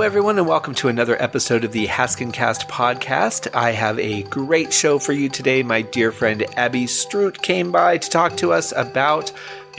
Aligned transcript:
Hello, 0.00 0.06
everyone, 0.06 0.38
and 0.38 0.48
welcome 0.48 0.74
to 0.76 0.88
another 0.88 1.22
episode 1.22 1.62
of 1.62 1.72
the 1.72 1.86
Haskincast 1.86 2.66
podcast. 2.68 3.54
I 3.54 3.72
have 3.72 3.98
a 3.98 4.22
great 4.22 4.72
show 4.72 4.98
for 4.98 5.12
you 5.12 5.28
today. 5.28 5.62
My 5.62 5.82
dear 5.82 6.10
friend 6.10 6.42
Abby 6.56 6.86
Stroot 6.86 7.42
came 7.42 7.70
by 7.70 7.98
to 7.98 8.08
talk 8.08 8.34
to 8.38 8.50
us 8.50 8.72
about 8.74 9.30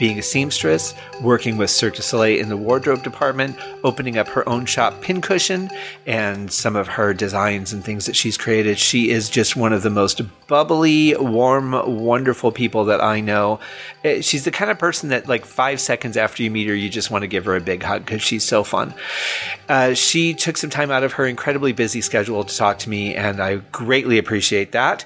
being 0.02 0.18
a 0.18 0.22
seamstress, 0.22 0.94
working 1.20 1.56
with 1.56 1.70
Cirque 1.70 1.94
du 1.94 2.02
Soleil 2.02 2.40
in 2.40 2.48
the 2.48 2.56
wardrobe 2.56 3.04
department, 3.04 3.56
opening 3.84 4.18
up 4.18 4.26
her 4.26 4.46
own 4.48 4.66
shop, 4.66 5.00
Pincushion, 5.00 5.70
and 6.06 6.52
some 6.52 6.74
of 6.74 6.88
her 6.88 7.14
designs 7.14 7.72
and 7.72 7.84
things 7.84 8.06
that 8.06 8.16
she's 8.16 8.36
created. 8.36 8.80
She 8.80 9.10
is 9.10 9.30
just 9.30 9.54
one 9.54 9.72
of 9.72 9.84
the 9.84 9.90
most 9.90 10.20
bubbly, 10.48 11.14
warm, 11.16 11.70
wonderful 12.02 12.50
people 12.50 12.86
that 12.86 13.00
I 13.00 13.20
know. 13.20 13.60
Eh, 14.02 14.22
she's 14.22 14.44
the 14.44 14.50
kind 14.50 14.72
of 14.72 14.78
person 14.80 15.10
that, 15.10 15.28
like, 15.28 15.44
five 15.44 15.80
seconds 15.80 16.16
after 16.16 16.42
you 16.42 16.50
meet 16.50 16.66
her, 16.66 16.74
you 16.74 16.88
just 16.88 17.12
want 17.12 17.22
to 17.22 17.28
give 17.28 17.44
her 17.44 17.54
a 17.54 17.60
big 17.60 17.84
hug 17.84 18.04
because 18.04 18.22
she's 18.22 18.42
so 18.42 18.64
fun. 18.64 18.94
Uh, 19.68 19.94
she 19.94 20.34
took 20.34 20.56
some 20.56 20.68
time 20.68 20.90
out 20.90 21.04
of 21.04 21.12
her 21.12 21.26
incredibly 21.26 21.72
busy 21.72 22.00
schedule 22.00 22.42
to 22.42 22.56
talk 22.56 22.80
to 22.80 22.90
me, 22.90 23.14
and 23.14 23.40
I 23.40 23.58
greatly 23.70 24.18
appreciate 24.18 24.72
that 24.72 25.04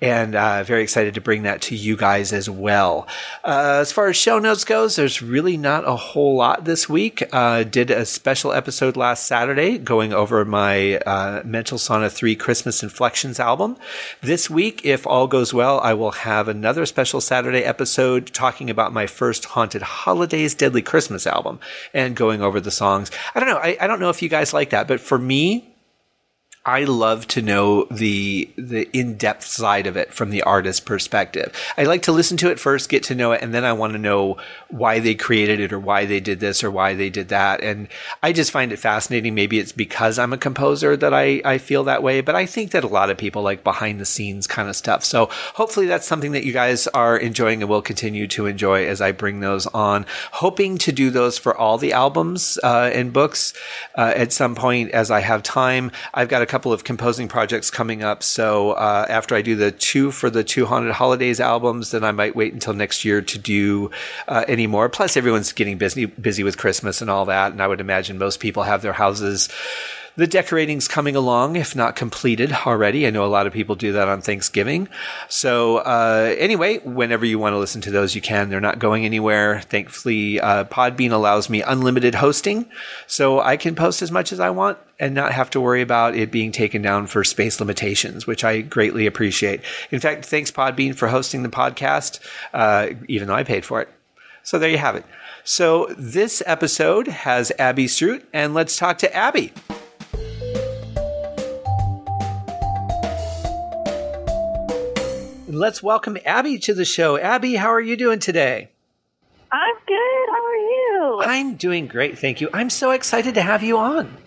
and 0.00 0.34
uh, 0.34 0.62
very 0.62 0.82
excited 0.82 1.14
to 1.14 1.20
bring 1.20 1.42
that 1.42 1.62
to 1.62 1.74
you 1.74 1.96
guys 1.96 2.32
as 2.32 2.50
well. 2.50 3.06
Uh, 3.44 3.78
as 3.80 3.92
far 3.92 4.08
as 4.08 4.16
show 4.16 4.35
notes 4.40 4.64
goes, 4.64 4.96
there's 4.96 5.22
really 5.22 5.56
not 5.56 5.86
a 5.86 5.94
whole 5.94 6.36
lot 6.36 6.64
this 6.64 6.88
week. 6.88 7.22
Uh, 7.32 7.62
did 7.62 7.90
a 7.90 8.04
special 8.04 8.52
episode 8.52 8.96
last 8.96 9.26
Saturday 9.26 9.78
going 9.78 10.12
over 10.12 10.44
my 10.44 10.96
uh, 10.98 11.42
Mental 11.44 11.78
Sauna 11.78 12.10
3 12.10 12.34
Christmas 12.34 12.82
Inflections 12.82 13.38
album. 13.38 13.76
This 14.22 14.50
week, 14.50 14.84
if 14.84 15.06
all 15.06 15.26
goes 15.26 15.54
well, 15.54 15.80
I 15.80 15.94
will 15.94 16.12
have 16.12 16.48
another 16.48 16.86
special 16.86 17.20
Saturday 17.20 17.62
episode 17.62 18.32
talking 18.32 18.70
about 18.70 18.92
my 18.92 19.06
first 19.06 19.44
Haunted 19.44 19.82
Holidays 19.82 20.54
Deadly 20.54 20.82
Christmas 20.82 21.26
album 21.26 21.60
and 21.94 22.16
going 22.16 22.42
over 22.42 22.60
the 22.60 22.70
songs. 22.70 23.10
I 23.34 23.40
don't 23.40 23.48
know. 23.48 23.58
I, 23.58 23.76
I 23.80 23.86
don't 23.86 24.00
know 24.00 24.10
if 24.10 24.22
you 24.22 24.28
guys 24.28 24.52
like 24.52 24.70
that, 24.70 24.88
but 24.88 25.00
for 25.00 25.18
me, 25.18 25.75
I 26.66 26.82
love 26.82 27.28
to 27.28 27.42
know 27.42 27.84
the 27.84 28.50
the 28.56 28.88
in 28.92 29.16
depth 29.16 29.44
side 29.44 29.86
of 29.86 29.96
it 29.96 30.12
from 30.12 30.30
the 30.30 30.42
artist's 30.42 30.80
perspective. 30.80 31.52
I 31.78 31.84
like 31.84 32.02
to 32.02 32.12
listen 32.12 32.36
to 32.38 32.50
it 32.50 32.58
first, 32.58 32.88
get 32.88 33.04
to 33.04 33.14
know 33.14 33.30
it, 33.30 33.40
and 33.40 33.54
then 33.54 33.64
I 33.64 33.72
want 33.72 33.92
to 33.92 34.00
know 34.00 34.36
why 34.68 34.98
they 34.98 35.14
created 35.14 35.60
it 35.60 35.72
or 35.72 35.78
why 35.78 36.06
they 36.06 36.18
did 36.18 36.40
this 36.40 36.64
or 36.64 36.70
why 36.72 36.94
they 36.94 37.08
did 37.08 37.28
that. 37.28 37.62
And 37.62 37.86
I 38.20 38.32
just 38.32 38.50
find 38.50 38.72
it 38.72 38.80
fascinating. 38.80 39.32
Maybe 39.32 39.60
it's 39.60 39.70
because 39.70 40.18
I'm 40.18 40.32
a 40.32 40.38
composer 40.38 40.96
that 40.96 41.14
I, 41.14 41.40
I 41.44 41.58
feel 41.58 41.84
that 41.84 42.02
way, 42.02 42.20
but 42.20 42.34
I 42.34 42.46
think 42.46 42.72
that 42.72 42.82
a 42.82 42.88
lot 42.88 43.10
of 43.10 43.16
people 43.16 43.42
like 43.42 43.62
behind 43.62 44.00
the 44.00 44.04
scenes 44.04 44.48
kind 44.48 44.68
of 44.68 44.74
stuff. 44.74 45.04
So 45.04 45.26
hopefully 45.54 45.86
that's 45.86 46.06
something 46.06 46.32
that 46.32 46.44
you 46.44 46.52
guys 46.52 46.88
are 46.88 47.16
enjoying 47.16 47.62
and 47.62 47.70
will 47.70 47.80
continue 47.80 48.26
to 48.28 48.46
enjoy 48.46 48.86
as 48.86 49.00
I 49.00 49.12
bring 49.12 49.38
those 49.38 49.68
on. 49.68 50.04
Hoping 50.32 50.78
to 50.78 50.90
do 50.90 51.10
those 51.10 51.38
for 51.38 51.56
all 51.56 51.78
the 51.78 51.92
albums 51.92 52.58
uh, 52.64 52.90
and 52.92 53.12
books 53.12 53.54
uh, 53.94 54.12
at 54.16 54.32
some 54.32 54.56
point 54.56 54.90
as 54.90 55.12
I 55.12 55.20
have 55.20 55.44
time. 55.44 55.92
I've 56.12 56.28
got 56.28 56.42
a 56.42 56.46
couple 56.56 56.72
of 56.72 56.84
composing 56.84 57.28
projects 57.28 57.70
coming 57.70 58.02
up. 58.02 58.22
So 58.22 58.70
uh, 58.72 59.04
after 59.10 59.34
I 59.34 59.42
do 59.42 59.56
the 59.56 59.70
two 59.70 60.10
for 60.10 60.30
the 60.30 60.42
two 60.42 60.64
haunted 60.64 60.92
holidays 60.92 61.38
albums, 61.38 61.90
then 61.90 62.02
I 62.02 62.12
might 62.12 62.34
wait 62.34 62.54
until 62.54 62.72
next 62.72 63.04
year 63.04 63.20
to 63.20 63.38
do 63.38 63.90
uh, 64.26 64.46
any 64.48 64.66
more. 64.66 64.88
Plus, 64.88 65.18
everyone's 65.18 65.52
getting 65.52 65.76
busy 65.76 66.06
busy 66.06 66.42
with 66.42 66.56
Christmas 66.56 67.02
and 67.02 67.10
all 67.10 67.26
that, 67.26 67.52
and 67.52 67.60
I 67.60 67.66
would 67.66 67.82
imagine 67.82 68.16
most 68.16 68.40
people 68.40 68.62
have 68.62 68.80
their 68.80 68.94
houses 68.94 69.50
the 70.16 70.26
decorating's 70.26 70.88
coming 70.88 71.14
along, 71.14 71.56
if 71.56 71.76
not 71.76 71.94
completed 71.94 72.52
already. 72.66 73.06
I 73.06 73.10
know 73.10 73.24
a 73.24 73.28
lot 73.28 73.46
of 73.46 73.52
people 73.52 73.74
do 73.74 73.92
that 73.92 74.08
on 74.08 74.22
Thanksgiving. 74.22 74.88
So, 75.28 75.78
uh, 75.78 76.34
anyway, 76.38 76.78
whenever 76.78 77.24
you 77.24 77.38
want 77.38 77.52
to 77.52 77.58
listen 77.58 77.80
to 77.82 77.90
those, 77.90 78.14
you 78.14 78.20
can. 78.20 78.48
They're 78.48 78.60
not 78.60 78.78
going 78.78 79.04
anywhere. 79.04 79.60
Thankfully, 79.60 80.40
uh, 80.40 80.64
Podbean 80.64 81.12
allows 81.12 81.50
me 81.50 81.62
unlimited 81.62 82.16
hosting, 82.16 82.68
so 83.06 83.40
I 83.40 83.56
can 83.56 83.74
post 83.74 84.02
as 84.02 84.10
much 84.10 84.32
as 84.32 84.40
I 84.40 84.50
want 84.50 84.78
and 84.98 85.14
not 85.14 85.32
have 85.32 85.50
to 85.50 85.60
worry 85.60 85.82
about 85.82 86.16
it 86.16 86.30
being 86.30 86.52
taken 86.52 86.80
down 86.80 87.06
for 87.06 87.22
space 87.22 87.60
limitations, 87.60 88.26
which 88.26 88.44
I 88.44 88.62
greatly 88.62 89.06
appreciate. 89.06 89.60
In 89.90 90.00
fact, 90.00 90.24
thanks 90.24 90.50
Podbean 90.50 90.94
for 90.94 91.08
hosting 91.08 91.42
the 91.42 91.50
podcast, 91.50 92.20
uh, 92.54 92.88
even 93.06 93.28
though 93.28 93.34
I 93.34 93.44
paid 93.44 93.64
for 93.64 93.82
it. 93.82 93.88
So 94.42 94.58
there 94.58 94.70
you 94.70 94.78
have 94.78 94.96
it. 94.96 95.04
So 95.44 95.94
this 95.98 96.42
episode 96.46 97.08
has 97.08 97.52
Abby 97.58 97.86
Stroot, 97.86 98.24
and 98.32 98.54
let's 98.54 98.76
talk 98.76 98.98
to 98.98 99.14
Abby. 99.14 99.52
Let's 105.56 105.82
welcome 105.82 106.18
Abby 106.26 106.58
to 106.58 106.74
the 106.74 106.84
show. 106.84 107.16
Abby, 107.16 107.56
how 107.56 107.68
are 107.68 107.80
you 107.80 107.96
doing 107.96 108.18
today? 108.18 108.68
I'm 109.50 109.74
good. 109.86 110.28
How 110.28 110.44
are 110.44 110.56
you? 110.56 111.20
I'm 111.24 111.54
doing 111.54 111.86
great, 111.86 112.18
thank 112.18 112.42
you. 112.42 112.50
I'm 112.52 112.68
so 112.68 112.90
excited 112.90 113.34
to 113.36 113.40
have 113.40 113.62
you 113.62 113.78
on. 113.78 114.18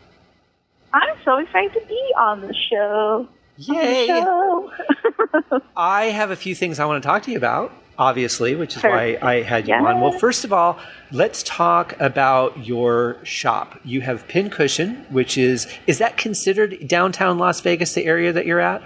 I'm 0.91 1.16
so 1.23 1.38
excited 1.38 1.73
to 1.73 1.85
be 1.88 2.01
on 2.17 2.41
the 2.41 2.56
show. 2.72 3.28
Yay! 3.57 4.07
The 4.07 4.23
show. 4.23 5.62
I 5.78 6.06
have 6.06 6.31
a 6.31 6.35
few 6.35 6.56
things 6.56 6.79
I 6.79 6.85
want 6.85 7.03
to 7.03 7.07
talk 7.07 7.22
to 7.23 7.31
you 7.31 7.38
about, 7.38 7.73
obviously, 8.00 8.56
which 8.56 8.75
is 8.75 8.81
Sure. 8.81 8.90
why 8.90 9.19
I 9.22 9.44
had 9.44 9.67
you 9.67 9.75
on. 9.75 10.01
Well, 10.01 10.13
first 10.13 10.44
of 10.46 10.51
all, 10.51 10.79
let's 11.11 11.44
talk 11.44 11.94
about 12.00 12.66
your 12.66 13.17
shop. 13.23 13.79
You 13.85 14.01
have 14.01 14.28
Pincushion, 14.28 15.06
which 15.11 15.38
is 15.38 15.67
is 15.85 16.00
that 16.00 16.17
considered 16.17 16.88
downtown 16.88 17.38
Las 17.38 17.61
Vegas, 17.61 17.94
the 17.94 18.06
area 18.06 18.34
that 18.34 18.47
you're 18.47 18.59
at? 18.59 18.81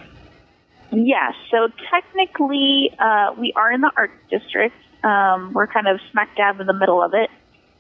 Yes. 0.94 1.34
So 1.52 1.70
technically, 1.90 2.92
uh, 3.00 3.34
we 3.38 3.54
are 3.56 3.72
in 3.72 3.82
the 3.82 3.92
Arts 3.96 4.14
District. 4.30 4.76
Um, 5.04 5.54
we're 5.54 5.68
kind 5.68 5.88
of 5.88 6.00
smack 6.12 6.36
dab 6.36 6.60
in 6.60 6.68
the 6.68 6.74
middle 6.74 7.02
of 7.02 7.14
it. 7.14 7.30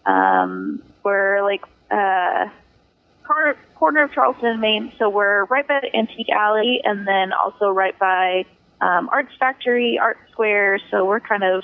Um, 0.05 0.81
we're 1.03 1.43
like 1.43 1.63
uh, 1.89 2.49
corner, 3.25 3.55
corner 3.75 4.03
of 4.03 4.11
Charleston 4.13 4.47
and 4.47 4.61
Main. 4.61 4.91
So 4.99 5.09
we're 5.09 5.45
right 5.45 5.67
by 5.67 5.79
the 5.81 5.95
Antique 5.95 6.29
Alley, 6.29 6.81
and 6.83 7.07
then 7.07 7.31
also 7.33 7.69
right 7.69 7.97
by 7.97 8.45
um, 8.81 9.09
Arts 9.09 9.31
Factory, 9.39 9.97
Art 9.99 10.17
Square. 10.31 10.79
So 10.91 11.05
we're 11.05 11.21
kind 11.21 11.43
of 11.43 11.63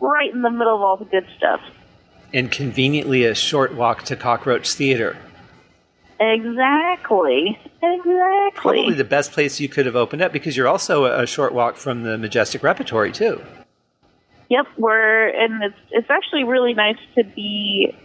right 0.00 0.32
in 0.32 0.42
the 0.42 0.50
middle 0.50 0.74
of 0.74 0.80
all 0.80 0.96
the 0.96 1.04
good 1.04 1.26
stuff. 1.36 1.60
And 2.34 2.50
conveniently 2.50 3.24
a 3.24 3.34
short 3.34 3.74
walk 3.74 4.04
to 4.04 4.16
Cockroach 4.16 4.72
Theater. 4.72 5.18
Exactly. 6.22 7.58
Exactly. 7.82 8.50
Probably 8.54 8.94
the 8.94 9.04
best 9.04 9.32
place 9.32 9.58
you 9.58 9.68
could 9.68 9.86
have 9.86 9.96
opened 9.96 10.22
up 10.22 10.32
because 10.32 10.56
you're 10.56 10.68
also 10.68 11.04
a 11.04 11.26
short 11.26 11.52
walk 11.52 11.76
from 11.76 12.04
the 12.04 12.16
Majestic 12.16 12.62
Repertory 12.62 13.10
too. 13.10 13.42
Yep, 14.48 14.66
we're 14.78 15.28
and 15.28 15.64
it's 15.64 15.78
it's 15.90 16.10
actually 16.10 16.44
really 16.44 16.74
nice 16.74 16.98
to 17.16 17.24
be 17.24 17.96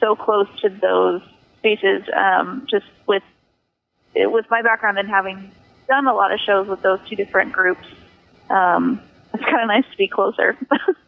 so 0.00 0.16
close 0.16 0.48
to 0.62 0.70
those 0.70 1.20
spaces. 1.58 2.02
Um, 2.16 2.66
just 2.70 2.86
with 3.06 3.24
with 4.14 4.46
my 4.50 4.62
background 4.62 4.98
and 4.98 5.08
having 5.08 5.50
done 5.86 6.06
a 6.06 6.14
lot 6.14 6.32
of 6.32 6.40
shows 6.40 6.68
with 6.68 6.80
those 6.80 7.00
two 7.08 7.16
different 7.16 7.52
groups, 7.52 7.84
um, 8.48 9.02
it's 9.34 9.44
kind 9.44 9.60
of 9.60 9.68
nice 9.68 9.84
to 9.90 9.96
be 9.98 10.08
closer. 10.08 10.56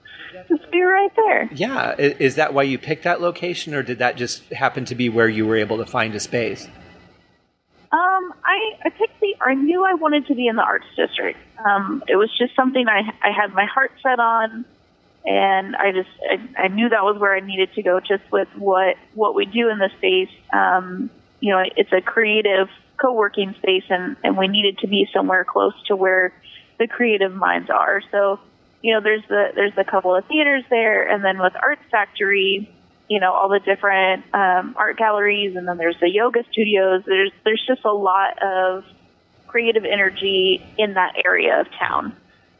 just 0.49 0.71
be 0.71 0.83
right 0.83 1.11
there. 1.17 1.49
Yeah, 1.53 1.95
is 1.97 2.35
that 2.37 2.55
why 2.55 2.65
you 2.65 2.79
picked 2.79 3.05
that 3.05 3.21
location, 3.21 3.75
or 3.75 3.83
did 3.83 3.99
that 3.99 4.17
just 4.17 4.45
happen 4.53 4.85
to 4.87 4.95
be 4.95 5.09
where 5.09 5.29
you 5.29 5.47
were 5.47 5.57
able 5.57 5.79
to 5.79 5.87
find 5.87 6.15
a 6.15 6.21
space? 6.21 6.69
Um, 7.91 8.35
I 8.45 8.77
I 8.85 8.91
picked 8.91 9.19
the. 9.21 9.35
I 9.41 9.55
knew 9.55 9.85
I 9.85 9.95
wanted 9.95 10.27
to 10.27 10.35
be 10.35 10.47
in 10.47 10.57
the 10.57 10.63
arts 10.63 10.87
district. 10.97 11.39
Um, 11.65 12.03
it 12.07 12.17
was 12.17 12.31
just 12.37 12.55
something 12.55 12.87
I 12.87 13.01
I 13.23 13.33
had 13.33 13.55
my 13.55 13.65
heart 13.65 13.93
set 14.03 14.21
on, 14.21 14.67
and 15.25 15.75
I 15.75 15.93
just 15.93 16.11
I, 16.31 16.65
I 16.65 16.69
knew 16.69 16.91
that 16.91 17.03
was 17.03 17.19
where 17.19 17.35
I 17.35 17.41
needed 17.41 17.73
to 17.75 17.83
go. 17.83 18.01
Just 18.01 18.25
with 18.31 18.49
what 18.57 18.97
what 19.15 19.35
we 19.35 19.47
do 19.47 19.71
in 19.71 19.79
the 19.79 19.91
space. 19.97 20.35
Um, 20.53 21.11
you 21.41 21.53
know, 21.53 21.63
it's 21.77 21.93
a 21.93 22.01
creative 22.01 22.69
co-working 23.01 23.55
space, 23.59 23.85
and 23.89 24.17
and 24.23 24.37
we 24.37 24.49
needed 24.49 24.79
to 24.79 24.87
be 24.87 25.09
somewhere 25.15 25.45
close 25.45 25.75
to 25.87 25.97
where 25.97 26.35
the 26.79 26.87
creative 26.87 27.35
minds 27.35 27.71
are. 27.71 28.03
So, 28.11 28.39
you 28.83 28.95
know, 28.95 29.01
there's 29.01 29.23
the 29.29 29.49
there's 29.55 29.73
a 29.77 29.85
couple 29.85 30.15
of 30.15 30.25
theaters 30.27 30.65
there, 30.71 31.09
and 31.09 31.25
then 31.25 31.39
with 31.39 31.55
Arts 31.61 31.83
Factory, 31.91 32.71
you 33.09 33.21
know 33.21 33.33
all 33.33 33.49
the 33.49 33.61
different 33.61 34.25
um, 34.35 34.75
art 34.77 34.97
galleries, 34.97 35.57
and 35.57 35.67
then 35.67 35.79
there's 35.79 35.99
the 36.01 36.09
yoga 36.09 36.45
studios. 36.51 37.03
There's 37.07 37.33
there's 37.45 37.65
just 37.67 37.85
a 37.85 37.93
lot 37.93 38.41
of 38.43 38.85
creative 39.47 39.85
energy 39.85 40.65
in 40.77 40.95
that 40.95 41.15
area 41.25 41.61
of 41.61 41.67
town. 41.79 42.15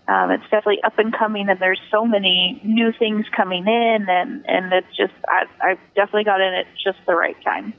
Um, 0.09 0.31
it's 0.31 0.45
definitely 0.45 0.83
up 0.83 0.99
and 0.99 1.17
coming, 1.17 1.51
and 1.51 1.61
there's 1.61 1.81
so 1.91 2.07
many 2.07 2.61
new 2.65 2.93
things 2.93 3.27
coming 3.37 3.67
in, 3.67 4.07
and 4.09 4.45
and 4.49 4.73
it's 4.73 4.97
just 4.97 5.13
I 5.29 5.45
I 5.61 5.79
definitely 5.95 6.25
got 6.25 6.41
in 6.41 6.55
at 6.55 6.67
just 6.83 6.99
the 7.07 7.15
right 7.15 7.37
time. 7.45 7.75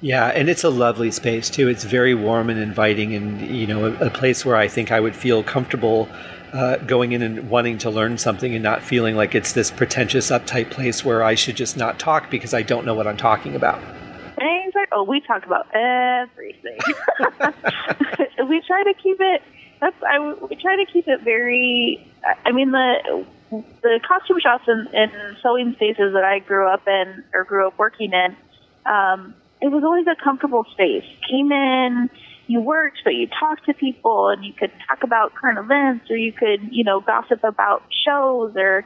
Yeah, 0.00 0.26
and 0.26 0.48
it's 0.48 0.64
a 0.64 0.70
lovely 0.70 1.10
space 1.10 1.48
too. 1.48 1.68
It's 1.68 1.84
very 1.84 2.14
warm 2.14 2.50
and 2.50 2.58
inviting, 2.58 3.14
and 3.14 3.40
you 3.40 3.66
know, 3.66 3.86
a, 3.86 4.06
a 4.06 4.10
place 4.10 4.44
where 4.44 4.56
I 4.56 4.68
think 4.68 4.90
I 4.90 5.00
would 5.00 5.14
feel 5.14 5.42
comfortable 5.42 6.08
uh, 6.52 6.76
going 6.78 7.12
in 7.12 7.22
and 7.22 7.50
wanting 7.50 7.78
to 7.78 7.90
learn 7.90 8.18
something, 8.18 8.54
and 8.54 8.62
not 8.62 8.82
feeling 8.82 9.16
like 9.16 9.34
it's 9.34 9.52
this 9.52 9.70
pretentious, 9.70 10.30
uptight 10.30 10.70
place 10.70 11.04
where 11.04 11.22
I 11.22 11.34
should 11.34 11.56
just 11.56 11.76
not 11.76 11.98
talk 11.98 12.30
because 12.30 12.54
I 12.54 12.62
don't 12.62 12.84
know 12.84 12.94
what 12.94 13.06
I'm 13.06 13.16
talking 13.16 13.54
about. 13.54 13.80
And 14.38 14.66
like, 14.76 14.88
oh, 14.92 15.02
we 15.02 15.20
talk 15.20 15.44
about 15.44 15.66
everything. 15.74 16.78
we 18.48 18.62
try 18.66 18.82
to 18.84 18.94
keep 19.02 19.16
it. 19.20 19.42
That's 19.80 19.96
I. 20.02 20.18
We 20.34 20.56
try 20.56 20.76
to 20.76 20.86
keep 20.90 21.08
it 21.08 21.22
very. 21.22 22.06
I 22.44 22.52
mean 22.52 22.70
the 22.70 23.24
the 23.50 24.00
costume 24.06 24.40
shops 24.40 24.64
and, 24.66 24.88
and 24.92 25.36
sewing 25.42 25.74
spaces 25.74 26.12
that 26.14 26.24
I 26.24 26.40
grew 26.40 26.68
up 26.68 26.86
in 26.86 27.24
or 27.32 27.44
grew 27.44 27.66
up 27.66 27.78
working 27.78 28.12
in. 28.12 28.36
Um, 28.84 29.34
it 29.60 29.68
was 29.68 29.84
always 29.84 30.06
a 30.06 30.16
comfortable 30.22 30.64
space. 30.72 31.04
Came 31.28 31.50
in, 31.52 32.10
you 32.46 32.60
worked, 32.60 32.98
but 33.04 33.14
you 33.14 33.28
talked 33.28 33.66
to 33.66 33.74
people 33.74 34.28
and 34.28 34.44
you 34.44 34.52
could 34.52 34.70
talk 34.88 35.02
about 35.02 35.34
current 35.34 35.58
events 35.58 36.10
or 36.10 36.16
you 36.16 36.32
could, 36.32 36.68
you 36.70 36.84
know, 36.84 37.00
gossip 37.00 37.42
about 37.44 37.82
shows 38.04 38.54
or 38.56 38.84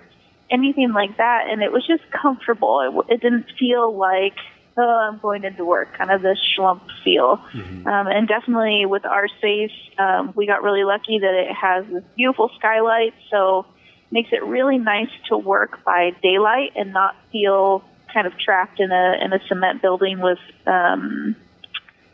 anything 0.51 0.93
like 0.93 1.17
that. 1.19 1.47
And 1.51 1.63
it 1.63 1.73
was 1.73 1.87
just 1.87 2.03
comfortable. 2.11 3.05
It, 3.09 3.15
it 3.15 3.21
didn't 3.21 3.47
feel 3.59 3.97
like, 3.97 4.35
oh, 4.77 5.09
I'm 5.11 5.19
going 5.19 5.45
into 5.45 5.65
work, 5.65 5.97
kind 5.97 6.11
of 6.11 6.23
this 6.23 6.39
slump 6.57 6.83
feel. 7.05 7.39
Mm-hmm. 7.53 7.87
Um, 7.87 8.07
and 8.07 8.27
definitely 8.27 8.87
with 8.87 9.05
our 9.05 9.29
space, 9.39 9.73
um, 9.99 10.33
we 10.35 10.47
got 10.47 10.63
really 10.63 10.85
lucky 10.85 11.19
that 11.19 11.35
it 11.35 11.55
has 11.55 11.85
this 11.93 12.05
beautiful 12.17 12.51
skylight. 12.59 13.15
So 13.31 13.67
makes 14.11 14.31
it 14.33 14.43
really 14.45 14.79
nice 14.79 15.11
to 15.29 15.37
work 15.37 15.85
by 15.85 16.11
daylight 16.23 16.73
and 16.77 16.93
not 16.93 17.15
feel 17.31 17.85
kind 18.13 18.27
of 18.27 18.33
trapped 18.39 18.81
in 18.81 18.91
a 18.91 19.25
in 19.25 19.33
a 19.33 19.39
cement 19.49 19.81
building 19.83 20.21
with 20.21 20.39
um, 20.67 21.37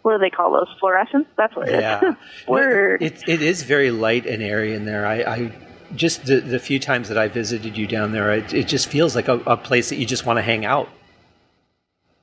what 0.07 0.13
do 0.13 0.19
they 0.19 0.31
call 0.31 0.53
those 0.53 0.69
fluorescents? 0.81 1.27
That's 1.37 1.57
what 1.57 1.69
it 1.69 1.81
yeah. 1.81 2.11
is. 2.11 2.15
Word. 2.49 3.03
It, 3.03 3.29
it 3.29 3.43
is 3.43 3.65
very 3.65 3.91
light 3.91 4.25
and 4.25 4.41
airy 4.41 4.73
in 4.73 4.85
there. 4.85 5.05
I, 5.05 5.17
I 5.23 5.53
just 5.97 6.27
the, 6.27 6.39
the, 6.39 6.61
few 6.61 6.79
times 6.79 7.09
that 7.09 7.19
I 7.19 7.27
visited 7.27 7.77
you 7.77 7.89
down 7.89 8.13
there, 8.13 8.31
it, 8.31 8.55
it 8.55 8.69
just 8.69 8.87
feels 8.87 9.17
like 9.17 9.27
a, 9.27 9.39
a, 9.41 9.57
place 9.57 9.89
that 9.89 9.97
you 9.97 10.07
just 10.07 10.25
want 10.25 10.37
to 10.37 10.43
hang 10.43 10.65
out. 10.65 10.89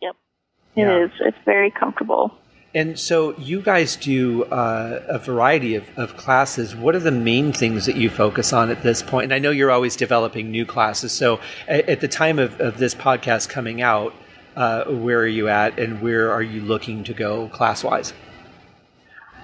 Yep, 0.01 0.15
it 0.77 0.79
yeah. 0.79 1.03
is. 1.03 1.11
It's 1.19 1.37
very 1.43 1.71
comfortable. 1.71 2.33
And 2.73 2.97
so 2.97 3.37
you 3.37 3.61
guys 3.61 3.97
do 3.97 4.45
uh, 4.45 5.03
a 5.09 5.19
variety 5.19 5.75
of, 5.75 5.85
of 5.97 6.15
classes. 6.15 6.77
What 6.77 6.95
are 6.95 6.99
the 6.99 7.11
main 7.11 7.51
things 7.51 7.85
that 7.85 7.97
you 7.97 8.09
focus 8.09 8.53
on 8.53 8.69
at 8.69 8.81
this 8.81 9.03
point? 9.03 9.25
And 9.25 9.33
I 9.33 9.39
know 9.39 9.51
you're 9.51 9.71
always 9.71 9.97
developing 9.97 10.51
new 10.51 10.65
classes. 10.65 11.11
So 11.11 11.41
at, 11.67 11.89
at 11.89 11.99
the 11.99 12.07
time 12.07 12.39
of, 12.39 12.61
of 12.61 12.77
this 12.77 12.95
podcast 12.95 13.49
coming 13.49 13.81
out, 13.81 14.15
uh, 14.55 14.85
where 14.85 15.19
are 15.19 15.27
you 15.27 15.49
at 15.49 15.79
and 15.79 16.01
where 16.01 16.31
are 16.31 16.41
you 16.41 16.61
looking 16.61 17.03
to 17.05 17.13
go 17.13 17.47
class 17.49 17.83
wise? 17.83 18.13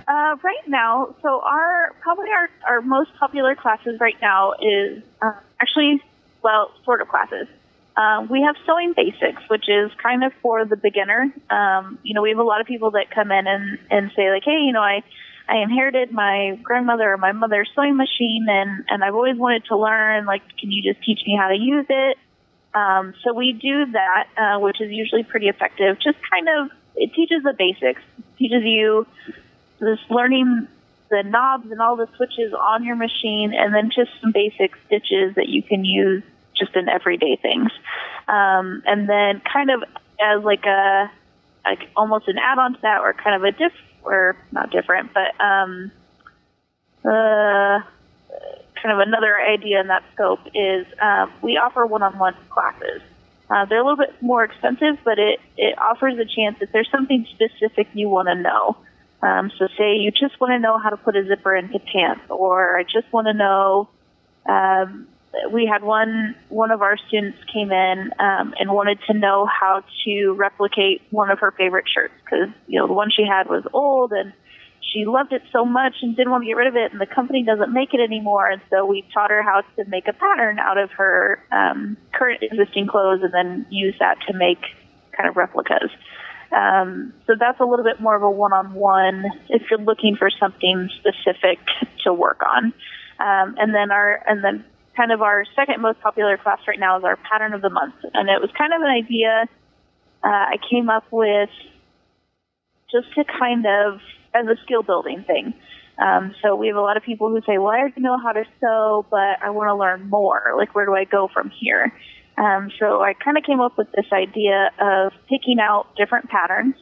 Uh, 0.08 0.36
right 0.42 0.68
now, 0.68 1.16
so 1.22 1.40
our 1.42 1.94
probably 2.02 2.30
our, 2.32 2.50
our 2.68 2.82
most 2.82 3.12
popular 3.20 3.54
classes 3.56 4.00
right 4.00 4.18
now 4.22 4.54
is 4.54 5.04
uh, 5.22 5.34
actually, 5.62 6.02
well, 6.44 6.72
sort 6.84 7.02
of 7.02 7.08
classes. 7.08 7.48
Uh, 7.96 8.26
we 8.30 8.42
have 8.42 8.56
sewing 8.66 8.94
basics, 8.96 9.42
which 9.50 9.68
is 9.68 9.92
kind 10.02 10.24
of 10.24 10.32
for 10.42 10.66
the 10.66 10.78
beginner. 10.78 11.32
Um, 11.50 12.00
you 12.02 12.14
know, 12.14 12.22
we 12.22 12.30
have 12.30 12.40
a 12.40 12.44
lot 12.44 12.62
of 12.62 12.66
people 12.66 12.92
that 12.92 13.12
come 13.14 13.32
in 13.32 13.46
and, 13.46 13.78
and 13.92 14.12
say 14.16 14.32
like, 14.32 14.44
hey, 14.46 14.62
you 14.66 14.72
know, 14.72 14.82
I, 14.82 15.04
I 15.48 15.58
inherited 15.58 16.12
my 16.12 16.58
grandmother 16.64 17.12
or 17.12 17.18
my 17.18 17.34
mother's 17.34 17.70
sewing 17.76 17.98
machine 17.98 18.48
and, 18.50 18.86
and 18.88 19.04
I've 19.04 19.16
always 19.16 19.38
wanted 19.38 19.66
to 19.66 19.78
learn, 19.78 20.26
like, 20.26 20.42
can 20.58 20.72
you 20.72 20.82
just 20.82 21.06
teach 21.06 21.20
me 21.28 21.38
how 21.38 21.50
to 21.50 21.56
use 21.56 21.86
it? 21.90 22.18
Um, 22.74 23.14
so 23.24 23.34
we 23.34 23.54
do 23.54 23.92
that, 23.92 24.28
uh, 24.38 24.60
which 24.60 24.80
is 24.80 24.92
usually 24.92 25.24
pretty 25.24 25.48
effective. 25.48 25.98
Just 26.00 26.18
kind 26.30 26.48
of, 26.48 26.70
it 26.96 27.14
teaches 27.14 27.44
the 27.44 27.54
basics, 27.58 28.02
teaches 28.38 28.64
you 28.64 29.08
this 29.80 30.00
learning 30.10 30.68
the 31.10 31.24
knobs 31.24 31.72
and 31.72 31.82
all 31.82 31.96
the 31.96 32.08
switches 32.16 32.54
on 32.54 32.84
your 32.84 32.96
machine, 32.96 33.54
and 33.54 33.74
then 33.74 33.90
just 33.90 34.12
some 34.22 34.32
basic 34.32 34.72
stitches 34.86 35.36
that 35.36 35.48
you 35.48 35.64
can 35.64 35.84
use 35.84 36.24
just 36.56 36.76
in 36.76 36.88
everyday 36.88 37.36
things. 37.38 37.72
Um, 38.28 38.84
and 38.86 39.10
then 39.10 39.42
kind 39.52 39.72
of 39.72 39.84
as 40.22 40.44
like 40.44 40.66
a, 40.66 41.10
like 41.66 41.90
almost 41.96 42.28
an 42.28 42.38
add-on 42.38 42.74
to 42.76 42.82
that, 42.82 43.02
or 43.02 43.14
kind 43.14 43.36
of 43.36 43.44
a 43.44 43.52
diff, 43.52 43.74
or 44.04 44.38
not 44.52 44.70
different, 44.72 45.12
but 45.14 45.44
um, 45.44 45.92
uh, 47.04 47.80
kind 48.82 49.00
of 49.00 49.08
another 49.08 49.38
idea 49.40 49.80
in 49.82 49.88
that 49.88 50.04
scope 50.14 50.40
is 50.54 50.86
um, 51.02 51.32
we 51.42 51.58
offer 51.58 51.86
one-on-one 51.86 52.36
classes. 52.50 53.02
Uh, 53.50 53.66
they're 53.66 53.80
a 53.80 53.84
little 53.84 53.98
bit 53.98 54.14
more 54.22 54.44
expensive, 54.44 54.98
but 55.04 55.18
it, 55.18 55.40
it 55.58 55.78
offers 55.80 56.18
a 56.20 56.26
chance 56.26 56.58
if 56.62 56.72
there's 56.72 56.90
something 56.92 57.26
specific 57.34 57.88
you 57.94 58.08
want 58.08 58.28
to 58.28 58.36
know. 58.36 58.78
Um, 59.22 59.52
so 59.58 59.68
say 59.78 59.98
you 59.98 60.12
just 60.12 60.40
want 60.40 60.52
to 60.52 60.60
know 60.60 60.78
how 60.78 60.90
to 60.90 60.98
put 60.98 61.16
a 61.16 61.26
zipper 61.26 61.56
into 61.56 61.80
pants, 61.80 62.22
or 62.30 62.78
I 62.78 62.84
just 62.84 63.12
want 63.12 63.28
to 63.28 63.34
know. 63.34 63.90
Um, 64.46 65.08
we 65.52 65.66
had 65.66 65.84
one 65.84 66.36
one 66.48 66.72
of 66.72 66.82
our 66.82 66.98
students 67.08 67.38
came 67.54 67.72
in 67.72 68.12
um, 68.20 68.54
and 68.60 68.72
wanted 68.72 69.00
to 69.08 69.14
know 69.14 69.46
how 69.46 69.84
to 70.06 70.32
replicate 70.34 71.02
one 71.12 71.30
of 71.30 71.40
her 71.40 71.52
favorite 71.52 71.86
shirts 71.88 72.14
because 72.24 72.50
you 72.68 72.80
know 72.80 72.88
the 72.88 72.94
one 72.94 73.12
she 73.12 73.26
had 73.26 73.48
was 73.48 73.64
old 73.74 74.12
and 74.12 74.34
she 74.82 75.06
loved 75.06 75.34
it 75.34 75.44
so 75.52 75.66
much 75.66 75.96
and 76.02 76.16
didn't 76.16 76.32
want 76.32 76.44
to 76.44 76.48
get 76.48 76.56
rid 76.56 76.68
of 76.68 76.76
it, 76.76 76.92
and 76.92 77.00
the 77.00 77.06
company 77.06 77.44
doesn't 77.44 77.72
make 77.74 77.94
it 77.94 78.00
anymore. 78.00 78.48
And 78.50 78.62
so 78.70 78.86
we 78.86 79.04
taught 79.14 79.30
her 79.30 79.44
how 79.44 79.62
to 79.76 79.90
make 79.90 80.08
a 80.08 80.14
pattern 80.14 80.60
out 80.60 80.78
of 80.78 80.92
her 80.92 81.44
um, 81.52 81.98
current 82.14 82.42
existing 82.42 82.88
clothes, 82.88 83.22
and 83.22 83.34
then 83.34 83.66
use 83.70 83.96
that 84.00 84.18
to 84.28 84.34
make 84.34 84.60
kind 85.16 85.30
of 85.30 85.36
replicas. 85.36 85.92
Um, 86.52 87.14
so 87.28 87.34
that's 87.40 87.60
a 87.60 87.66
little 87.66 87.86
bit 87.86 88.02
more 88.02 88.16
of 88.16 88.24
a 88.24 88.30
one-on-one 88.30 89.26
if 89.50 89.62
you're 89.70 89.80
looking 89.80 90.16
for 90.16 90.32
something 90.32 90.90
specific 90.98 91.60
to 92.04 92.14
work 92.14 92.42
on. 92.42 92.74
Um, 93.20 93.56
and 93.60 93.76
then 93.76 93.92
our 93.92 94.24
and 94.28 94.44
then 94.44 94.66
kind 94.98 95.12
of 95.12 95.22
our 95.22 95.46
second 95.56 95.82
most 95.82 96.00
popular 96.02 96.38
class 96.38 96.60
right 96.68 96.80
now 96.80 96.98
is 96.98 97.04
our 97.04 97.18
pattern 97.18 97.54
of 97.54 97.62
the 97.62 97.70
month, 97.70 97.96
and 98.14 98.30
it 98.30 98.42
was 98.42 98.50
kind 98.58 98.74
of 98.74 98.82
an 98.82 98.88
idea 98.88 99.46
uh, 100.24 100.28
I 100.28 100.56
came 100.70 100.90
up 100.90 101.06
with 101.12 101.50
just 102.92 103.14
to 103.16 103.24
kind 103.24 103.66
of 103.66 104.00
as 104.34 104.46
a 104.48 104.56
skill 104.64 104.84
building 104.84 105.24
thing. 105.26 105.54
Um, 106.00 106.34
so 106.42 106.56
we 106.56 106.68
have 106.68 106.78
a 106.78 106.82
lot 106.82 106.96
of 106.96 107.04
people 107.04 107.30
who 107.30 107.42
say, 107.42 107.58
well, 107.58 107.74
I 107.74 107.80
already 107.80 108.02
know 108.02 108.18
how 108.18 108.32
to 108.32 108.46
sew, 108.62 109.06
but 109.10 109.42
I 109.42 109.50
want 109.50 109.68
to 109.68 109.76
learn 109.76 110.10
more. 110.10 110.54
Like, 110.58 110.74
where 110.74 110.86
do 110.86 110.96
I 110.96 111.04
go 111.04 111.28
from 111.28 111.50
here? 111.50 111.94
Um, 112.38 112.72
so 112.80 113.02
I 113.02 113.14
kind 113.14 113.38
of 113.38 113.44
came 113.44 113.60
up 113.60 113.78
with 113.78 113.92
this 113.92 114.06
idea 114.14 114.72
of 114.80 115.12
picking 115.28 115.60
out 115.60 115.88
different 115.98 116.30
patterns, 116.30 116.76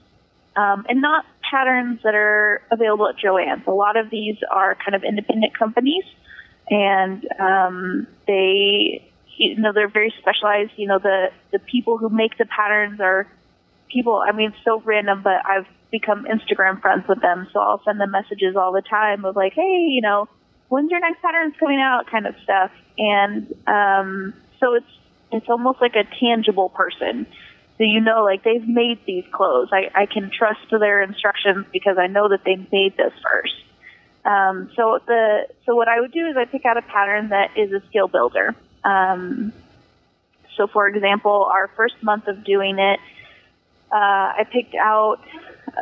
um, 0.55 0.85
and 0.87 1.01
not 1.01 1.25
patterns 1.49 1.99
that 2.03 2.13
are 2.13 2.61
available 2.71 3.07
at 3.07 3.15
Joann's. 3.17 3.65
A 3.65 3.71
lot 3.71 3.97
of 3.97 4.11
these 4.11 4.37
are 4.51 4.75
kind 4.75 4.93
of 4.93 5.03
independent 5.03 5.57
companies, 5.57 6.03
and 6.69 7.27
um, 7.39 8.07
they, 8.27 9.09
you 9.35 9.57
know, 9.57 9.73
they're 9.73 9.89
very 9.89 10.13
specialized. 10.19 10.73
You 10.75 10.89
know, 10.89 10.99
the 10.99 11.31
the 11.51 11.59
people 11.59 11.97
who 11.97 12.09
make 12.09 12.37
the 12.37 12.45
patterns 12.45 12.99
are 12.99 13.25
people. 13.91 14.21
I 14.23 14.33
mean, 14.33 14.53
so 14.63 14.79
random, 14.85 15.23
but 15.23 15.43
I've 15.43 15.65
become 15.91 16.25
Instagram 16.25 16.81
friends 16.81 17.07
with 17.07 17.21
them. 17.21 17.47
So 17.53 17.59
I'll 17.59 17.81
send 17.83 17.99
them 17.99 18.11
messages 18.11 18.55
all 18.55 18.71
the 18.71 18.81
time 18.81 19.25
of 19.25 19.35
like, 19.35 19.53
hey, 19.53 19.87
you 19.89 20.01
know, 20.01 20.27
when's 20.69 20.91
your 20.91 20.99
next 20.99 21.21
pattern's 21.21 21.55
coming 21.59 21.79
out 21.79 22.07
kind 22.07 22.27
of 22.27 22.35
stuff. 22.43 22.71
And 22.97 23.53
um, 23.67 24.33
so 24.59 24.75
it's 24.75 24.85
it's 25.31 25.49
almost 25.49 25.81
like 25.81 25.95
a 25.95 26.03
tangible 26.19 26.69
person. 26.69 27.27
So 27.77 27.83
you 27.83 28.01
know, 28.01 28.23
like 28.23 28.43
they've 28.43 28.67
made 28.67 28.99
these 29.05 29.25
clothes. 29.31 29.69
I, 29.71 29.91
I 29.93 30.05
can 30.07 30.31
trust 30.31 30.59
their 30.71 31.01
instructions 31.01 31.65
because 31.71 31.97
I 31.97 32.07
know 32.07 32.29
that 32.29 32.43
they 32.43 32.55
made 32.55 32.97
this 32.97 33.13
first. 33.23 33.53
Um, 34.25 34.71
so 34.75 34.99
the 35.05 35.47
so 35.65 35.75
what 35.75 35.87
I 35.87 36.01
would 36.01 36.11
do 36.11 36.25
is 36.27 36.35
I 36.35 36.45
pick 36.45 36.65
out 36.65 36.77
a 36.77 36.81
pattern 36.81 37.29
that 37.29 37.51
is 37.55 37.71
a 37.71 37.81
skill 37.87 38.07
builder. 38.07 38.55
Um, 38.83 39.53
so 40.55 40.67
for 40.67 40.87
example, 40.87 41.47
our 41.51 41.69
first 41.75 42.01
month 42.01 42.27
of 42.27 42.43
doing 42.43 42.79
it, 42.79 42.99
uh, 43.91 43.95
I 43.95 44.45
picked 44.51 44.75
out 44.75 45.19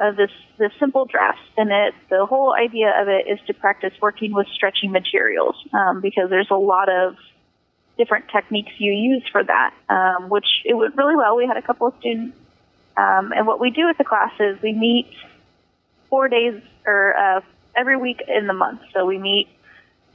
uh, 0.02 0.12
this 0.12 0.32
this 0.58 0.72
simple 0.80 1.06
dress, 1.06 1.38
and 1.58 1.72
it 1.72 1.94
the 2.10 2.26
whole 2.26 2.54
idea 2.54 2.94
of 3.00 3.08
it 3.08 3.28
is 3.28 3.40
to 3.48 3.54
practice 3.54 3.94
working 4.02 4.34
with 4.34 4.48
stretchy 4.54 4.88
materials 4.88 5.56
um, 5.74 6.02
because 6.02 6.30
there's 6.30 6.52
a 6.52 6.56
lot 6.56 6.90
of 6.90 7.16
different 7.98 8.26
techniques 8.30 8.72
you 8.78 8.92
use 8.92 9.24
for 9.32 9.44
that, 9.44 9.74
um, 9.90 10.30
which 10.30 10.46
it 10.66 10.74
went 10.74 10.96
really 10.96 11.16
well. 11.16 11.36
We 11.36 11.48
had 11.48 11.58
a 11.58 11.62
couple 11.62 11.88
of 11.88 11.94
students, 12.00 12.38
um, 12.98 13.32
and 13.32 13.48
what 13.48 13.60
we 13.60 13.72
do 13.72 13.86
with 13.86 13.98
the 13.98 14.04
class 14.04 14.32
is 14.40 14.62
we 14.62 14.74
meet 14.74 15.08
four 16.10 16.28
days 16.28 16.62
or 16.86 17.16
uh, 17.16 17.42
every 17.76 17.98
week 17.98 18.22
in 18.28 18.48
the 18.48 18.54
month. 18.54 18.82
So 18.94 19.06
we 19.06 19.18
meet, 19.18 19.48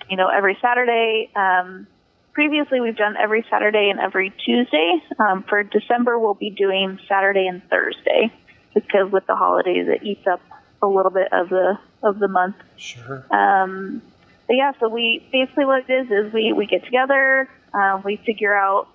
you 0.09 0.17
know, 0.17 0.29
every 0.29 0.57
Saturday. 0.61 1.31
Um, 1.35 1.87
previously, 2.33 2.81
we've 2.81 2.97
done 2.97 3.17
every 3.17 3.45
Saturday 3.51 3.91
and 3.91 4.01
every 4.01 4.33
Tuesday. 4.45 5.03
Um, 5.19 5.45
for 5.49 5.63
December, 5.63 6.19
we'll 6.19 6.35
be 6.35 6.51
doing 6.51 6.99
Saturday 7.09 7.47
and 7.47 7.63
Thursday 7.69 8.33
because 8.75 9.11
with 9.11 9.27
the 9.27 9.37
holidays 9.37 9.87
it 9.89 10.03
eats 10.03 10.27
up 10.27 10.41
a 10.83 10.87
little 10.87 11.11
bit 11.11 11.33
of 11.33 11.49
the 11.49 11.79
of 12.03 12.19
the 12.19 12.29
month. 12.29 12.57
Sure. 12.77 13.27
Um, 13.31 14.03
but 14.47 14.57
yeah, 14.57 14.73
so 14.81 14.89
we 14.89 15.25
basically 15.31 15.65
what 15.65 15.89
it 15.89 15.93
is 15.93 16.11
is 16.11 16.33
we 16.33 16.53
we 16.53 16.67
get 16.67 16.85
together, 16.85 17.49
um, 17.75 18.03
we 18.05 18.17
figure 18.17 18.55
out 18.55 18.89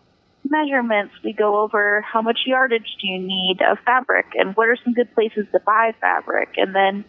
measurements, 0.48 1.14
we 1.24 1.34
go 1.34 1.62
over 1.62 2.02
how 2.02 2.22
much 2.22 2.40
yardage 2.46 2.98
do 3.02 3.08
you 3.08 3.20
need 3.20 3.62
of 3.62 3.80
fabric, 3.86 4.28
and 4.36 4.56
what 4.56 4.68
are 4.68 4.78
some 4.84 4.94
good 4.94 5.14
places 5.14 5.46
to 5.52 5.60
buy 5.60 5.94
fabric, 6.02 6.50
and 6.58 6.76
then 6.76 7.06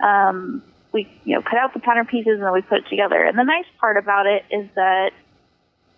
um, 0.00 0.62
we 0.92 1.08
you 1.24 1.34
know 1.34 1.42
cut 1.42 1.58
out 1.58 1.74
the 1.74 1.80
pattern 1.80 2.06
pieces 2.06 2.34
and 2.34 2.42
then 2.42 2.52
we 2.52 2.62
put 2.62 2.78
it 2.78 2.88
together. 2.88 3.22
And 3.24 3.38
the 3.38 3.44
nice 3.44 3.66
part 3.80 3.96
about 3.96 4.26
it 4.26 4.44
is 4.50 4.68
that 4.74 5.12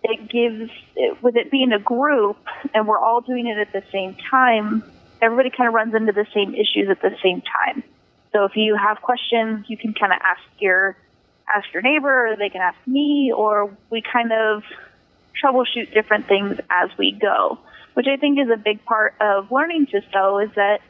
it 0.03 0.31
gives 0.31 0.71
it, 0.97 1.23
with 1.23 1.37
it 1.37 1.51
being 1.51 1.73
a 1.73 1.79
group 1.79 2.39
and 2.73 2.89
we're 2.89 2.99
all 2.99 3.21
doing 3.21 3.47
it 3.47 3.59
at 3.59 3.73
the 3.73 3.83
same 3.93 4.17
time 4.31 4.83
everybody 5.23 5.51
kind 5.51 5.69
of 5.69 5.75
runs 5.75 5.95
into 5.95 6.13
the 6.13 6.27
same 6.35 6.55
issues 6.55 6.89
at 6.91 7.01
the 7.03 7.17
same 7.23 7.43
time. 7.43 7.83
So 8.33 8.45
if 8.45 8.57
you 8.57 8.77
have 8.77 9.03
questions, 9.03 9.67
you 9.69 9.77
can 9.77 9.95
kind 9.95 10.13
of 10.13 10.19
ask 10.23 10.43
your 10.59 10.97
ask 11.53 11.73
your 11.73 11.83
neighbor, 11.83 12.29
or 12.29 12.37
they 12.37 12.49
can 12.49 12.61
ask 12.61 12.79
me, 12.87 13.33
or 13.35 13.77
we 13.91 14.03
kind 14.03 14.33
of 14.33 14.63
troubleshoot 15.43 15.93
different 15.93 16.29
things 16.29 16.59
as 16.71 16.91
we 16.97 17.13
go. 17.13 17.59
Which 17.95 18.07
I 18.07 18.17
think 18.17 18.39
is 18.39 18.49
a 18.49 18.57
big 18.57 18.85
part 18.85 19.15
of 19.21 19.51
learning 19.51 19.87
to 19.87 20.01
sew 20.13 20.39
is 20.39 20.51
that 20.55 20.81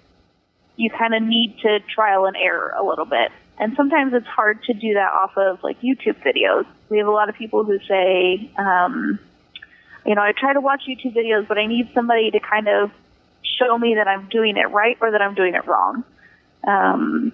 you 0.76 0.90
kind 0.90 1.14
of 1.14 1.22
need 1.22 1.58
to 1.60 1.80
trial 1.80 2.26
and 2.26 2.36
error 2.36 2.74
a 2.76 2.84
little 2.84 3.06
bit. 3.06 3.32
And 3.58 3.74
sometimes 3.76 4.12
it's 4.14 4.26
hard 4.26 4.62
to 4.64 4.74
do 4.74 4.94
that 4.94 5.12
off 5.12 5.36
of 5.36 5.62
like 5.62 5.80
YouTube 5.80 6.22
videos. 6.22 6.66
We 6.88 6.98
have 6.98 7.06
a 7.06 7.10
lot 7.10 7.28
of 7.28 7.34
people 7.34 7.64
who 7.64 7.78
say, 7.86 8.50
um, 8.56 9.18
you 10.06 10.14
know, 10.14 10.22
I 10.22 10.32
try 10.32 10.54
to 10.54 10.60
watch 10.60 10.82
YouTube 10.88 11.14
videos, 11.14 11.46
but 11.46 11.58
I 11.58 11.66
need 11.66 11.90
somebody 11.94 12.30
to 12.30 12.40
kind 12.40 12.68
of 12.68 12.90
show 13.58 13.78
me 13.78 13.94
that 13.96 14.08
I'm 14.08 14.28
doing 14.28 14.56
it 14.56 14.70
right 14.70 14.96
or 15.00 15.10
that 15.10 15.22
I'm 15.22 15.34
doing 15.34 15.54
it 15.54 15.66
wrong. 15.66 16.04
Um, 16.66 17.32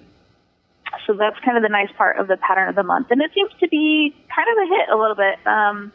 so 1.07 1.15
that's 1.15 1.37
kind 1.45 1.57
of 1.57 1.63
the 1.63 1.69
nice 1.69 1.91
part 1.97 2.19
of 2.19 2.29
the 2.29 2.37
pattern 2.37 2.69
of 2.69 2.75
the 2.75 2.83
month. 2.83 3.09
And 3.11 3.21
it 3.21 3.31
seems 3.35 3.51
to 3.61 3.69
be 3.69 4.15
kind 4.35 4.49
of 4.53 4.65
a 4.65 4.77
hit 4.77 4.89
a 4.93 4.97
little 4.97 5.17
bit. 5.17 5.47
Um, 5.47 5.93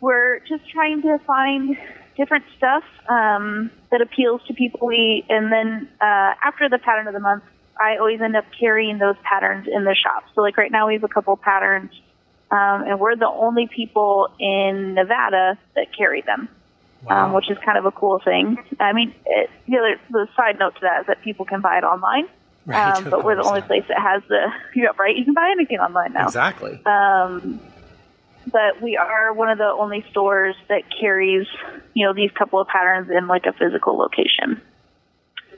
we're 0.00 0.40
just 0.40 0.68
trying 0.70 1.02
to 1.02 1.18
find 1.26 1.76
different 2.16 2.44
stuff 2.56 2.82
um, 3.08 3.70
that 3.90 4.00
appeals 4.00 4.40
to 4.48 4.54
people. 4.54 4.86
We 4.86 5.24
and 5.28 5.52
then 5.52 5.88
uh, 6.00 6.34
after 6.44 6.68
the 6.68 6.78
pattern 6.78 7.06
of 7.06 7.14
the 7.14 7.20
month, 7.20 7.44
I 7.80 7.96
always 7.98 8.20
end 8.20 8.36
up 8.36 8.44
carrying 8.58 8.98
those 8.98 9.16
patterns 9.22 9.66
in 9.72 9.84
the 9.84 9.94
shop. 9.94 10.24
So 10.34 10.42
like 10.42 10.56
right 10.56 10.70
now, 10.70 10.88
we 10.88 10.94
have 10.94 11.04
a 11.04 11.08
couple 11.08 11.36
patterns, 11.36 11.92
um, 12.50 12.84
and 12.86 13.00
we're 13.00 13.16
the 13.16 13.28
only 13.28 13.68
people 13.74 14.28
in 14.38 14.94
Nevada 14.94 15.58
that 15.74 15.86
carry 15.96 16.22
them. 16.22 16.48
Um, 17.02 17.06
wow. 17.06 17.26
Um, 17.26 17.32
which 17.34 17.50
is 17.50 17.56
kind 17.64 17.78
of 17.78 17.84
a 17.84 17.92
cool 17.92 18.20
thing. 18.24 18.58
I 18.80 18.92
mean, 18.92 19.14
it, 19.24 19.50
the 19.68 19.78
other 19.78 20.00
the 20.10 20.28
side 20.36 20.58
note 20.58 20.74
to 20.74 20.80
that 20.82 21.02
is 21.02 21.06
that 21.06 21.22
people 21.22 21.44
can 21.44 21.60
buy 21.60 21.78
it 21.78 21.84
online, 21.84 22.26
right, 22.66 22.96
um, 22.96 23.08
but 23.08 23.24
we're 23.24 23.36
the 23.36 23.42
only 23.42 23.62
place 23.62 23.84
that 23.88 24.00
has 24.00 24.22
the 24.28 24.46
yeah, 24.74 24.88
right. 24.98 25.16
You 25.16 25.24
can 25.24 25.34
buy 25.34 25.48
anything 25.52 25.78
online 25.78 26.12
now. 26.12 26.26
Exactly. 26.26 26.80
Um, 26.84 27.60
but 28.50 28.82
we 28.82 28.96
are 28.96 29.32
one 29.32 29.50
of 29.50 29.58
the 29.58 29.66
only 29.66 30.04
stores 30.10 30.56
that 30.68 30.82
carries, 31.00 31.46
you 31.94 32.06
know, 32.06 32.14
these 32.14 32.30
couple 32.32 32.60
of 32.60 32.66
patterns 32.68 33.10
in 33.10 33.26
like 33.26 33.46
a 33.46 33.52
physical 33.52 33.96
location 33.96 34.60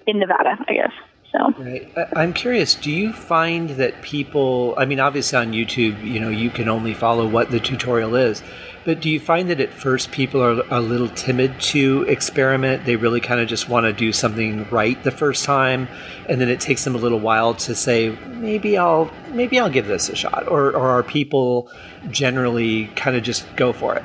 in 0.07 0.19
Nevada, 0.19 0.57
I 0.69 0.75
guess. 0.75 0.93
So 1.33 1.55
right. 1.59 1.89
I'm 2.17 2.33
curious. 2.33 2.75
Do 2.75 2.91
you 2.91 3.13
find 3.13 3.71
that 3.71 4.03
people? 4.03 4.75
I 4.77 4.85
mean, 4.85 4.99
obviously 4.99 5.39
on 5.39 5.53
YouTube, 5.53 6.05
you 6.05 6.19
know, 6.19 6.29
you 6.29 6.51
can 6.51 6.69
only 6.69 6.93
follow 6.93 7.27
what 7.27 7.51
the 7.51 7.61
tutorial 7.61 8.17
is. 8.17 8.43
But 8.85 9.01
do 9.01 9.11
you 9.11 9.21
find 9.21 9.51
that 9.51 9.61
at 9.61 9.75
first 9.75 10.11
people 10.11 10.43
are 10.43 10.63
a 10.71 10.81
little 10.81 11.09
timid 11.09 11.61
to 11.61 12.05
experiment? 12.09 12.87
They 12.87 12.97
really 12.97 13.21
kind 13.21 13.39
of 13.41 13.47
just 13.47 13.69
want 13.69 13.85
to 13.85 13.93
do 13.93 14.11
something 14.11 14.67
right 14.71 15.01
the 15.05 15.11
first 15.11 15.45
time, 15.45 15.87
and 16.29 16.41
then 16.41 16.49
it 16.49 16.61
takes 16.61 16.85
them 16.85 16.95
a 16.95 16.99
little 16.99 17.21
while 17.21 17.55
to 17.55 17.75
say, 17.75 18.17
maybe 18.29 18.79
I'll 18.79 19.13
maybe 19.33 19.61
I'll 19.61 19.71
give 19.71 19.87
this 19.87 20.09
a 20.09 20.17
shot. 20.17 20.49
Or, 20.49 20.69
or 20.75 20.89
are 20.89 21.03
people 21.03 21.71
generally 22.11 22.87
kind 22.97 23.17
of 23.17 23.23
just 23.23 23.45
go 23.55 23.73
for 23.73 23.97
it? 23.97 24.03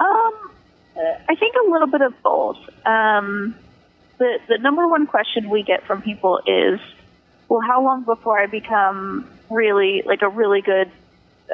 Um, 0.00 0.32
I 1.28 1.34
think 1.38 1.54
a 1.66 1.70
little 1.70 1.88
bit 1.88 2.00
of 2.00 2.14
both. 2.22 2.58
Um, 2.86 3.54
the 4.18 4.38
the 4.48 4.58
number 4.58 4.86
one 4.88 5.06
question 5.06 5.50
we 5.50 5.62
get 5.62 5.86
from 5.86 6.02
people 6.02 6.40
is, 6.46 6.80
well, 7.48 7.60
how 7.60 7.82
long 7.82 8.04
before 8.04 8.38
I 8.38 8.46
become 8.46 9.28
really 9.50 10.02
like 10.04 10.22
a 10.22 10.28
really 10.28 10.62
good 10.62 10.90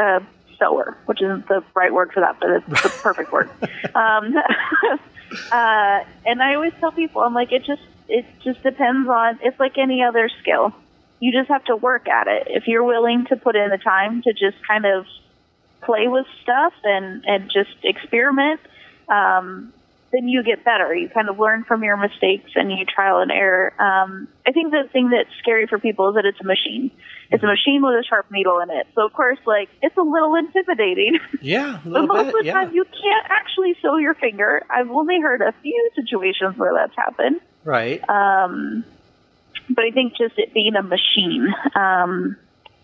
uh, 0.01 0.21
sewer, 0.59 0.97
which 1.07 1.21
isn't 1.23 1.49
the 1.49 1.63
right 1.75 1.93
word 1.93 2.13
for 2.13 2.21
that, 2.21 2.39
but 2.41 2.51
it's 2.51 2.83
the 2.83 2.89
perfect 3.03 3.33
word. 3.33 3.51
Um, 3.95 4.35
uh, 5.53 6.05
and 6.27 6.43
I 6.43 6.55
always 6.55 6.73
tell 6.81 6.93
people, 6.93 7.23
I'm 7.23 7.35
like, 7.35 7.53
it 7.53 7.65
just 7.65 7.83
it 8.09 8.27
just 8.45 8.63
depends 8.63 9.09
on. 9.09 9.39
It's 9.43 9.59
like 9.59 9.79
any 9.79 10.03
other 10.03 10.31
skill. 10.41 10.73
You 11.21 11.33
just 11.33 11.49
have 11.49 11.65
to 11.67 11.77
work 11.77 12.09
at 12.09 12.27
it. 12.27 12.49
If 12.49 12.67
you're 12.67 12.83
willing 12.83 13.27
to 13.27 13.37
put 13.37 13.55
in 13.57 13.71
the 13.71 13.79
time 13.79 14.23
to 14.23 14.33
just 14.33 14.57
kind 14.67 14.87
of 14.87 15.07
play 15.83 16.09
with 16.09 16.27
stuff 16.43 16.73
and 16.85 17.25
and 17.27 17.51
just 17.51 17.77
experiment, 17.83 18.61
um, 19.09 19.73
then 20.13 20.29
you 20.29 20.43
get 20.43 20.65
better. 20.65 20.95
You 20.95 21.09
kind 21.09 21.29
of 21.29 21.39
learn 21.39 21.65
from 21.65 21.83
your 21.83 21.97
mistakes 21.97 22.51
and 22.55 22.71
you 22.71 22.85
trial 22.85 23.19
and 23.21 23.33
error. 23.33 23.73
Um, 23.81 24.29
I 24.47 24.53
think 24.53 24.71
the 24.71 24.85
thing 24.93 25.11
that's 25.11 25.31
scary 25.39 25.67
for 25.67 25.79
people 25.79 26.11
is 26.11 26.17
that 26.17 26.27
it's 26.27 26.41
a 26.41 26.45
machine. 26.45 26.91
It's 27.31 27.43
a 27.43 27.47
machine 27.47 27.83
with 27.83 27.95
a 27.95 28.05
sharp 28.07 28.31
needle 28.31 28.61
in 28.61 28.71
it. 28.71 28.87
So 28.95 29.07
of 29.07 29.13
course, 29.15 29.39
like 29.47 29.71
it's 29.81 29.97
a 29.97 30.03
little 30.03 30.35
intimidating. 30.35 31.19
Yeah, 31.41 31.81
but 31.85 32.07
most 32.07 32.27
bit, 32.27 32.27
of 32.27 32.33
the 32.33 32.45
yeah. 32.45 32.53
time 32.53 32.75
you 32.75 32.85
can't 32.85 33.27
actually 33.31 33.75
sew 33.81 33.97
your 33.97 34.15
finger. 34.15 34.63
I've 34.69 34.91
only 34.91 35.21
heard 35.21 35.41
a 35.41 35.55
few 35.63 35.91
situations 35.97 36.57
where 36.59 36.75
that's 36.75 36.95
happened. 36.95 37.41
Right. 37.65 38.07
Um, 38.09 38.85
but 39.71 39.85
I 39.85 39.91
think 39.93 40.17
just 40.17 40.39
it 40.39 40.53
being 40.53 40.77
a 40.77 40.83
machine, 40.83 41.49
um, 41.75 42.37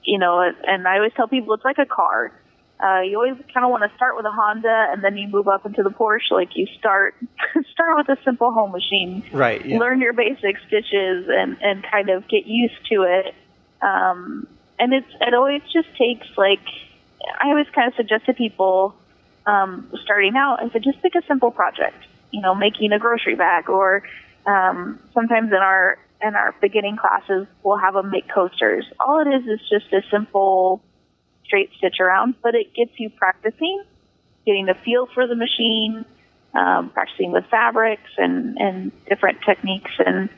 you 0.03 0.19
know, 0.19 0.41
and 0.67 0.89
I 0.89 0.97
always 0.97 1.13
tell 1.15 1.29
people 1.29 1.53
it's 1.55 1.65
like 1.65 1.79
a 1.79 1.87
car 1.87 2.33
uh, 2.81 3.01
you 3.01 3.17
always 3.17 3.37
kind 3.53 3.65
of 3.65 3.71
want 3.71 3.83
to 3.83 3.97
start 3.97 4.17
with 4.17 4.25
a 4.25 4.31
Honda 4.31 4.89
and 4.93 5.03
then 5.03 5.17
you 5.17 5.27
move 5.27 5.49
up 5.49 5.67
into 5.67 5.83
the 5.83 5.91
Porsche. 5.91 6.31
Like 6.31 6.57
you 6.57 6.67
start 6.79 7.17
start 7.73 7.97
with 7.97 8.09
a 8.09 8.23
simple 8.25 8.53
home 8.53 8.71
machine, 8.71 9.25
right? 9.33 9.65
Yeah. 9.65 9.79
Learn 9.79 10.01
your 10.01 10.13
basic 10.13 10.57
stitches 10.67 11.27
and 11.29 11.57
and 11.61 11.85
kind 11.91 12.09
of 12.09 12.29
get 12.29 12.47
used 12.47 12.87
to 12.91 13.03
it. 13.03 13.35
Um, 13.83 14.47
and 14.79 14.93
it's 14.93 15.09
it 15.21 15.35
always 15.35 15.63
just 15.73 15.89
takes 15.97 16.27
like 16.37 16.63
I 17.41 17.49
always 17.49 17.67
kind 17.75 17.89
of 17.89 17.95
suggest 17.97 18.27
to 18.27 18.35
people 18.35 18.95
um, 19.47 19.91
starting 20.05 20.35
out. 20.37 20.63
I 20.63 20.71
said 20.71 20.85
just 20.85 21.03
pick 21.03 21.15
a 21.17 21.27
simple 21.27 21.51
project. 21.51 21.97
You 22.31 22.43
know, 22.43 22.55
making 22.55 22.93
a 22.93 22.99
grocery 22.99 23.35
bag, 23.35 23.71
or 23.71 24.03
um, 24.47 25.01
sometimes 25.15 25.49
in 25.51 25.59
our 25.59 25.99
in 26.23 26.35
our 26.35 26.55
beginning 26.61 26.97
classes 26.97 27.47
we'll 27.63 27.79
have 27.79 27.95
them 27.95 28.11
make 28.11 28.29
coasters. 28.29 28.85
All 29.01 29.21
it 29.21 29.29
is 29.29 29.47
is 29.47 29.61
just 29.69 29.93
a 29.93 30.03
simple 30.11 30.83
straight 31.49 31.71
stitch 31.77 31.97
around, 31.99 32.37
but 32.43 32.55
it 32.55 32.73
gets 32.75 32.93
you 32.99 33.11
practicing, 33.11 33.83
getting 34.47 34.67
the 34.67 34.75
feel 34.85 35.09
for 35.13 35.27
the 35.27 35.35
machine, 35.35 36.05
um, 36.55 36.91
practicing 36.91 37.33
with 37.33 37.45
fabrics 37.51 38.11
and, 38.19 38.57
and 38.59 38.93
different 39.09 39.39
techniques. 39.45 39.91
And 39.99 40.29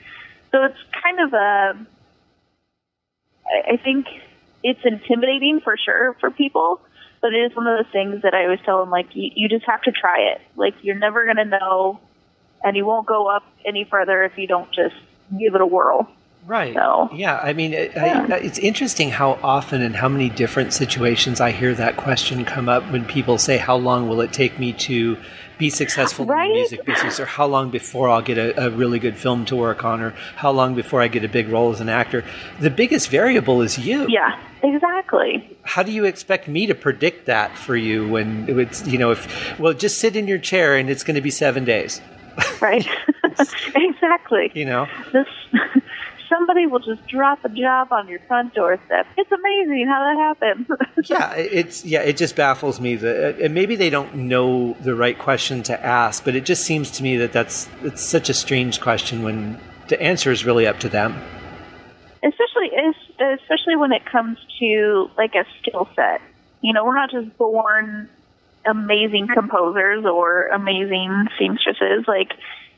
so 0.53 0.65
it's 0.65 0.79
kind 1.05 1.21
of 1.21 1.33
a, 1.35 1.87
I 3.69 3.77
think 3.77 4.07
it's 4.63 4.81
intimidating 4.85 5.61
for 5.61 5.77
sure 5.77 6.17
for 6.21 6.31
people, 6.31 6.81
but 7.21 7.35
it 7.35 7.51
is 7.51 7.57
one 7.57 7.67
of 7.67 7.85
those 7.85 7.93
things 7.93 8.23
that 8.23 8.33
I 8.33 8.45
always 8.45 8.61
tell 8.65 8.81
them, 8.81 8.91
like, 8.91 9.15
you, 9.15 9.31
you 9.35 9.49
just 9.49 9.67
have 9.67 9.83
to 9.83 9.93
try 9.93 10.33
it. 10.33 10.41
Like, 10.57 10.75
you're 10.83 10.95
never 10.99 11.25
going 11.25 11.37
to 11.37 11.45
know, 11.45 12.01
and 12.65 12.77
you 12.77 12.87
won't 12.87 13.07
go 13.07 13.27
up 13.27 13.45
any 13.65 13.85
further 13.85 14.25
if 14.25 14.39
you 14.39 14.47
don't 14.47 14.73
just 14.73 14.95
give 15.39 15.55
it 15.55 15.61
a 15.61 15.67
whirl. 15.67 16.09
Right. 16.47 16.75
So, 16.75 17.11
yeah, 17.13 17.39
I 17.39 17.53
mean, 17.53 17.75
it, 17.75 17.93
yeah. 17.95 18.27
I, 18.31 18.37
it's 18.37 18.59
interesting 18.59 19.11
how 19.11 19.39
often 19.43 19.83
and 19.83 19.95
how 19.95 20.09
many 20.09 20.31
different 20.31 20.73
situations 20.73 21.41
I 21.41 21.51
hear 21.51 21.75
that 21.75 21.97
question 21.97 22.45
come 22.45 22.69
up 22.69 22.83
when 22.91 23.05
people 23.05 23.37
say, 23.39 23.59
"How 23.59 23.77
long 23.77 24.09
will 24.09 24.21
it 24.21 24.33
take 24.33 24.59
me 24.59 24.73
to 24.73 25.19
be 25.59 25.69
successful 25.69 26.25
right? 26.25 26.47
in 26.47 26.53
the 26.53 26.59
music 26.59 26.85
business?" 26.87 27.21
or 27.21 27.27
"How 27.27 27.47
long 27.47 27.71
before 27.71 28.09
I'll 28.09 28.23
get 28.23 28.39
a, 28.39 28.67
a, 28.67 28.71
really 28.71 28.99
good 28.99 29.17
film 29.17 29.45
to 29.47 29.57
work 29.57 29.85
on?" 29.85 30.01
or 30.01 30.15
"How 30.37 30.51
long 30.51 30.75
before 30.75 31.03
I 31.03 31.09
get 31.09 31.25
a 31.25 31.29
big 31.29 31.49
role 31.49 31.73
as 31.73 31.81
an 31.81 31.91
actor?" 31.91 32.25
The 32.59 32.71
biggest 32.71 33.11
variable 33.11 33.61
is 33.61 33.79
you. 33.79 34.07
Yeah, 34.09 34.41
exactly. 34.63 35.57
How 35.63 35.83
do 35.83 35.93
you 35.93 36.05
expect 36.07 36.49
me 36.49 36.67
to 36.67 36.75
predict 36.75 37.27
that 37.27 37.57
for 37.57 37.77
you 37.77 38.09
when 38.09 38.47
it's 38.59 38.87
you 38.87 38.99
know 38.99 39.11
if 39.11 39.59
well 39.59 39.75
just 39.75 39.99
sit 39.99 40.17
in 40.17 40.27
your 40.27 40.39
chair 40.39 40.77
and 40.77 40.89
it's 40.89 41.05
going 41.05 41.17
to 41.17 41.21
be 41.21 41.31
seven 41.31 41.67
days. 41.67 42.01
Right. 42.61 42.89
exactly. 43.75 44.51
You 44.55 44.65
know 44.65 44.87
this 45.13 45.27
somebody 46.31 46.67
will 46.67 46.79
just 46.79 47.07
drop 47.07 47.45
a 47.45 47.51
job 47.51 47.93
on 47.93 48.09
your 48.09 48.21
front 48.21 48.55
doorstep. 48.55 49.07
It's 49.19 49.31
amazing 49.31 49.87
how 49.87 50.01
that 50.01 50.17
happens. 50.17 50.67
yeah, 51.11 51.35
it's 51.35 51.85
yeah, 51.85 52.01
it 52.01 52.17
just 52.17 52.37
baffles 52.37 52.81
me 52.81 52.97
that 52.97 53.37
uh, 53.37 53.45
and 53.45 53.53
maybe 53.53 53.77
they 53.77 53.91
don't 53.91 54.15
know 54.15 54.75
the 54.81 54.95
right 54.95 55.19
question 55.19 55.63
to 55.65 55.85
ask, 55.85 56.25
but 56.25 56.35
it 56.35 56.45
just 56.45 56.65
seems 56.65 56.91
to 56.93 57.03
me 57.03 57.17
that 57.19 57.33
that's 57.33 57.69
it's 57.83 58.03
such 58.03 58.31
a 58.31 58.35
strange 58.35 58.81
question 58.81 59.23
when 59.23 59.61
the 59.89 60.01
answer 60.01 60.31
is 60.31 60.47
really 60.47 60.67
up 60.67 60.79
to 60.81 60.89
them. 60.89 61.21
Especially 62.23 62.71
especially 63.21 63.77
when 63.77 63.93
it 63.93 64.07
comes 64.07 64.39
to 64.61 65.11
like 65.19 65.35
a 65.35 65.45
skill 65.61 65.89
set. 65.97 66.23
You 66.63 66.73
know, 66.73 66.85
we're 66.85 66.95
not 66.95 67.11
just 67.11 67.37
born 67.37 68.09
amazing 68.67 69.27
composers 69.33 70.05
or 70.05 70.47
amazing 70.49 71.29
seamstresses. 71.39 72.05
Like 72.07 72.33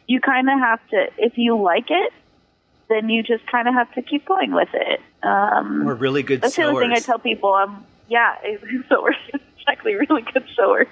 you 0.06 0.20
kind 0.20 0.48
of 0.48 0.58
have 0.58 0.80
to 0.90 1.06
if 1.18 1.36
you 1.36 1.60
like 1.60 1.90
it 1.90 2.12
then 2.88 3.08
you 3.08 3.22
just 3.22 3.46
kind 3.46 3.68
of 3.68 3.74
have 3.74 3.92
to 3.94 4.02
keep 4.02 4.24
going 4.26 4.52
with 4.52 4.68
it. 4.72 5.00
Um, 5.22 5.84
We're 5.84 5.94
really 5.94 6.22
good 6.22 6.40
sewers. 6.40 6.42
that's 6.42 6.54
sewers. 6.54 6.66
the 6.66 6.76
other 6.76 6.80
thing 6.86 6.92
I 6.92 7.00
tell 7.00 7.18
people. 7.18 7.54
Um, 7.54 7.86
yeah, 8.08 8.36
sewers, 8.88 9.16
exactly, 9.58 9.94
really 9.94 10.22
good 10.22 10.44
sewers. 10.56 10.88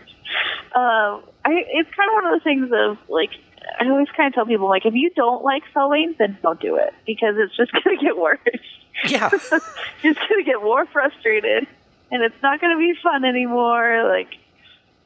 Um, 0.75 1.23
I, 1.45 1.65
it's 1.69 1.91
kind 1.95 2.09
of 2.09 2.15
one 2.15 2.27
of 2.27 2.33
those 2.33 2.45
things 2.45 2.71
of 2.73 2.99
like, 3.09 3.31
I 3.79 3.89
always 3.89 4.09
kind 4.17 4.29
of 4.29 4.35
tell 4.35 4.47
people 4.47 4.69
like, 4.69 4.87
if 4.87 4.95
you 4.95 5.11
don't 5.15 5.45
like 5.45 5.63
sewing, 5.75 6.15
then 6.19 6.39
don't 6.43 6.61
do 6.61 6.77
it 6.77 6.95
because 7.07 7.35
it's 7.39 7.57
just 7.57 7.73
going 7.85 7.99
to 7.99 8.05
get 8.05 8.17
worse. 8.17 8.39
Yeah, 9.07 9.31
you're 10.03 10.15
just 10.15 10.29
going 10.29 10.45
to 10.45 10.45
get 10.45 10.63
more 10.63 10.85
frustrated, 10.87 11.67
and 12.11 12.23
it's 12.23 12.43
not 12.43 12.61
going 12.61 12.75
to 12.75 12.79
be 12.79 12.95
fun 13.03 13.25
anymore. 13.25 14.05
Like, 14.09 14.35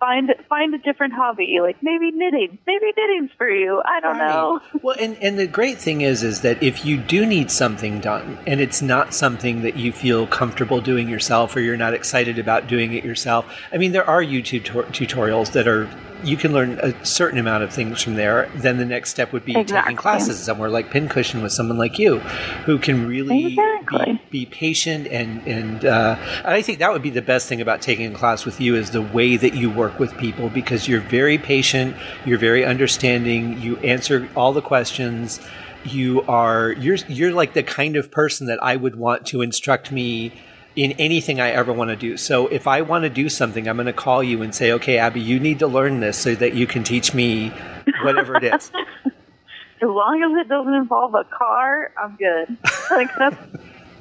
find 0.04 0.34
find 0.48 0.74
a 0.74 0.78
different 0.78 1.14
hobby, 1.14 1.58
like 1.60 1.82
maybe 1.82 2.10
knitting. 2.10 2.58
Maybe 2.66 2.92
knitting's 2.96 3.30
for 3.38 3.48
you. 3.48 3.82
I 3.84 4.00
don't 4.00 4.18
right. 4.18 4.28
know. 4.28 4.60
Well, 4.82 4.96
and 5.00 5.16
and 5.22 5.38
the 5.38 5.46
great 5.46 5.78
thing 5.78 6.02
is, 6.02 6.22
is 6.22 6.42
that 6.42 6.62
if 6.62 6.84
you 6.84 6.98
do 6.98 7.24
need 7.24 7.50
something 7.50 8.00
done, 8.00 8.38
and 8.46 8.60
it's 8.60 8.82
not 8.82 9.14
something 9.14 9.62
that 9.62 9.76
you 9.76 9.92
feel 9.92 10.26
comfortable 10.26 10.80
doing 10.80 11.08
yourself, 11.08 11.56
or 11.56 11.60
you're 11.60 11.76
not 11.76 11.94
excited 11.94 12.38
about 12.38 12.66
doing 12.66 12.92
it 12.92 13.02
yourself, 13.02 13.46
I 13.72 13.78
mean, 13.78 13.92
there 13.92 14.08
are 14.08 14.22
YouTube 14.22 14.64
t- 14.92 15.06
tutorials 15.06 15.52
that 15.52 15.66
are 15.66 15.88
you 16.24 16.36
can 16.36 16.52
learn 16.52 16.78
a 16.80 17.04
certain 17.04 17.38
amount 17.38 17.62
of 17.62 17.72
things 17.72 18.02
from 18.02 18.14
there. 18.14 18.50
Then 18.56 18.78
the 18.78 18.84
next 18.84 19.10
step 19.10 19.32
would 19.32 19.44
be 19.44 19.52
Exactly. 19.56 19.82
taking 19.82 19.96
classes 19.96 20.38
somewhere 20.38 20.68
like 20.68 20.90
Pincushion 20.90 21.42
with 21.42 21.52
someone 21.52 21.78
like 21.78 21.98
you, 21.98 22.18
who 22.64 22.78
can 22.78 23.06
really 23.06 23.46
Exactly. 23.46 24.20
be, 24.30 24.44
be 24.44 24.46
patient 24.46 25.06
and 25.08 25.46
and 25.46 25.84
uh, 25.84 26.16
and 26.38 26.54
I 26.54 26.62
think 26.62 26.78
that 26.78 26.92
would 26.92 27.02
be 27.02 27.10
the 27.10 27.22
best 27.22 27.48
thing 27.48 27.60
about 27.60 27.82
taking 27.82 28.12
a 28.12 28.16
class 28.16 28.44
with 28.44 28.60
you 28.60 28.74
is 28.74 28.90
the 28.90 29.02
way 29.02 29.36
that 29.36 29.54
you 29.54 29.70
work 29.70 29.98
with 29.98 30.16
people 30.16 30.48
because 30.48 30.88
you're 30.88 31.00
very 31.00 31.38
patient, 31.38 31.96
you're 32.24 32.38
very 32.38 32.64
understanding, 32.64 33.60
you 33.60 33.76
answer 33.78 34.28
all 34.34 34.52
the 34.52 34.62
questions. 34.62 35.40
You 35.84 36.22
are 36.22 36.72
you're 36.72 36.96
you're 37.08 37.32
like 37.32 37.52
the 37.52 37.62
kind 37.62 37.96
of 37.96 38.10
person 38.10 38.46
that 38.46 38.62
I 38.62 38.76
would 38.76 38.96
want 38.96 39.26
to 39.26 39.42
instruct 39.42 39.92
me 39.92 40.32
in 40.76 40.92
anything 40.92 41.40
I 41.40 41.50
ever 41.50 41.72
want 41.72 41.90
to 41.90 41.96
do. 41.96 42.16
So 42.16 42.48
if 42.48 42.66
I 42.66 42.82
want 42.82 43.04
to 43.04 43.10
do 43.10 43.28
something, 43.28 43.68
I'm 43.68 43.76
going 43.76 43.86
to 43.86 43.92
call 43.92 44.22
you 44.22 44.42
and 44.42 44.54
say, 44.54 44.72
"Okay, 44.72 44.98
Abby, 44.98 45.20
you 45.20 45.38
need 45.40 45.60
to 45.60 45.66
learn 45.66 46.00
this 46.00 46.18
so 46.18 46.34
that 46.34 46.54
you 46.54 46.66
can 46.66 46.82
teach 46.84 47.14
me 47.14 47.52
whatever 48.02 48.36
it 48.36 48.44
is." 48.44 48.70
As 49.82 49.90
long 49.90 50.22
as 50.22 50.46
it 50.46 50.48
doesn't 50.48 50.72
involve 50.72 51.14
a 51.14 51.24
car, 51.24 51.92
I'm 52.02 52.16
good. 52.16 52.56
Like 52.90 53.08
that's 53.18 53.36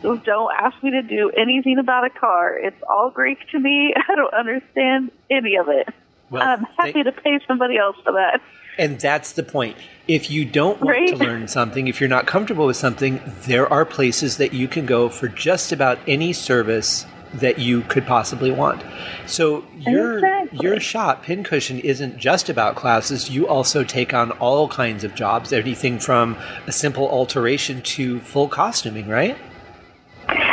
don't 0.03 0.51
ask 0.59 0.81
me 0.83 0.91
to 0.91 1.01
do 1.01 1.31
anything 1.31 1.77
about 1.79 2.05
a 2.05 2.09
car. 2.09 2.57
It's 2.57 2.81
all 2.89 3.09
Greek 3.09 3.39
to 3.51 3.59
me. 3.59 3.93
I 4.09 4.15
don't 4.15 4.33
understand 4.33 5.11
any 5.29 5.55
of 5.55 5.69
it. 5.69 5.87
Well, 6.29 6.41
I'm 6.41 6.63
happy 6.77 7.03
thank- 7.03 7.05
to 7.05 7.11
pay 7.13 7.39
somebody 7.47 7.77
else 7.77 7.95
for 8.03 8.13
that. 8.13 8.41
And 8.77 8.99
that's 8.99 9.33
the 9.33 9.43
point. 9.43 9.77
If 10.07 10.29
you 10.29 10.45
don't 10.45 10.81
want 10.81 10.97
Right. 10.97 11.07
to 11.09 11.15
learn 11.15 11.47
something, 11.47 11.87
if 11.87 11.99
you're 12.01 12.09
not 12.09 12.25
comfortable 12.25 12.65
with 12.65 12.75
something, 12.75 13.21
there 13.45 13.71
are 13.71 13.85
places 13.85 14.37
that 14.37 14.53
you 14.53 14.67
can 14.67 14.85
go 14.85 15.09
for 15.09 15.27
just 15.27 15.71
about 15.71 15.97
any 16.07 16.33
service 16.33 17.05
that 17.35 17.57
you 17.57 17.81
could 17.81 18.05
possibly 18.05 18.51
want. 18.51 18.83
So 19.25 19.63
your 19.79 20.15
Exactly. 20.19 20.59
your 20.61 20.79
shop, 20.79 21.23
Pincushion, 21.23 21.79
isn't 21.79 22.17
just 22.17 22.47
about 22.49 22.75
classes. 22.75 23.29
You 23.31 23.47
also 23.47 23.83
take 23.83 24.13
on 24.13 24.31
all 24.33 24.67
kinds 24.67 25.03
of 25.03 25.15
jobs, 25.15 25.51
anything 25.51 25.97
from 25.99 26.35
a 26.67 26.71
simple 26.71 27.09
alteration 27.09 27.81
to 27.81 28.19
full 28.19 28.47
costuming, 28.47 29.07
right? 29.07 29.35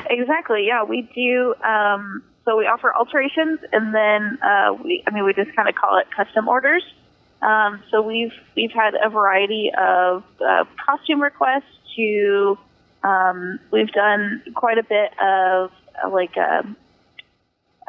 Exactly. 0.09 0.67
Yeah, 0.67 0.83
we 0.83 1.03
do. 1.15 1.55
Um, 1.63 2.23
so 2.45 2.57
we 2.57 2.65
offer 2.65 2.93
alterations, 2.95 3.61
and 3.73 3.95
then 3.95 4.39
uh, 4.43 4.73
we, 4.83 5.05
I 5.07 5.11
mean, 5.11 5.25
we 5.25 5.35
just 5.35 5.55
kind 5.55 5.69
of 5.69 5.75
call 5.75 5.99
it 5.99 6.07
custom 6.17 6.49
orders. 6.49 6.83
Um, 7.43 7.83
so 7.91 8.03
we've 8.03 8.33
we've 8.57 8.73
had 8.73 8.95
a 8.95 9.09
variety 9.09 9.71
of 9.77 10.25
uh, 10.41 10.65
costume 10.85 11.23
requests 11.23 11.65
to. 11.97 12.59
Um, 13.03 13.59
we've 13.71 13.91
done 13.93 14.43
quite 14.55 14.77
a 14.77 14.83
bit 14.83 15.13
of 15.19 15.71
uh, 16.05 16.11
like 16.11 16.37
a, 16.37 16.67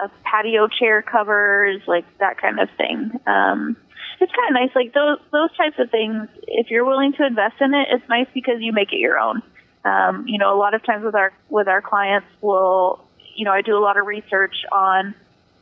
of 0.02 0.12
patio 0.24 0.68
chair 0.68 1.02
covers, 1.02 1.82
like 1.86 2.06
that 2.20 2.38
kind 2.38 2.60
of 2.60 2.70
thing. 2.78 3.12
Um, 3.28 3.76
it's 4.22 4.32
kind 4.32 4.50
of 4.50 4.54
nice, 4.54 4.76
like 4.76 4.94
those 4.94 5.18
those 5.32 5.56
types 5.58 5.78
of 5.80 5.90
things. 5.92 6.30
If 6.48 6.70
you're 6.70 6.86
willing 6.86 7.14
to 7.14 7.26
invest 7.26 7.56
in 7.60 7.74
it, 7.74 7.88
it's 7.92 8.08
nice 8.08 8.28
because 8.34 8.62
you 8.62 8.72
make 8.72 8.94
it 8.94 9.00
your 9.00 9.20
own. 9.20 9.42
Um, 9.84 10.28
you 10.28 10.38
know, 10.38 10.56
a 10.56 10.60
lot 10.60 10.74
of 10.74 10.84
times 10.86 11.04
with 11.04 11.16
our 11.16 11.34
with 11.50 11.68
our 11.68 11.82
clients, 11.82 12.28
will 12.42 13.04
you 13.36 13.46
know, 13.46 13.52
I 13.52 13.62
do 13.62 13.78
a 13.78 13.80
lot 13.80 13.98
of 13.98 14.06
research 14.06 14.56
on 14.72 15.16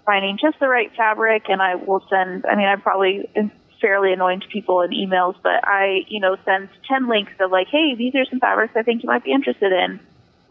finding 0.06 0.38
just 0.42 0.60
the 0.60 0.68
right 0.68 0.92
fabric, 0.96 1.44
and 1.50 1.62
I 1.62 1.76
will 1.76 2.04
send. 2.10 2.46
I 2.46 2.56
mean, 2.56 2.68
I 2.68 2.76
probably 2.76 3.30
fairly 3.82 4.14
annoying 4.14 4.42
to 4.42 4.48
people 4.48 4.82
in 4.82 4.92
emails, 4.92 5.36
but 5.42 5.68
I, 5.68 6.06
you 6.08 6.20
know, 6.20 6.38
send 6.46 6.70
ten 6.88 7.08
links 7.08 7.34
of 7.40 7.52
like, 7.52 7.68
hey, 7.68 7.96
these 7.96 8.16
are 8.16 8.26
some 8.26 8.40
fabrics 8.40 8.76
I 8.76 8.84
think 8.84 9.04
you 9.04 9.08
might 9.08 9.24
be 9.24 9.32
interested 9.32 9.72
in. 9.72 10.00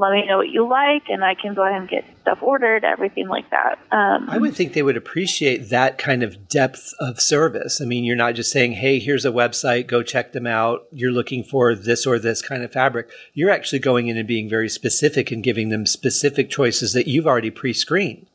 Let 0.01 0.13
me 0.13 0.25
know 0.27 0.37
what 0.37 0.49
you 0.49 0.69
like, 0.69 1.09
and 1.09 1.25
I 1.25 1.35
can 1.35 1.55
go 1.55 1.65
ahead 1.65 1.81
and 1.81 1.91
get 1.91 2.05
stuff 2.21 2.39
ordered, 2.41 2.85
everything 2.85 3.27
like 3.27 3.51
that. 3.51 3.81
Um, 3.91 4.31
I 4.31 4.39
would 4.39 4.55
think 4.55 4.73
they 4.73 4.83
would 4.85 4.97
appreciate 4.97 5.71
that 5.71 5.99
kind 5.99 6.23
of 6.23 6.49
depth 6.49 6.95
of 7.01 7.21
service. 7.21 7.81
I 7.81 7.85
mean, 7.85 8.05
you're 8.05 8.15
not 8.15 8.37
just 8.37 8.53
saying, 8.53 8.75
hey, 8.75 9.01
here's 9.01 9.25
a 9.25 9.33
website, 9.33 9.89
go 9.89 10.05
check 10.05 10.33
them 10.33 10.47
out. 10.47 10.87
You're 10.93 11.11
looking 11.11 11.43
for 11.43 11.75
this 11.75 12.07
or 12.07 12.21
this 12.21 12.43
kind 12.43 12.63
of 12.63 12.71
fabric. 12.71 13.11
You're 13.35 13.51
actually 13.51 13.81
going 13.81 14.07
in 14.07 14.17
and 14.17 14.29
being 14.29 14.49
very 14.49 14.69
specific 14.69 15.33
and 15.33 15.43
giving 15.43 15.71
them 15.71 15.85
specific 15.85 16.49
choices 16.49 16.93
that 16.93 17.09
you've 17.09 17.27
already 17.27 17.51
pre 17.51 17.73
screened. 17.73 18.29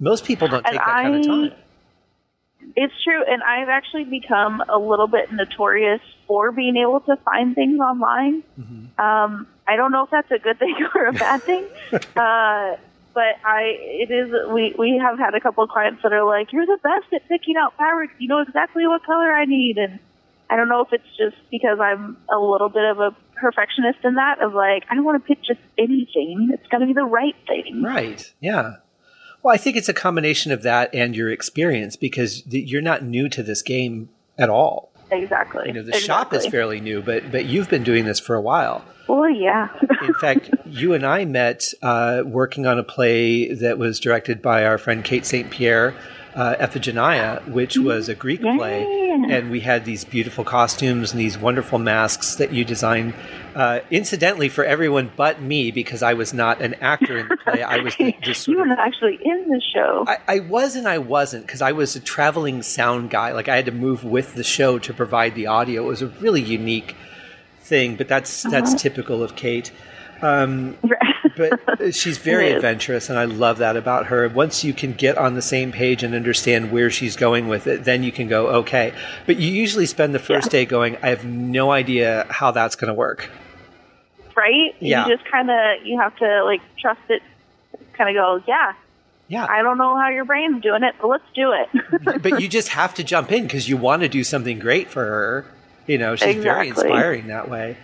Most 0.00 0.24
people 0.24 0.48
don't 0.48 0.64
take 0.64 0.74
that 0.74 0.84
kind 0.84 1.14
of 1.14 1.26
time. 1.26 1.52
It's 2.76 2.94
true, 3.02 3.22
and 3.26 3.42
I've 3.42 3.68
actually 3.68 4.04
become 4.04 4.62
a 4.68 4.78
little 4.78 5.06
bit 5.06 5.32
notorious 5.32 6.00
for 6.26 6.52
being 6.52 6.76
able 6.76 7.00
to 7.00 7.16
find 7.16 7.54
things 7.54 7.78
online. 7.80 8.42
Um, 8.98 9.46
I 9.66 9.76
don't 9.76 9.92
know 9.92 10.04
if 10.04 10.10
that's 10.10 10.30
a 10.30 10.38
good 10.38 10.58
thing 10.58 10.76
or 10.94 11.06
a 11.06 11.12
bad 11.12 11.42
thing, 11.42 11.66
uh, 11.92 12.76
but 13.14 13.36
I 13.44 13.76
it 13.78 14.10
is. 14.10 14.32
We 14.52 14.74
we 14.78 14.98
have 15.02 15.18
had 15.18 15.34
a 15.34 15.40
couple 15.40 15.64
of 15.64 15.70
clients 15.70 16.02
that 16.02 16.12
are 16.12 16.24
like, 16.24 16.52
"You're 16.52 16.66
the 16.66 16.78
best 16.82 17.12
at 17.12 17.28
picking 17.28 17.56
out 17.56 17.76
fabrics. 17.76 18.14
You 18.18 18.28
know 18.28 18.40
exactly 18.40 18.86
what 18.86 19.04
color 19.04 19.32
I 19.32 19.44
need." 19.44 19.78
And 19.78 20.00
I 20.50 20.56
don't 20.56 20.68
know 20.68 20.82
if 20.82 20.92
it's 20.92 21.16
just 21.16 21.36
because 21.50 21.78
I'm 21.80 22.16
a 22.30 22.38
little 22.38 22.68
bit 22.68 22.84
of 22.84 23.00
a 23.00 23.16
perfectionist 23.34 23.98
in 24.04 24.14
that 24.14 24.42
of 24.42 24.54
like, 24.54 24.84
I 24.90 24.94
don't 24.94 25.04
want 25.04 25.22
to 25.22 25.26
pick 25.26 25.42
just 25.42 25.60
anything. 25.78 26.50
It's 26.52 26.66
got 26.68 26.78
to 26.78 26.86
be 26.86 26.92
the 26.92 27.04
right 27.04 27.36
thing. 27.46 27.82
Right. 27.82 28.32
Yeah. 28.40 28.76
Well, 29.44 29.54
I 29.54 29.58
think 29.58 29.76
it's 29.76 29.90
a 29.90 29.94
combination 29.94 30.52
of 30.52 30.62
that 30.62 30.88
and 30.94 31.14
your 31.14 31.30
experience 31.30 31.96
because 31.96 32.40
th- 32.42 32.66
you're 32.66 32.80
not 32.80 33.04
new 33.04 33.28
to 33.28 33.42
this 33.42 33.60
game 33.60 34.08
at 34.38 34.48
all. 34.48 34.90
Exactly. 35.10 35.64
You 35.66 35.74
know, 35.74 35.82
the 35.82 35.92
shop 36.00 36.32
is 36.32 36.46
fairly 36.46 36.80
new, 36.80 37.02
but 37.02 37.30
but 37.30 37.44
you've 37.44 37.68
been 37.68 37.84
doing 37.84 38.06
this 38.06 38.18
for 38.18 38.34
a 38.34 38.40
while. 38.40 38.82
Well, 39.06 39.28
yeah. 39.28 39.68
In 40.00 40.14
fact, 40.14 40.50
you 40.66 40.94
and 40.94 41.04
I 41.04 41.26
met 41.26 41.74
uh, 41.82 42.22
working 42.24 42.66
on 42.66 42.78
a 42.78 42.82
play 42.82 43.52
that 43.52 43.76
was 43.76 44.00
directed 44.00 44.40
by 44.40 44.64
our 44.64 44.78
friend 44.78 45.04
Kate 45.04 45.26
St. 45.26 45.50
Pierre, 45.50 45.94
uh, 46.34 46.54
Iphigenia, 46.58 47.46
which 47.46 47.76
was 47.76 48.08
a 48.08 48.14
Greek 48.14 48.40
play. 48.40 49.03
Yeah. 49.14 49.36
And 49.36 49.50
we 49.50 49.60
had 49.60 49.84
these 49.84 50.04
beautiful 50.04 50.44
costumes 50.44 51.12
and 51.12 51.20
these 51.20 51.38
wonderful 51.38 51.78
masks 51.78 52.36
that 52.36 52.52
you 52.52 52.64
designed, 52.64 53.14
uh, 53.54 53.80
incidentally, 53.90 54.48
for 54.48 54.64
everyone 54.64 55.12
but 55.16 55.40
me, 55.40 55.70
because 55.70 56.02
I 56.02 56.14
was 56.14 56.34
not 56.34 56.60
an 56.60 56.74
actor 56.74 57.18
in 57.18 57.28
the 57.28 57.36
play. 57.36 57.62
I 57.62 57.78
was 57.78 57.94
the, 57.96 58.14
just 58.22 58.48
you 58.48 58.58
were 58.58 58.66
not 58.66 58.78
actually 58.78 59.18
in 59.24 59.48
the 59.48 59.60
show. 59.72 60.04
I, 60.06 60.18
I 60.26 60.38
was 60.40 60.74
and 60.76 60.88
I 60.88 60.98
wasn't 60.98 61.46
because 61.46 61.62
I 61.62 61.72
was 61.72 61.94
a 61.96 62.00
traveling 62.00 62.62
sound 62.62 63.10
guy. 63.10 63.32
Like 63.32 63.48
I 63.48 63.56
had 63.56 63.66
to 63.66 63.72
move 63.72 64.04
with 64.04 64.34
the 64.34 64.44
show 64.44 64.78
to 64.80 64.92
provide 64.92 65.34
the 65.34 65.46
audio. 65.46 65.84
It 65.84 65.88
was 65.88 66.02
a 66.02 66.08
really 66.08 66.42
unique 66.42 66.96
thing, 67.60 67.96
but 67.96 68.08
that's 68.08 68.42
that's 68.42 68.70
Uh-huh. 68.70 68.78
typical 68.78 69.22
of 69.22 69.36
Kate. 69.36 69.70
Um, 70.24 70.76
but 71.36 71.94
she's 71.94 72.18
very 72.18 72.50
adventurous, 72.52 73.10
and 73.10 73.18
I 73.18 73.24
love 73.24 73.58
that 73.58 73.76
about 73.76 74.06
her. 74.06 74.28
Once 74.28 74.64
you 74.64 74.72
can 74.72 74.92
get 74.92 75.18
on 75.18 75.34
the 75.34 75.42
same 75.42 75.72
page 75.72 76.02
and 76.02 76.14
understand 76.14 76.72
where 76.72 76.90
she's 76.90 77.16
going 77.16 77.48
with 77.48 77.66
it, 77.66 77.84
then 77.84 78.02
you 78.02 78.12
can 78.12 78.28
go 78.28 78.46
okay. 78.48 78.94
But 79.26 79.36
you 79.36 79.50
usually 79.50 79.86
spend 79.86 80.14
the 80.14 80.18
first 80.18 80.46
Yeah. 80.46 80.60
day 80.60 80.64
going, 80.64 80.96
"I 81.02 81.08
have 81.08 81.24
no 81.24 81.72
idea 81.72 82.26
how 82.30 82.50
that's 82.50 82.76
going 82.76 82.88
to 82.88 82.94
work." 82.94 83.30
right? 84.36 84.74
Yeah. 84.80 85.06
You 85.06 85.16
just 85.16 85.30
kind 85.30 85.48
of 85.50 85.86
you 85.86 86.00
have 86.00 86.16
to 86.16 86.44
like 86.44 86.60
trust 86.78 87.00
it. 87.08 87.22
Kind 87.92 88.10
of 88.10 88.20
go, 88.20 88.42
yeah. 88.48 88.72
Yeah, 89.28 89.46
I 89.48 89.62
don't 89.62 89.78
know 89.78 89.96
how 89.96 90.08
your 90.10 90.24
brain's 90.26 90.60
doing 90.60 90.82
it, 90.82 90.96
but 91.00 91.08
let's 91.08 91.24
do 91.34 91.52
it. 91.52 92.22
but 92.22 92.42
you 92.42 92.48
just 92.48 92.68
have 92.68 92.92
to 92.94 93.04
jump 93.04 93.32
in 93.32 93.44
because 93.44 93.68
you 93.68 93.76
want 93.76 94.02
to 94.02 94.08
do 94.08 94.22
something 94.22 94.58
great 94.58 94.90
for 94.90 95.04
her. 95.04 95.46
You 95.86 95.96
know, 95.98 96.14
she's 96.14 96.42
very 96.42 96.68
inspiring 96.68 97.28
that 97.28 97.48
way. 97.48 97.76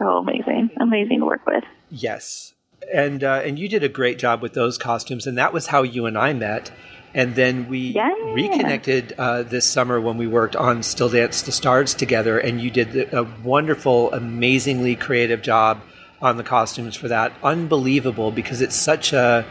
oh, 0.00 0.18
amazing, 0.18 0.70
amazing 0.80 1.20
to 1.20 1.26
work 1.26 1.46
with. 1.46 1.62
Yes, 1.90 2.54
and 2.92 3.22
uh, 3.24 3.42
and 3.44 3.58
you 3.58 3.68
did 3.68 3.82
a 3.82 3.88
great 3.88 4.18
job 4.18 4.42
with 4.42 4.54
those 4.54 4.78
costumes, 4.78 5.26
and 5.26 5.36
that 5.38 5.52
was 5.52 5.66
how 5.68 5.82
you 5.82 6.06
and 6.06 6.16
I 6.16 6.32
met. 6.32 6.70
And 7.12 7.34
then 7.34 7.68
we 7.68 7.78
Yeah. 7.90 8.08
reconnected 8.34 9.14
uh, 9.18 9.42
this 9.42 9.66
summer 9.66 10.00
when 10.00 10.16
we 10.16 10.28
worked 10.28 10.54
on 10.54 10.84
Still 10.84 11.08
Dance 11.08 11.42
the 11.42 11.50
Stars 11.50 11.92
together, 11.92 12.38
and 12.38 12.60
you 12.60 12.70
did 12.70 13.12
a 13.12 13.26
wonderful, 13.42 14.12
amazingly 14.12 14.94
creative 14.94 15.42
job 15.42 15.80
on 16.22 16.36
the 16.36 16.44
costumes 16.44 16.94
for 16.94 17.08
that. 17.08 17.32
Unbelievable 17.42 18.30
because 18.30 18.60
it's 18.60 18.76
such 18.76 19.12
a 19.12 19.44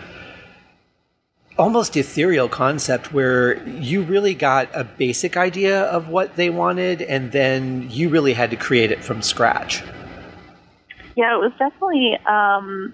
almost 1.57 1.97
ethereal 1.97 2.47
concept 2.47 3.11
where 3.11 3.61
you 3.67 4.01
really 4.03 4.33
got 4.33 4.69
a 4.73 4.85
basic 4.85 5.35
idea 5.35 5.81
of 5.83 6.07
what 6.07 6.37
they 6.37 6.49
wanted, 6.49 7.01
and 7.01 7.33
then 7.33 7.89
you 7.91 8.07
really 8.07 8.31
had 8.33 8.49
to 8.51 8.55
create 8.55 8.91
it 8.91 9.03
from 9.03 9.21
scratch. 9.21 9.83
Yeah, 11.19 11.35
it 11.35 11.39
was 11.39 11.51
definitely 11.59 12.17
um, 12.25 12.93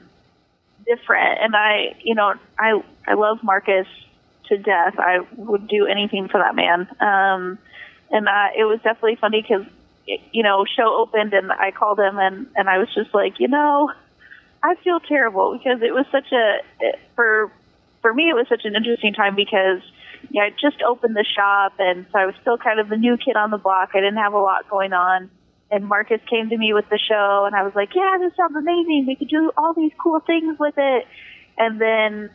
different, 0.84 1.42
and 1.42 1.56
I, 1.56 1.96
you 2.04 2.16
know, 2.16 2.34
I 2.58 2.82
I 3.06 3.14
love 3.14 3.38
Marcus 3.44 3.86
to 4.48 4.58
death. 4.58 4.96
I 4.98 5.20
would 5.38 5.68
do 5.68 5.86
anything 5.86 6.28
for 6.30 6.40
that 6.40 6.56
man. 6.56 6.88
Um, 7.00 7.60
and 8.10 8.28
uh, 8.28 8.48
it 8.58 8.64
was 8.64 8.80
definitely 8.84 9.18
funny 9.22 9.44
because, 9.44 9.68
you 10.32 10.42
know, 10.42 10.66
show 10.66 10.98
opened 10.98 11.34
and 11.36 11.52
I 11.52 11.70
called 11.70 12.00
him 12.00 12.18
and 12.18 12.48
and 12.56 12.68
I 12.68 12.80
was 12.80 12.88
just 12.96 13.14
like, 13.14 13.40
you 13.40 13.48
know, 13.48 13.92
I 14.64 14.74
feel 14.84 15.00
terrible 15.02 15.56
because 15.56 15.84
it 15.84 15.94
was 15.94 16.08
such 16.12 16.32
a 16.32 16.62
for 17.16 17.52
for 18.02 18.12
me 18.12 18.32
it 18.32 18.36
was 18.36 18.48
such 18.50 18.66
an 18.66 18.76
interesting 18.76 19.14
time 19.14 19.36
because 19.36 19.82
yeah, 20.32 20.46
I 20.46 20.50
just 20.50 20.82
opened 20.82 21.16
the 21.16 21.24
shop 21.24 21.74
and 21.78 22.08
so 22.12 22.18
I 22.18 22.26
was 22.26 22.34
still 22.42 22.58
kind 22.58 22.80
of 22.80 22.90
the 22.90 22.98
new 22.98 23.18
kid 23.18 23.36
on 23.36 23.52
the 23.52 23.60
block. 23.60 23.92
I 23.94 24.00
didn't 24.00 24.18
have 24.18 24.34
a 24.34 24.40
lot 24.40 24.68
going 24.68 24.94
on. 24.94 25.30
And 25.76 25.90
Marcus 25.90 26.22
came 26.30 26.50
to 26.50 26.58
me 26.58 26.74
with 26.74 26.88
the 26.90 26.98
show 26.98 27.44
and 27.46 27.54
I 27.54 27.64
was 27.64 27.76
like, 27.76 27.94
Yeah, 27.94 28.18
this 28.18 28.34
sounds 28.38 28.56
amazing. 28.56 29.06
We 29.08 29.18
could 29.18 29.28
do 29.28 29.52
all 29.58 29.74
these 29.74 29.92
cool 30.02 30.22
things 30.22 30.58
with 30.58 30.76
it. 30.78 31.06
And 31.58 31.82
then 31.82 32.30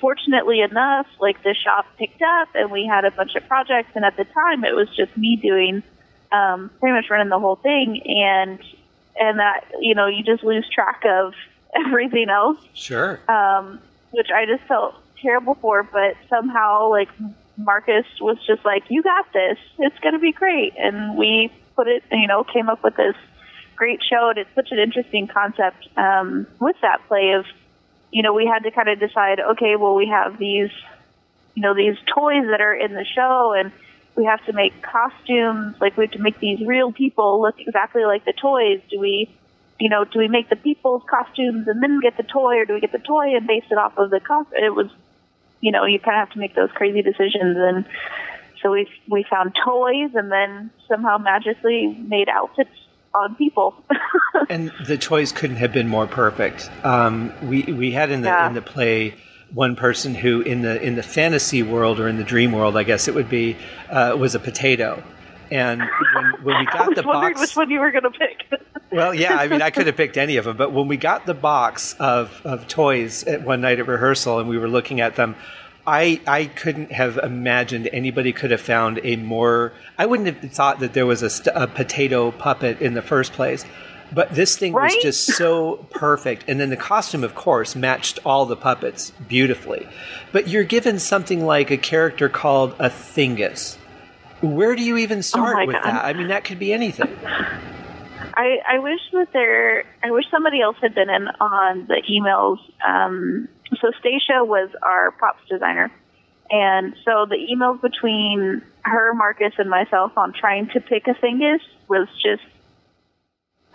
fortunately 0.00 0.60
enough, 0.60 1.08
like 1.18 1.42
the 1.42 1.54
shop 1.54 1.86
picked 1.98 2.22
up 2.22 2.48
and 2.54 2.70
we 2.70 2.86
had 2.86 3.04
a 3.04 3.10
bunch 3.10 3.34
of 3.34 3.48
projects. 3.48 3.90
And 3.96 4.04
at 4.04 4.16
the 4.16 4.24
time, 4.24 4.64
it 4.64 4.76
was 4.76 4.88
just 4.96 5.16
me 5.16 5.34
doing 5.34 5.82
um, 6.30 6.70
pretty 6.78 6.94
much 6.94 7.10
running 7.10 7.30
the 7.30 7.38
whole 7.40 7.56
thing. 7.56 8.00
And 8.06 8.60
and 9.18 9.40
that 9.40 9.64
you 9.80 9.96
know 9.96 10.06
you 10.06 10.22
just 10.22 10.44
lose 10.44 10.64
track 10.72 11.02
of 11.04 11.34
everything 11.74 12.28
else. 12.30 12.58
Sure. 12.74 13.18
Um, 13.28 13.80
which 14.12 14.28
I 14.32 14.46
just 14.46 14.62
felt 14.68 14.94
terrible 15.20 15.56
for, 15.56 15.82
but 15.82 16.14
somehow 16.28 16.90
like 16.90 17.08
Marcus 17.56 18.06
was 18.20 18.36
just 18.46 18.64
like, 18.64 18.84
"You 18.88 19.02
got 19.02 19.32
this. 19.32 19.58
It's 19.78 19.98
going 20.00 20.14
to 20.14 20.18
be 20.20 20.32
great," 20.32 20.74
and 20.78 21.16
we 21.16 21.52
put 21.76 21.88
it, 21.88 22.02
you 22.10 22.26
know, 22.26 22.44
came 22.44 22.68
up 22.68 22.82
with 22.82 22.96
this 22.96 23.16
great 23.76 24.00
show, 24.02 24.30
and 24.30 24.38
it's 24.38 24.54
such 24.54 24.70
an 24.70 24.78
interesting 24.78 25.26
concept 25.26 25.88
um, 25.96 26.46
with 26.60 26.76
that 26.82 27.06
play 27.08 27.32
of, 27.32 27.44
you 28.10 28.22
know, 28.22 28.32
we 28.32 28.46
had 28.46 28.62
to 28.62 28.70
kind 28.70 28.88
of 28.88 28.98
decide, 29.00 29.40
okay, 29.40 29.76
well, 29.76 29.94
we 29.94 30.06
have 30.06 30.38
these, 30.38 30.70
you 31.54 31.62
know, 31.62 31.74
these 31.74 31.96
toys 32.06 32.46
that 32.50 32.60
are 32.60 32.74
in 32.74 32.94
the 32.94 33.04
show, 33.04 33.52
and 33.52 33.72
we 34.16 34.24
have 34.24 34.44
to 34.46 34.52
make 34.52 34.80
costumes, 34.82 35.76
like 35.80 35.96
we 35.96 36.04
have 36.04 36.12
to 36.12 36.20
make 36.20 36.38
these 36.38 36.64
real 36.64 36.92
people 36.92 37.42
look 37.42 37.56
exactly 37.58 38.04
like 38.04 38.24
the 38.24 38.32
toys. 38.32 38.80
Do 38.90 39.00
we, 39.00 39.28
you 39.80 39.88
know, 39.88 40.04
do 40.04 40.20
we 40.20 40.28
make 40.28 40.48
the 40.48 40.56
people's 40.56 41.02
costumes 41.10 41.66
and 41.66 41.82
then 41.82 41.98
get 42.00 42.16
the 42.16 42.22
toy, 42.22 42.58
or 42.58 42.64
do 42.64 42.74
we 42.74 42.80
get 42.80 42.92
the 42.92 42.98
toy 42.98 43.34
and 43.34 43.46
base 43.46 43.64
it 43.70 43.78
off 43.78 43.98
of 43.98 44.10
the 44.10 44.20
costume? 44.20 44.62
It 44.62 44.74
was, 44.74 44.90
you 45.64 45.72
know, 45.72 45.86
you 45.86 45.98
kind 45.98 46.20
of 46.20 46.28
have 46.28 46.34
to 46.34 46.38
make 46.38 46.54
those 46.54 46.68
crazy 46.74 47.00
decisions, 47.00 47.56
and 47.58 47.86
so 48.60 48.70
we 48.70 48.86
we 49.08 49.24
found 49.30 49.54
toys, 49.64 50.10
and 50.14 50.30
then 50.30 50.70
somehow 50.86 51.16
magically 51.16 51.86
made 52.06 52.28
outfits 52.28 52.68
on 53.14 53.34
people. 53.36 53.74
and 54.50 54.70
the 54.86 54.98
toys 54.98 55.32
couldn't 55.32 55.56
have 55.56 55.72
been 55.72 55.88
more 55.88 56.06
perfect. 56.06 56.70
Um, 56.84 57.32
we 57.42 57.62
we 57.62 57.92
had 57.92 58.10
in 58.10 58.20
the 58.20 58.28
Yeah. 58.28 58.46
in 58.48 58.54
the 58.54 58.60
play 58.60 59.14
one 59.54 59.74
person 59.74 60.14
who 60.14 60.42
in 60.42 60.60
the 60.60 60.82
in 60.82 60.96
the 60.96 61.02
fantasy 61.02 61.62
world 61.62 61.98
or 61.98 62.08
in 62.08 62.18
the 62.18 62.24
dream 62.24 62.52
world, 62.52 62.76
I 62.76 62.82
guess 62.82 63.08
it 63.08 63.14
would 63.14 63.30
be, 63.30 63.56
uh, 63.88 64.14
was 64.18 64.34
a 64.34 64.40
potato. 64.40 65.02
And 65.54 65.80
when, 65.80 66.32
when 66.42 66.44
we 66.44 66.52
I 66.68 66.72
got 66.72 66.88
was 66.88 66.96
the 66.96 67.02
wondering 67.04 67.34
box, 67.34 67.40
which 67.40 67.56
one 67.56 67.70
you 67.70 67.78
were 67.78 67.92
going 67.92 68.02
to 68.02 68.10
pick. 68.10 68.60
well, 68.90 69.14
yeah, 69.14 69.36
I 69.36 69.46
mean, 69.46 69.62
I 69.62 69.70
could 69.70 69.86
have 69.86 69.96
picked 69.96 70.16
any 70.16 70.36
of 70.36 70.44
them, 70.44 70.56
but 70.56 70.72
when 70.72 70.88
we 70.88 70.96
got 70.96 71.26
the 71.26 71.34
box 71.34 71.94
of, 72.00 72.42
of 72.44 72.66
toys 72.66 73.22
at 73.24 73.42
one 73.42 73.60
night 73.60 73.78
at 73.78 73.86
rehearsal 73.86 74.40
and 74.40 74.48
we 74.48 74.58
were 74.58 74.68
looking 74.68 75.00
at 75.00 75.14
them, 75.14 75.36
I 75.86 76.20
I 76.26 76.46
couldn't 76.46 76.92
have 76.92 77.18
imagined 77.18 77.88
anybody 77.92 78.32
could 78.32 78.50
have 78.50 78.60
found 78.60 79.00
a 79.04 79.16
more. 79.16 79.72
I 79.98 80.06
wouldn't 80.06 80.42
have 80.42 80.50
thought 80.50 80.80
that 80.80 80.94
there 80.94 81.06
was 81.06 81.22
a, 81.22 81.28
st- 81.28 81.54
a 81.54 81.66
potato 81.66 82.30
puppet 82.32 82.80
in 82.80 82.94
the 82.94 83.02
first 83.02 83.32
place. 83.32 83.64
But 84.12 84.34
this 84.34 84.56
thing 84.56 84.72
was 84.72 84.96
just 85.02 85.26
so 85.26 85.76
perfect. 85.90 86.44
And 86.48 86.58
then 86.58 86.70
the 86.70 86.76
costume, 86.76 87.22
of 87.22 87.34
course, 87.34 87.76
matched 87.76 88.18
all 88.24 88.46
the 88.46 88.56
puppets 88.56 89.12
beautifully. 89.28 89.86
But 90.32 90.48
you're 90.48 90.64
given 90.64 90.98
something 90.98 91.44
like 91.44 91.70
a 91.70 91.76
character 91.76 92.28
called 92.28 92.74
a 92.78 92.88
Thingus. 92.88 93.76
Where 94.44 94.76
do 94.76 94.82
you 94.82 94.96
even 94.98 95.22
start 95.22 95.56
Oh 95.62 95.66
with 95.66 95.76
God. 95.76 95.84
that? 95.84 96.04
I 96.04 96.12
mean, 96.12 96.28
that 96.28 96.44
could 96.44 96.58
be 96.58 96.72
anything. 96.72 97.16
I, 98.36 98.58
I 98.68 98.78
wish 98.80 99.00
that 99.12 99.32
there, 99.32 99.84
I 100.02 100.10
wish 100.10 100.24
somebody 100.30 100.60
else 100.60 100.76
had 100.80 100.94
been 100.94 101.08
in 101.08 101.28
on 101.40 101.86
the 101.86 102.02
emails. 102.10 102.58
Um, 102.84 103.48
so 103.80 103.92
Stacia 104.00 104.44
was 104.44 104.70
our 104.82 105.12
props 105.12 105.42
designer. 105.48 105.90
And 106.50 106.94
so 107.04 107.26
the 107.28 107.36
emails 107.36 107.80
between 107.80 108.62
her, 108.82 109.14
Marcus, 109.14 109.54
and 109.58 109.70
myself 109.70 110.12
on 110.16 110.32
trying 110.32 110.68
to 110.70 110.80
pick 110.80 111.06
a 111.06 111.14
Thingus 111.14 111.60
was 111.88 112.08
just 112.22 112.42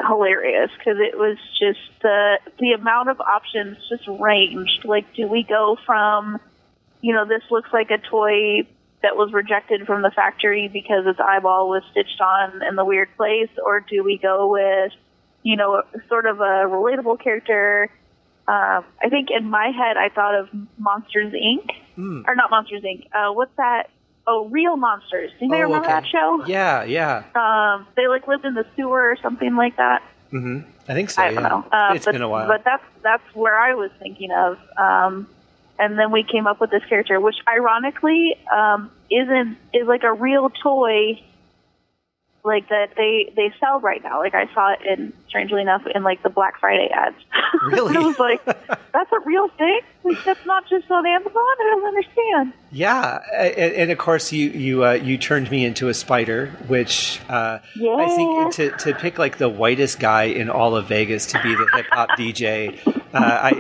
hilarious 0.06 0.70
because 0.78 0.98
it 1.00 1.18
was 1.18 1.38
just 1.60 1.80
the 2.02 2.40
the 2.60 2.72
amount 2.72 3.10
of 3.10 3.20
options 3.20 3.78
just 3.90 4.08
ranged. 4.08 4.86
Like, 4.86 5.14
do 5.16 5.28
we 5.28 5.44
go 5.44 5.78
from, 5.86 6.40
you 7.02 7.14
know, 7.14 7.26
this 7.26 7.44
looks 7.50 7.70
like 7.74 7.92
a 7.92 7.98
toy 7.98 8.68
that 9.02 9.16
was 9.16 9.32
rejected 9.32 9.86
from 9.86 10.02
the 10.02 10.12
factory 10.12 10.68
because 10.68 11.06
its 11.08 11.20
eyeball 11.20 11.70
was 11.70 11.84
stitched 11.92 12.20
on 12.20 12.62
in 12.64 12.76
the 12.76 12.84
weird 12.86 13.10
place, 13.16 13.50
or 13.66 13.80
do 13.80 14.04
we 14.04 14.18
go 14.18 14.52
with, 14.52 14.92
you 15.44 15.56
know, 15.56 15.84
sort 16.10 16.26
of 16.26 16.40
a 16.40 16.66
relatable 16.68 17.22
character? 17.24 17.90
Um, 18.48 18.84
I 19.02 19.10
think 19.10 19.30
in 19.32 19.50
my 19.50 19.68
head, 19.68 19.96
I 19.96 20.10
thought 20.10 20.36
of 20.36 20.50
Monsters 20.78 21.34
Inc. 21.34 21.70
Hmm. 21.96 22.22
or 22.28 22.36
not 22.36 22.50
Monsters 22.50 22.82
Inc. 22.84 23.08
Uh, 23.14 23.32
what's 23.34 23.56
that? 23.58 23.90
Oh, 24.26 24.48
Real 24.50 24.76
Monsters. 24.76 25.32
Do 25.40 25.46
you 25.46 25.54
Oh, 25.56 25.60
remember 25.60 25.86
okay. 25.86 25.94
that 25.94 26.06
show? 26.08 26.44
Yeah, 26.46 26.84
yeah. 26.84 27.24
Um, 27.36 27.88
they 27.96 28.08
like 28.08 28.28
lived 28.28 28.46
in 28.46 28.54
the 28.54 28.66
sewer 28.76 29.10
or 29.12 29.18
something 29.22 29.56
like 29.56 29.78
that. 29.78 30.02
hmm 30.30 30.60
I 30.88 30.94
think 30.94 31.10
so. 31.12 31.22
I 31.22 31.32
don't 31.34 31.44
yeah. 31.44 31.50
know. 31.50 31.66
Uh, 31.72 31.94
it's 31.94 32.06
but, 32.06 32.12
been 32.14 32.22
a 32.22 32.30
while. 32.30 32.48
But 32.48 32.64
that's 32.66 32.84
that's 33.04 33.24
where 33.36 33.58
I 33.58 33.76
was 33.76 33.92
thinking 34.00 34.32
of. 34.32 34.58
Um, 34.78 35.28
and 35.80 35.98
then 35.98 36.12
we 36.12 36.24
came 36.24 36.46
up 36.46 36.60
with 36.60 36.70
this 36.70 36.84
character, 36.90 37.20
which 37.20 37.38
ironically 37.48 38.36
um, 38.54 38.92
isn't 39.10 39.58
is 39.74 39.88
like 39.88 40.04
a 40.04 40.14
real 40.14 40.50
toy, 40.62 41.24
like 42.44 42.68
that 42.70 42.90
they 42.98 43.32
they 43.36 43.54
sell 43.60 43.80
right 43.80 44.04
now. 44.04 44.20
Like 44.20 44.36
I 44.36 44.54
saw 44.54 44.74
it 44.74 44.80
in 44.86 45.14
strangely 45.28 45.62
enough 45.62 45.84
in 45.94 46.04
like 46.04 46.22
the 46.22 46.30
Black 46.30 46.60
Friday 46.60 46.90
ads. 46.94 47.16
Really? 47.64 47.98
I 47.98 48.00
was 48.00 48.20
like, 48.20 48.46
that's 48.46 49.12
a 49.12 49.20
real 49.26 49.50
thing. 49.58 49.82
Like 50.04 50.24
that's 50.24 50.46
not 50.46 50.70
just 50.70 50.90
on 50.92 51.06
Amazon. 51.06 51.34
I 51.36 51.76
don't 51.76 51.88
understand. 51.88 52.54
yeah, 52.72 53.20
and, 53.36 53.74
and 53.74 53.92
of 53.92 53.98
course 53.98 54.32
you 54.32 54.50
you 54.50 54.86
uh, 54.86 54.92
you 54.94 55.18
turned 55.18 55.50
me 55.50 55.66
into 55.66 55.90
a 55.90 55.94
spider, 55.94 56.48
which 56.68 57.20
uh, 57.28 57.60
I 57.76 58.08
think 58.16 58.54
to 58.54 58.72
to 58.72 58.94
pick 58.94 59.18
like 59.18 59.40
the 59.40 59.50
whitest 59.50 60.00
guy 60.00 60.24
in 60.26 60.50
all 60.50 60.76
of 60.76 60.88
Vegas 60.88 61.26
to 61.28 61.42
be 61.42 61.56
the 61.56 61.68
hip 61.74 61.86
hop 61.92 62.10
DJ. 62.18 62.99
Uh, 63.14 63.18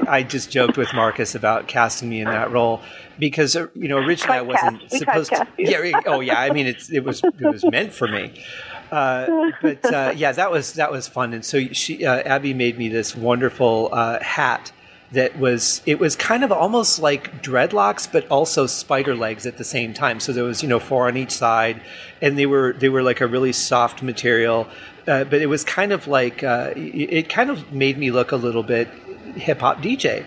I 0.07 0.17
I 0.17 0.23
just 0.23 0.51
joked 0.51 0.77
with 0.77 0.93
Marcus 0.93 1.35
about 1.35 1.67
casting 1.67 2.09
me 2.09 2.21
in 2.21 2.25
that 2.25 2.51
role 2.51 2.81
because 3.17 3.55
uh, 3.55 3.67
you 3.73 3.87
know 3.87 3.97
originally 3.97 4.37
I 4.37 4.41
wasn't. 4.41 4.91
Supposed 4.91 5.31
to. 5.31 5.47
Yeah. 5.57 6.01
Oh 6.05 6.19
yeah. 6.19 6.39
I 6.39 6.51
mean 6.51 6.67
it's 6.67 6.91
it 6.91 7.03
was 7.03 7.21
it 7.23 7.41
was 7.41 7.65
meant 7.65 7.93
for 7.93 8.07
me. 8.07 8.43
Uh, 8.91 9.51
but 9.61 9.93
uh, 9.93 10.13
yeah, 10.15 10.31
that 10.31 10.51
was 10.51 10.73
that 10.73 10.91
was 10.91 11.07
fun, 11.07 11.33
and 11.33 11.43
so 11.43 11.63
she 11.67 12.05
uh, 12.05 12.21
Abby 12.21 12.53
made 12.53 12.77
me 12.77 12.89
this 12.89 13.15
wonderful 13.15 13.89
uh, 13.91 14.21
hat 14.21 14.71
that 15.11 15.39
was 15.39 15.81
it 15.85 15.99
was 15.99 16.15
kind 16.15 16.43
of 16.43 16.51
almost 16.51 16.99
like 16.99 17.41
dreadlocks, 17.41 18.11
but 18.11 18.27
also 18.27 18.67
spider 18.67 19.15
legs 19.15 19.45
at 19.45 19.57
the 19.57 19.63
same 19.63 19.93
time. 19.93 20.19
So 20.19 20.31
there 20.31 20.43
was 20.43 20.61
you 20.61 20.69
know 20.69 20.79
four 20.79 21.07
on 21.07 21.17
each 21.17 21.31
side, 21.31 21.81
and 22.21 22.37
they 22.37 22.45
were 22.45 22.73
they 22.73 22.89
were 22.89 23.03
like 23.03 23.21
a 23.21 23.27
really 23.27 23.53
soft 23.53 24.03
material, 24.03 24.67
uh, 25.07 25.23
but 25.23 25.41
it 25.41 25.47
was 25.47 25.63
kind 25.63 25.91
of 25.91 26.07
like 26.07 26.43
uh, 26.43 26.73
it 26.75 27.29
kind 27.29 27.49
of 27.49 27.71
made 27.71 27.97
me 27.97 28.11
look 28.11 28.31
a 28.31 28.37
little 28.37 28.63
bit 28.63 28.89
hip 29.33 29.59
hop 29.59 29.81
DJ. 29.81 30.25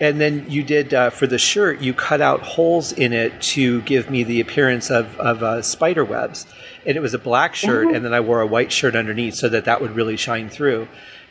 And 0.00 0.20
then 0.20 0.50
you 0.50 0.62
did 0.64 0.92
uh, 0.92 1.10
for 1.10 1.26
the 1.26 1.38
shirt, 1.38 1.80
you 1.80 1.94
cut 1.94 2.20
out 2.20 2.40
holes 2.40 2.92
in 2.92 3.12
it 3.12 3.40
to 3.42 3.80
give 3.82 4.10
me 4.10 4.24
the 4.24 4.40
appearance 4.40 4.90
of, 4.90 5.18
of 5.20 5.42
uh, 5.42 5.62
spider 5.62 6.04
webs. 6.04 6.46
And 6.84 6.96
it 6.96 7.00
was 7.00 7.14
a 7.14 7.18
black 7.18 7.54
shirt, 7.54 7.94
and 7.94 8.04
then 8.04 8.12
I 8.12 8.20
wore 8.20 8.40
a 8.40 8.46
white 8.46 8.72
shirt 8.72 8.96
underneath 8.96 9.34
so 9.34 9.48
that 9.48 9.64
that 9.64 9.80
would 9.80 9.92
really 9.92 10.16
shine 10.16 10.48
through. 10.48 10.88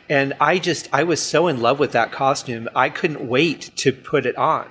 And 0.08 0.34
I 0.40 0.58
just, 0.58 0.88
I 0.92 1.04
was 1.04 1.22
so 1.22 1.46
in 1.46 1.60
love 1.60 1.78
with 1.78 1.92
that 1.92 2.10
costume, 2.10 2.68
I 2.74 2.88
couldn't 2.88 3.26
wait 3.28 3.70
to 3.76 3.92
put 3.92 4.26
it 4.26 4.36
on. 4.36 4.68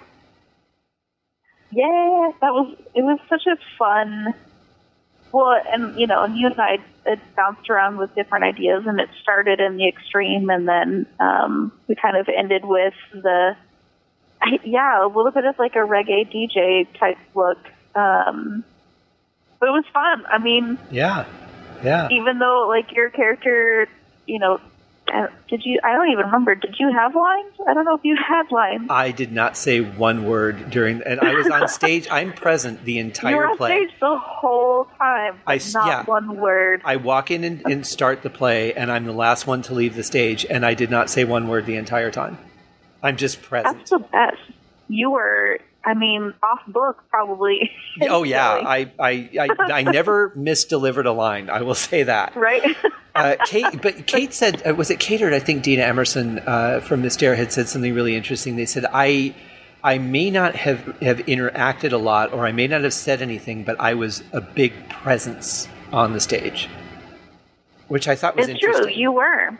Yeah, 1.71 2.31
that 2.41 2.53
was 2.53 2.75
it 2.93 3.01
was 3.01 3.19
such 3.27 3.47
a 3.47 3.57
fun. 3.79 4.33
Well, 5.33 5.59
and 5.73 5.99
you 5.99 6.05
know, 6.05 6.23
and 6.23 6.37
you 6.37 6.45
and 6.45 6.61
I 6.61 6.77
it 7.07 7.19
bounced 7.35 7.67
around 7.67 7.97
with 7.97 8.13
different 8.13 8.45
ideas, 8.45 8.83
and 8.85 8.99
it 8.99 9.09
started 9.21 9.59
in 9.59 9.77
the 9.77 9.87
extreme, 9.87 10.49
and 10.51 10.67
then 10.67 11.07
um, 11.19 11.71
we 11.87 11.95
kind 11.95 12.15
of 12.15 12.29
ended 12.29 12.63
with 12.63 12.93
the, 13.11 13.57
I, 14.41 14.59
yeah, 14.63 15.03
a 15.03 15.07
little 15.07 15.31
bit 15.31 15.45
of 15.45 15.57
like 15.57 15.73
a 15.75 15.79
reggae 15.79 16.31
DJ 16.31 16.87
type 16.99 17.17
look. 17.33 17.57
Um, 17.95 18.63
but 19.59 19.69
it 19.69 19.71
was 19.71 19.85
fun. 19.91 20.23
I 20.27 20.37
mean, 20.37 20.77
Yeah. 20.91 21.25
Yeah. 21.83 22.09
even 22.11 22.37
though 22.37 22.67
like 22.69 22.91
your 22.91 23.09
character, 23.09 23.89
you 24.27 24.37
know, 24.37 24.61
uh, 25.11 25.27
did 25.49 25.61
you? 25.65 25.79
I 25.83 25.93
don't 25.93 26.09
even 26.09 26.25
remember. 26.25 26.55
Did 26.55 26.75
you 26.79 26.91
have 26.91 27.15
lines? 27.15 27.53
I 27.67 27.73
don't 27.73 27.85
know 27.85 27.95
if 27.95 28.03
you 28.03 28.15
had 28.15 28.51
lines. 28.51 28.87
I 28.89 29.11
did 29.11 29.31
not 29.31 29.57
say 29.57 29.81
one 29.81 30.25
word 30.25 30.69
during, 30.69 31.01
and 31.01 31.19
I 31.19 31.33
was 31.33 31.49
on 31.49 31.67
stage. 31.67 32.07
I'm 32.09 32.31
present 32.31 32.83
the 32.85 32.99
entire 32.99 33.31
you 33.31 33.37
were 33.37 33.43
entire 33.43 33.51
on 33.51 33.57
play. 33.57 33.85
stage 33.87 33.99
the 33.99 34.17
whole 34.17 34.85
time. 34.97 35.39
I 35.45 35.59
not 35.73 35.87
yeah. 35.87 36.03
one 36.05 36.37
word. 36.37 36.81
I 36.85 36.95
walk 36.95 37.31
in 37.31 37.43
and, 37.43 37.61
and 37.65 37.85
start 37.85 38.23
the 38.23 38.29
play, 38.29 38.73
and 38.73 38.91
I'm 38.91 39.05
the 39.05 39.13
last 39.13 39.45
one 39.45 39.61
to 39.63 39.73
leave 39.73 39.95
the 39.95 40.03
stage, 40.03 40.45
and 40.49 40.65
I 40.65 40.73
did 40.73 40.89
not 40.89 41.09
say 41.09 41.25
one 41.25 41.47
word 41.47 41.65
the 41.65 41.75
entire 41.75 42.11
time. 42.11 42.37
I'm 43.01 43.17
just 43.17 43.41
present. 43.41 43.77
That's 43.77 43.89
the 43.89 43.99
best. 43.99 44.37
You 44.87 45.11
were, 45.11 45.59
I 45.85 45.93
mean, 45.93 46.33
off 46.41 46.61
book 46.67 47.03
probably. 47.09 47.71
Oh 48.09 48.23
yeah, 48.23 48.49
I, 48.49 48.91
I, 48.97 49.29
I, 49.39 49.49
I 49.71 49.83
never 49.83 50.29
misdelivered 50.37 51.05
a 51.05 51.11
line. 51.11 51.49
I 51.49 51.61
will 51.61 51.75
say 51.75 52.03
that. 52.03 52.35
right. 52.35 52.75
Uh, 53.13 53.35
Kate, 53.45 53.79
but 53.83 54.07
Kate 54.07 54.33
said, 54.33 54.65
uh, 54.67 54.73
was 54.73 54.89
it 54.89 54.99
Kate 54.99 55.21
or 55.21 55.31
I 55.31 55.37
think 55.37 55.61
Dina 55.61 55.83
Emerson 55.83 56.39
uh, 56.39 56.79
from 56.79 57.03
Mystere 57.03 57.35
had 57.35 57.53
said 57.53 57.69
something 57.69 57.93
really 57.93 58.15
interesting. 58.15 58.55
They 58.55 58.65
said, 58.65 58.85
I, 58.91 59.35
I 59.83 59.99
may 59.99 60.31
not 60.31 60.55
have, 60.55 60.79
have 61.01 61.19
interacted 61.19 61.91
a 61.91 61.97
lot, 61.97 62.33
or 62.33 62.47
I 62.47 62.51
may 62.51 62.65
not 62.65 62.81
have 62.81 62.93
said 62.93 63.21
anything, 63.21 63.63
but 63.63 63.79
I 63.79 63.93
was 63.93 64.23
a 64.31 64.41
big 64.41 64.73
presence 64.89 65.67
on 65.91 66.13
the 66.13 66.19
stage, 66.19 66.67
which 67.89 68.07
I 68.07 68.15
thought 68.15 68.35
was 68.35 68.47
it's 68.47 68.59
true. 68.59 68.89
You 68.89 69.11
were. 69.11 69.59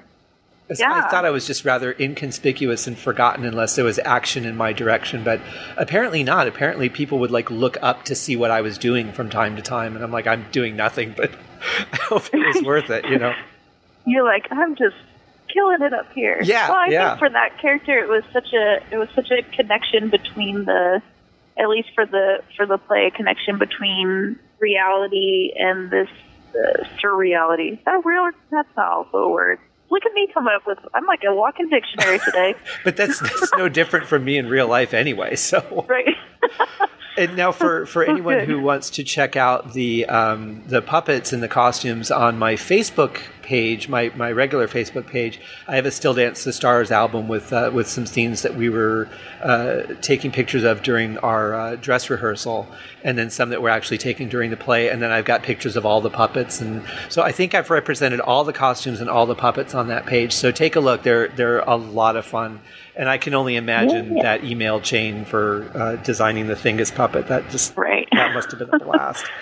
Yeah. 0.80 0.94
I 0.94 1.10
thought 1.10 1.26
I 1.26 1.30
was 1.30 1.46
just 1.46 1.66
rather 1.66 1.96
inconspicuous 2.00 2.88
and 2.88 2.98
forgotten 2.98 3.46
unless 3.46 3.76
there 3.76 3.86
was 3.86 4.00
action 4.04 4.46
in 4.46 4.56
my 4.56 4.74
direction, 4.74 5.24
but 5.24 5.42
apparently 5.78 6.24
not. 6.24 6.48
Apparently, 6.48 6.90
people 6.90 7.20
would 7.20 7.32
like 7.32 7.50
look 7.52 7.78
up 7.82 8.06
to 8.06 8.16
see 8.16 8.36
what 8.36 8.52
I 8.52 8.62
was 8.62 8.78
doing 8.78 9.12
from 9.12 9.30
time 9.30 9.56
to 9.56 9.62
time, 9.62 9.96
and 9.96 10.04
I'm 10.04 10.12
like, 10.12 10.28
I'm 10.28 10.46
doing 10.52 10.76
nothing, 10.76 11.14
but 11.16 11.32
I 11.92 11.98
hope 12.08 12.26
it 12.34 12.56
was 12.56 12.64
worth 12.64 12.90
it, 12.90 13.06
you 13.06 13.20
know. 13.20 13.34
You're 14.06 14.26
like, 14.26 14.48
I'm 14.52 14.76
just 14.76 14.96
killing 15.54 15.82
it 15.82 15.94
up 15.94 16.12
here. 16.14 16.40
Yeah, 16.44 16.70
Well, 16.70 16.80
I 16.80 16.88
yeah. 16.88 17.10
think 17.10 17.20
for 17.20 17.30
that 17.30 17.60
character, 17.62 17.98
it 17.98 18.10
was 18.10 18.24
such 18.34 18.52
a 18.54 18.80
it 18.92 18.98
was 18.98 19.10
such 19.16 19.32
a 19.32 19.44
connection 19.56 20.10
between 20.10 20.66
the, 20.66 21.02
at 21.58 21.70
least 21.70 21.90
for 21.96 22.06
the 22.06 22.44
for 22.58 22.66
the 22.66 22.78
play, 22.78 23.08
a 23.08 23.12
connection 23.12 23.58
between 23.58 24.40
reality 24.60 25.54
and 25.56 25.90
this 25.90 26.10
uh, 26.56 26.84
surreality. 27.02 27.84
That 27.86 28.04
real 28.04 28.30
that's 28.52 28.68
not 28.76 28.92
also 28.92 29.18
a 29.18 29.30
word. 29.30 29.60
Look 29.94 30.08
at 30.08 30.14
me 30.14 30.28
come 30.34 30.48
up 30.48 30.66
with. 30.66 30.80
I'm 30.96 31.06
like 31.06 31.22
a 31.24 31.36
walking 31.36 31.70
dictionary 31.70 32.18
today, 32.18 32.56
But 32.84 32.98
that's 32.98 33.20
that's 33.20 33.52
no 33.56 33.70
different 33.70 34.08
from 34.08 34.26
me 34.26 34.40
in 34.40 34.50
real 34.50 34.68
life 34.68 34.92
anyway. 34.92 35.36
So, 35.36 35.86
right? 35.88 36.13
And 37.18 37.36
now 37.36 37.52
for 37.52 37.86
for 37.94 38.04
anyone 38.04 38.40
who 38.40 38.60
wants 38.60 38.90
to 38.92 39.04
check 39.04 39.36
out 39.36 39.74
the 39.74 40.06
um, 40.06 40.64
the 40.68 40.82
puppets 40.82 41.34
and 41.34 41.42
the 41.42 41.48
costumes 41.48 42.12
on 42.12 42.38
my 42.38 42.56
Facebook 42.56 43.22
page, 43.42 43.90
my 43.90 44.12
my 44.16 44.32
regular 44.32 44.68
Facebook 44.68 45.06
page, 45.08 45.40
I 45.68 45.76
have 45.76 45.86
a 45.86 45.92
Still 45.92 46.14
Dance 46.14 46.44
the 46.44 46.54
Stars 46.54 46.92
album 46.92 47.28
with 47.28 47.54
uh, 47.54 47.72
with 47.74 47.88
some 47.88 48.06
scenes 48.06 48.42
that 48.42 48.56
we 48.56 48.70
were 48.70 49.10
uh, 49.42 49.84
taking 50.02 50.32
pictures 50.32 50.64
of 50.64 50.82
during 50.82 51.18
our 51.20 51.54
uh, 51.54 51.76
dress 51.76 52.10
rehearsal, 52.10 52.68
and 53.04 53.18
then 53.18 53.30
some 53.30 53.50
that 53.50 53.62
we're 53.62 53.70
actually 53.70 54.00
taking 54.00 54.30
during 54.30 54.50
the 54.50 54.58
play, 54.58 54.90
and 54.90 55.02
then 55.02 55.12
I've 55.12 55.26
got 55.26 55.44
pictures 55.44 55.76
of 55.76 55.86
all 55.86 56.02
the 56.02 56.10
puppets, 56.10 56.62
and 56.62 56.84
so 57.10 57.22
I 57.22 57.32
think 57.32 57.54
I've 57.54 57.70
represented 57.70 58.20
all 58.20 58.44
the 58.44 58.54
costumes 58.54 59.02
and 59.02 59.10
all 59.10 59.26
the 59.26 59.36
puppets 59.36 59.76
on 59.76 59.88
that 59.90 60.06
page. 60.06 60.34
So 60.34 60.52
take 60.52 60.76
a 60.76 60.80
look; 60.80 61.04
they're 61.04 61.28
they're 61.30 61.60
a 61.60 61.76
lot 61.76 62.16
of 62.16 62.26
fun. 62.26 62.62
And 62.96 63.10
I 63.10 63.18
can 63.18 63.34
only 63.34 63.56
imagine 63.56 64.18
Yeah. 64.18 64.24
that 64.24 64.44
email 64.44 64.80
chain 64.80 65.26
for 65.26 65.66
uh, 65.74 65.96
designing 66.04 66.48
the 66.48 66.54
Thingus 66.56 66.94
puppet. 66.94 67.28
That 67.28 67.50
just 67.50 67.76
Right. 67.76 68.08
that 68.14 68.34
must 68.34 68.52
have 68.52 68.60
been 68.60 68.70
a 68.74 68.80
blast. 68.80 69.26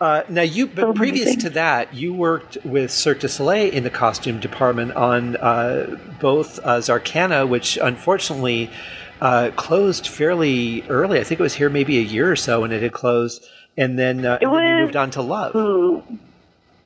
Uh, 0.00 0.22
now 0.28 0.42
you, 0.42 0.68
but 0.68 0.82
So 0.82 0.92
previous 0.92 1.34
to 1.34 1.50
that, 1.50 1.92
you 1.92 2.14
worked 2.14 2.56
with 2.64 2.92
Cirque 2.92 3.18
du 3.18 3.26
Soleil 3.28 3.72
in 3.72 3.82
the 3.82 3.90
costume 3.90 4.38
department 4.38 4.92
on 4.92 5.34
uh, 5.38 5.98
both 6.20 6.60
uh, 6.62 6.76
Zarkana, 6.78 7.48
which 7.48 7.76
unfortunately 7.82 8.70
uh, 9.20 9.50
closed 9.56 10.06
fairly 10.06 10.84
early. 10.88 11.18
I 11.18 11.24
think 11.24 11.40
it 11.40 11.42
was 11.42 11.54
here 11.54 11.68
maybe 11.68 11.98
a 11.98 12.02
year 12.02 12.30
or 12.30 12.36
so, 12.36 12.62
and 12.62 12.72
it 12.72 12.80
had 12.80 12.92
closed, 12.92 13.44
and 13.76 13.98
then, 13.98 14.24
uh, 14.24 14.38
It 14.40 14.44
and 14.46 14.54
then 14.54 14.62
you 14.68 14.74
was- 14.76 14.82
moved 14.84 14.94
on 14.96 15.10
to 15.10 15.20
Love. 15.22 15.56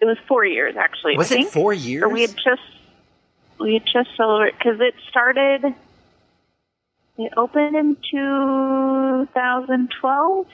It 0.01 0.07
was 0.07 0.17
four 0.27 0.47
years 0.47 0.75
actually. 0.79 1.19
Was 1.19 1.31
I 1.31 1.35
it 1.35 1.39
think. 1.41 1.51
four 1.51 1.75
years? 1.75 2.05
Or 2.05 2.09
we 2.09 2.23
had 2.23 2.31
just 2.43 2.63
we 3.61 3.75
had 3.75 3.85
just 3.85 4.09
celebrated 4.17 4.57
because 4.59 4.81
it 4.81 4.95
started. 5.11 5.75
It 7.19 7.33
opened 7.37 7.77
in 7.77 7.97
2012, 8.11 10.47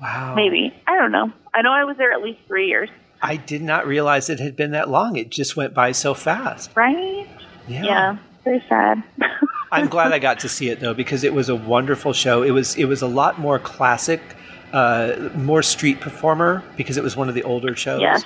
wow, 0.00 0.34
maybe. 0.34 0.72
I 0.86 0.96
don't 0.96 1.12
know. 1.12 1.32
I 1.52 1.62
know 1.62 1.72
I 1.72 1.84
was 1.84 1.96
there 1.96 2.12
at 2.12 2.22
least 2.22 2.38
three 2.46 2.68
years, 2.68 2.88
I 3.24 3.36
did 3.36 3.62
not 3.62 3.86
realize 3.86 4.28
it 4.28 4.38
had 4.38 4.54
been 4.54 4.72
that 4.72 4.90
long. 4.90 5.16
It 5.16 5.30
just 5.30 5.56
went 5.56 5.72
by 5.72 5.92
so 5.92 6.12
fast. 6.12 6.70
right? 6.74 7.26
Yeah. 7.66 7.84
Yeah, 7.84 8.16
very 8.44 8.62
sad. 8.68 9.02
I'm 9.72 9.88
glad 9.88 10.12
I 10.12 10.18
got 10.18 10.40
to 10.40 10.48
see 10.48 10.68
it 10.68 10.80
though 10.80 10.92
because 10.92 11.24
it 11.24 11.32
was 11.32 11.48
a 11.48 11.56
wonderful 11.56 12.12
show. 12.12 12.42
It 12.42 12.50
was 12.50 12.76
it 12.76 12.84
was 12.84 13.00
a 13.00 13.06
lot 13.06 13.40
more 13.40 13.58
classic, 13.58 14.20
uh, 14.74 15.30
more 15.34 15.62
street 15.62 16.00
performer 16.00 16.62
because 16.76 16.98
it 16.98 17.02
was 17.02 17.16
one 17.16 17.30
of 17.30 17.34
the 17.34 17.42
older 17.44 17.74
shows. 17.74 18.02
Yes. 18.02 18.24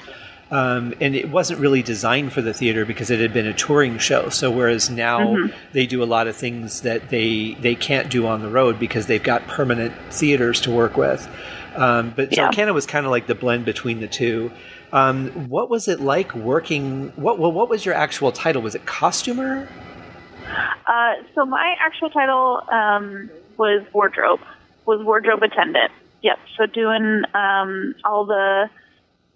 Um, 0.51 0.95
and 1.01 1.15
it 1.15 1.31
wasn't 1.31 1.61
really 1.61 1.83
designed 1.83 2.33
for 2.33 2.41
the 2.41 2.55
theater 2.55 2.87
because 2.87 3.11
it 3.11 3.21
had 3.21 3.35
been 3.35 3.47
a 3.47 3.53
touring 3.53 3.99
show. 3.99 4.31
So 4.31 4.51
whereas 4.51 4.89
now 4.89 5.21
Mm-hmm. 5.21 5.55
they 5.73 5.87
do 5.87 6.03
a 6.03 6.07
lot 6.07 6.27
of 6.27 6.37
things 6.37 6.81
that 6.83 7.11
they 7.11 7.55
they 7.61 7.75
can't 7.75 8.09
do 8.11 8.27
on 8.27 8.41
the 8.41 8.49
road 8.49 8.79
because 8.79 9.07
they've 9.07 9.23
got 9.23 9.47
permanent 9.47 9.93
theaters 10.11 10.61
to 10.63 10.71
work 10.71 10.97
with. 10.97 11.29
Um, 11.77 12.13
but 12.17 12.35
Yeah. 12.35 12.51
Zarkana 12.51 12.73
was 12.73 12.87
kind 12.87 13.05
of 13.05 13.11
like 13.13 13.27
the 13.27 13.35
blend 13.35 13.67
between 13.67 14.01
the 14.01 14.09
two. 14.09 14.51
Um, 14.91 15.29
what 15.51 15.69
was 15.69 15.87
it 15.87 16.01
like 16.01 16.35
working? 16.35 17.13
What 17.17 17.39
well, 17.39 17.53
what 17.53 17.69
was 17.69 17.85
your 17.85 17.95
actual 17.95 18.33
title? 18.33 18.63
Was 18.63 18.75
it 18.75 18.87
costumer? 18.87 19.69
Uh, 20.87 21.13
so 21.35 21.45
my 21.45 21.75
actual 21.79 22.09
title 22.09 22.63
um, 22.73 23.29
was 23.59 23.83
wardrobe, 23.93 24.41
was 24.87 25.05
wardrobe 25.05 25.43
attendant. 25.43 25.93
Yep. 26.23 26.39
So 26.57 26.65
doing 26.67 27.25
um, 27.35 27.95
all 28.05 28.25
the 28.25 28.71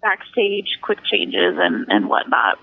backstage 0.03 0.77
quick 0.81 0.99
changes 1.03 1.55
and, 1.57 1.87
and 1.89 2.09
whatnot. 2.09 2.59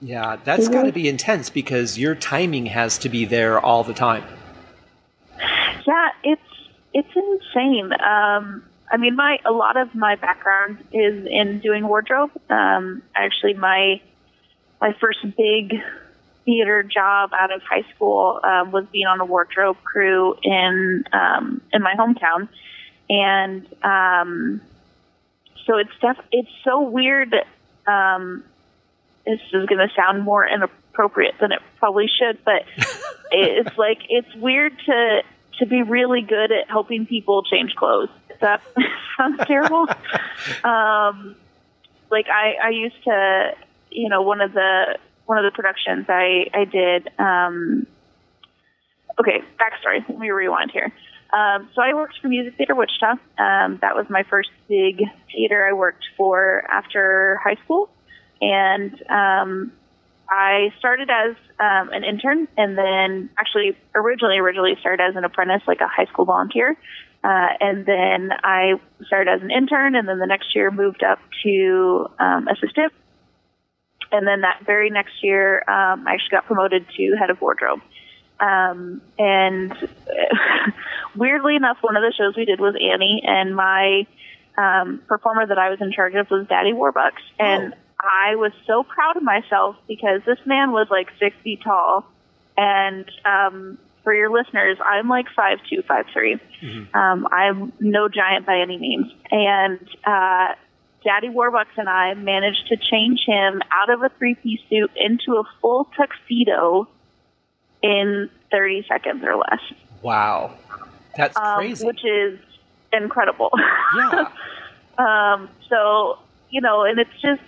Yeah, 0.00 0.36
that's 0.44 0.68
got 0.68 0.84
to 0.84 0.92
be 0.92 1.08
intense 1.08 1.50
because 1.50 1.98
your 1.98 2.14
timing 2.14 2.66
has 2.66 2.98
to 2.98 3.08
be 3.08 3.24
there 3.24 3.58
all 3.58 3.84
the 3.84 3.94
time. 3.94 4.24
Yeah, 5.86 6.08
it's 6.22 6.42
it's 6.92 7.08
insane. 7.14 7.92
Um, 7.92 8.64
I 8.90 8.96
mean, 8.98 9.16
my 9.16 9.38
a 9.44 9.52
lot 9.52 9.76
of 9.76 9.94
my 9.94 10.16
background 10.16 10.78
is 10.92 11.26
in 11.26 11.60
doing 11.60 11.86
wardrobe. 11.86 12.30
Um, 12.50 13.02
actually, 13.14 13.54
my 13.54 14.00
my 14.80 14.94
first 15.00 15.20
big 15.36 15.74
theater 16.44 16.82
job 16.82 17.30
out 17.32 17.50
of 17.50 17.62
high 17.62 17.84
school 17.94 18.40
um, 18.44 18.70
was 18.72 18.84
being 18.92 19.06
on 19.06 19.20
a 19.20 19.24
wardrobe 19.24 19.78
crew 19.82 20.36
in 20.42 21.04
um, 21.12 21.62
in 21.72 21.82
my 21.82 21.94
hometown, 21.94 22.48
and 23.08 23.66
um, 23.82 24.60
so 25.66 25.78
it's 25.78 25.90
def- 26.00 26.26
it's 26.32 26.50
so 26.64 26.82
weird. 26.82 27.34
Um, 27.86 28.44
this 29.26 29.40
is 29.52 29.66
going 29.66 29.78
to 29.78 29.88
sound 29.96 30.22
more 30.22 30.46
inappropriate 30.46 31.34
than 31.40 31.52
it 31.52 31.60
probably 31.78 32.06
should, 32.06 32.44
but 32.44 32.64
it's 33.30 33.76
like 33.78 33.98
it's 34.08 34.34
weird 34.36 34.78
to 34.86 35.22
to 35.58 35.66
be 35.66 35.82
really 35.82 36.20
good 36.20 36.50
at 36.52 36.68
helping 36.68 37.06
people 37.06 37.42
change 37.42 37.74
clothes. 37.74 38.08
That 38.40 38.60
sounds 39.16 39.40
terrible. 39.46 39.86
um, 40.64 41.36
like 42.10 42.26
I, 42.28 42.54
I 42.62 42.70
used 42.70 43.02
to, 43.04 43.52
you 43.90 44.08
know, 44.08 44.22
one 44.22 44.40
of 44.40 44.52
the 44.52 44.98
one 45.26 45.38
of 45.38 45.44
the 45.44 45.54
productions 45.54 46.06
I 46.08 46.50
I 46.52 46.64
did. 46.64 47.08
Um, 47.18 47.86
okay, 49.18 49.42
backstory. 49.58 50.06
Let 50.08 50.18
me 50.18 50.30
rewind 50.30 50.70
here. 50.70 50.92
Um, 51.34 51.68
so 51.74 51.82
I 51.82 51.94
worked 51.94 52.20
for 52.22 52.28
Music 52.28 52.56
Theater 52.56 52.76
Wichita. 52.76 53.12
Um, 53.38 53.78
that 53.82 53.96
was 53.96 54.06
my 54.08 54.22
first 54.30 54.50
big 54.68 55.02
theater 55.32 55.66
I 55.66 55.72
worked 55.72 56.04
for 56.16 56.62
after 56.70 57.40
high 57.42 57.56
school, 57.64 57.90
and 58.40 58.92
um, 59.10 59.72
I 60.30 60.72
started 60.78 61.10
as 61.10 61.34
um, 61.58 61.92
an 61.92 62.04
intern, 62.04 62.46
and 62.56 62.78
then 62.78 63.30
actually 63.36 63.76
originally 63.96 64.38
originally 64.38 64.76
started 64.78 65.02
as 65.02 65.16
an 65.16 65.24
apprentice, 65.24 65.62
like 65.66 65.80
a 65.80 65.88
high 65.88 66.06
school 66.06 66.24
volunteer, 66.24 66.76
uh, 67.24 67.48
and 67.60 67.84
then 67.84 68.30
I 68.44 68.74
started 69.06 69.32
as 69.32 69.42
an 69.42 69.50
intern, 69.50 69.96
and 69.96 70.06
then 70.08 70.20
the 70.20 70.26
next 70.26 70.54
year 70.54 70.70
moved 70.70 71.02
up 71.02 71.18
to 71.42 72.06
um, 72.20 72.46
assistant, 72.46 72.92
and 74.12 74.24
then 74.24 74.42
that 74.42 74.60
very 74.64 74.88
next 74.88 75.14
year 75.20 75.64
um, 75.68 76.06
I 76.06 76.14
actually 76.14 76.30
got 76.30 76.46
promoted 76.46 76.86
to 76.96 77.16
head 77.18 77.30
of 77.30 77.40
wardrobe. 77.40 77.80
Um, 78.40 79.00
and 79.18 79.72
weirdly 81.16 81.56
enough, 81.56 81.78
one 81.80 81.96
of 81.96 82.02
the 82.02 82.12
shows 82.16 82.36
we 82.36 82.44
did 82.44 82.60
was 82.60 82.74
Annie, 82.74 83.22
and 83.24 83.54
my 83.54 84.06
um, 84.58 85.02
performer 85.06 85.46
that 85.46 85.58
I 85.58 85.70
was 85.70 85.80
in 85.80 85.92
charge 85.92 86.14
of 86.14 86.30
was 86.30 86.46
Daddy 86.48 86.72
Warbucks, 86.72 87.22
and 87.38 87.74
I 88.00 88.36
was 88.36 88.52
so 88.66 88.82
proud 88.82 89.16
of 89.16 89.22
myself 89.22 89.76
because 89.88 90.22
this 90.26 90.38
man 90.44 90.72
was 90.72 90.88
like 90.90 91.08
six 91.18 91.36
feet 91.42 91.60
tall, 91.62 92.04
and 92.56 93.10
um, 93.24 93.78
for 94.02 94.14
your 94.14 94.30
listeners, 94.30 94.78
I'm 94.84 95.08
like 95.08 95.26
five 95.34 95.58
two, 95.70 95.82
five 95.82 96.06
three. 96.12 96.34
Um, 96.94 97.26
I'm 97.30 97.72
no 97.80 98.08
giant 98.08 98.46
by 98.46 98.60
any 98.60 98.78
means, 98.78 99.12
and 99.30 99.80
uh, 100.04 100.54
Daddy 101.04 101.28
Warbucks 101.28 101.76
and 101.76 101.88
I 101.88 102.14
managed 102.14 102.68
to 102.68 102.76
change 102.76 103.20
him 103.26 103.62
out 103.70 103.90
of 103.90 104.02
a 104.02 104.10
three 104.18 104.34
piece 104.34 104.60
suit 104.68 104.90
into 104.96 105.38
a 105.38 105.44
full 105.60 105.88
tuxedo 105.96 106.88
in 107.84 108.30
30 108.50 108.86
seconds 108.88 109.22
or 109.24 109.36
less, 109.36 109.60
Wow, 110.02 110.54
that's 111.16 111.36
um, 111.36 111.56
crazy. 111.56 111.86
which 111.86 112.04
is 112.04 112.38
incredible. 112.92 113.50
yeah, 113.96 114.28
Um, 114.98 115.48
so 115.68 116.18
you 116.50 116.60
know, 116.60 116.84
and 116.84 116.98
it's 117.00 117.20
just 117.20 117.42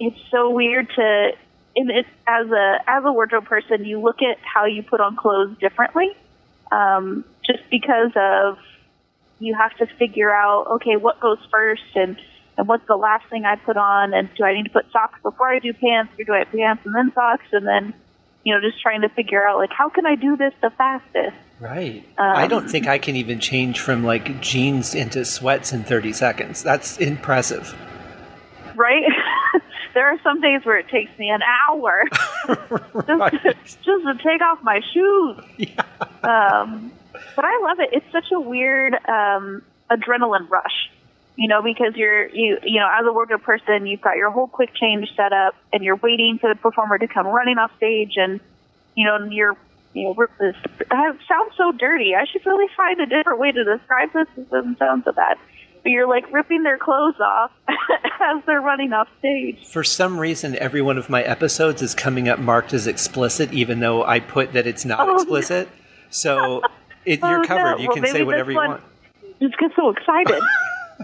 it's 0.00 0.18
so 0.30 0.50
weird 0.50 0.88
to 0.96 1.30
and 1.76 1.90
it's 1.90 2.08
as 2.26 2.50
a 2.50 2.78
as 2.88 3.04
a 3.04 3.12
wardrobe 3.12 3.44
person, 3.44 3.84
you 3.84 4.00
look 4.00 4.22
at 4.22 4.38
how 4.42 4.64
you 4.64 4.82
put 4.82 5.00
on 5.00 5.14
clothes 5.16 5.56
differently, 5.60 6.10
um, 6.72 7.24
just 7.46 7.60
because 7.70 8.10
of 8.16 8.58
you 9.38 9.54
have 9.54 9.74
to 9.76 9.86
figure 9.98 10.34
out 10.34 10.66
okay 10.66 10.96
what 10.96 11.20
goes 11.20 11.38
first 11.50 11.82
and 11.94 12.16
and 12.58 12.66
what's 12.66 12.86
the 12.88 12.96
last 12.96 13.24
thing 13.30 13.44
I 13.44 13.54
put 13.56 13.76
on 13.76 14.12
and 14.12 14.28
do 14.36 14.42
I 14.44 14.54
need 14.54 14.64
to 14.64 14.70
put 14.70 14.90
socks 14.90 15.18
before 15.22 15.48
I 15.48 15.60
do 15.60 15.72
pants 15.72 16.12
or 16.18 16.24
do 16.24 16.32
I 16.34 16.38
have 16.40 16.50
pants 16.50 16.82
and 16.84 16.94
then 16.94 17.12
socks 17.14 17.46
and 17.52 17.66
then 17.66 17.94
you 18.44 18.54
know 18.54 18.60
just 18.60 18.80
trying 18.80 19.02
to 19.02 19.08
figure 19.10 19.46
out 19.46 19.58
like 19.58 19.70
how 19.70 19.88
can 19.88 20.06
I 20.06 20.14
do 20.14 20.36
this 20.36 20.52
the 20.62 20.70
fastest 20.70 21.36
right. 21.60 22.04
I 22.18 22.46
don't 22.46 22.64
Um, 22.64 22.68
think 22.68 22.86
I 22.86 22.98
can 22.98 23.16
even 23.16 23.38
change 23.40 23.80
from 23.80 24.02
like 24.04 24.40
jeans 24.40 24.94
into 24.94 25.24
sweats 25.24 25.72
in 25.72 25.84
30 25.84 26.12
seconds. 26.14 26.62
That's 26.62 26.96
impressive. 26.98 27.76
right? 28.76 29.02
there 29.94 30.06
are 30.06 30.18
some 30.22 30.40
days 30.40 30.64
where 30.64 30.78
it 30.78 30.88
takes 30.88 31.10
me 31.18 31.28
an 31.28 31.42
hour 31.42 32.04
right. 32.48 33.32
just, 33.42 33.42
to, 33.42 33.54
just 33.82 33.84
to 33.84 34.14
take 34.24 34.40
off 34.40 34.58
my 34.62 34.80
shoes. 34.94 35.44
Yeah. 35.58 35.82
Um, 36.22 36.92
but 37.36 37.44
I 37.44 37.58
love 37.62 37.78
it. 37.80 37.90
It's 37.92 38.10
such 38.12 38.30
a 38.32 38.40
weird 38.40 38.94
um, 39.08 39.62
adrenaline 39.90 40.48
rush, 40.48 40.90
you 41.40 41.48
know, 41.48 41.62
because 41.62 41.96
you're 41.96 42.28
you 42.28 42.58
you 42.62 42.78
know 42.78 42.86
as 42.86 43.06
a 43.06 43.12
wardrobe 43.12 43.42
person, 43.42 43.86
you've 43.86 44.02
got 44.02 44.16
your 44.18 44.30
whole 44.30 44.46
quick 44.46 44.74
change 44.74 45.08
set 45.16 45.32
up, 45.32 45.54
and 45.72 45.82
you're 45.82 45.96
waiting 45.96 46.36
for 46.38 46.52
the 46.52 46.60
performer 46.60 46.98
to 46.98 47.08
come 47.08 47.26
running 47.26 47.56
off 47.56 47.74
stage, 47.78 48.12
and 48.16 48.40
you 48.94 49.06
know 49.06 49.16
you're 49.30 49.56
you 49.94 50.04
know 50.04 50.14
rip 50.14 50.30
this. 50.38 50.54
That 50.90 51.16
sounds 51.26 51.52
so 51.56 51.72
dirty. 51.72 52.14
I 52.14 52.26
should 52.30 52.44
really 52.44 52.70
find 52.76 53.00
a 53.00 53.06
different 53.06 53.38
way 53.38 53.52
to 53.52 53.64
describe 53.64 54.12
this. 54.12 54.28
This 54.36 54.48
doesn't 54.48 54.78
sound 54.78 55.04
so 55.06 55.12
bad 55.12 55.38
but 55.82 55.92
you're 55.92 56.06
like 56.06 56.30
ripping 56.30 56.62
their 56.62 56.76
clothes 56.76 57.18
off 57.20 57.50
as 57.68 58.44
they're 58.44 58.60
running 58.60 58.92
off 58.92 59.08
stage. 59.18 59.66
For 59.66 59.82
some 59.82 60.20
reason, 60.20 60.54
every 60.56 60.82
one 60.82 60.98
of 60.98 61.08
my 61.08 61.22
episodes 61.22 61.80
is 61.80 61.94
coming 61.94 62.28
up 62.28 62.38
marked 62.38 62.74
as 62.74 62.86
explicit, 62.86 63.50
even 63.54 63.80
though 63.80 64.04
I 64.04 64.20
put 64.20 64.52
that 64.52 64.66
it's 64.66 64.84
not 64.84 65.08
oh, 65.08 65.14
explicit. 65.14 65.68
No. 65.68 65.72
So 66.10 66.62
it, 67.06 67.20
you're 67.20 67.40
oh, 67.40 67.44
covered. 67.44 67.62
No. 67.62 67.78
You 67.78 67.88
well, 67.88 67.96
can 67.96 68.06
say 68.08 68.24
whatever 68.24 68.50
you 68.50 68.58
want. 68.58 68.82
Just 69.40 69.56
get 69.56 69.70
so 69.74 69.88
excited. 69.88 70.42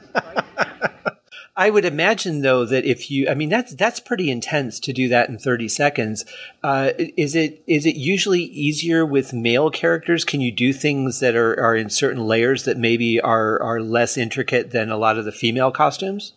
I 1.58 1.70
would 1.70 1.86
imagine 1.86 2.42
though 2.42 2.66
that 2.66 2.84
if 2.84 3.10
you, 3.10 3.28
I 3.28 3.34
mean, 3.34 3.48
that's 3.48 3.74
that's 3.74 3.98
pretty 3.98 4.30
intense 4.30 4.78
to 4.80 4.92
do 4.92 5.08
that 5.08 5.30
in 5.30 5.38
30 5.38 5.68
seconds. 5.68 6.26
Uh, 6.62 6.90
is 6.98 7.34
it 7.34 7.62
is 7.66 7.86
it 7.86 7.96
usually 7.96 8.42
easier 8.42 9.06
with 9.06 9.32
male 9.32 9.70
characters? 9.70 10.24
Can 10.24 10.42
you 10.42 10.52
do 10.52 10.72
things 10.72 11.20
that 11.20 11.34
are, 11.34 11.58
are 11.58 11.74
in 11.74 11.88
certain 11.88 12.26
layers 12.26 12.64
that 12.64 12.76
maybe 12.76 13.20
are 13.20 13.60
are 13.62 13.80
less 13.80 14.18
intricate 14.18 14.70
than 14.72 14.90
a 14.90 14.98
lot 14.98 15.16
of 15.16 15.24
the 15.24 15.32
female 15.32 15.70
costumes? 15.70 16.34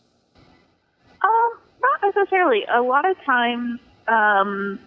Um, 1.22 1.60
not 1.82 2.16
necessarily. 2.16 2.64
A 2.74 2.82
lot 2.82 3.10
of 3.10 3.18
times, 3.26 3.82
um, 4.08 4.80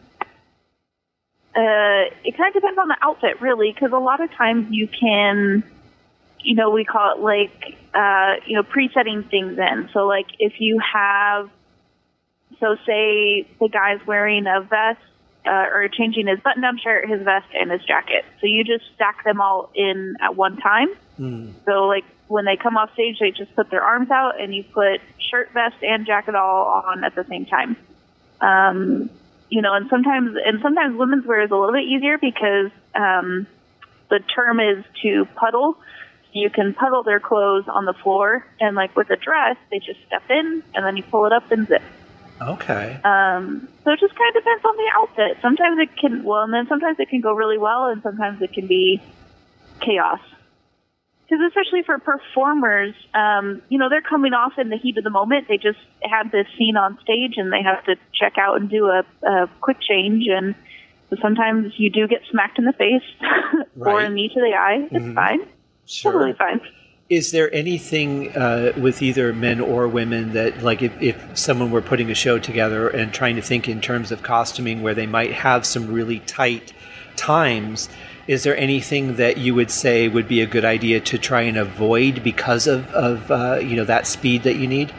uh, 1.54 2.08
it 2.24 2.38
kind 2.38 2.48
of 2.48 2.54
depends 2.54 2.78
on 2.78 2.88
the 2.88 2.96
outfit, 3.02 3.38
really, 3.42 3.70
because 3.70 3.92
a 3.92 3.98
lot 3.98 4.22
of 4.22 4.30
times 4.32 4.68
you 4.70 4.88
can 4.88 5.62
you 6.44 6.54
know, 6.54 6.70
we 6.70 6.84
call 6.84 7.14
it 7.16 7.20
like, 7.20 7.76
uh, 7.94 8.34
you 8.46 8.56
know, 8.56 8.62
presetting 8.62 9.22
things 9.24 9.58
in. 9.58 9.88
So, 9.92 10.06
like, 10.06 10.26
if 10.38 10.60
you 10.60 10.80
have, 10.80 11.50
so 12.60 12.76
say 12.86 13.46
the 13.60 13.68
guy's 13.68 14.04
wearing 14.06 14.46
a 14.46 14.60
vest 14.60 15.00
uh, 15.44 15.66
or 15.72 15.88
changing 15.88 16.26
his 16.26 16.40
button 16.40 16.62
down 16.62 16.78
shirt, 16.78 17.08
his 17.08 17.22
vest, 17.22 17.46
and 17.54 17.70
his 17.70 17.84
jacket. 17.84 18.24
So, 18.40 18.46
you 18.46 18.64
just 18.64 18.84
stack 18.94 19.24
them 19.24 19.40
all 19.40 19.70
in 19.74 20.16
at 20.20 20.36
one 20.36 20.56
time. 20.56 20.88
Mm. 21.18 21.52
So, 21.64 21.86
like, 21.86 22.04
when 22.28 22.44
they 22.44 22.56
come 22.56 22.76
off 22.76 22.92
stage, 22.94 23.18
they 23.20 23.30
just 23.30 23.54
put 23.54 23.70
their 23.70 23.82
arms 23.82 24.10
out 24.10 24.40
and 24.40 24.54
you 24.54 24.64
put 24.64 25.00
shirt, 25.18 25.52
vest, 25.52 25.76
and 25.82 26.06
jacket 26.06 26.34
all 26.34 26.82
on 26.86 27.04
at 27.04 27.14
the 27.14 27.24
same 27.24 27.44
time. 27.44 27.76
Um, 28.40 29.10
you 29.50 29.60
know, 29.60 29.74
and 29.74 29.90
sometimes, 29.90 30.36
and 30.42 30.62
sometimes 30.62 30.96
women's 30.96 31.26
wear 31.26 31.42
is 31.42 31.50
a 31.50 31.56
little 31.56 31.74
bit 31.74 31.84
easier 31.84 32.16
because, 32.16 32.70
um, 32.94 33.46
the 34.08 34.20
term 34.34 34.60
is 34.60 34.84
to 35.02 35.24
puddle 35.36 35.76
you 36.32 36.50
can 36.50 36.74
puddle 36.74 37.02
their 37.02 37.20
clothes 37.20 37.64
on 37.68 37.84
the 37.84 37.92
floor, 37.92 38.46
and 38.60 38.74
like 38.76 38.96
with 38.96 39.10
a 39.10 39.16
dress, 39.16 39.56
they 39.70 39.78
just 39.78 40.00
step 40.06 40.22
in 40.30 40.62
and 40.74 40.84
then 40.84 40.96
you 40.96 41.02
pull 41.02 41.26
it 41.26 41.32
up 41.32 41.50
and 41.52 41.68
zip. 41.68 41.82
Okay. 42.40 43.00
Um, 43.04 43.68
so 43.84 43.92
it 43.92 44.00
just 44.00 44.14
kind 44.14 44.36
of 44.36 44.42
depends 44.42 44.64
on 44.64 44.76
the 44.76 44.90
outfit. 44.94 45.38
Sometimes 45.42 45.78
it 45.78 45.96
can, 45.96 46.24
well, 46.24 46.42
and 46.42 46.52
then 46.52 46.66
sometimes 46.68 46.98
it 46.98 47.08
can 47.08 47.20
go 47.20 47.32
really 47.32 47.58
well, 47.58 47.86
and 47.86 48.02
sometimes 48.02 48.42
it 48.42 48.52
can 48.52 48.66
be 48.66 49.00
chaos. 49.80 50.20
Because 51.22 51.46
especially 51.48 51.82
for 51.82 51.98
performers, 51.98 52.94
um, 53.14 53.62
you 53.68 53.78
know, 53.78 53.88
they're 53.88 54.02
coming 54.02 54.32
off 54.34 54.54
in 54.58 54.68
the 54.70 54.76
heat 54.76 54.98
of 54.98 55.04
the 55.04 55.10
moment. 55.10 55.48
They 55.48 55.56
just 55.56 55.78
had 56.02 56.30
this 56.32 56.46
scene 56.58 56.76
on 56.76 56.98
stage, 57.02 57.34
and 57.36 57.52
they 57.52 57.62
have 57.62 57.84
to 57.84 57.96
check 58.12 58.38
out 58.38 58.60
and 58.60 58.68
do 58.68 58.86
a, 58.86 59.04
a 59.26 59.48
quick 59.60 59.78
change, 59.80 60.26
and 60.28 60.54
so 61.10 61.16
sometimes 61.22 61.74
you 61.76 61.90
do 61.90 62.08
get 62.08 62.22
smacked 62.30 62.58
in 62.58 62.64
the 62.64 62.72
face 62.72 63.02
right. 63.76 63.92
or 63.92 64.00
a 64.00 64.08
knee 64.08 64.28
to 64.28 64.40
the 64.40 64.54
eye. 64.56 64.88
It's 64.90 65.04
mm-hmm. 65.04 65.14
fine. 65.14 65.46
Sure. 65.92 66.12
Totally 66.12 66.32
fine. 66.32 66.60
Is 67.10 67.32
there 67.32 67.52
anything 67.54 68.34
uh, 68.34 68.72
with 68.78 69.02
either 69.02 69.34
men 69.34 69.60
or 69.60 69.86
women 69.86 70.32
that, 70.32 70.62
like, 70.62 70.80
if, 70.80 71.02
if 71.02 71.38
someone 71.38 71.70
were 71.70 71.82
putting 71.82 72.10
a 72.10 72.14
show 72.14 72.38
together 72.38 72.88
and 72.88 73.12
trying 73.12 73.36
to 73.36 73.42
think 73.42 73.68
in 73.68 73.82
terms 73.82 74.10
of 74.10 74.22
costuming 74.22 74.80
where 74.82 74.94
they 74.94 75.06
might 75.06 75.32
have 75.32 75.66
some 75.66 75.92
really 75.92 76.20
tight 76.20 76.72
times, 77.14 77.90
is 78.26 78.44
there 78.44 78.56
anything 78.56 79.16
that 79.16 79.36
you 79.36 79.54
would 79.54 79.70
say 79.70 80.08
would 80.08 80.26
be 80.26 80.40
a 80.40 80.46
good 80.46 80.64
idea 80.64 81.00
to 81.00 81.18
try 81.18 81.42
and 81.42 81.58
avoid 81.58 82.22
because 82.22 82.66
of, 82.66 82.90
of 82.94 83.30
uh, 83.30 83.58
you 83.60 83.76
know, 83.76 83.84
that 83.84 84.06
speed 84.06 84.44
that 84.44 84.56
you 84.56 84.66
need? 84.66 84.90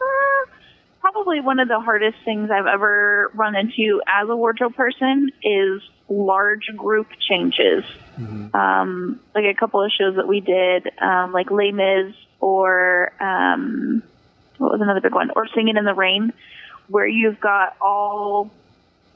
Uh, 0.00 0.46
probably 1.02 1.40
one 1.40 1.60
of 1.60 1.68
the 1.68 1.80
hardest 1.80 2.16
things 2.24 2.50
I've 2.50 2.66
ever 2.66 3.30
run 3.34 3.54
into 3.54 4.00
as 4.06 4.30
a 4.30 4.36
wardrobe 4.36 4.74
person 4.74 5.30
is 5.42 5.82
large 6.08 6.70
group 6.74 7.08
changes. 7.28 7.84
Mm-hmm. 8.18 8.54
Um, 8.54 9.20
like 9.34 9.44
a 9.44 9.54
couple 9.54 9.82
of 9.82 9.90
shows 9.90 10.16
that 10.16 10.28
we 10.28 10.40
did, 10.40 10.88
um, 11.00 11.32
like 11.32 11.50
Les 11.50 11.72
Mis 11.72 12.14
or 12.40 13.12
um, 13.20 14.02
what 14.58 14.72
was 14.72 14.80
another 14.80 15.00
big 15.00 15.14
one? 15.14 15.30
Or 15.34 15.46
Singing 15.54 15.76
in 15.76 15.84
the 15.84 15.94
Rain, 15.94 16.32
where 16.88 17.06
you've 17.06 17.40
got 17.40 17.76
all 17.80 18.50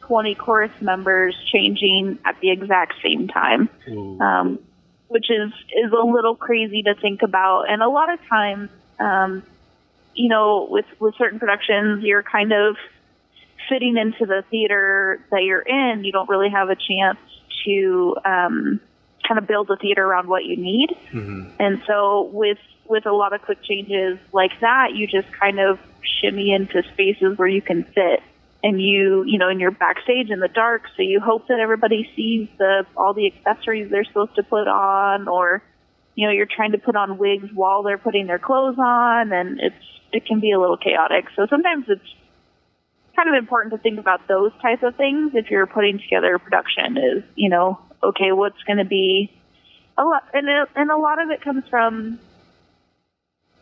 20 0.00 0.34
chorus 0.34 0.72
members 0.80 1.36
changing 1.52 2.18
at 2.24 2.40
the 2.40 2.50
exact 2.50 2.94
same 3.02 3.28
time, 3.28 3.68
um, 4.20 4.58
which 5.08 5.30
is 5.30 5.52
is 5.76 5.92
a 5.92 6.04
little 6.04 6.34
crazy 6.34 6.82
to 6.82 6.94
think 6.94 7.22
about. 7.22 7.70
And 7.70 7.82
a 7.82 7.88
lot 7.88 8.12
of 8.12 8.18
times, 8.28 8.70
um, 8.98 9.42
you 10.14 10.28
know, 10.28 10.66
with 10.70 10.86
with 10.98 11.14
certain 11.16 11.38
productions, 11.38 12.02
you're 12.02 12.22
kind 12.22 12.52
of 12.52 12.76
fitting 13.68 13.96
into 13.96 14.24
the 14.24 14.42
theater 14.50 15.20
that 15.30 15.44
you're 15.44 15.60
in, 15.60 16.04
you 16.04 16.12
don't 16.12 16.28
really 16.28 16.48
have 16.48 16.70
a 16.70 16.76
chance 16.76 17.18
to 17.64 18.16
um, 18.24 18.80
kind 19.28 19.38
of 19.38 19.46
build 19.46 19.70
a 19.70 19.76
theater 19.76 20.04
around 20.04 20.26
what 20.26 20.44
you 20.46 20.56
need. 20.56 20.96
Mm-hmm. 21.12 21.50
And 21.60 21.82
so 21.86 22.30
with 22.32 22.58
with 22.88 23.04
a 23.04 23.12
lot 23.12 23.34
of 23.34 23.42
quick 23.42 23.62
changes 23.62 24.18
like 24.32 24.52
that, 24.60 24.94
you 24.94 25.06
just 25.06 25.28
kind 25.38 25.60
of 25.60 25.78
shimmy 26.02 26.52
into 26.52 26.82
spaces 26.94 27.36
where 27.36 27.48
you 27.48 27.60
can 27.60 27.84
fit. 27.84 28.22
And 28.60 28.82
you, 28.82 29.22
you 29.24 29.38
know, 29.38 29.48
and 29.48 29.60
you're 29.60 29.70
backstage 29.70 30.30
in 30.30 30.40
the 30.40 30.48
dark, 30.48 30.82
so 30.96 31.02
you 31.02 31.20
hope 31.20 31.46
that 31.46 31.60
everybody 31.60 32.10
sees 32.16 32.48
the 32.58 32.86
all 32.96 33.14
the 33.14 33.26
accessories 33.26 33.88
they're 33.88 34.04
supposed 34.04 34.34
to 34.34 34.42
put 34.42 34.66
on, 34.66 35.28
or 35.28 35.62
you 36.16 36.26
know, 36.26 36.32
you're 36.32 36.46
trying 36.46 36.72
to 36.72 36.78
put 36.78 36.96
on 36.96 37.18
wigs 37.18 37.48
while 37.54 37.84
they're 37.84 37.98
putting 37.98 38.26
their 38.26 38.40
clothes 38.40 38.76
on, 38.78 39.32
and 39.32 39.60
it's 39.60 39.76
it 40.12 40.26
can 40.26 40.40
be 40.40 40.50
a 40.50 40.58
little 40.58 40.76
chaotic. 40.76 41.26
So 41.36 41.46
sometimes 41.48 41.84
it's 41.88 42.14
kind 43.14 43.28
of 43.28 43.36
important 43.36 43.74
to 43.74 43.78
think 43.78 44.00
about 44.00 44.26
those 44.26 44.50
types 44.60 44.82
of 44.82 44.96
things 44.96 45.32
if 45.34 45.50
you're 45.50 45.66
putting 45.66 45.98
together 45.98 46.34
a 46.34 46.38
production 46.40 46.96
is, 46.96 47.22
you 47.36 47.50
know, 47.50 47.78
okay, 48.02 48.32
what's 48.32 48.62
going 48.64 48.78
to 48.78 48.84
be 48.84 49.32
a 49.96 50.04
lot, 50.04 50.24
and, 50.32 50.48
it, 50.48 50.68
and 50.76 50.90
a 50.90 50.96
lot 50.96 51.20
of 51.20 51.30
it 51.30 51.42
comes 51.42 51.64
from 51.68 52.18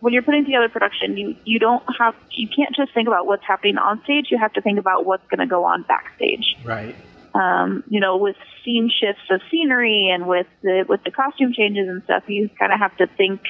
when 0.00 0.12
you're 0.12 0.22
putting 0.22 0.44
together 0.44 0.68
production, 0.68 1.16
you, 1.16 1.36
you 1.44 1.58
don't 1.58 1.82
have, 1.98 2.14
you 2.30 2.48
can't 2.48 2.74
just 2.76 2.92
think 2.92 3.08
about 3.08 3.26
what's 3.26 3.44
happening 3.44 3.78
on 3.78 4.02
stage. 4.04 4.26
You 4.30 4.38
have 4.38 4.52
to 4.52 4.60
think 4.60 4.78
about 4.78 5.06
what's 5.06 5.26
going 5.28 5.40
to 5.40 5.46
go 5.46 5.64
on 5.64 5.82
backstage. 5.82 6.56
Right. 6.64 6.94
Um, 7.34 7.82
you 7.88 8.00
know, 8.00 8.16
with 8.18 8.36
scene 8.64 8.90
shifts 8.90 9.22
of 9.30 9.40
scenery 9.50 10.10
and 10.10 10.26
with 10.26 10.46
the, 10.62 10.84
with 10.88 11.02
the 11.04 11.10
costume 11.10 11.52
changes 11.52 11.88
and 11.88 12.02
stuff, 12.04 12.24
you 12.28 12.50
kind 12.58 12.72
of 12.72 12.78
have 12.78 12.96
to 12.98 13.06
think 13.06 13.40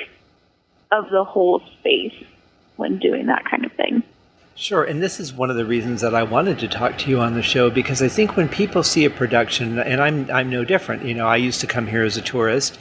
of 0.91 1.11
the 1.11 1.25
whole 1.25 1.61
space 1.79 2.15
when 2.77 2.99
doing 2.99 3.27
that 3.27 3.45
kind 3.45 3.65
of 3.65 3.73
thing. 3.73 4.03
Sure, 4.59 4.85
and 4.85 5.03
this 5.03 5.21
is 5.21 5.35
one 5.35 5.51
of 5.51 5.57
the 5.57 5.67
reasons 5.67 6.01
that 6.01 6.15
I 6.15 6.23
wanted 6.23 6.59
to 6.61 6.69
talk 6.69 6.97
to 6.99 7.11
you 7.11 7.21
on 7.21 7.35
the 7.35 7.43
show 7.43 7.69
because 7.69 8.01
I 8.01 8.09
think 8.09 8.37
when 8.37 8.49
people 8.49 8.83
see 8.83 9.05
a 9.05 9.11
production, 9.11 9.79
and 9.79 10.01
I'm 10.01 10.31
I'm 10.31 10.49
no 10.49 10.65
different. 10.65 11.05
You 11.05 11.13
know, 11.13 11.27
I 11.27 11.37
used 11.37 11.61
to 11.61 11.67
come 11.67 11.87
here 11.87 12.05
as 12.05 12.17
a 12.17 12.23
tourist, 12.23 12.79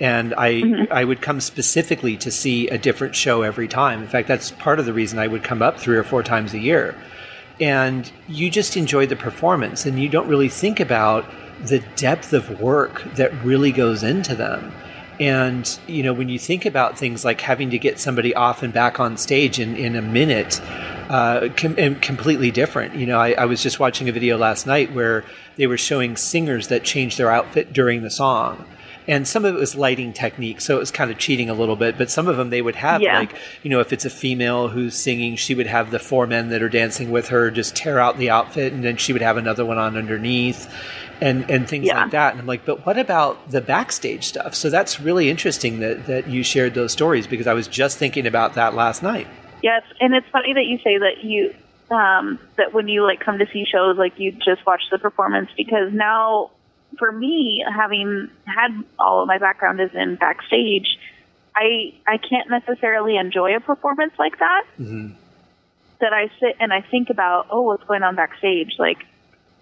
and 0.00 0.32
I 0.32 0.52
mm-hmm. 0.54 0.90
I 0.90 1.04
would 1.04 1.20
come 1.20 1.40
specifically 1.40 2.16
to 2.16 2.30
see 2.30 2.68
a 2.68 2.78
different 2.78 3.14
show 3.14 3.42
every 3.42 3.68
time. 3.68 4.00
In 4.00 4.08
fact, 4.08 4.26
that's 4.26 4.52
part 4.52 4.78
of 4.80 4.86
the 4.86 4.94
reason 4.94 5.18
I 5.18 5.26
would 5.26 5.44
come 5.44 5.60
up 5.60 5.78
three 5.78 5.98
or 5.98 6.02
four 6.02 6.22
times 6.22 6.54
a 6.54 6.58
year. 6.58 6.96
And 7.60 8.10
you 8.26 8.48
just 8.48 8.74
enjoy 8.78 9.04
the 9.04 9.16
performance, 9.16 9.84
and 9.84 10.00
you 10.00 10.08
don't 10.08 10.28
really 10.28 10.48
think 10.48 10.80
about 10.80 11.26
the 11.62 11.80
depth 11.96 12.32
of 12.32 12.58
work 12.58 13.04
that 13.16 13.34
really 13.44 13.70
goes 13.70 14.02
into 14.02 14.34
them. 14.34 14.72
And, 15.20 15.78
you 15.86 16.02
know, 16.02 16.12
when 16.12 16.28
you 16.28 16.38
think 16.38 16.64
about 16.64 16.96
things 16.96 17.24
like 17.24 17.40
having 17.40 17.70
to 17.70 17.78
get 17.78 17.98
somebody 17.98 18.34
off 18.34 18.62
and 18.62 18.72
back 18.72 19.00
on 19.00 19.16
stage 19.16 19.58
in, 19.58 19.74
in 19.76 19.96
a 19.96 20.02
minute, 20.02 20.60
uh, 21.08 21.48
com- 21.56 21.96
completely 21.96 22.50
different. 22.50 22.94
You 22.94 23.06
know, 23.06 23.18
I, 23.18 23.32
I, 23.32 23.44
was 23.46 23.62
just 23.62 23.80
watching 23.80 24.08
a 24.08 24.12
video 24.12 24.36
last 24.36 24.66
night 24.66 24.92
where 24.92 25.24
they 25.56 25.66
were 25.66 25.78
showing 25.78 26.16
singers 26.16 26.68
that 26.68 26.84
changed 26.84 27.18
their 27.18 27.30
outfit 27.30 27.72
during 27.72 28.02
the 28.02 28.10
song. 28.10 28.64
And 29.08 29.26
some 29.26 29.46
of 29.46 29.54
it 29.54 29.58
was 29.58 29.74
lighting 29.74 30.12
technique, 30.12 30.60
so 30.60 30.76
it 30.76 30.80
was 30.80 30.90
kind 30.90 31.10
of 31.10 31.16
cheating 31.16 31.48
a 31.48 31.54
little 31.54 31.76
bit. 31.76 31.96
But 31.96 32.10
some 32.10 32.28
of 32.28 32.36
them 32.36 32.50
they 32.50 32.60
would 32.60 32.76
have, 32.76 33.00
yeah. 33.00 33.20
like, 33.20 33.34
you 33.62 33.70
know, 33.70 33.80
if 33.80 33.90
it's 33.90 34.04
a 34.04 34.10
female 34.10 34.68
who's 34.68 34.94
singing, 34.94 35.34
she 35.36 35.54
would 35.54 35.66
have 35.66 35.90
the 35.90 35.98
four 35.98 36.26
men 36.26 36.50
that 36.50 36.62
are 36.62 36.68
dancing 36.68 37.10
with 37.10 37.28
her 37.28 37.50
just 37.50 37.74
tear 37.74 37.98
out 37.98 38.18
the 38.18 38.28
outfit, 38.28 38.74
and 38.74 38.84
then 38.84 38.98
she 38.98 39.14
would 39.14 39.22
have 39.22 39.38
another 39.38 39.64
one 39.64 39.78
on 39.78 39.96
underneath 39.96 40.70
and 41.20 41.48
and 41.50 41.68
things 41.68 41.86
yeah. 41.86 42.02
like 42.02 42.10
that. 42.12 42.32
And 42.32 42.40
I'm 42.40 42.46
like, 42.46 42.64
but 42.64 42.86
what 42.86 42.98
about 42.98 43.50
the 43.50 43.60
backstage 43.60 44.24
stuff? 44.24 44.54
So 44.54 44.70
that's 44.70 45.00
really 45.00 45.30
interesting 45.30 45.80
that 45.80 46.06
that 46.06 46.28
you 46.28 46.42
shared 46.42 46.74
those 46.74 46.92
stories 46.92 47.26
because 47.26 47.46
I 47.46 47.54
was 47.54 47.68
just 47.68 47.98
thinking 47.98 48.26
about 48.26 48.54
that 48.54 48.74
last 48.74 49.02
night. 49.02 49.26
Yes, 49.62 49.82
and 50.00 50.14
it's 50.14 50.28
funny 50.30 50.52
that 50.54 50.66
you 50.66 50.78
say 50.78 50.98
that 50.98 51.24
you 51.24 51.54
um, 51.90 52.38
that 52.56 52.72
when 52.72 52.88
you 52.88 53.02
like 53.02 53.20
come 53.20 53.38
to 53.38 53.46
see 53.52 53.64
shows, 53.64 53.96
like 53.96 54.18
you 54.18 54.32
just 54.32 54.64
watch 54.66 54.82
the 54.90 54.98
performance 54.98 55.50
because 55.56 55.92
now 55.92 56.50
for 56.96 57.12
me, 57.12 57.64
having 57.68 58.30
had 58.46 58.70
all 58.98 59.22
of 59.22 59.28
my 59.28 59.38
background 59.38 59.80
is 59.80 59.90
in 59.94 60.16
backstage, 60.16 60.98
I 61.54 61.94
I 62.06 62.18
can't 62.18 62.48
necessarily 62.48 63.16
enjoy 63.16 63.56
a 63.56 63.60
performance 63.60 64.12
like 64.18 64.38
that. 64.38 64.64
Mm-hmm. 64.78 65.14
That 66.00 66.12
I 66.12 66.30
sit 66.38 66.56
and 66.60 66.72
I 66.72 66.80
think 66.80 67.10
about, 67.10 67.48
oh, 67.50 67.62
what's 67.62 67.82
going 67.82 68.04
on 68.04 68.14
backstage? 68.14 68.74
Like, 68.78 68.98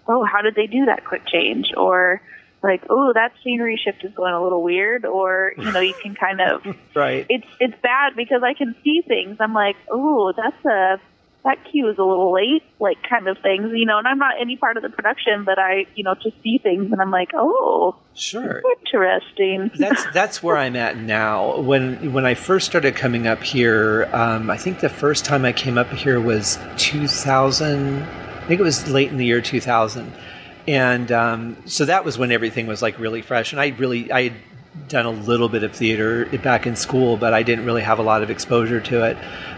oh, 0.07 0.23
how 0.23 0.41
did 0.41 0.55
they 0.55 0.67
do 0.67 0.85
that 0.85 1.05
quick 1.05 1.25
change? 1.27 1.71
Or 1.75 2.21
like, 2.63 2.83
oh, 2.89 3.13
that 3.13 3.33
scenery 3.43 3.79
shift 3.83 4.03
is 4.03 4.13
going 4.13 4.33
a 4.33 4.41
little 4.41 4.63
weird, 4.63 5.05
or 5.05 5.53
you 5.57 5.71
know, 5.71 5.79
you 5.79 5.93
can 6.01 6.15
kind 6.15 6.41
of 6.41 6.75
right. 6.95 7.25
It's 7.29 7.47
it's 7.59 7.75
bad 7.81 8.15
because 8.15 8.43
I 8.43 8.53
can 8.53 8.75
see 8.83 9.01
things. 9.07 9.37
I'm 9.39 9.53
like, 9.53 9.75
oh, 9.89 10.33
that's 10.35 10.65
a 10.65 10.99
that 11.43 11.59
cue 11.71 11.87
is 11.87 11.97
a 11.97 12.03
little 12.03 12.33
late, 12.33 12.63
like 12.79 12.97
kind 13.09 13.27
of 13.27 13.37
things, 13.39 13.71
you 13.73 13.85
know. 13.85 13.99
And 13.99 14.07
I'm 14.07 14.17
not 14.17 14.35
any 14.39 14.57
part 14.57 14.75
of 14.75 14.83
the 14.83 14.89
production, 14.89 15.45
but 15.45 15.57
I, 15.57 15.85
you 15.95 16.03
know, 16.03 16.15
just 16.15 16.41
see 16.43 16.57
things, 16.57 16.91
and 16.91 16.99
I'm 16.99 17.11
like, 17.11 17.31
oh, 17.33 17.95
sure, 18.15 18.61
interesting. 18.81 19.71
that's 19.79 20.05
that's 20.13 20.43
where 20.43 20.57
I'm 20.57 20.75
at 20.75 20.97
now. 20.97 21.59
When 21.59 22.11
when 22.11 22.25
I 22.25 22.33
first 22.33 22.65
started 22.65 22.95
coming 22.95 23.27
up 23.27 23.43
here, 23.43 24.09
um, 24.13 24.49
I 24.49 24.57
think 24.57 24.79
the 24.79 24.89
first 24.89 25.25
time 25.25 25.45
I 25.45 25.53
came 25.53 25.77
up 25.77 25.89
here 25.91 26.19
was 26.19 26.59
2000. 26.77 28.26
I 28.47 28.49
think 28.49 28.61
it 28.61 28.63
was 28.63 28.87
late 28.87 29.11
in 29.11 29.17
the 29.17 29.25
year 29.25 29.41
2000 29.41 30.09
and 30.69 31.11
um, 31.11 31.57
so 31.65 31.83
that 31.83 32.05
was 32.05 32.17
when 32.17 32.31
everything 32.31 32.65
was 32.65 32.81
like 32.81 32.97
really 32.97 33.21
fresh 33.21 33.51
and 33.51 33.59
i 33.59 33.67
really 33.77 34.09
i 34.09 34.23
had 34.23 34.33
done 34.87 35.05
a 35.05 35.11
little 35.11 35.49
bit 35.49 35.63
of 35.63 35.73
theater 35.73 36.25
back 36.37 36.65
in 36.65 36.77
school 36.77 37.17
but 37.17 37.33
i 37.33 37.43
didn't 37.43 37.65
really 37.65 37.81
have 37.81 37.99
a 37.99 38.01
lot 38.01 38.23
of 38.23 38.29
exposure 38.29 38.79
to 38.79 39.03
it 39.03 39.17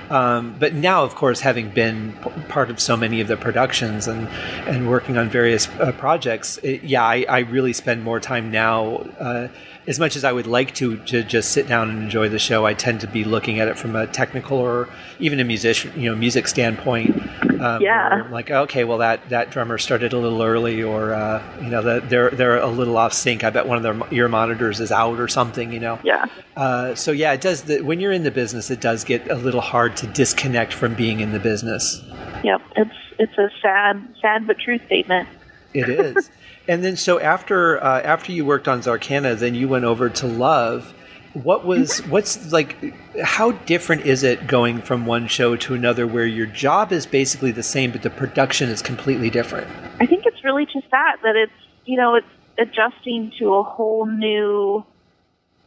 um, 0.09 0.55
but 0.57 0.73
now, 0.73 1.03
of 1.03 1.13
course, 1.13 1.39
having 1.41 1.69
been 1.69 2.13
p- 2.13 2.31
part 2.47 2.71
of 2.71 2.79
so 2.79 2.97
many 2.97 3.21
of 3.21 3.27
the 3.27 3.37
productions 3.37 4.07
and 4.07 4.27
and 4.67 4.89
working 4.89 5.17
on 5.17 5.29
various 5.29 5.67
uh, 5.79 5.91
projects, 5.91 6.57
it, 6.63 6.83
yeah, 6.83 7.03
I, 7.03 7.25
I, 7.29 7.39
really 7.39 7.73
spend 7.73 8.03
more 8.03 8.19
time 8.19 8.49
now. 8.49 9.05
Uh, 9.19 9.49
as 9.89 9.99
much 9.99 10.15
as 10.15 10.23
I 10.23 10.31
would 10.31 10.45
like 10.45 10.75
to, 10.75 10.97
to 11.05 11.23
just 11.23 11.51
sit 11.51 11.67
down 11.67 11.89
and 11.89 12.03
enjoy 12.03 12.29
the 12.29 12.37
show, 12.37 12.63
I 12.63 12.75
tend 12.75 13.01
to 13.01 13.07
be 13.07 13.23
looking 13.23 13.59
at 13.59 13.67
it 13.67 13.77
from 13.77 13.95
a 13.95 14.05
technical 14.05 14.59
or 14.59 14.87
even 15.17 15.39
a 15.39 15.43
musician, 15.43 15.91
you 15.99 16.11
know, 16.11 16.15
music 16.15 16.47
standpoint. 16.47 17.19
Um, 17.59 17.81
yeah. 17.81 18.27
like, 18.29 18.51
okay, 18.51 18.83
well, 18.83 18.99
that, 18.99 19.27
that 19.29 19.49
drummer 19.49 19.79
started 19.79 20.13
a 20.13 20.17
little 20.19 20.43
early, 20.43 20.83
or 20.83 21.15
uh, 21.15 21.43
you 21.61 21.69
know, 21.69 21.81
the, 21.81 22.05
they're 22.07 22.29
they're 22.29 22.57
a 22.57 22.67
little 22.67 22.95
off 22.97 23.13
sync. 23.13 23.43
I 23.43 23.49
bet 23.49 23.67
one 23.67 23.75
of 23.77 23.83
their 23.83 23.99
ear 24.13 24.29
monitors 24.29 24.79
is 24.79 24.91
out 24.91 25.19
or 25.19 25.27
something. 25.27 25.73
You 25.73 25.79
know. 25.79 25.99
Yeah. 26.03 26.27
Uh, 26.55 26.95
so 26.95 27.11
yeah, 27.11 27.33
it 27.33 27.41
does. 27.41 27.63
The, 27.63 27.81
when 27.81 27.99
you're 27.99 28.13
in 28.13 28.23
the 28.23 28.31
business, 28.31 28.71
it 28.71 28.79
does 28.79 29.03
get 29.03 29.29
a 29.29 29.35
little 29.35 29.59
hard 29.59 29.97
to 29.97 30.07
disconnect 30.07 30.71
from 30.71 30.93
being 30.93 31.19
in 31.19 31.33
the 31.33 31.39
business. 31.39 32.01
Yep, 32.45 32.61
it's 32.77 32.95
it's 33.17 33.37
a 33.37 33.49
sad, 33.61 34.07
sad 34.21 34.47
but 34.47 34.57
true 34.59 34.79
statement. 34.85 35.27
It 35.73 35.89
is. 35.89 36.29
And 36.69 36.83
then 36.83 36.95
so 36.95 37.19
after 37.19 37.83
uh, 37.83 38.01
after 38.01 38.31
you 38.31 38.45
worked 38.45 38.67
on 38.67 38.81
Zarkana, 38.81 39.37
then 39.37 39.55
you 39.55 39.67
went 39.67 39.85
over 39.85 40.07
to 40.07 40.27
Love. 40.27 40.93
What 41.33 41.65
was 41.65 41.99
what's 42.05 42.51
like? 42.51 42.93
How 43.23 43.51
different 43.51 44.05
is 44.05 44.23
it 44.23 44.45
going 44.45 44.83
from 44.83 45.07
one 45.07 45.27
show 45.27 45.55
to 45.55 45.73
another, 45.73 46.05
where 46.05 46.27
your 46.27 46.45
job 46.45 46.91
is 46.91 47.07
basically 47.07 47.51
the 47.51 47.63
same, 47.63 47.91
but 47.91 48.03
the 48.03 48.11
production 48.11 48.69
is 48.69 48.83
completely 48.83 49.31
different? 49.31 49.67
I 49.99 50.05
think 50.05 50.27
it's 50.27 50.43
really 50.43 50.65
just 50.65 50.89
that 50.91 51.17
that 51.23 51.35
it's 51.35 51.51
you 51.85 51.97
know 51.97 52.13
it's 52.13 52.27
adjusting 52.59 53.31
to 53.39 53.55
a 53.55 53.63
whole 53.63 54.05
new 54.05 54.85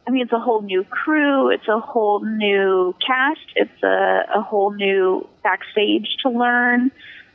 I 0.07 0.11
mean, 0.11 0.23
it's 0.23 0.33
a 0.33 0.39
whole 0.39 0.61
new 0.61 0.85
crew. 0.85 1.49
It's 1.49 1.67
a 1.67 1.79
whole 1.79 2.23
new 2.23 2.95
cast. 3.05 3.39
It's 3.55 3.83
a, 3.83 4.23
a 4.35 4.41
whole 4.41 4.71
new 4.71 5.27
backstage 5.43 6.17
to 6.23 6.29
learn. 6.29 6.91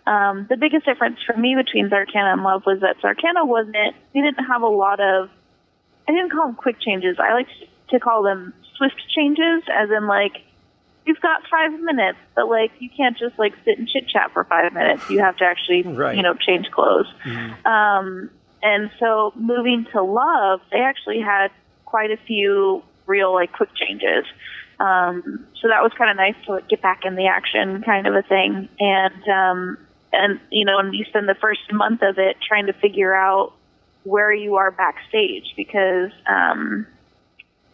Um, 0.09 0.47
the 0.49 0.57
biggest 0.57 0.87
difference 0.87 1.19
for 1.27 1.37
me 1.37 1.55
between 1.55 1.91
Zarkana 1.91 2.33
and 2.33 2.43
Love 2.43 2.63
was 2.65 2.81
that 2.81 2.97
Zarkana 3.03 3.47
wasn't, 3.47 3.95
we 4.15 4.23
didn't 4.23 4.47
have 4.47 4.63
a 4.63 4.67
lot 4.67 5.01
of, 5.01 5.29
I 6.09 6.13
didn't 6.13 6.31
call 6.31 6.47
them 6.47 6.55
quick 6.55 6.81
changes. 6.81 7.19
I 7.19 7.35
like 7.35 7.49
to 7.91 8.01
call 8.01 8.23
them 8.23 8.55
swift 8.77 9.03
changes, 9.15 9.65
as 9.71 9.91
in 9.91 10.07
like, 10.07 10.33
you've 11.05 11.21
got 11.21 11.43
five 11.51 11.79
minutes, 11.79 12.19
but 12.35 12.49
like, 12.49 12.73
you 12.79 12.89
can't 12.89 13.19
just 13.19 13.39
like 13.39 13.53
sit 13.67 13.79
and 13.79 13.87
chit 13.87 14.09
chat 14.09 14.33
for 14.33 14.45
five 14.45 14.73
minutes. 14.73 15.11
You 15.11 15.19
have 15.19 15.37
to 15.39 15.45
actually, 15.45 15.83
right. 15.83 16.17
you 16.17 16.23
know, 16.23 16.33
change 16.33 16.71
clothes. 16.71 17.07
Mm-hmm. 17.25 17.67
Um, 17.67 18.31
and 18.63 18.91
so 18.99 19.35
moving 19.37 19.87
to 19.93 20.03
Love, 20.03 20.61
they 20.73 20.81
actually 20.81 21.21
had 21.21 21.49
quite 21.85 22.11
a 22.11 22.17
few 22.27 22.83
real 23.07 23.35
like 23.35 23.53
quick 23.53 23.75
changes. 23.75 24.25
Um, 24.81 25.47
so 25.61 25.69
that 25.69 25.83
was 25.83 25.93
kind 25.99 26.11
of 26.11 26.17
nice 26.17 26.37
to 26.47 26.53
like, 26.53 26.69
get 26.69 26.81
back 26.81 27.05
in 27.05 27.15
the 27.15 27.27
action 27.27 27.83
kind 27.83 28.07
of 28.07 28.15
a 28.15 28.23
thing. 28.23 28.71
And, 28.81 29.29
um, 29.29 29.79
and, 30.13 30.41
you 30.51 30.65
know, 30.65 30.79
and 30.79 30.95
you 30.95 31.05
spend 31.05 31.29
the 31.29 31.35
first 31.35 31.61
month 31.73 32.03
of 32.03 32.19
it 32.19 32.37
trying 32.47 32.67
to 32.67 32.73
figure 32.73 33.15
out 33.15 33.53
where 34.05 34.33
you 34.33 34.57
are 34.57 34.71
backstage 34.71 35.53
because, 35.57 36.11
um, 36.27 36.87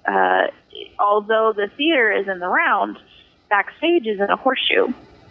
uh, 0.07 0.49
although 0.99 1.53
the 1.55 1.69
theater 1.77 2.13
is 2.13 2.27
in 2.29 2.41
the 2.41 2.49
round, 2.49 2.99
backstage 3.49 4.07
is 4.07 4.21
in 4.21 4.31
a 4.31 4.37
horseshoe. 4.37 4.89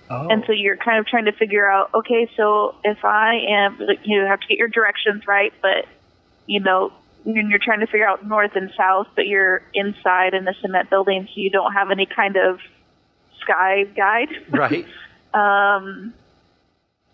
Oh. 0.10 0.28
And 0.30 0.43
so 0.45 0.54
you're 0.54 0.78
kind 0.78 0.99
of 0.99 1.06
trying 1.06 1.26
to 1.26 1.32
figure 1.32 1.70
out, 1.70 1.89
okay, 1.93 2.30
so 2.38 2.76
if 2.84 3.04
I 3.04 3.36
am, 3.49 3.80
you 4.04 4.22
have 4.22 4.39
to 4.39 4.47
get 4.47 4.58
your 4.58 4.68
directions 4.68 5.28
right, 5.28 5.54
but, 5.62 5.86
you 6.45 6.60
know, 6.60 6.93
when 7.24 7.49
you're 7.49 7.60
trying 7.60 7.80
to 7.80 7.88
figure 7.88 8.08
out 8.08 8.26
north 8.26 8.56
and 8.56 8.72
south, 8.78 9.08
but 9.16 9.28
you're 9.28 9.62
inside 9.74 10.34
in 10.34 10.47
a 10.47 10.54
cement 10.62 10.89
building, 10.89 11.28
so 11.28 11.39
you 11.39 11.49
don't 11.49 11.74
have 11.74 11.89
any 11.89 12.06
kind 12.06 12.36
of 12.36 12.60
sky 13.41 13.84
guide. 13.95 14.30
Right. 14.49 14.86
um, 15.34 16.14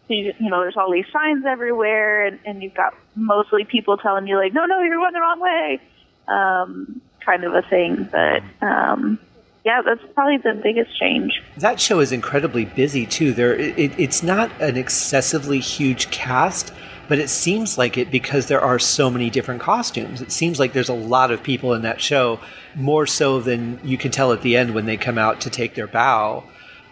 you, 0.10 0.34
you 0.40 0.50
know, 0.50 0.62
there's 0.62 0.78
all 0.78 0.92
these 0.92 1.08
signs 1.12 1.46
everywhere, 1.46 2.26
and, 2.26 2.40
and 2.46 2.64
you've 2.64 2.74
got 2.74 2.94
mostly 3.16 3.64
people 3.64 3.98
telling 3.98 4.28
you 4.28 4.38
like, 4.38 4.54
no, 4.54 4.66
no, 4.66 4.82
you're 4.82 4.96
going 4.96 5.14
the 5.14 5.20
wrong 5.20 5.40
way, 5.40 5.82
um, 6.28 7.02
kind 7.26 7.44
of 7.44 7.54
a 7.54 7.62
thing. 7.62 8.10
But 8.12 8.44
um, 8.66 9.20
yeah, 9.64 9.82
that's 9.82 10.02
probably 10.14 10.38
the 10.38 10.60
biggest 10.62 10.98
change. 11.00 11.42
That 11.58 11.80
show 11.80 12.00
is 12.00 12.12
incredibly 12.12 12.66
busy 12.66 13.06
too. 13.06 13.34
There, 13.34 13.56
it, 13.56 13.98
it's 14.00 14.24
not 14.24 14.52
an 14.62 14.78
excessively 14.78 15.60
huge 15.60 16.12
cast 16.12 16.74
but 17.10 17.18
it 17.18 17.28
seems 17.28 17.76
like 17.76 17.98
it 17.98 18.12
because 18.12 18.46
there 18.46 18.62
are 18.62 18.78
so 18.78 19.10
many 19.10 19.32
different 19.32 19.60
costumes. 19.62 20.22
It 20.22 20.32
seems 20.32 20.60
like 20.60 20.74
there's 20.74 20.90
a 20.90 20.94
lot 20.94 21.32
of 21.32 21.42
people 21.42 21.74
in 21.74 21.82
that 21.82 22.00
show, 22.00 22.40
more 22.76 23.08
so 23.08 23.42
than 23.42 23.80
you 23.84 23.98
can 23.98 24.12
tell 24.12 24.32
at 24.32 24.44
the 24.44 24.56
end 24.56 24.76
when 24.76 24.86
they 24.86 24.96
come 24.96 25.18
out 25.18 25.42
to 25.42 25.50
take 25.50 25.74
their 25.74 25.88
bow. 25.88 26.44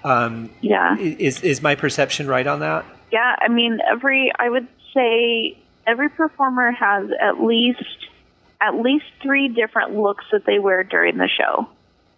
Um, 0.04 0.50
yeah, 0.60 0.98
is 0.98 1.42
is 1.44 1.62
my 1.62 1.76
perception 1.76 2.28
right 2.28 2.48
on 2.48 2.62
that? 2.62 2.84
Yeah, 3.12 3.36
I 3.40 3.48
mean, 3.48 3.80
every 3.86 4.32
I 4.38 4.50
would 4.50 4.68
say 4.94 5.58
every 5.86 6.10
performer 6.10 6.72
has 6.72 7.10
at 7.22 7.42
least 7.42 8.08
at 8.60 8.76
least 8.76 9.06
three 9.22 9.48
different 9.50 9.96
looks 9.96 10.26
that 10.32 10.46
they 10.46 10.60
wear 10.60 10.84
during 10.84 11.18
the 11.18 11.28
show, 11.30 11.70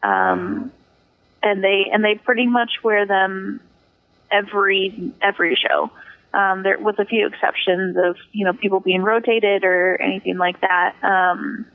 um, 0.01 0.71
and 1.43 1.63
they 1.63 1.85
and 1.91 2.03
they 2.03 2.15
pretty 2.15 2.47
much 2.47 2.83
wear 2.83 3.05
them 3.05 3.59
every 4.31 5.13
every 5.21 5.55
show 5.55 5.91
um, 6.33 6.63
there 6.63 6.77
with 6.79 6.99
a 6.99 7.05
few 7.05 7.27
exceptions 7.27 7.97
of 7.97 8.17
you 8.31 8.45
know 8.45 8.53
people 8.53 8.79
being 8.79 9.03
rotated 9.03 9.63
or 9.63 10.01
anything 10.01 10.37
like 10.37 10.59
that. 10.61 10.95
Um, 11.03 11.65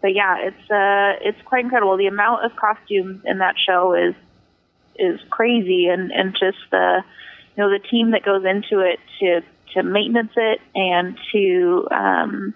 but 0.00 0.14
yeah, 0.14 0.38
it's 0.40 0.70
uh, 0.70 1.26
it's 1.26 1.40
quite 1.44 1.64
incredible. 1.64 1.96
The 1.96 2.06
amount 2.06 2.44
of 2.44 2.56
costumes 2.56 3.22
in 3.24 3.38
that 3.38 3.56
show 3.58 3.94
is 3.94 4.14
is 4.96 5.20
crazy, 5.30 5.86
and 5.86 6.12
and 6.12 6.32
just 6.32 6.58
the 6.70 6.98
you 6.98 7.04
know 7.62 7.70
the 7.70 7.78
team 7.78 8.12
that 8.12 8.24
goes 8.24 8.44
into 8.44 8.80
it 8.80 8.98
to 9.20 9.42
to 9.74 9.82
maintenance 9.82 10.32
it 10.36 10.60
and 10.74 11.18
to 11.32 11.88
um, 11.90 12.54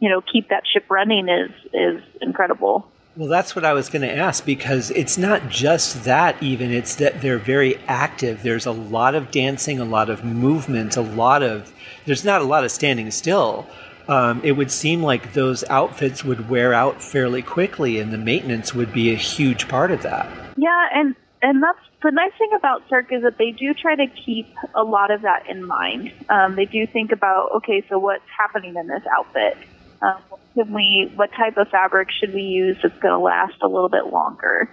you 0.00 0.08
know 0.08 0.20
keep 0.20 0.48
that 0.48 0.62
ship 0.66 0.84
running 0.88 1.28
is 1.28 1.50
is 1.72 2.02
incredible. 2.20 2.88
Well, 3.16 3.28
that's 3.28 3.54
what 3.54 3.64
I 3.64 3.74
was 3.74 3.88
going 3.88 4.02
to 4.02 4.12
ask 4.12 4.44
because 4.44 4.90
it's 4.90 5.16
not 5.16 5.48
just 5.48 6.02
that, 6.02 6.42
even. 6.42 6.72
It's 6.72 6.96
that 6.96 7.20
they're 7.20 7.38
very 7.38 7.76
active. 7.86 8.42
There's 8.42 8.66
a 8.66 8.72
lot 8.72 9.14
of 9.14 9.30
dancing, 9.30 9.78
a 9.78 9.84
lot 9.84 10.10
of 10.10 10.24
movement, 10.24 10.96
a 10.96 11.00
lot 11.00 11.42
of. 11.44 11.72
There's 12.06 12.24
not 12.24 12.40
a 12.40 12.44
lot 12.44 12.64
of 12.64 12.72
standing 12.72 13.12
still. 13.12 13.68
Um, 14.08 14.40
it 14.42 14.52
would 14.52 14.70
seem 14.70 15.02
like 15.02 15.32
those 15.32 15.64
outfits 15.70 16.24
would 16.24 16.50
wear 16.50 16.74
out 16.74 17.02
fairly 17.02 17.40
quickly, 17.40 18.00
and 18.00 18.12
the 18.12 18.18
maintenance 18.18 18.74
would 18.74 18.92
be 18.92 19.12
a 19.12 19.16
huge 19.16 19.68
part 19.68 19.92
of 19.92 20.02
that. 20.02 20.28
Yeah, 20.56 20.88
and 20.92 21.14
and 21.40 21.62
that's 21.62 21.78
the 22.04 22.10
nice 22.10 22.32
thing 22.38 22.50
about 22.54 22.86
Cirque 22.88 23.12
is 23.12 23.22
that 23.22 23.38
they 23.38 23.50
do 23.50 23.72
try 23.72 23.96
to 23.96 24.06
keep 24.06 24.46
a 24.74 24.84
lot 24.84 25.10
of 25.10 25.22
that 25.22 25.48
in 25.48 25.64
mind. 25.64 26.12
Um, 26.28 26.54
they 26.54 26.66
do 26.66 26.86
think 26.86 27.12
about 27.12 27.50
okay, 27.56 27.82
so 27.88 27.98
what's 27.98 28.22
happening 28.36 28.76
in 28.76 28.86
this 28.86 29.02
outfit? 29.10 29.56
Um, 30.02 30.20
can 30.54 30.72
we, 30.72 31.10
what 31.16 31.32
type 31.32 31.56
of 31.56 31.68
fabric 31.68 32.10
should 32.10 32.34
we 32.34 32.42
use 32.42 32.76
that's 32.82 32.98
going 32.98 33.12
to 33.12 33.18
last 33.18 33.54
a 33.62 33.68
little 33.68 33.88
bit 33.88 34.06
longer? 34.06 34.68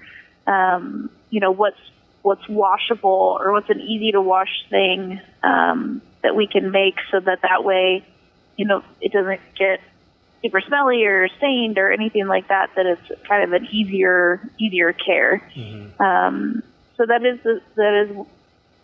Um, 0.46 1.10
you 1.30 1.40
know, 1.40 1.52
what's 1.52 1.80
what's 2.22 2.48
washable 2.50 3.40
or 3.40 3.54
what's 3.54 3.70
an 3.70 3.80
easy 3.80 4.12
to 4.12 4.22
wash 4.22 4.66
thing 4.70 5.20
um, 5.42 6.02
that 6.22 6.36
we 6.36 6.48
can 6.48 6.70
make 6.72 6.96
so 7.12 7.20
that 7.20 7.42
that 7.44 7.64
way, 7.64 8.06
you 8.58 8.66
know, 8.66 8.84
it 9.00 9.14
doesn't 9.14 9.40
get 9.58 9.80
super 10.44 10.62
smelly 10.62 11.06
or 11.06 11.30
stained 11.38 11.78
or 11.78 11.92
anything 11.92 12.28
like 12.28 12.50
that. 12.50 12.72
That 12.76 12.86
it's 12.86 13.26
kind 13.26 13.44
of 13.44 13.54
an 13.54 13.70
easier 13.72 14.42
easier 14.60 14.92
care. 14.92 15.50
Mm-hmm. 15.56 16.04
Um, 16.04 16.64
so 17.02 17.08
that 17.08 17.26
is 17.26 17.40
that 17.76 18.06
is 18.06 18.28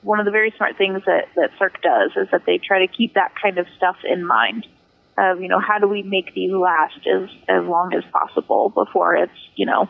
one 0.02 0.20
of 0.20 0.26
the 0.26 0.32
very 0.32 0.52
smart 0.58 0.76
things 0.76 1.04
that 1.06 1.26
that 1.36 1.52
Cirque 1.60 1.82
does 1.84 2.12
is 2.16 2.28
that 2.32 2.46
they 2.46 2.58
try 2.58 2.86
to 2.86 2.92
keep 2.92 3.14
that 3.14 3.34
kind 3.40 3.60
of 3.60 3.68
stuff 3.78 3.98
in 4.04 4.26
mind. 4.26 4.66
Of 5.18 5.40
you 5.42 5.48
know, 5.48 5.60
how 5.60 5.78
do 5.78 5.88
we 5.88 6.02
make 6.02 6.34
these 6.34 6.52
last 6.52 7.06
as 7.06 7.30
as 7.48 7.64
long 7.64 7.94
as 7.94 8.04
possible 8.12 8.70
before 8.70 9.16
it's 9.16 9.32
you 9.56 9.68
know, 9.68 9.88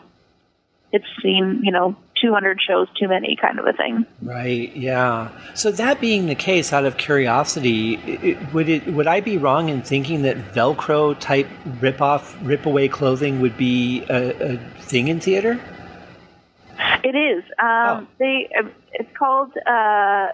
it's 0.92 1.06
seen 1.22 1.62
you 1.64 1.72
know 1.72 1.96
200 2.20 2.60
shows 2.60 2.88
too 3.00 3.08
many 3.08 3.34
kind 3.40 3.58
of 3.58 3.66
a 3.66 3.72
thing. 3.72 4.04
Right. 4.20 4.74
Yeah. 4.76 5.30
So 5.54 5.70
that 5.72 5.98
being 5.98 6.26
the 6.26 6.34
case, 6.34 6.72
out 6.72 6.84
of 6.84 6.98
curiosity, 6.98 7.94
it, 7.94 8.52
would 8.52 8.68
it 8.68 8.86
would 8.88 9.06
I 9.06 9.20
be 9.20 9.38
wrong 9.38 9.70
in 9.70 9.80
thinking 9.80 10.20
that 10.22 10.36
Velcro 10.52 11.18
type 11.18 11.48
rip 11.80 12.02
off, 12.02 12.36
rip 12.42 12.66
away 12.66 12.88
clothing 12.88 13.40
would 13.40 13.56
be 13.56 14.04
a, 14.10 14.54
a 14.54 14.56
thing 14.80 15.08
in 15.08 15.18
theater? 15.18 15.58
It 17.04 17.16
is. 17.16 17.44
Um, 17.58 17.68
oh. 17.68 18.06
They. 18.18 18.48
It's 18.92 19.16
called 19.16 19.52
uh, 19.66 20.28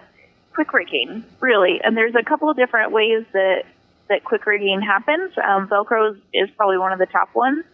quick 0.53 0.73
rigging, 0.73 1.23
really, 1.39 1.81
and 1.83 1.95
there's 1.95 2.15
a 2.15 2.23
couple 2.23 2.49
of 2.49 2.57
different 2.57 2.91
ways 2.91 3.25
that 3.33 3.63
that 4.09 4.23
quick 4.23 4.45
rigging 4.45 4.81
happens. 4.81 5.31
Um, 5.37 5.67
Velcro 5.67 6.17
is 6.33 6.49
probably 6.55 6.77
one 6.77 6.91
of 6.91 6.99
the 6.99 7.07
top 7.07 7.33
ones. 7.35 7.65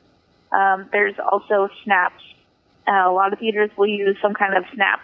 Um, 0.51 0.89
there's 0.91 1.15
also 1.19 1.69
snaps 1.83 2.21
uh, 2.87 3.09
a 3.09 3.13
lot 3.13 3.33
of 3.33 3.39
theaters 3.39 3.69
will 3.77 3.87
use 3.87 4.17
some 4.21 4.33
kind 4.33 4.55
of 4.55 4.63
snap. 4.73 5.01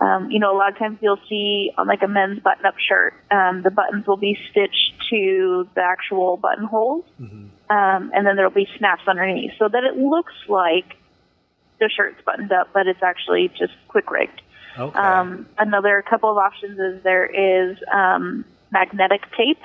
Um, 0.00 0.30
you 0.30 0.38
know, 0.38 0.54
a 0.54 0.58
lot 0.58 0.72
of 0.72 0.78
times 0.78 0.98
you'll 1.00 1.20
see 1.28 1.72
on 1.78 1.86
like 1.86 2.02
a 2.02 2.08
men's 2.08 2.40
button-up 2.40 2.74
shirt, 2.78 3.14
um, 3.30 3.62
the 3.62 3.70
buttons 3.70 4.06
will 4.06 4.18
be 4.18 4.38
stitched 4.50 4.92
to 5.10 5.66
the 5.74 5.80
actual 5.80 6.36
buttonholes, 6.36 7.04
mm-hmm. 7.18 7.46
um, 7.74 8.10
and 8.14 8.26
then 8.26 8.36
there'll 8.36 8.50
be 8.50 8.68
snaps 8.76 9.02
underneath, 9.08 9.52
so 9.58 9.68
that 9.68 9.84
it 9.84 9.96
looks 9.96 10.34
like 10.48 10.98
the 11.78 11.90
shirt's 11.94 12.20
buttoned 12.24 12.52
up, 12.52 12.68
but 12.72 12.86
it's 12.86 13.02
actually 13.02 13.48
just 13.48 13.72
quick 13.88 14.10
rigged. 14.10 14.42
Okay. 14.78 14.98
Um, 14.98 15.46
another 15.58 16.02
couple 16.08 16.30
of 16.30 16.36
options 16.36 16.78
is 16.78 17.02
there 17.02 17.26
is 17.26 17.78
um, 17.92 18.44
magnetic 18.70 19.22
tape 19.36 19.60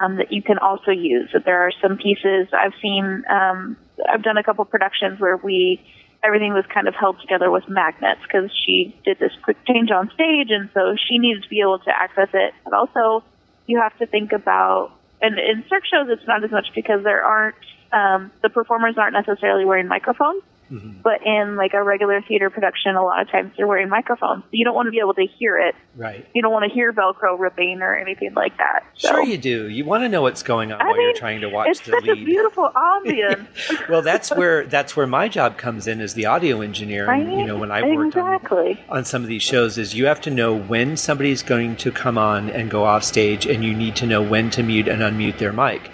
um, 0.00 0.16
that 0.16 0.32
you 0.32 0.42
can 0.42 0.58
also 0.58 0.90
use. 0.90 1.30
That 1.32 1.44
there 1.44 1.66
are 1.66 1.72
some 1.82 1.96
pieces 1.96 2.48
I've 2.52 2.74
seen. 2.80 3.24
Um, 3.28 3.76
I've 4.08 4.22
done 4.22 4.36
a 4.36 4.42
couple 4.42 4.64
productions 4.64 5.20
where 5.20 5.36
we 5.36 5.80
everything 6.22 6.54
was 6.54 6.64
kind 6.72 6.88
of 6.88 6.94
held 6.94 7.20
together 7.20 7.50
with 7.50 7.68
magnets 7.68 8.20
because 8.22 8.50
she 8.64 8.96
did 9.04 9.18
this 9.18 9.32
quick 9.42 9.58
change 9.66 9.90
on 9.90 10.10
stage, 10.14 10.48
and 10.50 10.70
so 10.72 10.96
she 10.96 11.18
needed 11.18 11.42
to 11.42 11.48
be 11.48 11.60
able 11.60 11.78
to 11.80 11.90
access 11.90 12.28
it. 12.32 12.54
But 12.64 12.72
also, 12.72 13.24
you 13.66 13.80
have 13.80 13.96
to 13.98 14.06
think 14.06 14.32
about, 14.32 14.92
and 15.20 15.38
in 15.38 15.64
Cirque 15.68 15.84
shows, 15.86 16.08
it's 16.08 16.26
not 16.26 16.42
as 16.42 16.50
much 16.50 16.68
because 16.74 17.04
there 17.04 17.22
aren't 17.22 17.56
um, 17.92 18.32
the 18.42 18.48
performers 18.48 18.96
aren't 18.98 19.14
necessarily 19.14 19.64
wearing 19.64 19.86
microphones. 19.86 20.42
Mm-hmm. 20.74 21.02
But 21.02 21.24
in 21.24 21.54
like 21.56 21.72
a 21.72 21.82
regular 21.82 22.20
theater 22.22 22.50
production, 22.50 22.96
a 22.96 23.04
lot 23.04 23.22
of 23.22 23.30
times 23.30 23.52
they're 23.56 23.66
wearing 23.66 23.88
microphones. 23.88 24.42
So 24.42 24.48
you 24.52 24.64
don't 24.64 24.74
want 24.74 24.86
to 24.86 24.90
be 24.90 24.98
able 24.98 25.14
to 25.14 25.26
hear 25.26 25.56
it. 25.58 25.76
Right. 25.94 26.26
You 26.34 26.42
don't 26.42 26.52
want 26.52 26.68
to 26.68 26.74
hear 26.74 26.92
Velcro 26.92 27.38
ripping 27.38 27.80
or 27.80 27.96
anything 27.96 28.34
like 28.34 28.56
that. 28.58 28.84
So. 28.96 29.10
Sure, 29.10 29.22
you 29.22 29.38
do. 29.38 29.68
You 29.68 29.84
want 29.84 30.02
to 30.02 30.08
know 30.08 30.22
what's 30.22 30.42
going 30.42 30.72
on 30.72 30.80
I 30.80 30.86
while 30.86 30.94
mean, 30.94 31.02
you're 31.02 31.14
trying 31.14 31.42
to 31.42 31.48
watch 31.48 31.68
it's 31.68 31.80
the 31.80 31.92
such 31.92 32.04
lead. 32.04 32.22
a 32.22 32.24
beautiful 32.24 32.70
ambience. 32.76 33.88
well, 33.88 34.02
that's 34.02 34.30
where 34.34 34.66
that's 34.66 34.96
where 34.96 35.06
my 35.06 35.28
job 35.28 35.56
comes 35.56 35.86
in 35.86 36.00
as 36.00 36.14
the 36.14 36.26
audio 36.26 36.60
engineer. 36.60 37.06
Right? 37.06 37.24
And, 37.24 37.38
you 37.38 37.46
know, 37.46 37.56
when 37.56 37.70
I've 37.70 37.84
worked 37.84 38.16
exactly. 38.16 38.82
on, 38.88 38.98
on 38.98 39.04
some 39.04 39.22
of 39.22 39.28
these 39.28 39.42
shows, 39.42 39.78
is 39.78 39.94
you 39.94 40.06
have 40.06 40.20
to 40.22 40.30
know 40.30 40.54
when 40.54 40.96
somebody's 40.96 41.42
going 41.44 41.76
to 41.76 41.92
come 41.92 42.18
on 42.18 42.50
and 42.50 42.68
go 42.70 42.84
off 42.84 43.04
stage, 43.04 43.46
and 43.46 43.62
you 43.62 43.74
need 43.74 43.94
to 43.96 44.06
know 44.06 44.22
when 44.22 44.50
to 44.50 44.62
mute 44.62 44.88
and 44.88 45.02
unmute 45.02 45.38
their 45.38 45.52
mic. 45.52 45.90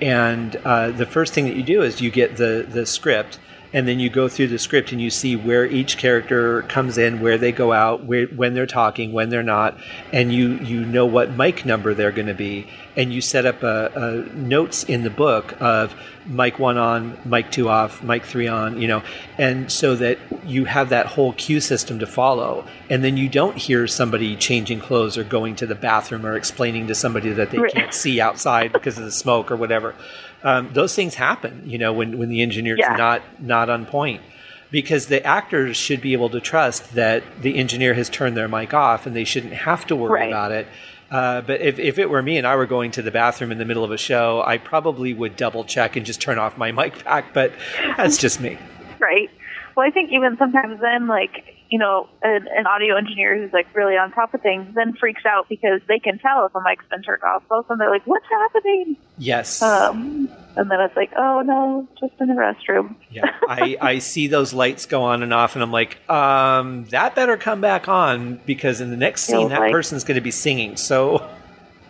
And 0.00 0.56
uh, 0.64 0.92
the 0.92 1.06
first 1.06 1.34
thing 1.34 1.44
that 1.44 1.56
you 1.56 1.62
do 1.62 1.82
is 1.82 2.00
you 2.00 2.10
get 2.10 2.36
the 2.36 2.66
the 2.68 2.86
script 2.86 3.38
and 3.72 3.86
then 3.86 4.00
you 4.00 4.10
go 4.10 4.28
through 4.28 4.48
the 4.48 4.58
script 4.58 4.92
and 4.92 5.00
you 5.00 5.10
see 5.10 5.36
where 5.36 5.64
each 5.64 5.96
character 5.96 6.62
comes 6.62 6.98
in, 6.98 7.20
where 7.20 7.38
they 7.38 7.52
go 7.52 7.72
out, 7.72 8.04
where, 8.04 8.26
when 8.26 8.54
they're 8.54 8.66
talking, 8.66 9.12
when 9.12 9.28
they're 9.28 9.42
not, 9.42 9.78
and 10.12 10.32
you 10.32 10.54
you 10.58 10.84
know 10.84 11.06
what 11.06 11.30
mic 11.30 11.64
number 11.64 11.94
they're 11.94 12.12
going 12.12 12.26
to 12.26 12.34
be, 12.34 12.66
and 12.96 13.12
you 13.12 13.20
set 13.20 13.46
up 13.46 13.62
a, 13.62 13.90
a, 13.94 14.34
notes 14.34 14.84
in 14.84 15.02
the 15.02 15.10
book 15.10 15.54
of 15.60 15.94
mic 16.26 16.58
one 16.58 16.76
on, 16.76 17.16
mic 17.24 17.50
two 17.50 17.68
off, 17.68 18.02
mic 18.02 18.24
three 18.24 18.48
on, 18.48 18.80
you 18.80 18.88
know, 18.88 19.02
and 19.38 19.70
so 19.70 19.94
that 19.94 20.18
you 20.44 20.64
have 20.64 20.88
that 20.88 21.06
whole 21.06 21.32
cue 21.34 21.60
system 21.60 21.98
to 21.98 22.06
follow, 22.06 22.66
and 22.88 23.04
then 23.04 23.16
you 23.16 23.28
don't 23.28 23.56
hear 23.56 23.86
somebody 23.86 24.36
changing 24.36 24.80
clothes 24.80 25.16
or 25.16 25.24
going 25.24 25.54
to 25.56 25.66
the 25.66 25.74
bathroom 25.74 26.26
or 26.26 26.36
explaining 26.36 26.88
to 26.88 26.94
somebody 26.94 27.32
that 27.32 27.50
they 27.50 27.58
can't 27.68 27.94
see 27.94 28.20
outside 28.20 28.72
because 28.72 28.98
of 28.98 29.04
the 29.04 29.12
smoke 29.12 29.50
or 29.50 29.56
whatever 29.56 29.94
um, 30.42 30.70
those 30.72 30.94
things 30.94 31.14
happen. 31.14 31.62
You 31.64 31.78
know, 31.78 31.92
when 31.92 32.18
when 32.18 32.28
the 32.28 32.42
engineer's 32.42 32.78
yeah. 32.80 32.96
not 32.96 33.22
not 33.40 33.70
on 33.70 33.86
point, 33.86 34.22
because 34.70 35.06
the 35.06 35.24
actors 35.24 35.76
should 35.76 36.00
be 36.00 36.12
able 36.12 36.30
to 36.30 36.40
trust 36.40 36.94
that 36.94 37.22
the 37.40 37.56
engineer 37.56 37.94
has 37.94 38.08
turned 38.08 38.36
their 38.36 38.48
mic 38.48 38.74
off, 38.74 39.06
and 39.06 39.14
they 39.14 39.24
shouldn't 39.24 39.52
have 39.52 39.86
to 39.86 39.96
worry 39.96 40.20
right. 40.20 40.28
about 40.28 40.52
it. 40.52 40.66
Uh, 41.10 41.40
but 41.40 41.60
if, 41.60 41.78
if 41.78 41.98
it 41.98 42.08
were 42.08 42.22
me 42.22 42.38
and 42.38 42.46
I 42.46 42.54
were 42.54 42.66
going 42.66 42.92
to 42.92 43.02
the 43.02 43.10
bathroom 43.10 43.50
in 43.50 43.58
the 43.58 43.64
middle 43.64 43.82
of 43.82 43.90
a 43.90 43.96
show, 43.96 44.42
I 44.46 44.58
probably 44.58 45.12
would 45.12 45.34
double 45.34 45.64
check 45.64 45.96
and 45.96 46.06
just 46.06 46.20
turn 46.20 46.38
off 46.38 46.56
my 46.56 46.70
mic 46.72 47.04
pack. 47.04 47.34
But 47.34 47.52
that's 47.96 48.16
just 48.16 48.40
me. 48.40 48.58
Right. 49.00 49.30
Well, 49.76 49.86
I 49.86 49.90
think 49.90 50.12
even 50.12 50.36
sometimes 50.36 50.80
then, 50.80 51.06
like, 51.06 51.56
you 51.70 51.78
know, 51.78 52.08
an, 52.22 52.48
an 52.56 52.66
audio 52.66 52.96
engineer 52.96 53.38
who's 53.38 53.52
like 53.52 53.72
really 53.74 53.96
on 53.96 54.10
top 54.12 54.34
of 54.34 54.42
things 54.42 54.74
then 54.74 54.92
freaks 54.94 55.24
out 55.24 55.48
because 55.48 55.80
they 55.86 56.00
can 56.00 56.18
tell 56.18 56.44
if 56.44 56.54
a 56.54 56.60
mic's 56.60 56.84
been 56.90 57.02
turned 57.02 57.22
off. 57.22 57.44
So 57.48 57.64
they're 57.78 57.90
like, 57.90 58.06
"What's 58.06 58.26
happening?" 58.28 58.96
Yes. 59.18 59.62
Um, 59.62 60.28
and 60.56 60.68
then 60.68 60.80
it's 60.80 60.96
like, 60.96 61.12
"Oh 61.16 61.42
no, 61.42 61.88
just 62.00 62.12
in 62.20 62.26
the 62.26 62.34
restroom." 62.34 62.96
yeah, 63.10 63.36
I 63.48 63.76
I 63.80 63.98
see 64.00 64.26
those 64.26 64.52
lights 64.52 64.86
go 64.86 65.04
on 65.04 65.22
and 65.22 65.32
off, 65.32 65.54
and 65.54 65.62
I'm 65.62 65.70
like, 65.70 65.98
um, 66.10 66.86
that 66.86 67.14
better 67.14 67.36
come 67.36 67.60
back 67.60 67.88
on 67.88 68.40
because 68.46 68.80
in 68.80 68.90
the 68.90 68.96
next 68.96 69.22
scene, 69.22 69.50
that 69.50 69.60
like, 69.60 69.72
person's 69.72 70.02
going 70.02 70.16
to 70.16 70.20
be 70.20 70.32
singing. 70.32 70.76
So. 70.76 71.28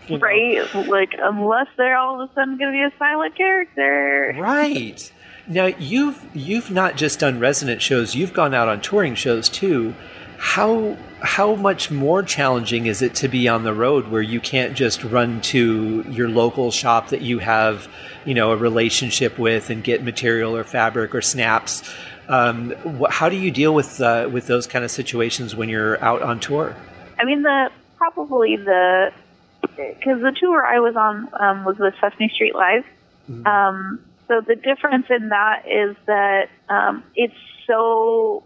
You 0.09 0.18
know. 0.18 0.26
Right, 0.26 0.89
like 0.89 1.11
unless 1.16 1.68
they're 1.76 1.97
all 1.97 2.20
of 2.20 2.28
a 2.28 2.35
sudden 2.35 2.59
going 2.59 2.72
to 2.72 2.76
be 2.76 2.83
a 2.83 2.99
silent 2.99 3.37
character. 3.37 4.35
Right. 4.37 5.12
Now 5.51 5.66
you've 5.66 6.24
you've 6.32 6.70
not 6.70 6.96
just 6.96 7.18
done 7.18 7.40
resident 7.40 7.82
shows; 7.82 8.14
you've 8.14 8.32
gone 8.32 8.55
out 8.55 8.68
on 8.68 8.80
touring 8.80 9.16
shows 9.16 9.48
too. 9.48 9.94
How 10.38 10.96
how 11.22 11.57
much 11.57 11.90
more 11.90 12.22
challenging 12.22 12.86
is 12.86 13.03
it 13.03 13.16
to 13.16 13.28
be 13.28 13.48
on 13.48 13.64
the 13.64 13.74
road 13.74 14.09
where 14.09 14.22
you 14.22 14.40
can't 14.40 14.74
just 14.74 15.03
run 15.03 15.40
to 15.42 16.05
your 16.09 16.28
local 16.28 16.70
shop 16.70 17.09
that 17.09 17.20
you 17.20 17.40
have, 17.40 17.88
you 18.24 18.32
know, 18.32 18.53
a 18.53 18.57
relationship 18.57 19.38
with 19.38 19.70
and 19.70 19.82
get 19.82 20.05
material 20.05 20.57
or 20.57 20.62
fabric 20.62 21.14
or 21.16 21.20
snaps? 21.20 21.82
Um, 22.28 22.70
wh- 23.01 23.11
how 23.11 23.28
do 23.28 23.36
you 23.36 23.51
deal 23.51 23.74
with 23.74 24.01
uh, 24.01 24.28
with 24.32 24.46
those 24.46 24.68
kind 24.68 24.84
of 24.84 24.90
situations 24.92 25.57
when 25.57 25.68
you're 25.68 26.03
out 26.03 26.22
on 26.22 26.38
tour? 26.38 26.76
I 27.18 27.24
mean, 27.24 27.42
the 27.42 27.70
probably 27.96 28.57
the 28.57 29.12
because 29.76 30.22
the 30.22 30.32
tour 30.38 30.64
I 30.64 30.78
was 30.78 30.94
on 30.94 31.28
um, 31.40 31.64
was 31.64 31.76
with 31.78 31.94
Sesame 32.01 32.28
Street 32.28 32.55
Live. 32.55 32.84
Mm-hmm. 33.28 33.46
Um, 33.48 34.01
so 34.31 34.41
the 34.41 34.55
difference 34.55 35.07
in 35.11 35.31
that 35.31 35.64
is 35.66 35.97
that 36.07 36.51
um, 36.68 37.03
it's 37.16 37.35
so 37.66 38.45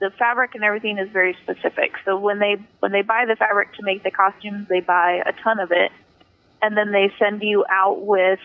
the 0.00 0.10
fabric 0.18 0.54
and 0.54 0.64
everything 0.64 0.96
is 0.96 1.10
very 1.10 1.36
specific. 1.42 1.92
So 2.06 2.18
when 2.18 2.38
they 2.38 2.56
when 2.80 2.90
they 2.90 3.02
buy 3.02 3.26
the 3.28 3.36
fabric 3.36 3.74
to 3.74 3.82
make 3.82 4.02
the 4.02 4.10
costumes, 4.10 4.66
they 4.68 4.80
buy 4.80 5.22
a 5.26 5.32
ton 5.44 5.60
of 5.60 5.72
it, 5.72 5.92
and 6.62 6.74
then 6.74 6.90
they 6.90 7.12
send 7.18 7.42
you 7.42 7.66
out 7.68 8.00
with 8.00 8.40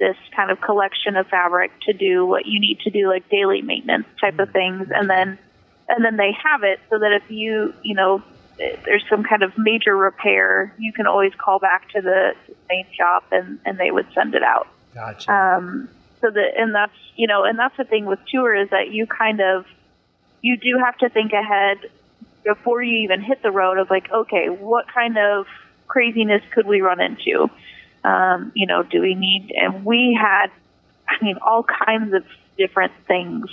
this 0.00 0.16
kind 0.34 0.50
of 0.50 0.60
collection 0.60 1.14
of 1.14 1.28
fabric 1.28 1.70
to 1.82 1.92
do 1.92 2.26
what 2.26 2.44
you 2.44 2.58
need 2.58 2.80
to 2.80 2.90
do, 2.90 3.08
like 3.08 3.28
daily 3.30 3.62
maintenance 3.62 4.06
type 4.20 4.40
of 4.40 4.50
things, 4.50 4.88
and 4.92 5.08
then 5.08 5.38
and 5.88 6.04
then 6.04 6.16
they 6.16 6.32
have 6.42 6.64
it 6.64 6.80
so 6.90 6.98
that 6.98 7.12
if 7.12 7.30
you 7.30 7.72
you 7.84 7.94
know 7.94 8.20
there's 8.84 9.04
some 9.08 9.22
kind 9.22 9.44
of 9.44 9.56
major 9.56 9.96
repair, 9.96 10.74
you 10.76 10.92
can 10.92 11.06
always 11.06 11.32
call 11.36 11.60
back 11.60 11.88
to 11.90 12.00
the 12.00 12.34
main 12.68 12.86
shop 12.98 13.22
and 13.30 13.60
and 13.64 13.78
they 13.78 13.92
would 13.92 14.08
send 14.12 14.34
it 14.34 14.42
out. 14.42 14.66
Gotcha. 14.92 15.32
Um, 15.32 15.88
so 16.22 16.30
that 16.30 16.56
and 16.56 16.74
that's 16.74 16.96
you 17.16 17.26
know 17.26 17.44
and 17.44 17.58
that's 17.58 17.76
the 17.76 17.84
thing 17.84 18.06
with 18.06 18.18
tour 18.30 18.54
is 18.54 18.70
that 18.70 18.90
you 18.90 19.06
kind 19.06 19.40
of 19.40 19.66
you 20.40 20.56
do 20.56 20.80
have 20.82 20.96
to 20.98 21.10
think 21.10 21.32
ahead 21.32 21.78
before 22.44 22.82
you 22.82 23.00
even 23.00 23.20
hit 23.20 23.42
the 23.42 23.50
road 23.50 23.76
of 23.78 23.90
like 23.90 24.10
okay 24.10 24.46
what 24.48 24.86
kind 24.88 25.18
of 25.18 25.46
craziness 25.86 26.42
could 26.54 26.66
we 26.66 26.80
run 26.80 27.00
into? 27.00 27.50
Um, 28.04 28.50
you 28.54 28.66
know 28.66 28.82
do 28.82 29.00
we 29.00 29.14
need 29.14 29.52
and 29.54 29.84
we 29.84 30.18
had 30.20 30.48
i 31.08 31.22
mean 31.22 31.36
all 31.40 31.62
kinds 31.62 32.12
of 32.14 32.24
different 32.58 32.92
things 33.06 33.46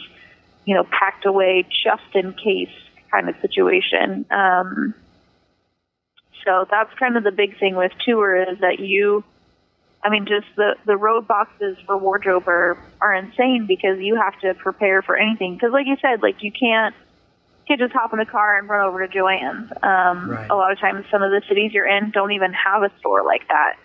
you 0.65 0.73
know 0.73 0.83
packed 0.85 1.25
away 1.25 1.67
just 1.83 2.15
in 2.15 2.33
case 2.33 2.69
kind 3.11 3.29
of 3.29 3.35
situation. 3.41 4.25
Um, 4.29 4.93
so 6.45 6.65
that's 6.69 6.93
kind 6.97 7.17
of 7.17 7.23
the 7.23 7.31
big 7.31 7.59
thing 7.59 7.75
with 7.75 7.91
tour 8.05 8.35
is 8.35 8.59
that 8.59 8.79
you 8.79 9.23
I 10.03 10.09
mean, 10.09 10.25
just 10.25 10.47
the 10.55 10.75
the 10.85 10.95
road 10.95 11.27
boxes 11.27 11.77
for 11.85 11.97
wardrobe 11.97 12.47
are, 12.47 12.77
are 13.01 13.13
insane 13.13 13.65
because 13.67 13.99
you 13.99 14.15
have 14.15 14.39
to 14.41 14.53
prepare 14.53 15.01
for 15.01 15.17
anything. 15.17 15.55
Because, 15.55 15.71
like 15.73 15.87
you 15.87 15.97
said, 16.01 16.21
like 16.21 16.41
you 16.41 16.51
can't 16.51 16.95
can't 17.67 17.79
just 17.79 17.93
hop 17.93 18.13
in 18.13 18.19
a 18.19 18.25
car 18.25 18.57
and 18.57 18.67
run 18.69 18.85
over 18.87 19.05
to 19.05 19.13
Joann's. 19.13 19.71
Um, 19.83 20.29
right. 20.29 20.49
A 20.49 20.55
lot 20.55 20.71
of 20.71 20.79
times, 20.79 21.05
some 21.11 21.21
of 21.21 21.31
the 21.31 21.41
cities 21.47 21.71
you're 21.73 21.87
in 21.87 22.11
don't 22.11 22.31
even 22.31 22.53
have 22.53 22.83
a 22.83 22.91
store 22.99 23.23
like 23.25 23.47
that. 23.47 23.75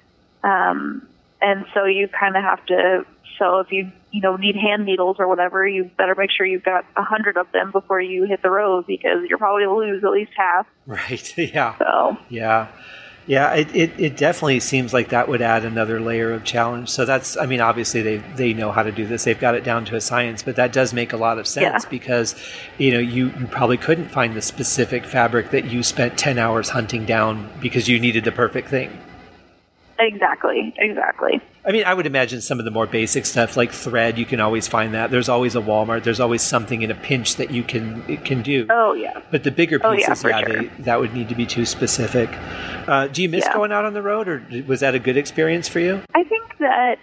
Um, 0.42 1.06
and 1.42 1.66
so 1.74 1.84
you 1.84 2.08
kind 2.08 2.36
of 2.36 2.42
have 2.42 2.64
to. 2.66 3.04
So 3.38 3.58
if 3.58 3.72
you 3.72 3.90
you 4.12 4.20
know 4.20 4.36
need 4.36 4.54
hand 4.54 4.86
needles 4.86 5.16
or 5.18 5.26
whatever, 5.26 5.66
you 5.66 5.90
better 5.98 6.14
make 6.16 6.30
sure 6.30 6.46
you've 6.46 6.64
got 6.64 6.84
a 6.96 7.02
hundred 7.02 7.36
of 7.36 7.50
them 7.50 7.72
before 7.72 8.00
you 8.00 8.24
hit 8.24 8.40
the 8.40 8.50
road 8.50 8.86
because 8.86 9.28
you're 9.28 9.38
probably 9.38 9.64
gonna 9.64 9.76
lose 9.76 10.04
at 10.04 10.10
least 10.10 10.32
half. 10.36 10.66
Right. 10.86 11.34
Yeah. 11.54 11.76
So 11.78 12.16
Yeah. 12.28 12.68
Yeah, 13.26 13.54
it, 13.54 13.74
it, 13.74 13.92
it 13.98 14.16
definitely 14.18 14.60
seems 14.60 14.92
like 14.92 15.08
that 15.08 15.28
would 15.28 15.40
add 15.40 15.64
another 15.64 15.98
layer 15.98 16.32
of 16.32 16.44
challenge. 16.44 16.90
So 16.90 17.06
that's, 17.06 17.38
I 17.38 17.46
mean, 17.46 17.60
obviously 17.62 18.02
they 18.02 18.16
they 18.18 18.52
know 18.52 18.70
how 18.70 18.82
to 18.82 18.92
do 18.92 19.06
this. 19.06 19.24
They've 19.24 19.38
got 19.38 19.54
it 19.54 19.64
down 19.64 19.86
to 19.86 19.96
a 19.96 20.00
science, 20.00 20.42
but 20.42 20.56
that 20.56 20.72
does 20.74 20.92
make 20.92 21.14
a 21.14 21.16
lot 21.16 21.38
of 21.38 21.46
sense 21.46 21.84
Yeah. 21.84 21.88
because, 21.88 22.34
you 22.76 22.90
know, 22.92 22.98
you, 22.98 23.28
you 23.38 23.46
probably 23.46 23.78
couldn't 23.78 24.08
find 24.08 24.34
the 24.34 24.42
specific 24.42 25.06
fabric 25.06 25.50
that 25.52 25.64
you 25.70 25.82
spent 25.82 26.18
10 26.18 26.38
hours 26.38 26.68
hunting 26.68 27.06
down 27.06 27.48
because 27.60 27.88
you 27.88 27.98
needed 27.98 28.24
the 28.24 28.32
perfect 28.32 28.68
thing. 28.68 28.90
Exactly, 29.98 30.74
exactly. 30.78 31.40
I 31.66 31.72
mean, 31.72 31.84
I 31.84 31.94
would 31.94 32.06
imagine 32.06 32.40
some 32.42 32.58
of 32.58 32.64
the 32.64 32.70
more 32.70 32.86
basic 32.86 33.24
stuff 33.24 33.56
like 33.56 33.72
thread, 33.72 34.18
you 34.18 34.26
can 34.26 34.38
always 34.40 34.68
find 34.68 34.92
that. 34.94 35.10
There's 35.10 35.28
always 35.30 35.56
a 35.56 35.60
Walmart. 35.60 36.02
There's 36.04 36.20
always 36.20 36.42
something 36.42 36.82
in 36.82 36.90
a 36.90 36.94
pinch 36.94 37.36
that 37.36 37.50
you 37.50 37.62
can 37.62 38.02
can 38.18 38.42
do. 38.42 38.66
Oh 38.70 38.92
yeah. 38.92 39.20
But 39.30 39.44
the 39.44 39.50
bigger 39.50 39.80
Oh, 39.82 39.92
yeah, 39.92 40.08
pieces, 40.08 40.24
yeah, 40.24 40.40
sure. 40.40 40.62
they, 40.62 40.66
that 40.82 41.00
would 41.00 41.14
need 41.14 41.28
to 41.30 41.34
be 41.34 41.46
too 41.46 41.64
specific. 41.64 42.28
Uh, 42.86 43.06
do 43.08 43.22
you 43.22 43.28
miss 43.28 43.44
Yeah. 43.46 43.54
going 43.54 43.72
out 43.72 43.84
on 43.84 43.94
the 43.94 44.02
road, 44.02 44.28
or 44.28 44.44
was 44.66 44.80
that 44.80 44.94
a 44.94 44.98
good 44.98 45.16
experience 45.16 45.68
for 45.68 45.80
you? 45.80 46.02
I 46.14 46.24
think 46.24 46.44
that 46.58 46.98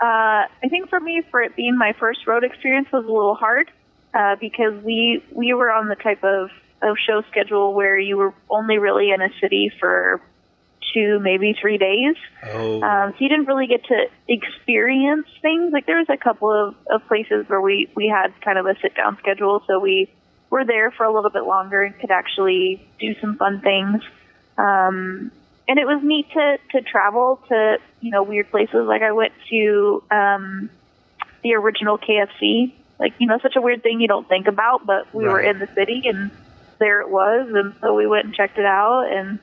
uh, 0.00 0.46
I 0.62 0.68
think 0.70 0.88
for 0.90 1.00
me, 1.00 1.22
for 1.30 1.42
it 1.42 1.56
being 1.56 1.76
my 1.76 1.92
first 1.98 2.26
road 2.26 2.44
experience, 2.44 2.86
was 2.92 3.04
a 3.04 3.08
little 3.08 3.34
hard 3.34 3.70
uh, 4.14 4.36
because 4.40 4.74
we 4.84 5.24
we 5.32 5.54
were 5.54 5.72
on 5.72 5.88
the 5.88 5.96
type 5.96 6.22
of, 6.22 6.50
of 6.82 6.96
show 7.04 7.22
schedule 7.30 7.74
where 7.74 7.98
you 7.98 8.16
were 8.16 8.32
only 8.50 8.78
really 8.78 9.10
in 9.10 9.20
a 9.22 9.28
city 9.40 9.72
for 9.80 10.20
two, 10.92 11.18
maybe 11.20 11.56
three 11.60 11.78
days. 11.78 12.16
Oh, 12.44 12.82
Um, 12.82 13.12
so 13.12 13.16
you 13.20 13.28
didn't 13.28 13.46
really 13.46 13.66
get 13.66 13.84
to 13.84 14.06
experience 14.28 15.26
things. 15.42 15.72
Like 15.72 15.86
there 15.86 15.98
was 15.98 16.08
a 16.08 16.16
couple 16.16 16.52
of, 16.52 16.74
of 16.90 17.06
places 17.08 17.48
where 17.48 17.60
we, 17.60 17.88
we 17.94 18.08
had 18.08 18.38
kind 18.40 18.58
of 18.58 18.66
a 18.66 18.74
sit 18.80 18.94
down 18.94 19.16
schedule, 19.18 19.62
so 19.66 19.78
we 19.78 20.10
were 20.50 20.64
there 20.64 20.90
for 20.90 21.04
a 21.04 21.12
little 21.12 21.30
bit 21.30 21.44
longer 21.44 21.82
and 21.82 21.98
could 21.98 22.10
actually 22.10 22.86
do 23.00 23.14
some 23.20 23.36
fun 23.36 23.60
things. 23.60 24.02
Um, 24.58 25.30
and 25.68 25.78
it 25.78 25.86
was 25.86 26.00
neat 26.02 26.30
to, 26.32 26.58
to 26.72 26.82
travel 26.82 27.42
to, 27.48 27.78
you 28.00 28.10
know, 28.10 28.22
weird 28.22 28.50
places. 28.50 28.86
Like 28.86 29.02
I 29.02 29.12
went 29.12 29.32
to 29.50 30.02
um, 30.10 30.70
the 31.42 31.54
original 31.54 31.98
KFC. 31.98 32.72
Like, 32.98 33.14
you 33.18 33.26
know, 33.26 33.38
such 33.42 33.56
a 33.56 33.60
weird 33.60 33.82
thing 33.82 34.00
you 34.00 34.08
don't 34.08 34.26
think 34.28 34.46
about, 34.46 34.86
but 34.86 35.12
we 35.14 35.24
were 35.24 35.40
in 35.40 35.58
the 35.58 35.68
city 35.74 36.02
and 36.06 36.30
there 36.78 37.00
it 37.02 37.10
was. 37.10 37.50
And 37.52 37.74
so 37.80 37.94
we 37.94 38.06
went 38.06 38.26
and 38.26 38.34
checked 38.34 38.58
it 38.58 38.64
out 38.64 39.12
and, 39.12 39.38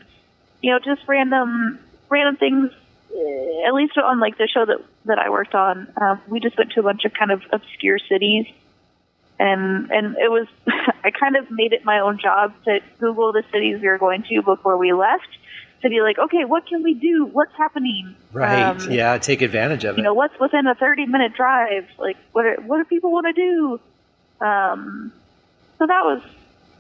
you 0.64 0.72
know, 0.72 0.80
just 0.80 1.07
random, 1.07 1.78
random 2.09 2.38
things 2.38 2.72
uh, 3.16 3.68
at 3.68 3.74
least 3.74 3.97
on 3.97 4.20
like 4.20 4.38
the 4.38 4.47
show 4.47 4.66
that 4.66 4.78
that 5.05 5.20
I 5.20 5.30
worked 5.30 5.53
on, 5.53 5.88
um, 6.01 6.22
we 6.28 6.39
just 6.39 6.57
went 6.57 6.72
to 6.72 6.80
a 6.80 6.84
bunch 6.84 7.05
of 7.05 7.14
kind 7.14 7.32
of 7.32 7.43
obscure 7.51 7.99
cities, 7.99 8.47
and 9.38 9.91
and 9.91 10.16
it 10.18 10.32
was 10.32 10.47
I 11.03 11.11
kind 11.11 11.36
of 11.36 11.51
made 11.51 11.74
it 11.74 11.86
my 11.86 11.99
own 11.99 12.18
job 12.18 12.53
to 12.64 12.80
Google 12.99 13.34
the 13.34 13.43
cities 13.51 13.82
we 13.82 13.88
were 13.88 13.97
going 13.97 14.24
to 14.30 14.41
before 14.41 14.78
we 14.78 14.93
left 14.93 15.28
to 15.82 15.89
be 15.89 16.01
like, 16.01 16.18
okay, 16.18 16.45
what 16.45 16.66
can 16.66 16.82
we 16.82 16.93
do? 16.93 17.26
What's 17.26 17.53
happening? 17.57 18.16
right. 18.32 18.64
Um, 18.64 18.89
yeah, 18.89 19.18
take 19.18 19.41
advantage 19.41 19.84
of 19.84 19.89
You 19.89 19.91
it. 19.95 19.97
You 19.97 20.03
know, 20.05 20.14
what's 20.14 20.39
within 20.39 20.66
a 20.66 20.74
thirty 20.74 21.05
minute 21.05 21.34
drive? 21.36 21.88
Like, 21.99 22.18
what 22.32 22.45
are, 22.45 22.55
what 22.61 22.78
do 22.78 22.86
people 22.86 23.11
want 23.11 23.28
to 23.28 23.34
do? 23.34 23.80
Um, 24.43 25.11
so 25.78 25.86
that 25.86 26.03
was 26.05 26.24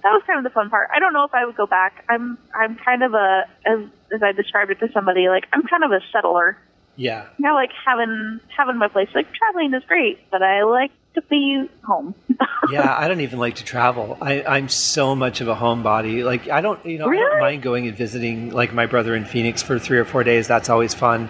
that 0.03 0.09
was 0.11 0.21
kind 0.27 0.37
of 0.37 0.43
the 0.43 0.49
fun 0.53 0.69
part. 0.69 0.89
I 0.93 0.99
don't 0.99 1.13
know 1.13 1.23
if 1.23 1.33
I 1.33 1.45
would 1.45 1.55
go 1.55 1.65
back. 1.65 2.03
I'm 2.09 2.37
I'm 2.53 2.75
kind 2.75 3.03
of 3.03 3.13
a 3.13 3.45
as 3.65 3.79
as 4.13 4.21
I 4.21 4.31
described 4.33 4.71
it 4.71 4.79
to 4.79 4.91
somebody, 4.93 5.29
like 5.29 5.45
I'm 5.53 5.63
kind 5.63 5.83
of 5.83 5.91
a 5.91 5.99
settler. 6.11 6.57
yeah. 6.95 7.25
You 7.37 7.47
know, 7.47 7.55
like 7.55 7.71
having 7.85 8.39
having 8.55 8.77
my 8.77 8.87
place. 8.89 9.09
Like 9.15 9.27
traveling 9.33 9.73
is 9.73 9.83
great, 9.87 10.29
but 10.29 10.43
I 10.43 10.63
like 10.63 10.91
to 11.13 11.21
be 11.23 11.69
home. 11.83 12.15
yeah, 12.71 12.95
I 12.97 13.07
don't 13.07 13.21
even 13.21 13.39
like 13.39 13.55
to 13.55 13.63
travel. 13.63 14.17
I, 14.21 14.43
I'm 14.43 14.69
so 14.69 15.15
much 15.15 15.41
of 15.41 15.47
a 15.47 15.55
homebody. 15.55 16.23
Like 16.23 16.49
I 16.49 16.61
don't, 16.61 16.83
you 16.85 16.97
know, 16.97 17.09
I 17.09 17.15
don't 17.15 17.39
mind 17.39 17.61
going 17.61 17.87
and 17.87 17.97
visiting 17.97 18.51
like 18.51 18.73
my 18.73 18.85
brother 18.85 19.15
in 19.15 19.25
Phoenix 19.25 19.61
for 19.61 19.79
three 19.79 19.97
or 19.97 20.05
four 20.05 20.23
days. 20.23 20.47
That's 20.47 20.69
always 20.69 20.93
fun. 20.93 21.29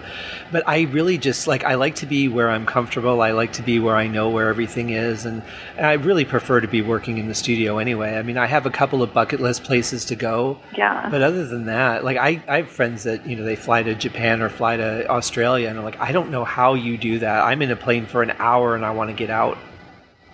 But 0.51 0.63
I 0.67 0.81
really 0.83 1.17
just 1.17 1.47
like 1.47 1.63
I 1.63 1.75
like 1.75 1.95
to 1.95 2.05
be 2.05 2.27
where 2.27 2.49
I'm 2.49 2.65
comfortable. 2.65 3.21
I 3.21 3.31
like 3.31 3.53
to 3.53 3.61
be 3.61 3.79
where 3.79 3.95
I 3.95 4.07
know 4.07 4.29
where 4.29 4.49
everything 4.49 4.91
is, 4.91 5.25
and, 5.25 5.43
and 5.77 5.85
I 5.85 5.93
really 5.93 6.25
prefer 6.25 6.61
to 6.61 6.67
be 6.67 6.81
working 6.81 7.17
in 7.17 7.27
the 7.27 7.35
studio 7.35 7.77
anyway. 7.79 8.17
I 8.17 8.21
mean, 8.21 8.37
I 8.37 8.45
have 8.45 8.65
a 8.65 8.71
couple 8.71 9.01
of 9.01 9.13
bucket 9.13 9.39
list 9.39 9.63
places 9.63 10.05
to 10.05 10.15
go. 10.15 10.59
yeah. 10.77 11.09
But 11.09 11.21
other 11.21 11.45
than 11.45 11.65
that, 11.65 12.03
like 12.03 12.17
I, 12.17 12.41
I 12.47 12.57
have 12.57 12.69
friends 12.69 13.03
that 13.03 13.27
you 13.27 13.35
know 13.35 13.43
they 13.43 13.55
fly 13.55 13.83
to 13.83 13.95
Japan 13.95 14.41
or 14.41 14.49
fly 14.49 14.77
to 14.77 15.09
Australia, 15.09 15.69
and 15.69 15.77
I'm 15.77 15.83
like, 15.83 15.99
I 15.99 16.11
don't 16.11 16.29
know 16.31 16.43
how 16.43 16.75
you 16.75 16.97
do 16.97 17.19
that. 17.19 17.43
I'm 17.43 17.61
in 17.61 17.71
a 17.71 17.75
plane 17.75 18.05
for 18.05 18.21
an 18.21 18.31
hour 18.39 18.75
and 18.75 18.85
I 18.85 18.91
want 18.91 19.09
to 19.09 19.15
get 19.15 19.29
out. 19.29 19.57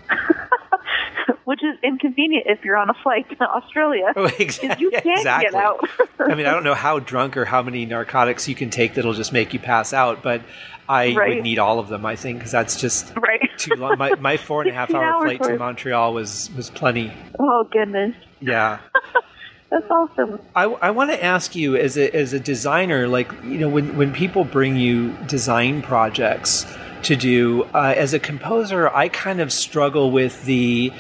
Which 1.46 1.64
is 1.64 1.78
inconvenient 1.84 2.46
if 2.48 2.64
you're 2.64 2.78
on 2.78 2.90
a 2.90 2.94
flight 3.02 3.28
to 3.30 3.44
Australia. 3.44 4.06
Oh, 4.16 4.30
exactly. 4.40 4.84
you 4.86 4.92
can't 4.92 5.06
exactly. 5.20 5.50
get 5.52 5.56
out. 5.56 5.80
I 6.20 6.36
mean, 6.36 6.46
I 6.46 6.52
don't 6.52 6.64
know 6.64 6.76
how 6.76 7.00
drunk 7.00 7.38
or 7.38 7.46
how 7.46 7.62
many 7.64 7.86
narcotics 7.86 8.48
you 8.48 8.54
can 8.56 8.70
take 8.70 8.94
that'll 8.96 9.14
just 9.14 9.34
make 9.34 9.54
you 9.54 9.60
pass 9.60 9.92
out, 9.94 10.22
but 10.22 10.42
I 10.88 11.16
Right. 11.16 11.36
would 11.36 11.44
need 11.44 11.58
all 11.58 11.80
of 11.80 11.88
them. 11.88 12.06
I 12.06 12.16
think 12.16 12.38
because 12.40 12.52
that's 12.52 12.80
just 12.80 13.12
right. 13.16 13.50
too 13.58 13.74
long. 13.76 13.98
My, 13.98 14.14
my 14.16 14.38
four 14.38 14.62
and 14.62 14.70
a 14.70 14.74
half 14.74 14.94
hour 14.94 15.24
flight 15.24 15.42
to. 15.44 15.58
Montreal 15.58 16.14
was 16.14 16.52
was 16.56 16.70
plenty. 16.70 17.12
Oh 17.40 17.68
goodness. 17.72 18.16
Yeah. 18.42 18.80
That's 19.72 19.86
awesome. 19.92 20.40
I, 20.56 20.64
I 20.64 20.90
want 20.92 21.12
to 21.12 21.24
ask 21.24 21.56
you 21.56 21.76
as 21.76 21.96
a, 21.96 22.12
as 22.16 22.34
a 22.34 22.40
designer, 22.40 23.08
like, 23.08 23.32
you 23.44 23.60
know, 23.60 23.70
when, 23.70 23.96
when 23.98 24.12
people 24.12 24.44
bring 24.44 24.76
you 24.78 25.16
design 25.28 25.84
projects 25.84 26.66
to 27.04 27.16
do, 27.16 27.64
uh, 27.74 27.94
as 27.96 28.14
a 28.14 28.20
composer, 28.20 28.90
I 28.90 29.10
kind 29.10 29.40
of 29.40 29.52
struggle 29.52 30.12
with 30.12 30.46
the, 30.46 30.92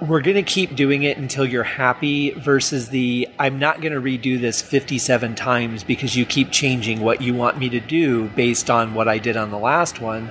we're 0.00 0.20
going 0.20 0.36
to 0.36 0.42
keep 0.42 0.76
doing 0.76 1.02
it 1.02 1.18
until 1.18 1.44
you're 1.44 1.62
happy 1.62 2.30
versus 2.30 2.90
the, 2.90 3.28
I'm 3.38 3.58
not 3.58 3.80
going 3.80 3.92
to 3.92 4.00
redo 4.00 4.40
this 4.40 4.60
57 4.62 5.34
times 5.34 5.84
because 5.84 6.16
you 6.16 6.26
keep 6.26 6.50
changing 6.50 7.00
what 7.00 7.22
you 7.22 7.34
want 7.34 7.58
me 7.58 7.68
to 7.70 7.80
do 7.80 8.28
based 8.30 8.70
on 8.70 8.94
what 8.94 9.08
I 9.08 9.18
did 9.18 9.36
on 9.36 9.50
the 9.50 9.58
last 9.58 10.00
one. 10.00 10.30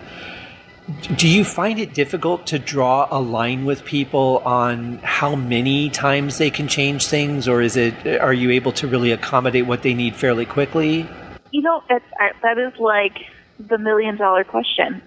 Do 1.16 1.28
you 1.28 1.44
find 1.44 1.80
it 1.80 1.96
difficult 1.96 2.46
to 2.48 2.60
draw 2.60 3.08
a 3.10 3.20
line 3.20 3.66
with 3.66 3.84
people 3.86 4.38
on 4.46 5.00
how 5.00 5.36
many 5.36 5.90
times 5.90 6.38
they 6.38 6.52
can 6.52 6.68
change 6.68 7.08
things, 7.08 7.48
or 7.48 7.60
is 7.64 7.76
it 7.76 8.06
are 8.22 8.34
you 8.34 8.52
able 8.52 8.72
to 8.74 8.88
really 8.88 9.12
accommodate 9.12 9.66
what 9.66 9.82
they 9.82 9.96
need 9.96 10.16
fairly 10.16 10.46
quickly? 10.46 11.10
You 11.50 11.64
know, 11.64 11.82
I, 11.90 12.34
that 12.44 12.60
is 12.60 12.74
like 12.80 13.18
the 13.60 13.80
million 13.80 14.16
dollar 14.16 14.44
question. 14.44 15.02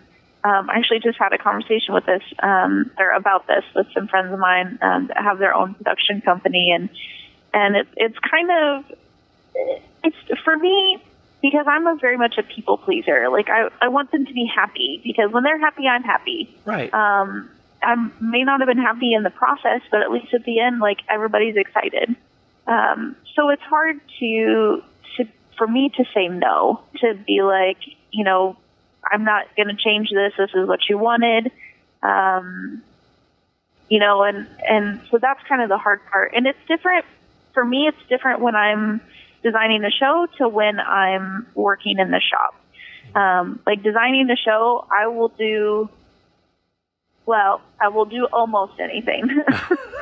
Um, 0.49 0.71
I 0.71 0.79
actually 0.79 1.01
just 1.01 1.19
had 1.19 1.33
a 1.33 1.39
conversation 1.39 1.93
with 1.93 2.07
this 2.07 2.23
um, 2.43 2.91
or 2.99 3.11
about 3.11 3.47
this 3.47 3.65
with 3.75 3.87
some 3.93 4.09
friends 4.09 4.33
of 4.33 4.39
mine 4.39 4.79
um, 4.81 5.09
that 5.09 5.19
have 5.19 5.39
their 5.39 5.55
own 5.55 5.75
production 5.75 6.21
company, 6.23 6.71
and 6.75 6.89
and 7.53 7.77
it, 7.77 7.89
it's 7.97 8.19
kind 8.19 8.51
of 8.51 8.85
it's 10.05 10.17
for 10.45 10.57
me 10.57 11.03
because 11.43 11.67
I'm 11.69 11.87
a 11.87 11.97
very 11.97 12.17
much 12.17 12.39
a 12.39 12.43
people 12.43 12.79
pleaser. 12.79 13.29
Like 13.29 13.51
I 13.51 13.69
I 13.83 13.89
want 13.89 14.11
them 14.11 14.25
to 14.25 14.33
be 14.33 14.47
happy 14.47 15.01
because 15.05 15.31
when 15.33 15.43
they're 15.43 15.59
happy, 15.59 15.87
I'm 15.87 16.03
happy. 16.03 16.57
Right. 16.65 16.93
um, 16.95 17.51
I 17.83 17.95
may 18.21 18.43
not 18.43 18.61
have 18.61 18.69
been 18.69 18.79
happy 18.79 19.13
in 19.13 19.23
the 19.23 19.31
process, 19.31 19.83
but 19.91 20.03
at 20.03 20.11
least 20.11 20.33
at 20.35 20.45
the 20.45 20.61
end, 20.61 20.81
like 20.81 20.99
everybody's 21.09 21.57
excited. 21.57 22.17
Um, 22.67 23.17
so 23.35 23.51
it's 23.51 23.63
hard 23.63 24.01
to 24.21 24.83
to 25.17 25.25
for 25.59 25.67
me 25.67 25.91
to 25.97 26.05
say 26.15 26.29
no 26.29 26.81
to 27.01 27.15
be 27.27 27.43
like, 27.43 27.79
you 28.13 28.25
know, 28.25 28.57
I'm 29.11 29.25
not 29.25 29.55
going 29.57 29.69
to 29.69 29.77
change 29.77 30.11
this. 30.11 30.33
This 30.37 30.51
is 30.55 30.69
what 30.69 30.81
you 30.89 30.99
wanted. 30.99 31.51
Um, 32.03 32.83
you 33.89 33.99
know, 33.99 34.23
and 34.23 34.47
and 34.69 35.01
so 35.11 35.19
that's 35.19 35.41
kind 35.49 35.63
of 35.63 35.69
the 35.69 35.79
hard 35.79 36.01
part. 36.11 36.33
And 36.35 36.47
it's 36.47 36.59
different 36.69 37.05
for 37.55 37.65
me. 37.65 37.89
It's 37.89 38.09
different 38.09 38.41
when 38.41 38.55
I'm 38.55 39.01
designing 39.43 39.83
the 39.83 39.91
show 39.91 40.27
to 40.39 40.49
when 40.49 40.79
I'm 40.79 41.47
working 41.55 41.99
in 41.99 42.11
the 42.11 42.21
shop. 42.21 42.55
Um, 43.15 43.61
like 43.67 43.83
designing 43.83 44.27
the 44.27 44.37
show, 44.37 44.87
I 44.91 45.07
will 45.07 45.29
do 45.29 45.89
well, 47.25 47.61
I 47.79 47.89
will 47.89 48.07
do 48.07 48.27
almost 48.33 48.81
anything 48.81 49.29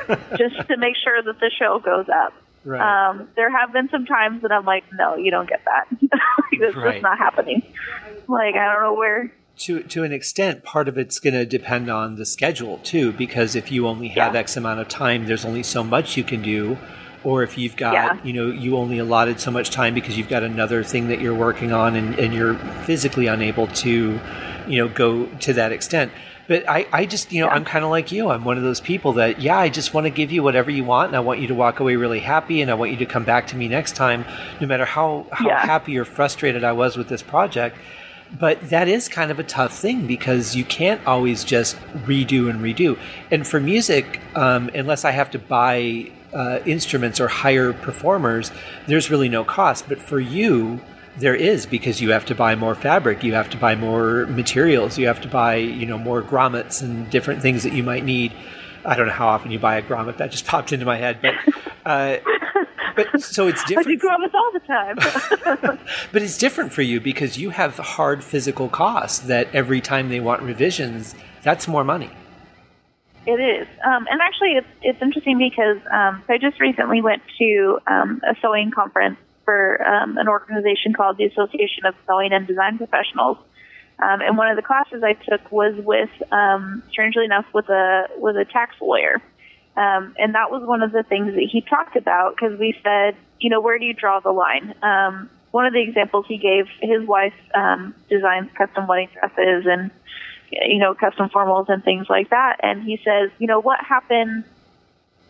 just 0.37 0.67
to 0.67 0.77
make 0.77 0.95
sure 0.95 1.21
that 1.21 1.39
the 1.39 1.51
show 1.57 1.79
goes 1.79 2.07
up. 2.09 2.33
Right. 2.67 3.09
Um, 3.09 3.29
there 3.35 3.49
have 3.49 3.71
been 3.73 3.89
some 3.89 4.05
times 4.05 4.41
that 4.43 4.51
I'm 4.51 4.65
like, 4.65 4.83
no, 4.93 5.15
you 5.15 5.31
don't 5.31 5.49
get 5.49 5.61
that. 5.65 5.87
This 6.59 6.75
Right. 6.75 6.93
just 6.93 7.03
not 7.03 7.17
happening. 7.19 7.61
Like, 8.27 8.55
I 8.55 8.73
don't 8.73 8.81
know 8.81 8.93
where. 8.95 9.31
to 9.59 9.83
to 9.83 10.03
an 10.03 10.11
extent, 10.11 10.63
part 10.63 10.87
of 10.87 10.97
it's 10.97 11.19
going 11.19 11.33
to 11.33 11.45
depend 11.45 11.89
on 11.89 12.15
the 12.15 12.25
schedule 12.25 12.79
too, 12.79 13.11
because 13.11 13.55
if 13.55 13.71
you 13.71 13.85
only 13.87 14.07
have 14.09 14.33
Yeah. 14.33 14.39
X 14.39 14.57
amount 14.57 14.79
of 14.79 14.87
time, 14.87 15.25
there's 15.27 15.45
only 15.45 15.61
so 15.63 15.83
much 15.83 16.17
you 16.17 16.23
can 16.23 16.41
do. 16.41 16.77
Or 17.23 17.43
if 17.43 17.57
you've 17.57 17.75
got, 17.75 17.93
Yeah. 17.93 18.17
you 18.23 18.31
know, 18.33 18.47
you 18.47 18.77
only 18.77 18.97
allotted 18.99 19.39
so 19.39 19.51
much 19.51 19.69
time 19.71 19.93
because 19.93 20.17
you've 20.17 20.29
got 20.29 20.43
another 20.43 20.83
thing 20.83 21.09
that 21.09 21.19
you're 21.19 21.33
working 21.35 21.71
on 21.73 21.95
and, 21.95 22.17
and 22.17 22.33
you're 22.33 22.55
physically 22.85 23.27
unable 23.27 23.67
to, 23.67 24.19
you 24.67 24.77
know, 24.77 24.87
go 24.87 25.25
to 25.25 25.53
that 25.53 25.71
extent. 25.71 26.11
But 26.47 26.67
I, 26.69 26.87
I 26.93 27.05
just, 27.05 27.31
you 27.33 27.41
know, 27.41 27.47
Yeah. 27.47 27.53
I'm 27.55 27.65
kind 27.65 27.83
of 27.83 27.91
like 27.91 28.11
you. 28.11 28.29
I'm 28.29 28.45
one 28.45 28.57
of 28.57 28.63
those 28.63 28.79
people 28.79 29.13
that, 29.13 29.41
yeah, 29.41 29.57
I 29.57 29.69
just 29.69 29.93
want 29.93 30.05
to 30.05 30.09
give 30.09 30.31
you 30.31 30.41
whatever 30.43 30.71
you 30.71 30.83
want, 30.85 31.07
and 31.07 31.15
I 31.15 31.19
want 31.19 31.39
you 31.41 31.47
to 31.47 31.55
walk 31.55 31.79
away 31.79 31.95
really 31.97 32.19
happy, 32.21 32.61
and 32.61 32.71
I 32.71 32.73
want 32.73 32.91
you 32.91 32.97
to 32.97 33.05
come 33.05 33.23
back 33.25 33.47
to 33.47 33.55
me 33.57 33.67
next 33.67 33.95
time, 33.95 34.23
no 34.61 34.67
matter 34.67 34.85
how 34.85 35.25
how 35.31 35.47
Yeah. 35.47 35.59
happy 35.65 35.97
or 35.97 36.05
frustrated 36.05 36.63
I 36.63 36.71
was 36.71 36.95
with 36.97 37.09
this 37.09 37.21
project. 37.21 37.77
But 38.39 38.69
that 38.69 38.87
is 38.89 39.07
kind 39.07 39.31
of 39.31 39.39
a 39.39 39.43
tough 39.43 39.73
thing 39.73 40.05
because 40.05 40.53
you 40.55 40.65
can't 40.65 40.99
always 41.07 41.45
just 41.45 41.77
redo 42.05 42.49
and 42.49 42.59
redo. 42.61 42.97
And 43.31 43.47
for 43.47 43.59
music, 43.61 44.19
um, 44.35 44.69
unless 44.73 45.05
I 45.05 45.11
have 45.11 45.31
to 45.31 45.39
buy 45.39 46.11
uh, 46.33 46.59
instruments 46.65 47.21
or 47.21 47.29
hire 47.29 47.71
performers, 47.71 48.51
there's 48.85 49.09
really 49.09 49.29
no 49.29 49.45
cost. 49.45 49.87
But 49.87 50.01
for 50.01 50.19
you, 50.19 50.81
there 51.17 51.35
is 51.35 51.65
because 51.65 52.01
you 52.01 52.11
have 52.11 52.25
to 52.25 52.35
buy 52.35 52.55
more 52.55 52.75
fabric, 52.75 53.23
you 53.23 53.33
have 53.33 53.49
to 53.49 53.57
buy 53.57 53.75
more 53.75 54.25
materials, 54.27 54.97
you 54.97 55.07
have 55.07 55.21
to 55.21 55.27
buy 55.27 55.55
you 55.55 55.85
know 55.85 55.97
more 55.97 56.21
grommets 56.21 56.81
and 56.81 57.09
different 57.09 57.41
things 57.41 57.63
that 57.63 57.73
you 57.73 57.83
might 57.83 58.03
need. 58.03 58.33
I 58.85 58.95
don't 58.95 59.07
know 59.07 59.13
how 59.13 59.27
often 59.27 59.51
you 59.51 59.59
buy 59.59 59.77
a 59.77 59.81
grommet. 59.81 60.17
That 60.17 60.31
just 60.31 60.45
popped 60.53 60.71
into 60.73 60.85
my 60.85 60.97
head, 60.97 61.19
but. 61.21 61.35
Uh, 61.85 62.17
but 62.95 63.21
so 63.21 63.47
it's 63.47 63.63
different. 63.63 63.87
I 63.87 63.91
do 63.91 64.07
grommets 64.07 64.33
all 64.33 64.51
the 64.51 64.59
time. 64.59 65.79
but 66.11 66.21
it's 66.21 66.37
different 66.37 66.73
for 66.73 66.81
you 66.81 66.99
because 66.99 67.37
you 67.37 67.51
have 67.51 67.77
hard 67.77 68.23
physical 68.23 68.67
costs 68.67 69.19
that 69.19 69.53
every 69.53 69.79
time 69.79 70.09
they 70.09 70.19
want 70.19 70.41
revisions, 70.41 71.15
that's 71.43 71.67
more 71.67 71.83
money. 71.83 72.09
It 73.25 73.39
is, 73.41 73.67
um, 73.85 74.07
and 74.09 74.21
actually, 74.21 74.53
it's 74.53 74.67
it's 74.81 75.01
interesting 75.01 75.37
because 75.37 75.77
um, 75.91 76.23
so 76.25 76.33
I 76.33 76.37
just 76.37 76.59
recently 76.61 77.01
went 77.01 77.21
to 77.39 77.79
um, 77.85 78.21
a 78.27 78.35
sewing 78.41 78.71
conference 78.71 79.17
for 79.47 79.81
um, 79.87 80.17
an 80.17 80.27
organization 80.27 80.91
called 80.93 81.15
the 81.15 81.23
Association 81.23 81.85
of 81.85 81.95
Sewing 82.05 82.33
and 82.33 82.45
Design 82.45 82.77
Professionals, 82.77 83.37
um, 83.99 84.19
and 84.19 84.37
one 84.37 84.49
of 84.49 84.57
the 84.57 84.61
classes 84.61 85.03
I 85.03 85.13
took 85.13 85.49
was 85.49 85.73
with, 85.77 86.09
um, 86.33 86.83
strangely 86.91 87.23
enough, 87.23 87.45
with 87.53 87.69
a 87.69 88.07
with 88.17 88.35
a 88.35 88.43
tax 88.43 88.75
lawyer, 88.81 89.21
um, 89.77 90.13
and 90.19 90.35
that 90.35 90.51
was 90.51 90.63
one 90.67 90.83
of 90.83 90.91
the 90.91 91.03
things 91.03 91.33
that 91.35 91.47
he 91.49 91.61
talked 91.61 91.95
about 91.95 92.35
because 92.35 92.59
we 92.59 92.75
said, 92.83 93.15
you 93.39 93.49
know, 93.49 93.61
where 93.61 93.79
do 93.79 93.85
you 93.85 93.93
draw 93.93 94.19
the 94.19 94.31
line? 94.31 94.75
Um, 94.83 95.29
one 95.51 95.65
of 95.65 95.71
the 95.71 95.81
examples 95.81 96.25
he 96.27 96.37
gave, 96.37 96.65
his 96.81 97.07
wife 97.07 97.33
um, 97.55 97.95
designs 98.09 98.49
custom 98.57 98.85
wedding 98.85 99.09
dresses 99.13 99.65
and 99.65 99.91
you 100.51 100.79
know, 100.79 100.93
custom 100.93 101.29
formals 101.29 101.69
and 101.69 101.83
things 101.83 102.07
like 102.09 102.29
that. 102.29 102.57
And 102.63 102.83
he 102.83 102.99
says, 103.03 103.31
you 103.39 103.47
know, 103.47 103.59
what 103.59 103.79
happens 103.83 104.45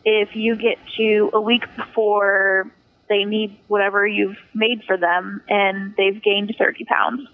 if 0.05 0.35
you 0.35 0.55
get 0.55 0.77
to 0.97 1.29
a 1.33 1.41
week 1.41 1.63
before 1.75 2.71
they 3.09 3.23
need 3.25 3.57
whatever 3.67 4.05
you've 4.05 4.37
made 4.53 4.83
for 4.85 4.97
them 4.97 5.41
and 5.49 5.95
they've 5.97 6.21
gained 6.21 6.53
30 6.57 6.85
pounds? 6.85 7.27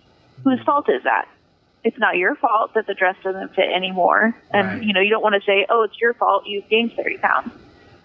Whose 0.43 0.59
fault 0.65 0.89
is 0.89 1.03
that? 1.03 1.27
It's 1.83 1.97
not 1.99 2.15
your 2.15 2.35
fault 2.35 2.73
that 2.75 2.87
the 2.87 2.93
dress 2.93 3.15
doesn't 3.23 3.55
fit 3.55 3.69
anymore. 3.75 4.35
And, 4.51 4.67
Right. 4.67 4.83
you 4.83 4.93
know, 4.93 5.01
you 5.01 5.09
don't 5.09 5.23
want 5.23 5.35
to 5.35 5.41
say, 5.45 5.65
oh, 5.69 5.83
it's 5.83 5.99
your 5.99 6.13
fault 6.13 6.43
you've 6.45 6.69
gained 6.69 6.93
30 6.95 7.17
pounds. 7.17 7.51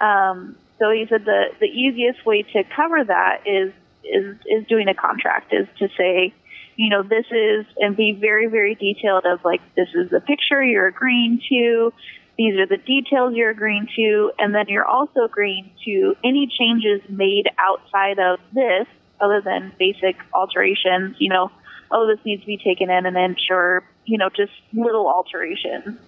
Um, 0.00 0.56
so 0.78 0.90
he 0.90 1.06
said 1.08 1.24
the, 1.24 1.46
the 1.60 1.66
easiest 1.66 2.24
way 2.24 2.42
to 2.42 2.64
cover 2.74 3.04
that 3.04 3.42
is, 3.46 3.72
is, 4.04 4.36
is 4.46 4.66
doing 4.68 4.88
a 4.88 4.94
contract, 4.94 5.52
is 5.52 5.66
to 5.78 5.88
say, 5.96 6.32
you 6.76 6.88
know, 6.88 7.02
this 7.02 7.26
is, 7.30 7.66
and 7.78 7.96
be 7.96 8.12
very, 8.12 8.46
very 8.46 8.74
detailed 8.76 9.26
of 9.26 9.44
like, 9.44 9.60
this 9.74 9.88
is 9.94 10.10
the 10.10 10.20
picture 10.20 10.62
you're 10.62 10.86
agreeing 10.86 11.40
to, 11.48 11.92
these 12.38 12.56
are 12.56 12.66
the 12.66 12.76
details 12.76 13.34
you're 13.34 13.50
agreeing 13.50 13.88
to, 13.96 14.30
and 14.38 14.54
then 14.54 14.66
you're 14.68 14.86
also 14.86 15.24
agreeing 15.24 15.70
to 15.84 16.14
any 16.24 16.46
changes 16.46 17.02
made 17.10 17.48
outside 17.58 18.20
of 18.20 18.38
this, 18.54 18.86
other 19.20 19.42
than 19.44 19.72
basic 19.78 20.16
alterations, 20.32 21.16
you 21.18 21.28
know, 21.28 21.50
oh, 21.90 22.06
this 22.06 22.24
needs 22.24 22.42
to 22.42 22.46
be 22.46 22.56
taken 22.56 22.90
in 22.90 23.06
an 23.06 23.16
inch, 23.16 23.40
or, 23.50 23.82
you 24.04 24.18
know, 24.18 24.28
just 24.28 24.52
little 24.72 25.08
alterations. 25.08 25.98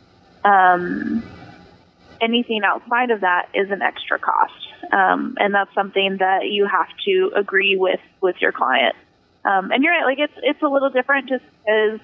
Um, 0.44 1.22
anything 2.20 2.62
outside 2.64 3.10
of 3.10 3.22
that 3.22 3.48
is 3.52 3.70
an 3.70 3.82
extra 3.82 4.18
cost. 4.18 4.52
Um, 4.92 5.36
and 5.38 5.52
that's 5.52 5.74
something 5.74 6.18
that 6.18 6.46
you 6.46 6.66
have 6.66 6.88
to 7.06 7.32
agree 7.34 7.76
with, 7.76 8.00
with 8.20 8.36
your 8.40 8.52
client. 8.52 8.94
Um, 9.44 9.72
and 9.72 9.82
you're 9.82 9.92
right, 9.92 10.04
like 10.04 10.18
it's 10.18 10.38
it's 10.42 10.62
a 10.62 10.68
little 10.68 10.90
different 10.90 11.28
just 11.28 11.44
because, 11.64 11.98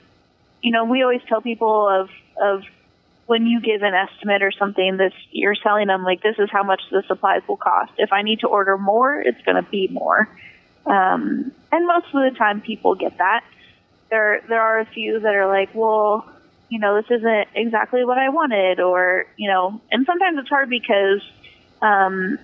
you 0.63 0.73
know, 0.73 0.85
we 0.85 1.03
always 1.03 1.21
tell 1.29 1.43
people 1.43 1.87
of 1.89 2.09
of 2.41 2.63
when 3.27 3.47
you 3.47 3.61
give 3.61 3.83
an 3.83 3.95
estimate 3.95 4.43
or 4.43 4.53
something, 4.53 4.97
this 4.97 5.13
you're 5.31 5.55
selling 5.55 5.89
them 5.89 6.05
like 6.05 6.23
this 6.23 6.37
is 6.39 6.49
how 6.51 6.63
much 6.63 6.81
the 6.91 7.03
supplies 7.07 7.43
will 7.49 7.57
cost. 7.57 7.93
If 7.99 8.13
I 8.13 8.23
need 8.23 8.41
to 8.41 8.47
order 8.47 8.79
more, 8.79 9.21
it's 9.21 9.41
going 9.43 9.63
to 9.63 9.69
be 9.69 9.89
more. 9.89 10.29
Um, 10.87 11.53
and 11.73 11.87
most 11.87 12.07
of 12.07 12.33
the 12.33 12.35
time, 12.39 12.61
people 12.61 12.95
get 12.95 13.19
that. 13.19 13.45
There 14.11 14.43
there 14.49 14.63
are 14.63 14.79
a 14.79 14.87
few 14.87 15.21
that 15.21 15.35
are 15.35 15.49
like, 15.49 15.71
well, 15.75 16.25
you 16.69 16.79
know, 16.79 17.01
this 17.01 17.11
isn't 17.11 17.49
exactly 17.55 18.05
what 18.05 18.19
I 18.19 18.29
wanted, 18.29 18.81
or 18.81 19.27
you 19.37 19.49
know, 19.49 19.81
and 19.91 20.07
sometimes 20.07 20.39
it's 20.39 20.49
hard 20.49 20.71
because. 20.71 21.23
Um, 21.83 22.39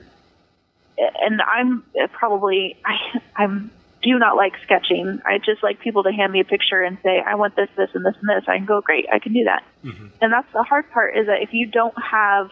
and 0.98 1.40
I'm 1.40 1.84
probably 2.12 2.76
I 2.84 3.20
I'm 3.36 3.70
do 4.02 4.18
not 4.18 4.36
like 4.36 4.54
sketching. 4.64 5.20
I 5.24 5.38
just 5.38 5.62
like 5.62 5.80
people 5.80 6.02
to 6.02 6.12
hand 6.12 6.32
me 6.32 6.40
a 6.40 6.44
picture 6.44 6.82
and 6.82 6.98
say, 7.02 7.20
I 7.24 7.36
want 7.36 7.56
this, 7.56 7.68
this, 7.76 7.90
and 7.94 8.04
this, 8.04 8.14
and 8.20 8.28
this. 8.28 8.44
I 8.48 8.56
can 8.56 8.66
go, 8.66 8.80
great, 8.80 9.06
I 9.12 9.18
can 9.18 9.32
do 9.32 9.44
that. 9.44 9.64
And 10.20 10.32
that's 10.32 10.52
the 10.52 10.62
hard 10.62 10.90
part 10.90 11.16
is 11.16 11.26
that 11.26 11.42
if 11.42 11.52
you 11.52 11.66
don't 11.66 11.94
have 12.02 12.50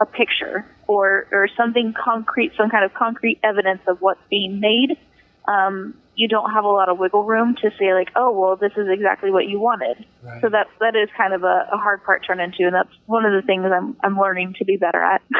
a 0.00 0.06
picture 0.06 0.66
or, 0.86 1.26
or 1.32 1.48
something 1.56 1.92
concrete, 1.92 2.52
some 2.56 2.70
kind 2.70 2.84
of 2.84 2.94
concrete 2.94 3.38
evidence 3.42 3.80
of 3.86 4.00
what's 4.00 4.20
being 4.28 4.60
made, 4.60 4.96
um, 5.46 5.94
you 6.20 6.28
don't 6.28 6.52
have 6.52 6.64
a 6.64 6.68
lot 6.68 6.90
of 6.90 6.98
wiggle 6.98 7.24
room 7.24 7.56
to 7.62 7.70
say 7.78 7.94
like, 7.94 8.10
oh, 8.14 8.30
well, 8.30 8.54
this 8.54 8.72
is 8.76 8.88
exactly 8.90 9.30
what 9.30 9.46
you 9.48 9.58
wanted. 9.58 10.04
Right. 10.22 10.40
So 10.42 10.50
that 10.50 10.66
that 10.80 10.94
is 10.94 11.08
kind 11.16 11.32
of 11.32 11.44
a, 11.44 11.66
a 11.72 11.78
hard 11.78 12.04
part 12.04 12.22
to 12.22 12.26
turn 12.26 12.40
into, 12.40 12.64
and 12.66 12.74
that's 12.74 12.90
one 13.06 13.24
of 13.24 13.32
the 13.32 13.40
things 13.46 13.64
I'm 13.74 13.96
I'm 14.04 14.18
learning 14.18 14.54
to 14.58 14.64
be 14.66 14.76
better 14.76 15.02
at. 15.02 15.22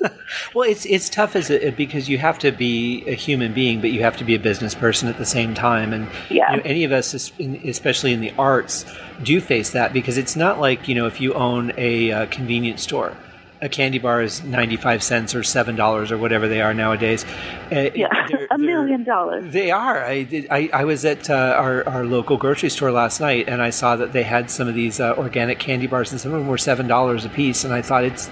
Well, 0.54 0.68
it's 0.68 0.84
it's 0.86 1.08
tough 1.08 1.36
as 1.36 1.50
a, 1.50 1.70
because 1.70 2.08
you 2.08 2.18
have 2.18 2.38
to 2.40 2.50
be 2.50 3.04
a 3.06 3.14
human 3.14 3.52
being, 3.52 3.80
but 3.80 3.90
you 3.92 4.02
have 4.02 4.16
to 4.16 4.24
be 4.24 4.34
a 4.34 4.38
business 4.38 4.74
person 4.74 5.08
at 5.08 5.18
the 5.18 5.24
same 5.26 5.54
time. 5.54 5.92
And 5.92 6.08
Yeah. 6.30 6.50
you 6.50 6.56
know, 6.56 6.62
any 6.64 6.84
of 6.84 6.92
us, 6.92 7.14
especially 7.38 8.12
in 8.12 8.20
the 8.20 8.32
arts, 8.38 8.84
do 9.22 9.40
face 9.40 9.70
that 9.70 9.92
because 9.92 10.18
it's 10.18 10.34
not 10.34 10.58
like 10.60 10.88
you 10.88 10.94
know 10.94 11.06
if 11.06 11.20
you 11.20 11.32
own 11.34 11.72
a 11.76 12.10
uh, 12.10 12.26
convenience 12.26 12.82
store, 12.82 13.16
a 13.60 13.68
candy 13.68 13.98
bar 13.98 14.22
is 14.22 14.42
ninety 14.42 14.76
five 14.76 15.02
cents 15.02 15.34
or 15.34 15.42
seven 15.42 15.76
dollars 15.76 16.12
or 16.12 16.18
whatever 16.18 16.46
they 16.48 16.60
are 16.60 16.74
nowadays. 16.74 17.24
Uh, 17.72 17.90
yeah, 17.94 18.08
they're- 18.28 18.46
a 18.50 18.58
million 18.58 19.02
dollars. 19.04 19.52
They 19.52 19.70
are. 19.70 20.04
I, 20.04 20.46
I, 20.50 20.70
I 20.72 20.84
was 20.84 21.04
at 21.04 21.30
uh, 21.30 21.54
our, 21.56 21.88
our 21.88 22.04
local 22.04 22.36
grocery 22.36 22.68
store 22.70 22.92
last 22.92 23.20
night, 23.20 23.48
and 23.48 23.62
I 23.62 23.70
saw 23.70 23.96
that 23.96 24.12
they 24.12 24.22
had 24.24 24.50
some 24.50 24.68
of 24.68 24.74
these 24.74 25.00
uh, 25.00 25.14
organic 25.16 25.58
candy 25.58 25.86
bars, 25.86 26.12
and 26.12 26.20
some 26.20 26.32
of 26.32 26.38
them 26.40 26.48
were 26.48 26.58
seven 26.58 26.86
dollars 26.86 27.24
a 27.24 27.28
piece. 27.28 27.64
And 27.64 27.72
I 27.72 27.82
thought 27.82 28.04
it's 28.04 28.28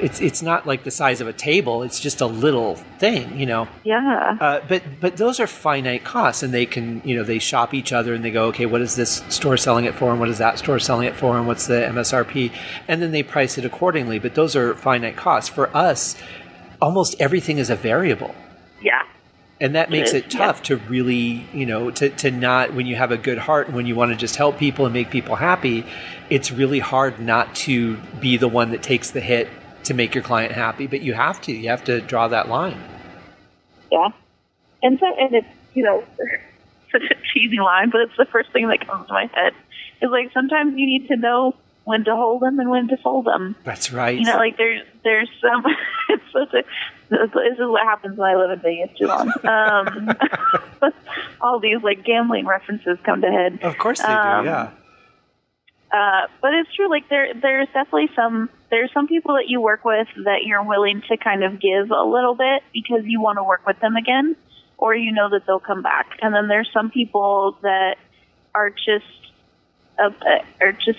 it's 0.00 0.20
it's 0.20 0.42
not 0.42 0.66
like 0.66 0.84
the 0.84 0.90
size 0.90 1.20
of 1.20 1.28
a 1.28 1.32
table; 1.32 1.82
it's 1.82 2.00
just 2.00 2.20
a 2.20 2.26
little 2.26 2.76
thing, 2.98 3.38
you 3.38 3.46
know. 3.46 3.68
Yeah. 3.84 4.36
Uh, 4.40 4.60
but 4.68 4.82
but 5.00 5.16
those 5.16 5.40
are 5.40 5.46
finite 5.46 6.04
costs, 6.04 6.42
and 6.42 6.52
they 6.52 6.66
can 6.66 7.02
you 7.04 7.16
know 7.16 7.22
they 7.22 7.38
shop 7.38 7.74
each 7.74 7.92
other, 7.92 8.14
and 8.14 8.24
they 8.24 8.30
go, 8.30 8.46
okay, 8.46 8.66
what 8.66 8.80
is 8.80 8.96
this 8.96 9.22
store 9.28 9.56
selling 9.56 9.84
it 9.84 9.94
for, 9.94 10.10
and 10.10 10.20
what 10.20 10.28
is 10.28 10.38
that 10.38 10.58
store 10.58 10.78
selling 10.78 11.06
it 11.06 11.14
for, 11.14 11.36
and 11.36 11.46
what's 11.46 11.66
the 11.66 11.74
MSRP, 11.74 12.52
and 12.88 13.02
then 13.02 13.12
they 13.12 13.22
price 13.22 13.58
it 13.58 13.64
accordingly. 13.64 14.18
But 14.18 14.34
those 14.34 14.56
are 14.56 14.74
finite 14.74 15.16
costs. 15.16 15.48
For 15.48 15.74
us, 15.76 16.16
almost 16.80 17.14
everything 17.20 17.58
is 17.58 17.70
a 17.70 17.76
variable 17.76 18.34
yeah. 18.84 19.02
and 19.60 19.74
that 19.74 19.90
makes 19.90 20.10
is, 20.10 20.16
it 20.16 20.30
tough 20.30 20.62
to 20.64 20.76
really 20.76 21.46
you 21.52 21.66
know 21.66 21.90
to, 21.90 22.10
to 22.10 22.30
not 22.30 22.74
when 22.74 22.86
you 22.86 22.94
have 22.94 23.10
a 23.10 23.16
good 23.16 23.38
heart 23.38 23.66
and 23.66 23.74
when 23.74 23.86
you 23.86 23.94
want 23.94 24.12
to 24.12 24.16
just 24.16 24.36
help 24.36 24.58
people 24.58 24.84
and 24.84 24.92
make 24.92 25.10
people 25.10 25.34
happy 25.34 25.84
it's 26.30 26.52
really 26.52 26.78
hard 26.78 27.18
not 27.18 27.54
to 27.54 27.96
be 28.20 28.36
the 28.36 28.48
one 28.48 28.70
that 28.70 28.82
takes 28.82 29.10
the 29.10 29.20
hit 29.20 29.48
to 29.84 29.94
make 29.94 30.14
your 30.14 30.24
client 30.24 30.52
happy 30.52 30.86
but 30.86 31.00
you 31.02 31.12
have 31.14 31.40
to 31.40 31.52
you 31.52 31.68
have 31.68 31.84
to 31.84 32.00
draw 32.00 32.26
that 32.28 32.48
line 32.48 32.78
Yeah. 33.92 34.08
And 34.82 34.98
so, 34.98 35.06
and 35.18 35.34
it's, 35.34 35.46
you 35.72 35.82
know, 35.82 36.04
such 36.92 37.02
a 37.02 37.14
cheesy 37.32 37.58
line, 37.58 37.90
but 37.90 38.02
it's 38.02 38.16
the 38.18 38.26
first 38.26 38.52
thing 38.52 38.68
that 38.68 38.86
comes 38.86 39.06
to 39.06 39.12
my 39.12 39.30
head. 39.32 39.54
Is 40.02 40.10
like 40.10 40.32
sometimes 40.32 40.76
you 40.76 40.86
need 40.86 41.08
to 41.08 41.16
know 41.16 41.54
when 41.84 42.04
to 42.04 42.14
hold 42.14 42.42
them 42.42 42.58
and 42.58 42.68
when 42.68 42.88
to 42.88 42.96
fold 42.98 43.24
them. 43.26 43.56
that's 43.64 43.92
right 43.92 44.18
You 44.18 44.26
know, 44.26 44.36
like 44.36 44.56
there's, 44.56 44.82
there's 45.04 45.30
some, 45.40 45.64
it's 46.08 46.24
such 46.32 46.52
a, 46.54 46.64
this 47.10 47.58
is 47.58 47.68
what 47.68 47.84
happens 47.84 48.18
when 48.18 48.28
I 48.28 48.36
live 48.36 48.50
in 48.50 48.60
Vegas 48.60 48.98
too 48.98 49.06
long. 49.06 49.30
Um, 49.44 50.10
all 51.40 51.60
these 51.60 51.82
like 51.82 52.04
gambling 52.04 52.46
references 52.46 52.98
come 53.04 53.20
to 53.22 53.30
head. 53.30 53.60
of 53.62 53.78
course 53.78 54.00
they 54.00 54.06
um, 54.06 54.44
do 54.44 54.50
yeah 54.50 54.70
Uh, 55.92 56.26
but 56.42 56.52
it's 56.54 56.74
true. 56.74 56.90
Like 56.90 57.08
there, 57.08 57.32
there's 57.34 57.68
definitely 57.68 58.10
some. 58.16 58.50
There's 58.74 58.92
some 58.92 59.06
people 59.06 59.34
that 59.36 59.44
you 59.46 59.60
work 59.60 59.84
with 59.84 60.08
that 60.24 60.42
you're 60.44 60.64
willing 60.64 61.00
to 61.08 61.16
kind 61.16 61.44
of 61.44 61.60
give 61.60 61.92
a 61.92 62.02
little 62.02 62.34
bit 62.34 62.64
because 62.72 63.02
you 63.04 63.20
want 63.20 63.38
to 63.38 63.44
work 63.44 63.64
with 63.64 63.78
them 63.78 63.94
again, 63.94 64.34
or 64.76 64.96
you 64.96 65.12
know 65.12 65.30
that 65.30 65.46
they'll 65.46 65.60
come 65.60 65.80
back. 65.80 66.18
And 66.20 66.34
then 66.34 66.48
there's 66.48 66.68
some 66.72 66.90
people 66.90 67.56
that 67.62 67.98
are 68.52 68.70
just, 68.70 69.04
uh, 69.96 70.10
are 70.60 70.72
just 70.72 70.98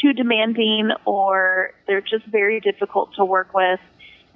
too 0.00 0.12
demanding, 0.12 0.90
or 1.04 1.72
they're 1.88 2.00
just 2.00 2.26
very 2.26 2.60
difficult 2.60 3.14
to 3.16 3.24
work 3.24 3.52
with. 3.52 3.80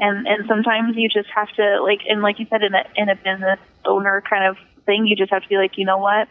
And 0.01 0.27
and 0.27 0.49
sometimes 0.49 0.97
you 0.97 1.09
just 1.09 1.29
have 1.33 1.51
to 1.51 1.81
like, 1.81 2.01
and 2.09 2.22
like 2.22 2.41
you 2.41 2.47
said, 2.51 2.64
in 2.64 2.75
a 2.75 2.85
in 2.97 3.09
a 3.09 3.14
business 3.14 3.61
owner 3.85 4.20
kind 4.29 4.47
of 4.47 4.57
thing, 4.85 5.07
you 5.07 5.14
just 5.14 5.31
have 5.31 5.45
to 5.45 5.49
be 5.49 5.59
like, 5.59 5.79
you 5.79 5.85
know 5.85 5.99
what, 5.99 6.27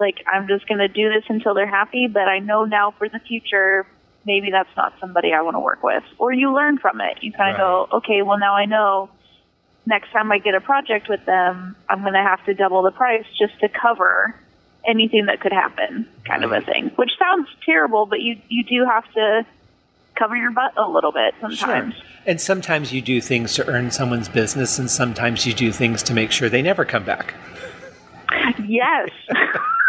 like 0.00 0.24
I'm 0.26 0.48
just 0.48 0.66
going 0.66 0.78
to 0.78 0.88
do 0.88 1.08
this 1.10 1.22
until 1.28 1.54
they're 1.54 1.66
happy, 1.80 2.08
but 2.08 2.26
I 2.26 2.40
know 2.40 2.64
now 2.64 2.90
for 2.90 3.08
the 3.08 3.20
future 3.20 3.86
maybe 4.24 4.50
that's 4.50 4.74
not 4.76 4.94
somebody 5.00 5.32
I 5.32 5.42
want 5.42 5.54
to 5.56 5.60
work 5.60 5.82
with. 5.82 6.04
Or 6.18 6.32
you 6.32 6.52
learn 6.54 6.78
from 6.78 7.00
it. 7.00 7.22
You 7.22 7.32
kind 7.32 7.56
of 7.56 7.58
go, 7.58 7.96
okay, 7.98 8.22
well 8.22 8.38
now 8.38 8.54
I 8.54 8.66
know 8.66 9.10
next 9.86 10.10
time 10.10 10.30
I 10.30 10.38
get 10.38 10.54
a 10.54 10.60
project 10.60 11.08
with 11.08 11.24
them, 11.24 11.76
I'm 11.88 12.02
going 12.02 12.14
to 12.14 12.22
have 12.22 12.44
to 12.46 12.54
double 12.54 12.82
the 12.82 12.90
price 12.90 13.24
just 13.38 13.58
to 13.60 13.68
cover 13.68 14.34
anything 14.86 15.26
that 15.26 15.40
could 15.40 15.52
happen, 15.52 16.08
kind 16.24 16.44
of 16.44 16.52
a 16.52 16.60
thing. 16.60 16.90
Which 16.96 17.10
sounds 17.18 17.48
terrible, 17.64 18.06
but 18.06 18.20
you 18.20 18.40
you 18.48 18.64
do 18.64 18.84
have 18.86 19.10
to 19.12 19.46
cover 20.14 20.36
your 20.36 20.50
butt 20.50 20.72
a 20.76 20.88
little 20.88 21.12
bit 21.12 21.34
sometimes. 21.40 21.94
Sure. 21.94 22.04
And 22.26 22.40
sometimes 22.40 22.92
you 22.92 23.00
do 23.00 23.20
things 23.20 23.54
to 23.54 23.66
earn 23.66 23.90
someone's 23.90 24.28
business, 24.28 24.78
and 24.78 24.90
sometimes 24.90 25.46
you 25.46 25.54
do 25.54 25.72
things 25.72 26.02
to 26.04 26.14
make 26.14 26.30
sure 26.30 26.48
they 26.48 26.62
never 26.62 26.84
come 26.84 27.04
back. 27.04 27.34
Yes. 28.66 29.10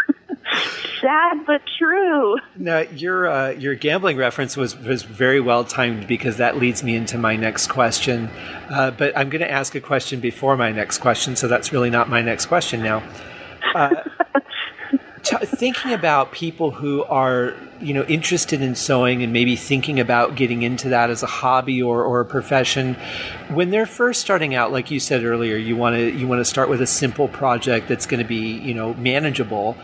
Sad 1.00 1.44
but 1.46 1.62
true. 1.78 2.36
Now, 2.56 2.80
your 2.80 3.28
uh, 3.28 3.50
your 3.50 3.74
gambling 3.74 4.16
reference 4.16 4.56
was 4.56 4.76
was 4.78 5.02
very 5.02 5.40
well 5.40 5.64
timed 5.64 6.06
because 6.06 6.36
that 6.36 6.58
leads 6.58 6.84
me 6.84 6.94
into 6.94 7.18
my 7.18 7.36
next 7.36 7.66
question. 7.68 8.30
Uh, 8.70 8.92
but 8.92 9.16
I'm 9.16 9.28
going 9.28 9.40
to 9.40 9.50
ask 9.50 9.74
a 9.74 9.80
question 9.80 10.20
before 10.20 10.56
my 10.56 10.70
next 10.70 10.98
question, 10.98 11.34
so 11.34 11.48
that's 11.48 11.72
really 11.72 11.90
not 11.90 12.08
my 12.08 12.22
next 12.22 12.46
question 12.46 12.82
now. 12.82 13.02
Uh, 13.74 13.90
t- 15.22 15.36
thinking 15.44 15.92
about 15.92 16.32
people 16.32 16.70
who 16.70 17.04
are 17.04 17.54
you 17.80 17.94
know 17.94 18.04
interested 18.04 18.60
in 18.62 18.74
sewing 18.74 19.22
and 19.22 19.32
maybe 19.32 19.56
thinking 19.56 19.98
about 20.00 20.34
getting 20.36 20.62
into 20.62 20.88
that 20.88 21.10
as 21.10 21.22
a 21.22 21.26
hobby 21.26 21.82
or, 21.82 22.04
or 22.04 22.20
a 22.20 22.24
profession 22.24 22.94
when 23.48 23.70
they're 23.70 23.86
first 23.86 24.20
starting 24.20 24.54
out 24.54 24.72
like 24.72 24.90
you 24.90 25.00
said 25.00 25.24
earlier 25.24 25.56
you 25.56 25.76
want 25.76 25.96
to 25.96 26.10
you 26.12 26.26
want 26.28 26.38
to 26.38 26.44
start 26.44 26.68
with 26.68 26.80
a 26.80 26.86
simple 26.86 27.28
project 27.28 27.88
that's 27.88 28.06
going 28.06 28.22
to 28.22 28.28
be 28.28 28.52
you 28.58 28.74
know 28.74 28.94
manageable 28.94 29.76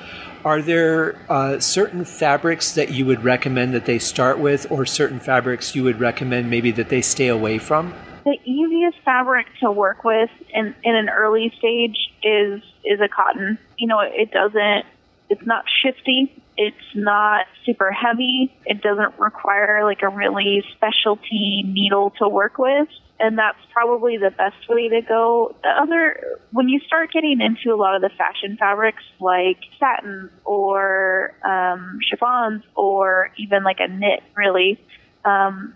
are 0.45 0.62
there 0.62 1.18
uh, 1.28 1.61
certain 1.61 2.05
fabrics 2.05 2.72
that 2.72 2.91
you 2.91 3.07
would 3.07 3.24
recommend 3.24 3.74
that 3.74 3.86
they 3.86 3.99
start 3.99 4.39
with, 4.39 4.70
or 4.70 4.86
certain 4.86 5.20
fabrics 5.20 5.74
you 5.74 5.84
would 5.84 6.01
recommend 6.01 6.51
maybe 6.51 6.70
that 6.72 6.89
they 6.89 7.03
stay 7.03 7.28
away 7.28 7.59
from? 7.59 7.95
The 8.24 8.39
easiest 8.45 8.99
fabric 9.05 9.47
to 9.61 9.70
work 9.70 10.05
with 10.05 10.30
in, 10.53 10.74
in 10.82 10.95
an 10.95 11.09
early 11.09 11.53
stage 11.59 11.97
is 12.22 12.62
is 12.84 13.01
a 13.01 13.09
cotton. 13.09 13.59
You 13.76 13.86
know, 13.89 14.01
it 14.01 14.30
doesn't. 14.30 14.86
It's 15.30 15.47
not 15.47 15.64
shifty. 15.82 16.43
It's 16.57 16.76
not 16.95 17.47
super 17.64 17.93
heavy. 17.93 18.53
It 18.64 18.82
doesn't 18.82 19.18
require 19.18 19.84
like 19.84 20.03
a 20.03 20.09
really 20.09 20.64
specialty 20.74 21.62
needle 21.66 22.12
to 22.18 22.28
work 22.28 22.59
with 22.59 22.89
and 23.20 23.38
that's 23.38 23.58
probably 23.72 24.16
the 24.16 24.30
best 24.30 24.68
way 24.68 24.88
to 24.88 25.00
go. 25.02 25.54
The 25.62 25.68
other, 25.68 26.38
when 26.52 26.68
you 26.68 26.80
start 26.80 27.12
getting 27.12 27.40
into 27.40 27.74
a 27.74 27.76
lot 27.76 27.96
of 27.96 28.02
the 28.02 28.10
fashion 28.10 28.56
fabrics 28.56 29.02
like 29.20 29.58
satin 29.78 30.30
or 30.44 31.34
um, 31.44 31.98
chiffons 32.02 32.62
or 32.74 33.30
even 33.36 33.64
like 33.64 33.80
a 33.80 33.88
knit, 33.88 34.22
really, 34.36 34.80
um, 35.24 35.74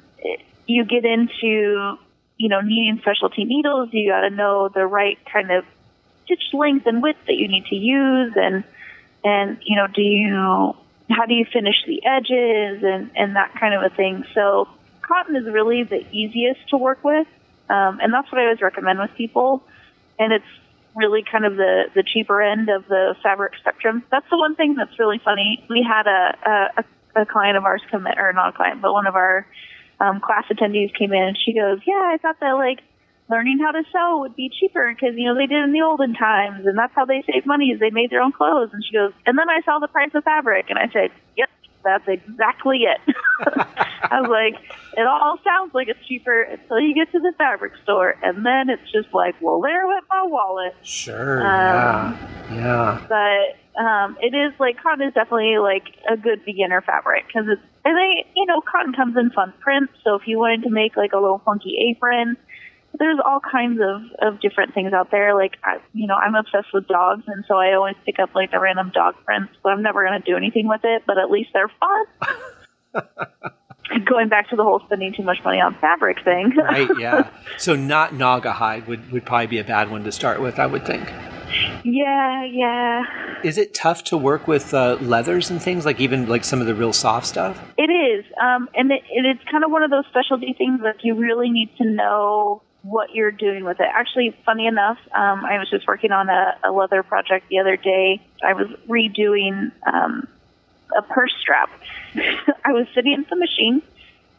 you 0.66 0.84
get 0.84 1.04
into 1.04 1.98
you 2.36 2.48
know 2.48 2.60
needing 2.60 2.98
specialty 3.00 3.44
needles. 3.44 3.88
You 3.92 4.10
got 4.10 4.20
to 4.20 4.30
know 4.30 4.68
the 4.68 4.86
right 4.86 5.18
kind 5.32 5.50
of 5.50 5.64
stitch 6.24 6.44
length 6.52 6.86
and 6.86 7.02
width 7.02 7.18
that 7.26 7.34
you 7.34 7.48
need 7.48 7.66
to 7.66 7.76
use, 7.76 8.32
and 8.36 8.64
and 9.24 9.58
you 9.64 9.76
know 9.76 9.88
do 9.88 10.02
you 10.02 10.76
how 11.10 11.26
do 11.26 11.34
you 11.34 11.44
finish 11.52 11.76
the 11.86 12.04
edges 12.04 12.84
and 12.84 13.10
and 13.16 13.36
that 13.36 13.54
kind 13.58 13.74
of 13.74 13.82
a 13.82 13.94
thing. 13.94 14.24
So 14.34 14.68
cotton 15.02 15.36
is 15.36 15.44
really 15.44 15.82
the 15.84 16.04
easiest 16.10 16.68
to 16.70 16.76
work 16.76 17.02
with, 17.04 17.26
um, 17.68 17.98
and 18.00 18.12
that's 18.12 18.30
what 18.30 18.40
I 18.40 18.44
always 18.44 18.60
recommend 18.60 18.98
with 18.98 19.10
people. 19.16 19.62
And 20.18 20.32
it's 20.32 20.44
really 20.94 21.22
kind 21.22 21.44
of 21.44 21.56
the 21.56 21.84
the 21.94 22.02
cheaper 22.02 22.40
end 22.40 22.68
of 22.68 22.86
the 22.88 23.14
fabric 23.22 23.54
spectrum. 23.58 24.04
That's 24.10 24.28
the 24.30 24.38
one 24.38 24.56
thing 24.56 24.74
that's 24.74 24.98
really 24.98 25.20
funny. 25.24 25.64
We 25.68 25.86
had 25.86 26.06
a 26.06 26.72
a, 26.78 27.22
a 27.22 27.26
client 27.26 27.56
of 27.56 27.64
ours 27.64 27.82
come 27.90 28.06
in, 28.06 28.18
or 28.18 28.32
not 28.32 28.50
a 28.54 28.56
client, 28.56 28.82
but 28.82 28.92
one 28.92 29.06
of 29.06 29.16
our 29.16 29.46
um, 30.00 30.20
class 30.20 30.44
attendees 30.50 30.94
came 30.96 31.12
in, 31.12 31.22
and 31.22 31.38
she 31.38 31.52
goes, 31.52 31.80
"Yeah, 31.86 31.94
I 31.94 32.18
thought 32.20 32.40
that 32.40 32.52
like." 32.52 32.80
learning 33.30 33.58
how 33.64 33.70
to 33.70 33.82
sew 33.90 34.18
would 34.18 34.36
be 34.36 34.50
cheaper 34.50 34.92
because 34.92 35.16
you 35.16 35.24
know 35.24 35.34
they 35.34 35.46
did 35.46 35.64
in 35.64 35.72
the 35.72 35.80
olden 35.80 36.12
times 36.12 36.66
and 36.66 36.76
that's 36.76 36.92
how 36.94 37.04
they 37.04 37.22
saved 37.22 37.46
money 37.46 37.66
is 37.66 37.80
they 37.80 37.88
made 37.88 38.10
their 38.10 38.20
own 38.20 38.32
clothes 38.32 38.68
and 38.72 38.84
she 38.84 38.92
goes 38.92 39.12
and 39.24 39.38
then 39.38 39.48
i 39.48 39.60
saw 39.64 39.78
the 39.78 39.88
price 39.88 40.10
of 40.12 40.24
fabric 40.24 40.66
and 40.68 40.78
i 40.78 40.90
said 40.92 41.10
yep 41.36 41.48
that's 41.84 42.06
exactly 42.06 42.84
it. 42.84 43.00
I 44.02 44.20
was 44.20 44.30
like, 44.30 44.62
it 44.96 45.06
all 45.06 45.38
sounds 45.44 45.74
like 45.74 45.88
it's 45.88 46.04
cheaper 46.06 46.42
until 46.42 46.80
you 46.80 46.94
get 46.94 47.10
to 47.12 47.20
the 47.20 47.32
fabric 47.38 47.72
store, 47.82 48.16
and 48.22 48.44
then 48.44 48.70
it's 48.70 48.90
just 48.92 49.12
like, 49.14 49.34
well, 49.40 49.60
there 49.60 49.86
went 49.86 50.04
my 50.08 50.24
wallet. 50.24 50.74
Sure. 50.82 51.40
Um, 51.40 52.18
yeah. 52.50 52.52
Yeah. 52.52 53.06
But 53.08 53.80
um, 53.80 54.16
it 54.20 54.34
is 54.34 54.52
like 54.58 54.82
cotton 54.82 55.08
is 55.08 55.14
definitely 55.14 55.58
like 55.58 55.84
a 56.10 56.16
good 56.16 56.44
beginner 56.44 56.82
fabric 56.82 57.26
because 57.26 57.48
it's 57.48 57.62
and 57.84 57.96
they 57.96 58.26
you 58.36 58.46
know 58.46 58.60
cotton 58.60 58.92
comes 58.92 59.16
in 59.16 59.30
fun 59.30 59.52
prints. 59.60 59.92
So 60.04 60.14
if 60.14 60.22
you 60.26 60.38
wanted 60.38 60.62
to 60.64 60.70
make 60.70 60.96
like 60.96 61.12
a 61.12 61.18
little 61.18 61.40
funky 61.44 61.90
apron 61.90 62.36
there's 62.98 63.18
all 63.24 63.40
kinds 63.40 63.80
of 63.80 64.02
of 64.34 64.40
different 64.40 64.74
things 64.74 64.92
out 64.92 65.10
there. 65.10 65.34
Like, 65.34 65.56
I, 65.64 65.78
you 65.92 66.06
know, 66.06 66.14
I'm 66.14 66.34
obsessed 66.34 66.72
with 66.72 66.86
dogs, 66.88 67.24
and 67.26 67.44
so 67.48 67.56
I 67.56 67.74
always 67.74 67.96
pick 68.04 68.18
up 68.18 68.34
like 68.34 68.50
the 68.50 68.60
random 68.60 68.90
dog 68.94 69.14
prints. 69.24 69.52
But 69.62 69.72
I'm 69.72 69.82
never 69.82 70.06
going 70.06 70.20
to 70.20 70.30
do 70.30 70.36
anything 70.36 70.68
with 70.68 70.82
it. 70.84 71.02
But 71.06 71.18
at 71.18 71.30
least 71.30 71.50
they're 71.52 71.70
fun. 71.80 72.34
Going 74.06 74.28
back 74.28 74.48
to 74.50 74.56
the 74.56 74.62
whole 74.62 74.80
spending 74.86 75.12
too 75.12 75.22
much 75.22 75.38
money 75.44 75.60
on 75.60 75.74
fabric 75.80 76.22
thing. 76.24 76.52
right. 76.56 76.88
Yeah. 76.98 77.30
So 77.58 77.74
not 77.74 78.12
Naugahyde 78.12 78.86
would 78.86 79.10
would 79.12 79.26
probably 79.26 79.48
be 79.48 79.58
a 79.58 79.64
bad 79.64 79.90
one 79.90 80.04
to 80.04 80.12
start 80.12 80.40
with. 80.40 80.58
I 80.58 80.66
would 80.66 80.86
think. 80.86 81.12
Yeah, 81.84 82.44
yeah. 82.44 83.02
Is 83.42 83.58
it 83.58 83.74
tough 83.74 84.04
to 84.04 84.16
work 84.16 84.48
with 84.48 84.72
uh, 84.72 84.96
leathers 85.02 85.50
and 85.50 85.60
things 85.60 85.84
like 85.84 86.00
even 86.00 86.26
like 86.26 86.44
some 86.44 86.60
of 86.60 86.66
the 86.66 86.74
real 86.74 86.94
soft 86.94 87.26
stuff? 87.26 87.60
It 87.76 87.90
is, 87.90 88.24
um, 88.40 88.70
and 88.74 88.90
it, 88.90 89.02
it's 89.10 89.42
kind 89.50 89.62
of 89.62 89.70
one 89.70 89.82
of 89.82 89.90
those 89.90 90.04
specialty 90.08 90.54
things 90.56 90.80
that 90.82 91.04
you 91.04 91.14
really 91.14 91.50
need 91.50 91.68
to 91.76 91.84
know 91.84 92.62
what 92.82 93.14
you're 93.14 93.30
doing 93.30 93.64
with 93.64 93.80
it. 93.80 93.86
Actually, 93.92 94.36
funny 94.44 94.66
enough, 94.66 94.98
um, 95.14 95.44
I 95.44 95.58
was 95.58 95.70
just 95.70 95.86
working 95.86 96.12
on 96.12 96.28
a, 96.28 96.56
a 96.64 96.72
leather 96.72 97.02
project 97.02 97.48
the 97.48 97.60
other 97.60 97.76
day. 97.76 98.20
I 98.42 98.54
was 98.54 98.68
redoing 98.88 99.70
um, 99.86 100.26
a 100.96 101.02
purse 101.02 101.32
strap. 101.40 101.70
I 102.64 102.72
was 102.72 102.86
sitting 102.94 103.14
at 103.14 103.30
the 103.30 103.36
machine, 103.36 103.82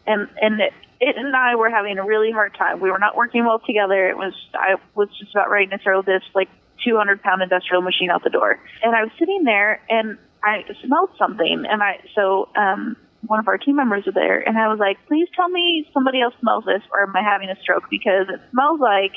and 0.05 0.27
and 0.41 0.59
it, 0.59 0.73
it 0.99 1.17
and 1.17 1.35
I 1.35 1.55
were 1.55 1.69
having 1.69 1.97
a 1.97 2.03
really 2.03 2.31
hard 2.31 2.53
time. 2.53 2.79
We 2.79 2.91
were 2.91 2.99
not 2.99 3.15
working 3.15 3.45
well 3.45 3.59
together. 3.59 4.09
It 4.09 4.17
was 4.17 4.33
I 4.53 4.75
was 4.93 5.09
just 5.17 5.31
about 5.31 5.49
ready 5.49 5.67
to 5.67 5.77
throw 5.77 6.01
this 6.01 6.23
like 6.35 6.49
200 6.83 7.21
pound 7.21 7.41
industrial 7.41 7.81
machine 7.81 8.09
out 8.09 8.23
the 8.23 8.29
door, 8.29 8.59
and 8.83 8.95
I 8.95 9.03
was 9.03 9.11
sitting 9.17 9.43
there 9.45 9.81
and 9.89 10.17
I 10.43 10.65
smelled 10.83 11.11
something, 11.17 11.65
and 11.69 11.81
I 11.81 12.01
so 12.13 12.49
um, 12.55 12.97
one 13.25 13.39
of 13.39 13.47
our 13.47 13.57
team 13.57 13.75
members 13.75 14.05
were 14.05 14.11
there, 14.11 14.39
and 14.39 14.57
I 14.57 14.67
was 14.67 14.79
like, 14.79 14.97
please 15.07 15.27
tell 15.35 15.49
me 15.49 15.87
somebody 15.93 16.21
else 16.21 16.33
smells 16.39 16.65
this, 16.65 16.81
or 16.91 17.03
am 17.03 17.15
I 17.15 17.21
having 17.23 17.49
a 17.49 17.59
stroke? 17.61 17.89
Because 17.89 18.27
it 18.29 18.41
smells 18.51 18.79
like 18.79 19.13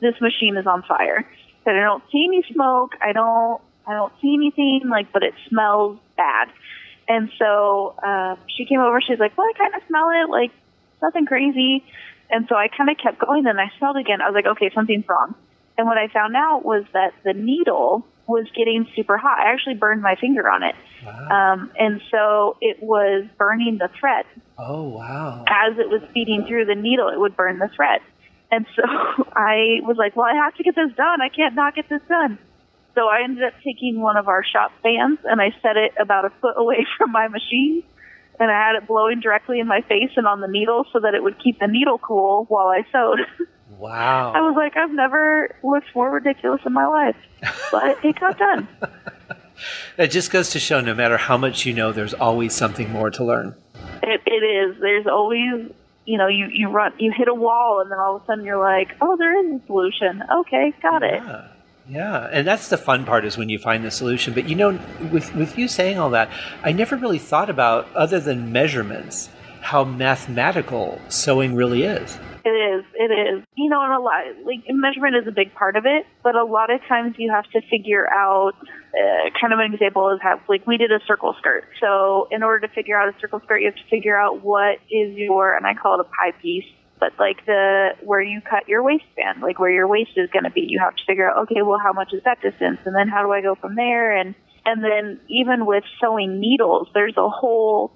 this 0.00 0.20
machine 0.20 0.56
is 0.56 0.66
on 0.66 0.82
fire. 0.82 1.26
But 1.64 1.74
I 1.74 1.80
don't 1.80 2.02
see 2.12 2.24
any 2.26 2.44
smoke. 2.52 2.94
I 3.02 3.12
don't. 3.12 3.60
I 3.88 3.94
don't 3.94 4.12
see 4.20 4.34
anything 4.34 4.82
like, 4.88 5.12
but 5.12 5.22
it 5.22 5.34
smells 5.48 5.98
bad. 6.16 6.48
And 7.08 7.30
so 7.38 7.94
uh, 8.02 8.36
she 8.48 8.64
came 8.64 8.80
over. 8.80 9.00
She's 9.00 9.18
like, 9.18 9.36
"Well, 9.36 9.46
I 9.46 9.58
kind 9.58 9.74
of 9.74 9.82
smell 9.88 10.10
it. 10.10 10.30
Like 10.30 10.52
nothing 11.02 11.26
crazy." 11.26 11.84
And 12.30 12.46
so 12.48 12.56
I 12.56 12.68
kind 12.68 12.90
of 12.90 12.98
kept 12.98 13.18
going. 13.18 13.46
And 13.46 13.60
I 13.60 13.70
smelled 13.78 13.96
again. 13.96 14.20
I 14.20 14.28
was 14.28 14.34
like, 14.34 14.46
"Okay, 14.46 14.70
something's 14.74 15.08
wrong." 15.08 15.34
And 15.78 15.86
what 15.86 15.98
I 15.98 16.08
found 16.08 16.36
out 16.36 16.64
was 16.64 16.84
that 16.92 17.14
the 17.24 17.32
needle 17.32 18.06
was 18.26 18.46
getting 18.56 18.88
super 18.96 19.16
hot. 19.16 19.38
I 19.38 19.52
actually 19.52 19.74
burned 19.74 20.02
my 20.02 20.16
finger 20.16 20.48
on 20.48 20.62
it. 20.62 20.74
Wow. 21.06 21.52
Um, 21.52 21.72
and 21.78 22.00
so 22.10 22.56
it 22.60 22.82
was 22.82 23.26
burning 23.38 23.78
the 23.78 23.88
thread. 23.98 24.24
Oh, 24.58 24.88
wow. 24.88 25.44
As 25.46 25.78
it 25.78 25.88
was 25.88 26.02
feeding 26.12 26.44
through 26.48 26.64
the 26.64 26.74
needle, 26.74 27.08
it 27.08 27.18
would 27.18 27.36
burn 27.36 27.58
the 27.58 27.68
thread. 27.74 28.00
And 28.50 28.66
so 28.74 28.82
I 29.36 29.80
was 29.82 29.96
like, 29.96 30.16
well, 30.16 30.26
I 30.26 30.34
have 30.44 30.54
to 30.56 30.62
get 30.62 30.74
this 30.74 30.94
done. 30.96 31.20
I 31.22 31.28
can't 31.28 31.54
not 31.54 31.74
get 31.74 31.88
this 31.88 32.02
done. 32.08 32.38
So 32.94 33.08
I 33.08 33.22
ended 33.22 33.44
up 33.44 33.52
taking 33.62 34.00
one 34.00 34.16
of 34.16 34.26
our 34.26 34.42
shop 34.42 34.72
fans 34.82 35.18
and 35.24 35.40
I 35.40 35.50
set 35.62 35.76
it 35.76 35.92
about 36.00 36.24
a 36.24 36.30
foot 36.40 36.54
away 36.56 36.86
from 36.98 37.12
my 37.12 37.28
machine. 37.28 37.82
And 38.38 38.50
I 38.50 38.68
had 38.68 38.76
it 38.76 38.86
blowing 38.86 39.20
directly 39.20 39.60
in 39.60 39.66
my 39.66 39.80
face 39.82 40.10
and 40.16 40.26
on 40.26 40.40
the 40.40 40.48
needle 40.48 40.84
so 40.92 41.00
that 41.00 41.14
it 41.14 41.22
would 41.22 41.42
keep 41.42 41.58
the 41.58 41.66
needle 41.66 41.98
cool 41.98 42.44
while 42.48 42.68
I 42.68 42.84
sewed. 42.92 43.48
Wow. 43.78 44.32
I 44.32 44.40
was 44.40 44.54
like, 44.56 44.76
I've 44.76 44.92
never 44.92 45.54
looked 45.62 45.94
more 45.94 46.10
ridiculous 46.10 46.60
in 46.64 46.72
my 46.72 46.86
life, 46.86 47.16
but 47.70 48.02
it 48.04 48.18
got 48.18 48.38
done. 48.38 48.68
It 49.98 50.08
just 50.08 50.30
goes 50.30 50.50
to 50.50 50.58
show 50.58 50.80
no 50.80 50.94
matter 50.94 51.16
how 51.16 51.36
much 51.36 51.66
you 51.66 51.72
know, 51.72 51.92
there's 51.92 52.14
always 52.14 52.54
something 52.54 52.90
more 52.90 53.10
to 53.10 53.24
learn. 53.24 53.54
It, 54.02 54.20
it 54.26 54.30
is. 54.30 54.76
There's 54.80 55.06
always, 55.06 55.70
you 56.04 56.18
know, 56.18 56.28
you, 56.28 56.48
you 56.52 56.68
run, 56.68 56.92
you 56.98 57.12
hit 57.16 57.28
a 57.28 57.34
wall, 57.34 57.80
and 57.80 57.90
then 57.90 57.98
all 57.98 58.16
of 58.16 58.22
a 58.22 58.26
sudden 58.26 58.44
you're 58.44 58.60
like, 58.60 58.96
oh, 59.00 59.16
there 59.16 59.44
is 59.44 59.60
a 59.60 59.66
solution. 59.66 60.22
Okay, 60.40 60.72
got 60.82 61.02
yeah. 61.02 61.44
it. 61.44 61.50
Yeah, 61.88 62.28
and 62.32 62.46
that's 62.46 62.68
the 62.68 62.78
fun 62.78 63.04
part 63.04 63.24
is 63.24 63.38
when 63.38 63.48
you 63.48 63.58
find 63.58 63.84
the 63.84 63.92
solution. 63.92 64.34
But 64.34 64.48
you 64.48 64.56
know, 64.56 64.78
with 65.12 65.32
with 65.36 65.56
you 65.56 65.68
saying 65.68 65.98
all 65.98 66.10
that, 66.10 66.30
I 66.64 66.72
never 66.72 66.96
really 66.96 67.18
thought 67.18 67.48
about 67.48 67.94
other 67.94 68.18
than 68.18 68.50
measurements 68.50 69.28
how 69.60 69.84
mathematical 69.84 71.00
sewing 71.08 71.54
really 71.54 71.84
is. 71.84 72.18
It 72.46 72.78
is. 72.78 72.84
It 72.94 73.10
is. 73.10 73.42
You 73.56 73.68
know, 73.68 73.82
and 73.82 73.92
a 73.92 73.98
lot 73.98 74.22
like 74.44 74.62
measurement 74.70 75.16
is 75.16 75.26
a 75.26 75.32
big 75.32 75.52
part 75.52 75.74
of 75.74 75.84
it, 75.84 76.06
but 76.22 76.36
a 76.36 76.44
lot 76.44 76.70
of 76.70 76.80
times 76.86 77.16
you 77.18 77.32
have 77.32 77.44
to 77.50 77.60
figure 77.68 78.08
out. 78.08 78.52
Uh, 78.94 79.28
kind 79.38 79.52
of 79.52 79.58
an 79.58 79.74
example 79.74 80.08
is 80.10 80.20
how 80.22 80.40
like 80.48 80.64
we 80.64 80.76
did 80.76 80.92
a 80.92 81.00
circle 81.08 81.34
skirt. 81.40 81.64
So 81.80 82.28
in 82.30 82.44
order 82.44 82.68
to 82.68 82.72
figure 82.72 82.96
out 82.96 83.08
a 83.08 83.20
circle 83.20 83.40
skirt, 83.44 83.58
you 83.62 83.66
have 83.66 83.74
to 83.74 83.90
figure 83.90 84.16
out 84.16 84.44
what 84.44 84.78
is 84.88 85.16
your 85.16 85.56
and 85.56 85.66
I 85.66 85.74
call 85.74 85.98
it 85.98 86.06
a 86.06 86.08
pie 86.08 86.38
piece. 86.40 86.64
But 87.00 87.14
like 87.18 87.44
the 87.46 87.90
where 88.02 88.22
you 88.22 88.40
cut 88.40 88.68
your 88.68 88.84
waistband, 88.84 89.42
like 89.42 89.58
where 89.58 89.72
your 89.72 89.88
waist 89.88 90.12
is 90.16 90.30
going 90.30 90.44
to 90.44 90.50
be, 90.50 90.66
you 90.68 90.78
have 90.78 90.94
to 90.94 91.02
figure 91.04 91.28
out 91.28 91.50
okay, 91.50 91.62
well, 91.62 91.80
how 91.82 91.92
much 91.92 92.12
is 92.12 92.22
that 92.24 92.40
distance, 92.40 92.78
and 92.86 92.94
then 92.94 93.08
how 93.08 93.26
do 93.26 93.32
I 93.32 93.42
go 93.42 93.56
from 93.56 93.74
there, 93.74 94.16
and 94.16 94.36
and 94.64 94.84
then 94.84 95.18
even 95.28 95.66
with 95.66 95.82
sewing 96.00 96.38
needles, 96.38 96.86
there's 96.94 97.16
a 97.16 97.28
whole 97.28 97.90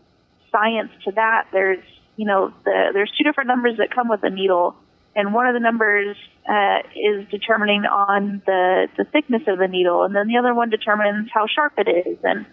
science 0.50 0.90
to 1.04 1.12
that. 1.12 1.46
There's 1.52 1.84
you 2.20 2.26
know 2.26 2.52
the, 2.64 2.90
there's 2.92 3.10
two 3.16 3.24
different 3.24 3.48
numbers 3.48 3.78
that 3.78 3.90
come 3.90 4.06
with 4.10 4.22
a 4.24 4.28
needle, 4.28 4.76
and 5.16 5.32
one 5.32 5.46
of 5.46 5.54
the 5.54 5.60
numbers 5.60 6.18
uh, 6.46 6.80
is 6.94 7.26
determining 7.30 7.86
on 7.86 8.42
the 8.44 8.88
the 8.98 9.04
thickness 9.04 9.44
of 9.46 9.56
the 9.56 9.68
needle, 9.68 10.02
and 10.02 10.14
then 10.14 10.28
the 10.28 10.36
other 10.36 10.52
one 10.52 10.68
determines 10.68 11.30
how 11.32 11.46
sharp 11.46 11.72
it 11.78 11.88
is, 11.88 12.18
and 12.22 12.44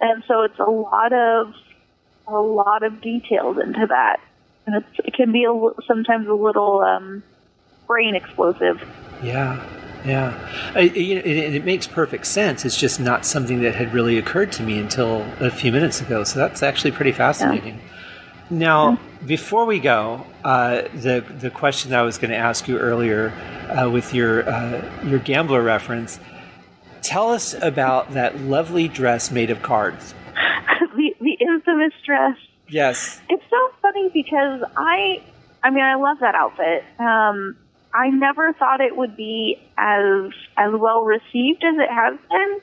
and 0.00 0.24
so 0.26 0.42
it's 0.42 0.58
a 0.58 0.68
lot 0.68 1.12
of 1.12 1.54
a 2.26 2.40
lot 2.40 2.82
of 2.82 3.00
details 3.00 3.56
into 3.56 3.86
that, 3.86 4.18
and 4.66 4.82
it's, 4.82 5.06
it 5.06 5.14
can 5.14 5.30
be 5.30 5.44
a, 5.44 5.82
sometimes 5.86 6.26
a 6.26 6.34
little 6.34 6.80
um, 6.80 7.22
brain 7.86 8.16
explosive. 8.16 8.82
Yeah. 9.22 9.64
Yeah, 10.04 10.34
I, 10.74 10.80
you 10.80 11.14
know, 11.14 11.22
it, 11.22 11.54
it, 11.54 11.64
makes 11.64 11.86
perfect 11.86 12.26
sense. 12.26 12.66
It's 12.66 12.78
just 12.78 13.00
not 13.00 13.24
something 13.24 13.62
that 13.62 13.74
had 13.74 13.94
really 13.94 14.18
occurred 14.18 14.52
to 14.52 14.62
me 14.62 14.78
until 14.78 15.22
a 15.40 15.50
few 15.50 15.72
minutes 15.72 16.02
ago. 16.02 16.24
So 16.24 16.38
that's 16.38 16.62
actually 16.62 16.90
pretty 16.90 17.12
fascinating. 17.12 17.76
Yeah. 17.76 17.93
Now, 18.50 18.98
before 19.26 19.64
we 19.64 19.80
go, 19.80 20.26
uh, 20.44 20.82
the 20.94 21.24
the 21.38 21.50
question 21.50 21.90
that 21.90 22.00
I 22.00 22.02
was 22.02 22.18
going 22.18 22.30
to 22.30 22.36
ask 22.36 22.68
you 22.68 22.78
earlier 22.78 23.30
uh, 23.70 23.88
with 23.88 24.12
your 24.12 24.48
uh, 24.48 25.04
your 25.04 25.18
gambler 25.18 25.62
reference, 25.62 26.20
tell 27.02 27.30
us 27.30 27.54
about 27.62 28.12
that 28.12 28.40
lovely 28.40 28.88
dress 28.88 29.30
made 29.30 29.50
of 29.50 29.62
cards. 29.62 30.14
the 30.96 31.14
the 31.20 31.36
infamous 31.40 31.92
dress. 32.04 32.36
Yes. 32.68 33.20
It's 33.28 33.44
so 33.50 33.70
funny 33.82 34.08
because 34.12 34.62
I, 34.76 35.22
I 35.62 35.70
mean, 35.70 35.84
I 35.84 35.96
love 35.96 36.18
that 36.20 36.34
outfit. 36.34 36.84
Um, 36.98 37.56
I 37.92 38.08
never 38.08 38.52
thought 38.54 38.80
it 38.80 38.96
would 38.96 39.16
be 39.16 39.58
as 39.78 40.32
as 40.56 40.72
well 40.72 41.04
received 41.04 41.62
as 41.64 41.76
it 41.76 41.90
has 41.90 42.18
been. 42.28 42.60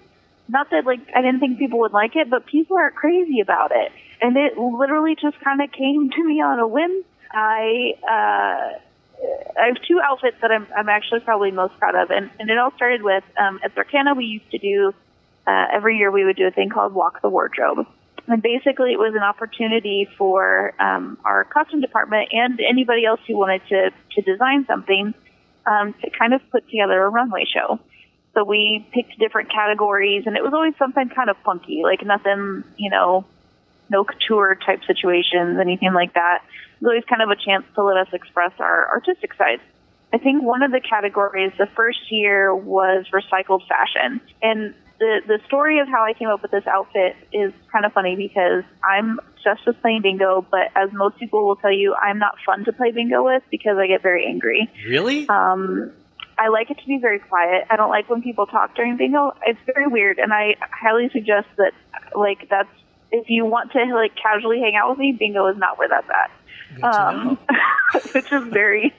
Not 0.50 0.70
that 0.72 0.86
like 0.86 1.00
I 1.16 1.22
didn't 1.22 1.40
think 1.40 1.58
people 1.58 1.80
would 1.80 1.94
like 1.94 2.16
it, 2.16 2.30
but 2.30 2.46
people 2.46 2.78
are 2.78 2.92
crazy 2.92 3.40
about 3.40 3.72
it, 3.74 3.92
and 4.22 4.38
it 4.38 4.58
literally 4.58 5.16
just 5.16 5.40
kind 5.42 5.62
of 5.62 5.72
came 5.72 6.10
to 6.10 6.24
me 6.24 6.42
on 6.42 6.60
a 6.60 6.68
whim. 6.68 7.04
I 7.32 7.94
uh, 8.04 8.80
I 9.60 9.66
have 9.68 9.78
two 9.88 10.00
outfits 10.04 10.38
that 10.42 10.52
I'm 10.52 10.68
I'm 10.76 10.90
actually 10.90 11.22
probably 11.22 11.52
most 11.52 11.78
proud 11.80 11.96
of, 11.96 12.12
and 12.12 12.30
and 12.40 12.50
it 12.50 12.58
all 12.58 12.72
started 12.76 13.04
with 13.04 13.24
um, 13.40 13.60
at 13.64 13.76
Zarkana 13.76 14.16
we 14.16 14.26
used 14.26 14.52
to 14.52 14.58
do 14.58 14.94
uh, 15.48 15.66
every 15.74 15.98
year 15.98 16.12
we 16.12 16.24
would 16.24 16.36
do 16.36 16.48
a 16.48 16.52
thing 16.52 16.70
called 16.70 16.94
Walk 16.94 17.22
the 17.22 17.30
Wardrobe. 17.30 17.88
And 18.28 18.42
basically, 18.42 18.92
it 18.94 19.00
was 19.00 19.14
an 19.16 19.24
opportunity 19.24 20.08
for 20.18 20.74
um, 20.80 21.18
our 21.26 21.44
costume 21.44 21.82
department 21.82 22.30
and 22.32 22.60
anybody 22.62 23.04
else 23.04 23.20
who 23.28 23.36
wanted 23.36 23.62
to, 23.70 23.90
to 24.12 24.22
design 24.22 24.66
something 24.68 25.14
um, 25.66 25.94
to 26.02 26.10
kind 26.12 26.34
of 26.34 26.42
put 26.52 26.70
together 26.70 27.04
a 27.04 27.10
runway 27.10 27.46
show. 27.46 27.80
So 28.34 28.44
we 28.44 28.88
picked 28.94 29.18
different 29.20 29.52
categories, 29.52 30.24
and 30.28 30.38
it 30.38 30.44
was 30.44 30.54
always 30.54 30.76
something 30.78 31.10
kind 31.10 31.30
of 31.30 31.38
funky, 31.44 31.82
like 31.84 32.06
nothing, 32.06 32.64
you 32.78 32.90
know, 32.90 33.26
no 33.92 34.04
couture 34.04 34.58
type 34.66 34.80
situations, 34.88 35.60
anything 35.60 35.94
like 35.94 36.14
that. 36.14 36.40
It 36.44 36.84
was 36.84 36.90
always 36.90 37.04
kind 37.06 37.22
of 37.22 37.30
a 37.30 37.36
chance 37.36 37.66
to 37.76 37.84
let 37.84 37.98
us 37.98 38.08
express 38.14 38.54
our 38.60 38.90
artistic 38.90 39.34
side. 39.36 39.60
I 40.14 40.18
think 40.18 40.44
one 40.44 40.64
of 40.64 40.72
the 40.72 40.82
categories 40.82 41.52
the 41.58 41.68
first 41.76 42.12
year 42.12 42.56
was 42.56 43.06
recycled 43.14 43.68
fashion. 43.68 44.22
And 44.42 44.74
the 45.00 45.22
the 45.28 45.40
story 45.48 45.80
of 45.80 45.88
how 45.88 46.04
I 46.04 46.14
came 46.14 46.30
up 46.30 46.42
with 46.42 46.52
this 46.52 46.66
outfit 46.68 47.16
is 47.34 47.52
kind 47.72 47.86
of 47.86 47.94
funny 47.94 48.16
because 48.16 48.64
I'm 48.84 49.20
obsessed 49.34 49.66
with 49.66 49.82
playing 49.82 50.04
bingo, 50.04 50.46
but 50.50 50.70
as 50.76 50.90
most 50.94 51.18
people 51.18 51.46
will 51.46 51.56
tell 51.56 51.74
you, 51.74 51.96
I'm 51.96 52.20
not 52.20 52.36
fun 52.46 52.66
to 52.66 52.74
play 52.74 52.92
bingo 52.92 53.24
with 53.24 53.44
because 53.50 53.78
I 53.78 53.88
get 53.88 54.02
very 54.02 54.26
angry. 54.26 54.70
Really? 54.88 55.28
Um, 55.30 55.92
I 56.38 56.50
like 56.50 56.72
it 56.72 56.78
to 56.80 56.88
be 56.88 56.98
very 57.00 57.20
quiet. 57.20 57.66
I 57.70 57.76
don't 57.76 57.90
like 57.90 58.10
when 58.10 58.22
people 58.22 58.46
talk 58.48 58.76
during 58.76 58.98
bingo. 58.98 59.34
It's 59.46 59.60
very 59.66 59.88
weird, 59.88 60.20
and 60.20 60.34
I 60.34 60.56
highly 60.60 61.10
suggest 61.12 61.48
that 61.58 61.74
like 62.16 62.48
that's 62.50 62.70
if 63.12 63.30
you 63.30 63.46
want 63.46 63.72
to 63.74 63.80
like 63.94 64.16
casually 64.16 64.60
hang 64.60 64.76
out 64.76 64.90
with 64.90 65.00
me, 65.00 65.12
bingo 65.12 65.48
is 65.48 65.58
not 65.58 65.78
where 65.78 65.90
that's 65.90 66.08
at. 66.10 66.32
Um, 66.84 67.38
which 68.14 68.32
is 68.32 68.44
very. 68.48 68.94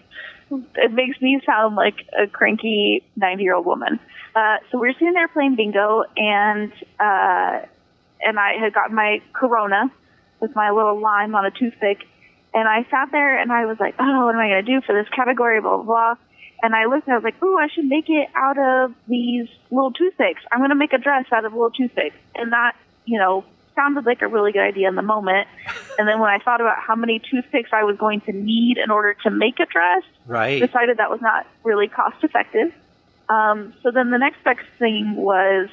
It 0.77 0.93
makes 0.93 1.19
me 1.23 1.41
sound 1.47 1.77
like 1.77 1.95
a 2.19 2.27
cranky 2.27 3.03
ninety 3.17 3.45
year 3.45 3.55
old 3.55 3.65
woman. 3.65 3.99
Uh, 4.35 4.57
so 4.71 4.79
we 4.79 4.89
were 4.89 4.93
sitting 4.95 5.15
there 5.15 5.29
playing 5.29 5.57
bingo, 5.57 6.05
and 6.17 6.73
uh, 7.01 7.67
and 8.21 8.39
I 8.39 8.55
had 8.61 8.75
gotten 8.75 8.95
my 8.95 9.23
Corona 9.33 9.91
with 10.41 10.55
my 10.55 10.71
little 10.71 11.01
lime 11.01 11.35
on 11.35 11.47
a 11.47 11.51
toothpick, 11.51 12.05
and 12.53 12.69
I 12.69 12.87
sat 12.91 13.11
there 13.13 13.39
and 13.39 13.51
I 13.51 13.67
was 13.67 13.79
like, 13.81 13.95
oh, 13.99 14.27
what 14.27 14.35
am 14.35 14.41
I 14.41 14.49
going 14.49 14.65
to 14.65 14.73
do 14.81 14.81
for 14.87 14.95
this 14.95 15.09
category? 15.15 15.61
Blah 15.61 15.79
blah 15.79 15.85
blah. 15.85 16.15
And 16.63 16.75
I 16.75 16.85
looked 16.85 17.09
and 17.09 17.15
I 17.15 17.17
was 17.17 17.25
like, 17.25 17.43
ooh, 17.43 17.59
I 17.59 17.69
should 17.75 17.87
make 17.87 18.09
it 18.09 18.29
out 18.35 18.59
of 18.59 18.95
these 19.09 19.49
little 19.71 19.93
toothpicks. 19.93 20.43
I'm 20.53 20.61
going 20.61 20.71
to 20.71 20.77
make 20.77 20.93
a 20.93 20.99
dress 20.99 21.25
out 21.33 21.45
of 21.45 21.53
little 21.53 21.71
toothpicks, 21.71 22.17
and 22.35 22.53
that 22.53 22.77
you 23.05 23.19
know 23.19 23.45
sounded 23.75 24.07
like 24.07 24.23
a 24.23 24.29
really 24.29 24.53
good 24.53 24.63
idea 24.63 24.89
in 24.89 24.95
the 24.95 25.03
moment. 25.03 25.49
And 25.99 26.09
then 26.09 26.19
when 26.21 26.31
I 26.31 26.39
thought 26.39 26.61
about 26.61 26.79
how 26.79 26.95
many 26.95 27.19
toothpicks 27.19 27.71
I 27.73 27.85
was 27.85 27.97
going 27.97 28.21
to 28.23 28.33
need 28.33 28.79
in 28.79 28.91
order 28.91 29.15
to 29.25 29.31
make 29.31 29.61
a 29.61 29.67
dress, 29.67 30.03
right. 30.27 30.61
decided 30.61 30.99
that 30.99 31.11
was 31.11 31.21
not 31.21 31.47
really 31.65 31.89
cost 31.89 32.23
effective. 32.23 32.73
Um, 33.29 33.75
so 33.83 33.91
then 33.91 34.11
the 34.11 34.19
next 34.19 34.43
best 34.45 34.61
thing 34.79 35.17
was, 35.17 35.69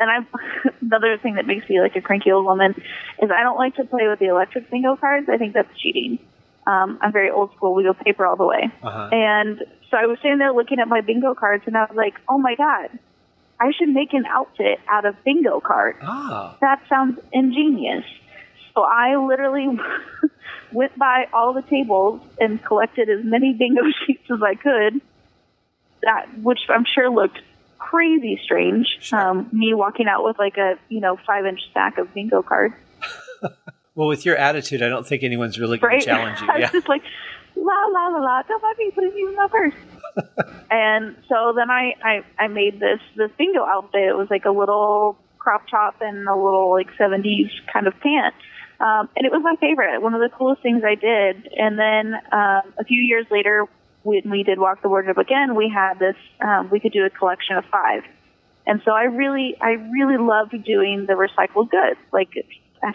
and 0.00 0.10
I 0.10 0.18
another 0.80 1.18
thing 1.18 1.34
that 1.34 1.46
makes 1.46 1.68
me 1.68 1.80
like 1.80 1.96
a 1.96 2.00
cranky 2.00 2.32
old 2.32 2.44
woman 2.44 2.74
is 3.22 3.30
I 3.30 3.42
don't 3.42 3.58
like 3.58 3.76
to 3.76 3.84
play 3.84 4.08
with 4.08 4.18
the 4.18 4.26
electric 4.26 4.70
bingo 4.70 4.96
cards. 4.96 5.28
I 5.28 5.36
think 5.36 5.54
that's 5.54 5.76
cheating. 5.78 6.18
Um, 6.66 6.98
I'm 7.00 7.12
very 7.12 7.30
old 7.30 7.52
school. 7.56 7.74
We 7.74 7.82
go 7.82 7.92
paper 7.92 8.24
all 8.24 8.36
the 8.36 8.46
way. 8.46 8.70
Uh-huh. 8.82 9.08
And 9.10 9.64
so 9.90 9.96
I 9.96 10.06
was 10.06 10.18
sitting 10.22 10.38
there 10.38 10.52
looking 10.52 10.78
at 10.78 10.88
my 10.88 11.00
bingo 11.00 11.34
cards, 11.34 11.64
and 11.66 11.76
I 11.76 11.82
was 11.82 11.96
like, 11.96 12.14
"Oh 12.28 12.38
my 12.38 12.54
god, 12.54 12.98
I 13.62 13.72
should 13.78 13.88
make 13.88 14.12
an 14.12 14.26
outfit 14.26 14.80
out 14.88 15.04
of 15.04 15.14
bingo 15.24 15.60
cards. 15.60 15.98
Ah. 16.02 16.56
That 16.60 16.82
sounds 16.88 17.18
ingenious." 17.32 18.04
So 18.74 18.82
I 18.82 19.16
literally 19.16 19.68
went 20.72 20.98
by 20.98 21.26
all 21.32 21.52
the 21.52 21.62
tables 21.62 22.22
and 22.40 22.62
collected 22.64 23.08
as 23.10 23.24
many 23.24 23.52
bingo 23.52 23.82
sheets 24.06 24.30
as 24.30 24.42
I 24.42 24.54
could 24.54 25.00
that, 26.02 26.26
which 26.38 26.60
I'm 26.68 26.84
sure 26.84 27.10
looked 27.10 27.40
crazy 27.78 28.40
strange. 28.44 28.86
Sure. 29.00 29.18
Um, 29.18 29.48
me 29.52 29.74
walking 29.74 30.06
out 30.06 30.24
with 30.24 30.38
like 30.38 30.56
a 30.58 30.78
you 30.88 31.00
know 31.00 31.18
five 31.26 31.46
inch 31.46 31.60
stack 31.70 31.98
of 31.98 32.12
bingo 32.14 32.42
cards. 32.42 32.74
well, 33.94 34.08
with 34.08 34.24
your 34.24 34.36
attitude, 34.36 34.82
I 34.82 34.88
don't 34.88 35.06
think 35.06 35.22
anyone's 35.22 35.58
really 35.58 35.78
going 35.78 35.94
right? 35.94 36.00
to 36.00 36.06
challenge 36.06 36.40
you. 36.40 36.46
Yeah. 36.46 36.52
I 36.52 36.60
was 36.60 36.70
just 36.70 36.88
like 36.88 37.02
la 37.56 37.86
la 37.90 38.08
la 38.08 38.18
la. 38.18 38.42
Don't 38.42 38.62
let 38.62 38.78
me 38.78 38.90
put 38.90 39.04
it 39.04 39.14
in 39.14 39.34
my 39.36 39.48
purse. 39.48 39.74
And 40.70 41.16
so 41.28 41.52
then 41.56 41.70
I, 41.70 41.94
I 42.02 42.24
I 42.38 42.48
made 42.48 42.80
this 42.80 43.00
this 43.16 43.30
bingo 43.38 43.64
outfit. 43.64 44.02
It 44.02 44.16
was 44.16 44.28
like 44.30 44.44
a 44.44 44.50
little 44.50 45.18
crop 45.38 45.68
top 45.68 45.96
and 46.00 46.28
a 46.28 46.36
little 46.36 46.70
like 46.70 46.88
70s 46.98 47.50
kind 47.72 47.86
of 47.86 47.94
pant. 48.00 48.34
Um, 48.80 49.08
and 49.16 49.26
it 49.26 49.30
was 49.30 49.42
my 49.42 49.54
favorite, 49.60 50.00
one 50.02 50.14
of 50.14 50.20
the 50.20 50.28
coolest 50.36 50.62
things 50.62 50.82
I 50.84 50.94
did. 50.94 51.48
And 51.56 51.78
then 51.78 52.14
um, 52.32 52.74
a 52.78 52.84
few 52.86 53.00
years 53.00 53.26
later, 53.30 53.66
when 54.02 54.28
we 54.30 54.42
did 54.42 54.58
Walk 54.58 54.82
the 54.82 54.88
Wardrobe 54.88 55.18
again, 55.18 55.54
we 55.54 55.70
had 55.72 55.98
this, 55.98 56.16
um, 56.40 56.68
we 56.70 56.80
could 56.80 56.92
do 56.92 57.04
a 57.04 57.10
collection 57.10 57.56
of 57.56 57.64
five. 57.70 58.02
And 58.66 58.80
so 58.84 58.92
I 58.92 59.04
really, 59.04 59.56
I 59.60 59.72
really 59.92 60.16
loved 60.18 60.54
doing 60.64 61.06
the 61.06 61.14
recycled 61.14 61.70
goods. 61.70 62.00
Like 62.12 62.30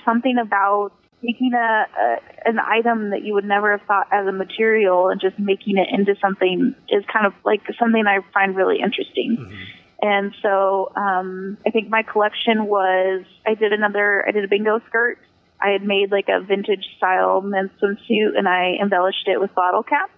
something 0.03 0.37
about 0.37 0.91
taking 1.25 1.53
a, 1.53 1.85
a 1.99 2.17
an 2.45 2.59
item 2.59 3.09
that 3.09 3.23
you 3.23 3.33
would 3.33 3.45
never 3.45 3.71
have 3.71 3.85
thought 3.87 4.07
as 4.11 4.27
a 4.27 4.31
material 4.31 5.09
and 5.09 5.19
just 5.19 5.37
making 5.39 5.77
it 5.77 5.87
into 5.91 6.15
something 6.21 6.75
is 6.89 7.03
kind 7.11 7.25
of 7.25 7.33
like 7.43 7.61
something 7.79 8.05
I 8.07 8.19
find 8.33 8.55
really 8.55 8.79
interesting. 8.79 9.37
Mm-hmm. 9.39 9.63
And 9.99 10.35
so 10.43 10.91
um, 10.95 11.57
I 11.65 11.71
think 11.71 11.89
my 11.89 12.03
collection 12.03 12.65
was 12.65 13.25
I 13.45 13.55
did 13.55 13.73
another 13.73 14.23
I 14.27 14.31
did 14.31 14.43
a 14.43 14.47
bingo 14.47 14.79
skirt. 14.87 15.19
I 15.59 15.69
had 15.69 15.83
made 15.83 16.11
like 16.11 16.29
a 16.29 16.39
vintage 16.39 16.85
style 16.97 17.41
men's 17.41 17.71
swimsuit 17.81 18.37
and 18.37 18.47
I 18.47 18.77
embellished 18.81 19.27
it 19.27 19.39
with 19.39 19.53
bottle 19.55 19.83
caps. 19.83 20.11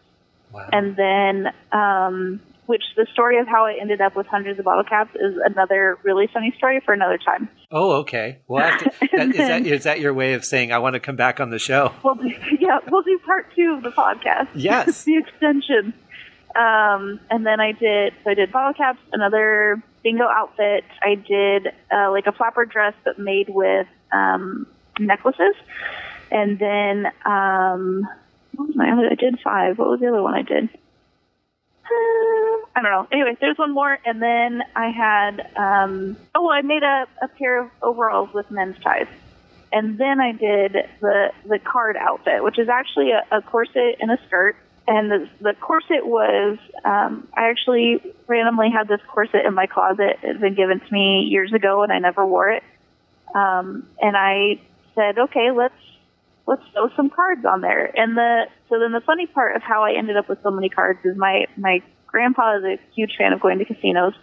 Wow. 0.52 0.68
And 0.74 0.95
then, 0.95 1.54
um, 1.72 2.41
which 2.70 2.84
the 2.95 3.07
story 3.11 3.39
of 3.39 3.47
how 3.47 3.65
I 3.65 3.80
ended 3.82 3.99
up 3.99 4.15
with 4.15 4.28
hundreds 4.28 4.59
of 4.59 4.65
bottle 4.65 4.84
caps 4.84 5.15
is 5.15 5.36
another 5.43 5.97
really 6.03 6.30
funny 6.32 6.53
story 6.55 6.80
for 6.86 6.93
another 6.93 7.17
time. 7.17 7.49
Oh, 7.72 7.93
okay. 8.01 8.41
Well, 8.47 8.78
to, 8.78 8.86
that, 9.17 9.30
is, 9.30 9.38
that, 9.38 9.65
is 9.65 9.84
that 9.86 9.99
your 9.99 10.13
way 10.13 10.34
of 10.34 10.45
saying 10.45 10.72
I 10.72 10.78
want 10.78 10.93
to 10.93 10.99
come 10.99 11.15
back 11.15 11.39
on 11.39 11.49
the 11.49 11.57
show? 11.57 11.91
We'll 12.03 12.13
do, 12.13 12.30
yeah, 12.59 12.78
we'll 12.88 13.01
do 13.01 13.20
part 13.26 13.47
two 13.55 13.74
of 13.76 13.82
the 13.82 13.89
podcast. 13.89 14.49
Yes, 14.53 15.03
the 15.05 15.17
extension. 15.17 15.95
Um, 16.55 17.20
and 17.32 17.43
then 17.43 17.59
I 17.59 17.72
did 17.72 18.13
so 18.24 18.30
I 18.30 18.34
did 18.36 18.51
bottle 18.51 18.76
caps, 18.76 18.99
another 19.13 19.82
bingo 20.03 20.26
outfit. 20.26 20.84
I 21.01 21.15
did 21.15 21.70
uh, 21.91 22.11
like 22.11 22.28
a 22.28 22.32
flapper 22.32 22.65
dress 22.65 22.93
but 23.03 23.17
made 23.17 23.49
with 23.49 23.88
um, 24.11 24.67
necklaces, 24.99 25.55
and 26.30 26.59
then 26.59 27.07
um, 27.26 28.07
what 28.53 28.67
was 28.67 28.76
my 28.76 28.91
other? 28.91 29.09
I 29.11 29.15
did 29.15 29.39
five. 29.43 29.80
What 29.80 29.89
was 29.89 30.01
the 30.01 30.07
other 30.07 30.22
one 30.22 30.36
I 30.36 30.43
did? 30.43 30.70
I 31.91 32.81
don't 32.81 32.91
know. 32.91 33.07
Anyway, 33.11 33.37
there's 33.39 33.57
one 33.57 33.73
more, 33.73 33.97
and 34.05 34.21
then 34.21 34.61
I 34.75 34.89
had 34.89 35.51
um, 35.55 36.17
oh, 36.35 36.49
I 36.49 36.61
made 36.61 36.83
a, 36.83 37.07
a 37.21 37.27
pair 37.27 37.63
of 37.63 37.71
overalls 37.81 38.33
with 38.33 38.49
men's 38.51 38.77
ties, 38.83 39.07
and 39.71 39.97
then 39.97 40.19
I 40.19 40.31
did 40.31 40.75
the 41.01 41.31
the 41.45 41.59
card 41.59 41.97
outfit, 41.97 42.43
which 42.43 42.59
is 42.59 42.69
actually 42.69 43.11
a, 43.11 43.23
a 43.31 43.41
corset 43.41 43.97
and 43.99 44.11
a 44.11 44.19
skirt, 44.27 44.55
and 44.87 45.11
the 45.11 45.29
the 45.41 45.53
corset 45.59 46.05
was 46.05 46.57
um, 46.85 47.27
I 47.35 47.49
actually 47.49 48.01
randomly 48.27 48.69
had 48.69 48.87
this 48.87 49.01
corset 49.07 49.45
in 49.45 49.53
my 49.53 49.65
closet. 49.65 50.19
It 50.21 50.27
had 50.27 50.41
been 50.41 50.55
given 50.55 50.79
to 50.79 50.93
me 50.93 51.21
years 51.29 51.53
ago, 51.53 51.83
and 51.83 51.91
I 51.91 51.99
never 51.99 52.25
wore 52.25 52.49
it. 52.49 52.63
Um, 53.33 53.87
and 54.01 54.17
I 54.17 54.59
said, 54.95 55.19
okay, 55.19 55.51
let's 55.51 55.73
let's 56.50 56.64
throw 56.74 56.89
some 56.95 57.12
cards 57.12 57.45
on 57.45 57.62
there. 57.62 57.86
And 57.95 58.18
the 58.18 58.45
so 58.70 58.80
then 58.80 58.91
the 58.91 59.02
funny 59.02 59.28
part 59.28 59.56
of 59.56 59.62
how 59.62 59.84
I 59.84 59.93
ended 59.93 60.18
up 60.18 60.28
with 60.28 60.41
so 60.41 60.50
many 60.50 60.68
cards 60.68 61.00
is 61.06 61.16
my 61.16 61.45
my 61.56 61.82
grandpa 62.08 62.58
is 62.58 62.64
a 62.64 62.80
huge 62.95 63.16
fan 63.18 63.34
of 63.34 63.39
going 63.39 63.60
to 63.60 63.66
casinos, 63.66 64.16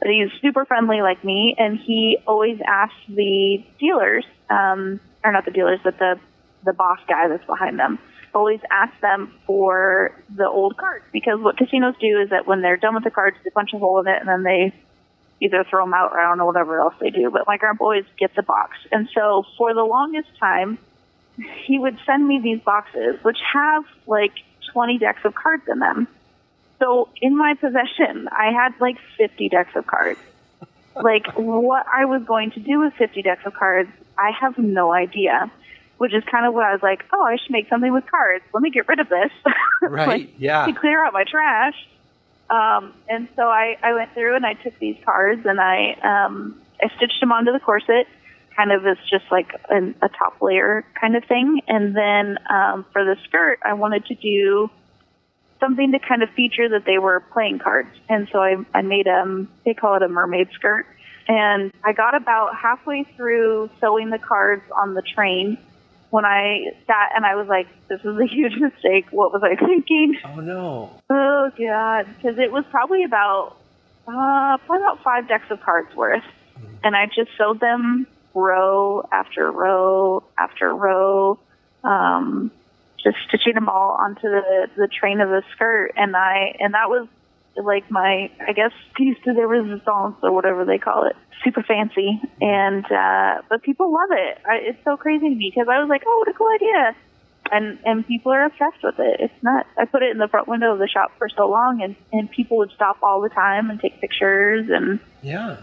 but 0.00 0.08
he's 0.10 0.30
super 0.42 0.64
friendly 0.64 1.00
like 1.00 1.24
me, 1.24 1.54
and 1.56 1.78
he 1.78 2.18
always 2.26 2.58
asks 2.66 2.98
the 3.08 3.64
dealers, 3.78 4.24
um, 4.50 4.98
or 5.24 5.30
not 5.30 5.44
the 5.44 5.52
dealers, 5.52 5.78
but 5.84 5.96
the 5.98 6.18
the 6.64 6.72
boss 6.72 6.98
guy 7.08 7.28
that's 7.28 7.46
behind 7.46 7.78
them 7.78 7.98
always 8.32 8.60
ask 8.70 8.92
them 9.00 9.32
for 9.44 10.12
the 10.36 10.46
old 10.46 10.76
cards 10.76 11.04
because 11.12 11.40
what 11.40 11.56
casinos 11.56 11.96
do 12.00 12.20
is 12.20 12.30
that 12.30 12.46
when 12.46 12.62
they're 12.62 12.76
done 12.76 12.94
with 12.94 13.02
the 13.02 13.10
cards, 13.10 13.36
they 13.42 13.50
punch 13.50 13.70
a 13.74 13.78
hole 13.78 13.98
in 13.98 14.06
it 14.06 14.20
and 14.20 14.28
then 14.28 14.44
they 14.44 14.72
either 15.40 15.64
throw 15.68 15.84
them 15.84 15.94
out 15.94 16.12
or 16.12 16.20
I 16.20 16.28
don't 16.28 16.38
know 16.38 16.46
whatever 16.46 16.80
else 16.80 16.94
they 17.00 17.10
do. 17.10 17.30
But 17.30 17.46
my 17.46 17.56
grandpa 17.56 17.84
always 17.84 18.04
gets 18.18 18.34
a 18.38 18.42
box, 18.42 18.76
and 18.90 19.08
so 19.14 19.44
for 19.56 19.72
the 19.74 19.84
longest 19.84 20.28
time, 20.38 20.78
he 21.64 21.78
would 21.78 21.98
send 22.06 22.26
me 22.26 22.40
these 22.40 22.60
boxes 22.60 23.16
which 23.22 23.38
have 23.52 23.84
like 24.06 24.32
20 24.72 24.98
decks 24.98 25.20
of 25.24 25.34
cards 25.34 25.62
in 25.68 25.78
them. 25.78 26.08
So 26.78 27.08
in 27.20 27.36
my 27.36 27.54
possession, 27.54 28.28
I 28.30 28.52
had 28.52 28.72
like 28.80 28.96
50 29.18 29.48
decks 29.48 29.74
of 29.74 29.86
cards. 29.86 30.20
Like 30.96 31.26
what 31.34 31.86
I 31.92 32.04
was 32.06 32.22
going 32.24 32.50
to 32.52 32.60
do 32.60 32.80
with 32.80 32.94
50 32.94 33.22
decks 33.22 33.44
of 33.46 33.54
cards, 33.54 33.90
I 34.18 34.30
have 34.40 34.58
no 34.58 34.92
idea 34.92 35.50
which 36.00 36.14
is 36.14 36.24
kind 36.30 36.46
of 36.46 36.54
what 36.54 36.64
I 36.64 36.72
was 36.72 36.82
like, 36.82 37.04
oh, 37.12 37.22
I 37.22 37.36
should 37.36 37.50
make 37.50 37.68
something 37.68 37.92
with 37.92 38.06
cards. 38.10 38.42
Let 38.54 38.62
me 38.62 38.70
get 38.70 38.88
rid 38.88 39.00
of 39.00 39.08
this. 39.10 39.30
Right. 39.82 40.08
like, 40.08 40.34
yeah. 40.38 40.66
To 40.66 40.72
clear 40.74 41.04
out 41.04 41.14
my 41.14 41.24
trash. 41.24 41.74
Um, 42.50 42.92
and 43.08 43.28
so 43.34 43.48
I, 43.48 43.78
I 43.82 43.94
went 43.94 44.12
through 44.12 44.36
and 44.36 44.44
I 44.44 44.52
took 44.52 44.78
these 44.78 44.96
cards 45.04 45.46
and 45.46 45.58
I, 45.58 45.92
um, 46.02 46.60
I 46.82 46.88
stitched 46.96 47.18
them 47.20 47.32
onto 47.32 47.50
the 47.50 47.60
corset, 47.60 48.06
kind 48.60 48.72
of 48.72 48.86
as 48.86 48.98
just 49.08 49.24
like 49.30 49.48
an, 49.70 49.94
a 50.02 50.08
top 50.08 50.40
layer 50.42 50.84
kind 51.00 51.16
of 51.16 51.24
thing. 51.24 51.62
And 51.66 51.96
then 51.96 52.38
um, 52.50 52.84
for 52.92 53.04
the 53.04 53.16
skirt, 53.24 53.58
I 53.64 53.72
wanted 53.72 54.04
to 54.06 54.14
do 54.14 54.70
something 55.60 55.92
to 55.92 55.98
kind 55.98 56.22
of 56.22 56.30
feature 56.30 56.68
that 56.68 56.84
they 56.84 56.98
were 56.98 57.20
playing 57.20 57.58
cards. 57.58 57.88
And 58.08 58.28
so 58.32 58.38
I, 58.40 58.56
I 58.74 58.82
made 58.82 59.08
um 59.08 59.48
they 59.64 59.74
call 59.74 59.96
it 59.96 60.02
a 60.02 60.08
mermaid 60.08 60.48
skirt. 60.52 60.86
And 61.28 61.72
I 61.84 61.92
got 61.92 62.14
about 62.14 62.56
halfway 62.56 63.04
through 63.16 63.70
sewing 63.80 64.10
the 64.10 64.18
cards 64.18 64.62
on 64.76 64.94
the 64.94 65.02
train 65.02 65.56
when 66.10 66.24
I 66.24 66.72
sat 66.86 67.12
and 67.14 67.24
I 67.24 67.36
was 67.36 67.46
like, 67.46 67.68
this 67.88 68.00
is 68.00 68.18
a 68.18 68.26
huge 68.26 68.56
mistake. 68.60 69.06
What 69.10 69.32
was 69.32 69.42
I 69.42 69.56
thinking? 69.56 70.18
Oh 70.24 70.40
no. 70.40 70.90
Oh 71.08 71.50
god, 71.56 72.06
because 72.16 72.38
it 72.38 72.52
was 72.52 72.64
probably 72.70 73.04
about 73.04 73.56
uh, 74.06 74.58
probably 74.66 74.82
about 74.84 75.02
five 75.02 75.28
decks 75.28 75.50
of 75.50 75.60
cards 75.62 75.94
worth, 75.94 76.24
and 76.82 76.96
I 76.96 77.06
just 77.06 77.30
sewed 77.38 77.60
them 77.60 78.06
row 78.34 79.06
after 79.12 79.50
row 79.50 80.22
after 80.38 80.74
row, 80.74 81.38
um, 81.84 82.50
just 83.02 83.16
stitching 83.28 83.54
them 83.54 83.68
all 83.68 83.92
onto 84.00 84.22
the 84.22 84.68
the 84.76 84.88
train 84.88 85.20
of 85.20 85.28
the 85.28 85.42
skirt, 85.54 85.92
and 85.96 86.16
I 86.16 86.56
and 86.58 86.74
that 86.74 86.88
was 86.88 87.08
like 87.56 87.90
my 87.90 88.30
I 88.46 88.52
guess 88.52 88.72
piece 88.94 89.16
de 89.24 89.32
resistance 89.46 90.16
or 90.22 90.32
whatever 90.32 90.64
they 90.64 90.78
call 90.78 91.06
it. 91.06 91.16
Super 91.44 91.62
fancy, 91.62 92.20
and 92.40 92.84
uh, 92.90 93.42
but 93.48 93.62
people 93.62 93.92
love 93.92 94.10
it. 94.12 94.38
I, 94.46 94.56
it's 94.56 94.84
so 94.84 94.96
crazy 94.96 95.28
to 95.30 95.34
me 95.34 95.50
because 95.54 95.68
I 95.68 95.80
was 95.80 95.88
like, 95.88 96.02
oh, 96.06 96.18
what 96.18 96.28
a 96.28 96.36
cool 96.36 96.48
idea 96.54 96.94
and 97.52 97.78
and 97.84 98.06
people 98.06 98.32
are 98.32 98.44
obsessed 98.44 98.82
with 98.82 98.98
it. 98.98 99.16
It's 99.20 99.42
not. 99.42 99.66
I 99.76 99.84
put 99.84 100.02
it 100.02 100.10
in 100.10 100.18
the 100.18 100.28
front 100.28 100.48
window 100.48 100.72
of 100.72 100.78
the 100.78 100.88
shop 100.88 101.12
for 101.18 101.28
so 101.28 101.48
long, 101.48 101.82
and 101.82 101.96
and 102.12 102.30
people 102.30 102.58
would 102.58 102.70
stop 102.72 102.98
all 103.02 103.20
the 103.20 103.28
time 103.28 103.70
and 103.70 103.80
take 103.80 104.00
pictures, 104.00 104.68
and 104.70 105.00
Yeah. 105.22 105.56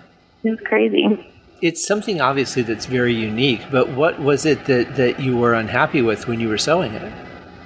it 0.43 0.49
was 0.49 0.59
crazy. 0.65 1.25
It's 1.61 1.85
something 1.85 2.21
obviously 2.21 2.61
that's 2.61 2.85
very 2.85 3.13
unique, 3.13 3.61
but 3.71 3.89
what 3.89 4.19
was 4.19 4.45
it 4.45 4.65
that, 4.65 4.95
that 4.95 5.19
you 5.19 5.37
were 5.37 5.53
unhappy 5.53 6.01
with 6.01 6.27
when 6.27 6.39
you 6.39 6.49
were 6.49 6.57
sewing 6.57 6.93
it? 6.93 7.13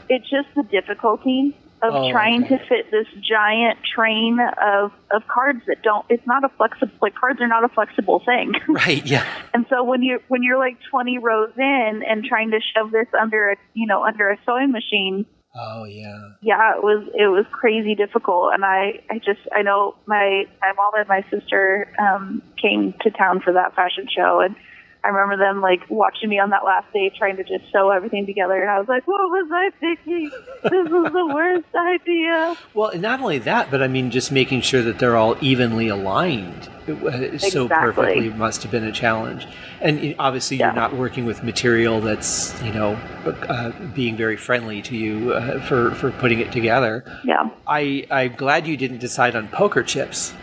It's 0.10 0.30
just 0.30 0.48
the 0.56 0.64
difficulty 0.64 1.56
of 1.82 1.96
Oh, 1.96 2.12
trying 2.12 2.44
okay. 2.44 2.58
to 2.58 2.66
fit 2.68 2.92
this 2.92 3.08
giant 3.28 3.80
train 3.84 4.40
of 4.64 4.92
of 5.10 5.28
cards 5.28 5.62
that 5.68 5.82
don't. 5.82 6.06
It's 6.10 6.26
not 6.28 6.44
a 6.44 6.50
flexible. 6.50 6.94
Like 7.02 7.16
cards 7.16 7.42
are 7.42 7.48
not 7.48 7.64
a 7.64 7.70
flexible 7.70 8.22
thing. 8.24 8.54
Right, 8.68 9.06
yeah. 9.06 9.26
And 9.54 9.66
so 9.70 9.84
when 9.84 10.02
you 10.04 10.20
when 10.28 10.44
you're 10.44 10.60
like 10.60 10.78
20 10.90 11.18
rows 11.18 11.52
in 11.58 12.04
and 12.08 12.24
trying 12.24 12.52
to 12.52 12.60
shove 12.76 12.92
this 12.92 13.08
under 13.20 13.52
a 13.52 13.56
you 13.74 13.88
know 13.88 14.04
under 14.04 14.30
a 14.30 14.38
sewing 14.46 14.72
machine, 14.72 15.26
Oh 15.54 15.84
yeah. 15.84 16.30
yeah, 16.42 16.76
it 16.78 16.84
was 16.84 17.06
it 17.14 17.28
was 17.28 17.46
crazy 17.52 17.94
difficult, 17.94 18.54
and 18.54 18.64
I 18.64 19.02
I 19.10 19.18
just 19.18 19.42
I 19.54 19.64
know 19.64 19.96
my 20.06 20.46
my 20.62 20.72
mom 20.78 20.94
and 20.96 21.08
my 21.10 21.26
sister 21.30 21.94
um, 22.00 22.42
came 22.62 22.94
to 23.02 23.12
town 23.12 23.42
for 23.42 23.52
that 23.54 23.76
fashion 23.76 24.08
show, 24.10 24.40
and 24.40 24.56
I 25.04 25.08
remember 25.08 25.44
them 25.44 25.62
like 25.62 25.82
watching 25.90 26.30
me 26.30 26.38
on 26.40 26.52
that 26.52 26.64
last 26.64 26.92
day 26.94 27.12
trying 27.18 27.38
to 27.38 27.44
just 27.44 27.64
sew 27.72 27.90
everything 27.90 28.26
together, 28.28 28.62
and 28.62 28.70
I 28.70 28.78
was 28.78 28.88
like, 28.88 29.08
what 29.08 29.20
was 29.30 29.50
I 29.52 29.70
thinking? 29.80 30.30
This 30.64 30.72
is 30.86 30.90
the 31.12 31.32
worst 31.34 31.66
idea. 31.76 32.56
Well, 32.76 32.96
not 32.98 33.20
only 33.20 33.40
that, 33.40 33.72
but 33.72 33.82
I 33.82 33.88
mean, 33.88 34.12
just 34.12 34.32
making 34.32 34.62
sure 34.62 34.84
that 34.84 35.00
they're 35.00 35.18
all 35.18 35.36
evenly 35.42 35.88
aligned 35.88 36.70
it, 36.88 37.04
uh, 37.04 37.38
so 37.40 37.68
perfectly 37.68 38.30
must 38.30 38.62
have 38.62 38.72
been 38.72 38.84
a 38.84 38.92
challenge. 38.92 39.48
And 39.82 40.14
obviously, 40.20 40.58
Yeah. 40.58 40.68
you're 40.68 40.76
not 40.76 40.94
working 40.96 41.26
with 41.26 41.44
material 41.44 42.00
that's 42.02 42.62
you 42.62 42.72
know 42.72 42.94
uh, 43.26 43.72
being 43.96 44.16
very 44.16 44.38
friendly 44.38 44.84
to 44.84 44.96
you 44.96 45.34
uh, 45.34 45.62
for 45.66 45.96
for 45.96 46.12
putting 46.12 46.40
it 46.40 46.52
together. 46.52 47.04
Yeah, 47.24 47.50
I 47.68 48.06
I'm 48.12 48.36
glad 48.36 48.68
you 48.68 48.78
didn't 48.78 49.00
decide 49.00 49.36
on 49.36 49.48
poker 49.48 49.82
chips. 49.82 50.34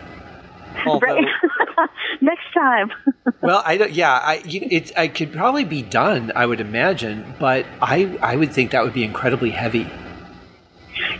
Although, 0.85 1.07
right. 1.15 1.25
Next 2.21 2.53
time. 2.53 2.91
well, 3.41 3.61
I 3.65 3.77
don't. 3.77 3.91
Yeah, 3.91 4.11
I 4.11 4.41
it 4.45 4.91
I 4.97 5.07
could 5.07 5.33
probably 5.33 5.65
be 5.65 5.81
done. 5.81 6.31
I 6.35 6.45
would 6.45 6.59
imagine, 6.59 7.35
but 7.39 7.65
I 7.81 8.17
I 8.21 8.35
would 8.35 8.53
think 8.53 8.71
that 8.71 8.83
would 8.83 8.93
be 8.93 9.03
incredibly 9.03 9.51
heavy. 9.51 9.87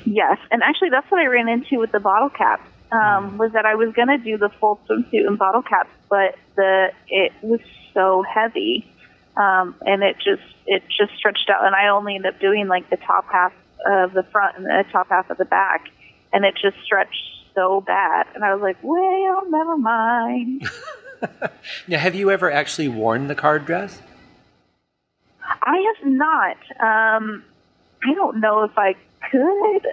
Yes, 0.06 0.38
and 0.52 0.62
actually, 0.64 0.90
that's 0.90 1.10
what 1.10 1.22
I 1.22 1.28
ran 1.28 1.48
into 1.48 1.80
with 1.80 1.92
the 1.92 2.00
bottle 2.00 2.30
caps. 2.30 2.64
Um, 2.92 3.38
was 3.38 3.52
that 3.54 3.66
I 3.66 3.76
was 3.76 3.94
going 3.94 4.08
to 4.08 4.18
do 4.18 4.38
the 4.38 4.50
full 4.60 4.80
swimsuit 4.90 5.28
and 5.28 5.38
bottle 5.38 5.62
caps, 5.62 5.92
but 6.10 6.36
the 6.56 6.92
it 7.08 7.32
was 7.42 7.60
so 7.94 8.24
heavy, 8.24 8.92
um, 9.38 9.76
and 9.86 10.02
it 10.02 10.16
just 10.18 10.42
it 10.66 10.84
just 10.88 11.16
stretched 11.18 11.50
out, 11.50 11.66
and 11.66 11.76
I 11.76 11.90
only 11.90 12.16
ended 12.16 12.34
up 12.34 12.42
doing 12.42 12.68
like 12.68 12.90
the 12.90 12.98
top 12.98 13.26
half 13.32 13.54
of 13.86 14.14
the 14.14 14.24
front 14.24 14.58
and 14.58 14.66
the 14.66 14.84
top 14.92 15.10
half 15.10 15.30
of 15.30 15.38
the 15.38 15.46
back, 15.46 15.90
and 16.34 16.44
it 16.44 16.56
just 16.60 16.78
stretched 16.84 17.39
so 17.60 17.82
bad, 17.82 18.28
and 18.36 18.44
I 18.46 18.54
was 18.54 18.62
like, 18.62 18.78
well, 18.82 19.50
never 19.50 19.78
mind. 19.78 20.70
Now, 21.90 21.98
have 22.00 22.16
you 22.16 22.32
ever 22.32 22.50
actually 22.50 22.88
worn 22.88 23.28
the 23.28 23.36
card 23.36 23.66
dress? 23.66 24.02
I 25.44 25.76
have 25.98 26.10
not. 26.10 26.56
Um, 26.80 27.44
I 28.02 28.14
don't 28.14 28.40
know 28.40 28.64
if 28.64 28.72
I 28.78 28.94
could. 29.30 29.42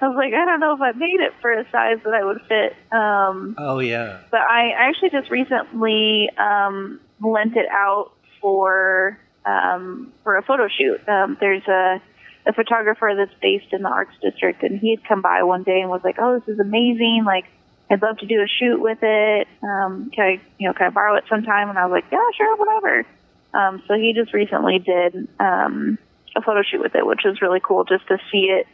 I 0.00 0.06
was 0.06 0.14
like, 0.16 0.32
I 0.34 0.44
don't 0.44 0.60
know 0.60 0.72
if 0.74 0.80
I 0.80 0.92
made 0.92 1.18
it 1.18 1.32
for 1.40 1.50
a 1.52 1.64
size 1.72 1.98
that 2.04 2.14
I 2.14 2.22
would 2.22 2.40
fit. 2.48 2.76
Um, 2.92 3.56
Oh 3.58 3.80
yeah. 3.80 4.20
but 4.30 4.40
I 4.42 4.70
actually 4.76 5.10
just 5.10 5.30
recently 5.32 6.30
um, 6.38 7.00
lent 7.20 7.56
it 7.56 7.66
out 7.72 8.12
for 8.40 9.18
um, 9.46 10.12
for 10.22 10.36
a 10.36 10.42
photo 10.42 10.68
shoot. 10.68 11.00
Um, 11.08 11.36
there's 11.40 11.66
a 11.66 12.00
a 12.46 12.52
photographer 12.52 13.12
that's 13.16 13.34
based 13.40 13.72
in 13.72 13.82
the 13.82 13.88
Arts 13.88 14.12
District, 14.22 14.62
and 14.62 14.78
he 14.78 14.90
had 14.90 15.04
come 15.04 15.20
by 15.20 15.42
one 15.42 15.62
day 15.62 15.80
and 15.80 15.90
was 15.90 16.02
like, 16.04 16.16
"Oh, 16.18 16.38
this 16.38 16.48
is 16.48 16.60
amazing! 16.60 17.24
Like, 17.26 17.46
I'd 17.90 18.02
love 18.02 18.18
to 18.18 18.26
do 18.26 18.40
a 18.40 18.46
shoot 18.46 18.80
with 18.80 18.98
it. 19.02 19.48
Um, 19.62 20.10
can 20.14 20.24
I, 20.24 20.40
you 20.58 20.68
know, 20.68 20.74
can 20.74 20.86
I 20.86 20.90
borrow 20.90 21.16
it 21.16 21.24
sometime?" 21.28 21.68
And 21.68 21.78
I 21.78 21.86
was 21.86 21.92
like, 21.92 22.04
"Yeah, 22.10 22.24
sure, 22.36 22.56
whatever." 22.56 23.04
Um, 23.52 23.82
so 23.88 23.94
he 23.94 24.12
just 24.14 24.32
recently 24.32 24.78
did 24.78 25.28
um, 25.40 25.98
a 26.36 26.42
photo 26.42 26.62
shoot 26.62 26.80
with 26.80 26.94
it, 26.94 27.06
which 27.06 27.22
was 27.24 27.40
really 27.40 27.60
cool, 27.60 27.84
just 27.84 28.06
to 28.08 28.18
see 28.30 28.50
it 28.50 28.66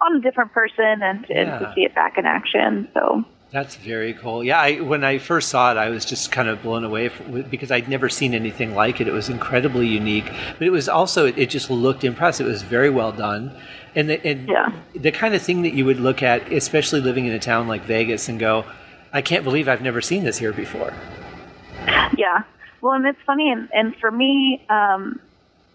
on 0.00 0.16
a 0.16 0.20
different 0.20 0.52
person 0.52 1.02
and, 1.02 1.24
and 1.30 1.48
to 1.60 1.72
see 1.74 1.82
it 1.82 1.94
back 1.94 2.18
in 2.18 2.26
action. 2.26 2.88
So 2.94 3.24
That's 3.52 3.76
very 3.76 4.14
cool. 4.14 4.42
Yeah, 4.42 4.58
I, 4.60 4.80
when 4.80 5.04
I 5.04 5.18
first 5.18 5.50
saw 5.50 5.70
it, 5.72 5.76
I 5.76 5.90
was 5.90 6.06
just 6.06 6.32
kind 6.32 6.48
of 6.48 6.62
blown 6.62 6.84
away 6.84 7.06
f- 7.06 7.50
because 7.50 7.70
I'd 7.70 7.86
never 7.86 8.08
seen 8.08 8.32
anything 8.32 8.74
like 8.74 8.98
it. 8.98 9.06
It 9.06 9.12
was 9.12 9.28
incredibly 9.28 9.86
unique, 9.86 10.24
but 10.58 10.66
it 10.66 10.70
was 10.70 10.88
also 10.88 11.26
it 11.26 11.50
just 11.50 11.70
looked 11.70 12.02
impressive. 12.02 12.46
It 12.46 12.50
was 12.50 12.62
very 12.62 12.88
well 12.88 13.12
done, 13.12 13.54
and 13.94 14.08
the, 14.08 14.26
and 14.26 14.48
Yeah. 14.48 14.72
the 14.94 15.12
kind 15.12 15.34
of 15.34 15.42
thing 15.42 15.60
that 15.62 15.74
you 15.74 15.84
would 15.84 16.00
look 16.00 16.22
at, 16.22 16.50
especially 16.50 17.02
living 17.02 17.26
in 17.26 17.32
a 17.34 17.38
town 17.38 17.68
like 17.68 17.82
Vegas, 17.82 18.26
and 18.30 18.40
go, 18.40 18.64
"I 19.12 19.20
can't 19.20 19.44
believe 19.44 19.68
I've 19.68 19.82
never 19.82 20.00
seen 20.00 20.24
this 20.24 20.38
here 20.38 20.54
before." 20.54 20.94
Yeah. 22.16 22.44
Well, 22.80 22.94
and 22.94 23.06
it's 23.06 23.20
funny, 23.26 23.50
and, 23.52 23.68
and 23.74 23.94
for 23.96 24.10
me, 24.10 24.64
um, 24.70 25.20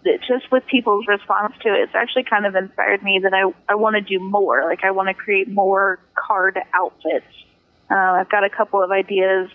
it, 0.04 0.20
just 0.26 0.50
with 0.50 0.66
people's 0.66 1.06
response 1.06 1.54
to 1.62 1.68
it, 1.74 1.80
it's 1.82 1.94
actually 1.94 2.24
kind 2.24 2.44
of 2.44 2.56
inspired 2.56 3.04
me 3.04 3.20
that 3.22 3.32
I, 3.32 3.52
I 3.68 3.76
want 3.76 3.94
to 3.94 4.00
do 4.00 4.18
more. 4.18 4.64
Like, 4.64 4.82
I 4.82 4.90
want 4.90 5.08
to 5.08 5.14
create 5.14 5.48
more 5.48 6.00
card 6.16 6.58
outfits. 6.74 7.24
Uh, 7.90 7.94
I've 7.94 8.28
got 8.28 8.44
a 8.44 8.50
couple 8.50 8.82
of 8.82 8.90
ideas 8.90 9.50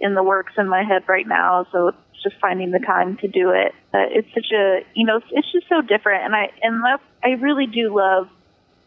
in 0.00 0.14
the 0.14 0.22
works 0.22 0.52
in 0.58 0.68
my 0.68 0.82
head 0.82 1.04
right 1.08 1.26
now, 1.26 1.66
so 1.70 1.88
it's 1.88 2.22
just 2.22 2.36
finding 2.40 2.70
the 2.72 2.80
time 2.80 3.16
to 3.18 3.28
do 3.28 3.50
it. 3.50 3.72
Uh, 3.94 4.06
it's 4.10 4.28
such 4.34 4.50
a, 4.52 4.80
you 4.94 5.06
know, 5.06 5.20
it's 5.30 5.52
just 5.52 5.68
so 5.68 5.82
different, 5.82 6.24
and 6.24 6.34
I 6.34 6.50
and 6.62 6.82
that's, 6.84 7.02
I 7.22 7.40
really 7.40 7.66
do 7.66 7.94
love 7.96 8.28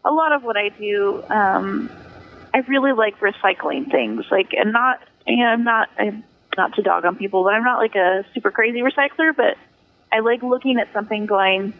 a 0.04 0.10
lot 0.10 0.32
of 0.32 0.42
what 0.42 0.56
I 0.56 0.70
do, 0.70 1.22
um, 1.28 1.90
I 2.54 2.58
really 2.68 2.92
like 2.92 3.20
recycling 3.20 3.90
things. 3.90 4.24
Like, 4.30 4.52
and 4.52 4.72
not, 4.72 5.00
you 5.26 5.38
know, 5.38 5.50
I'm 5.50 5.64
not, 5.64 5.88
I'm 5.98 6.24
not 6.56 6.74
to 6.74 6.82
dog 6.82 7.04
on 7.04 7.16
people, 7.16 7.44
but 7.44 7.54
I'm 7.54 7.64
not 7.64 7.78
like 7.78 7.94
a 7.94 8.24
super 8.34 8.50
crazy 8.50 8.80
recycler. 8.80 9.34
But 9.36 9.56
I 10.12 10.20
like 10.20 10.42
looking 10.42 10.78
at 10.78 10.92
something, 10.92 11.26
going, 11.26 11.74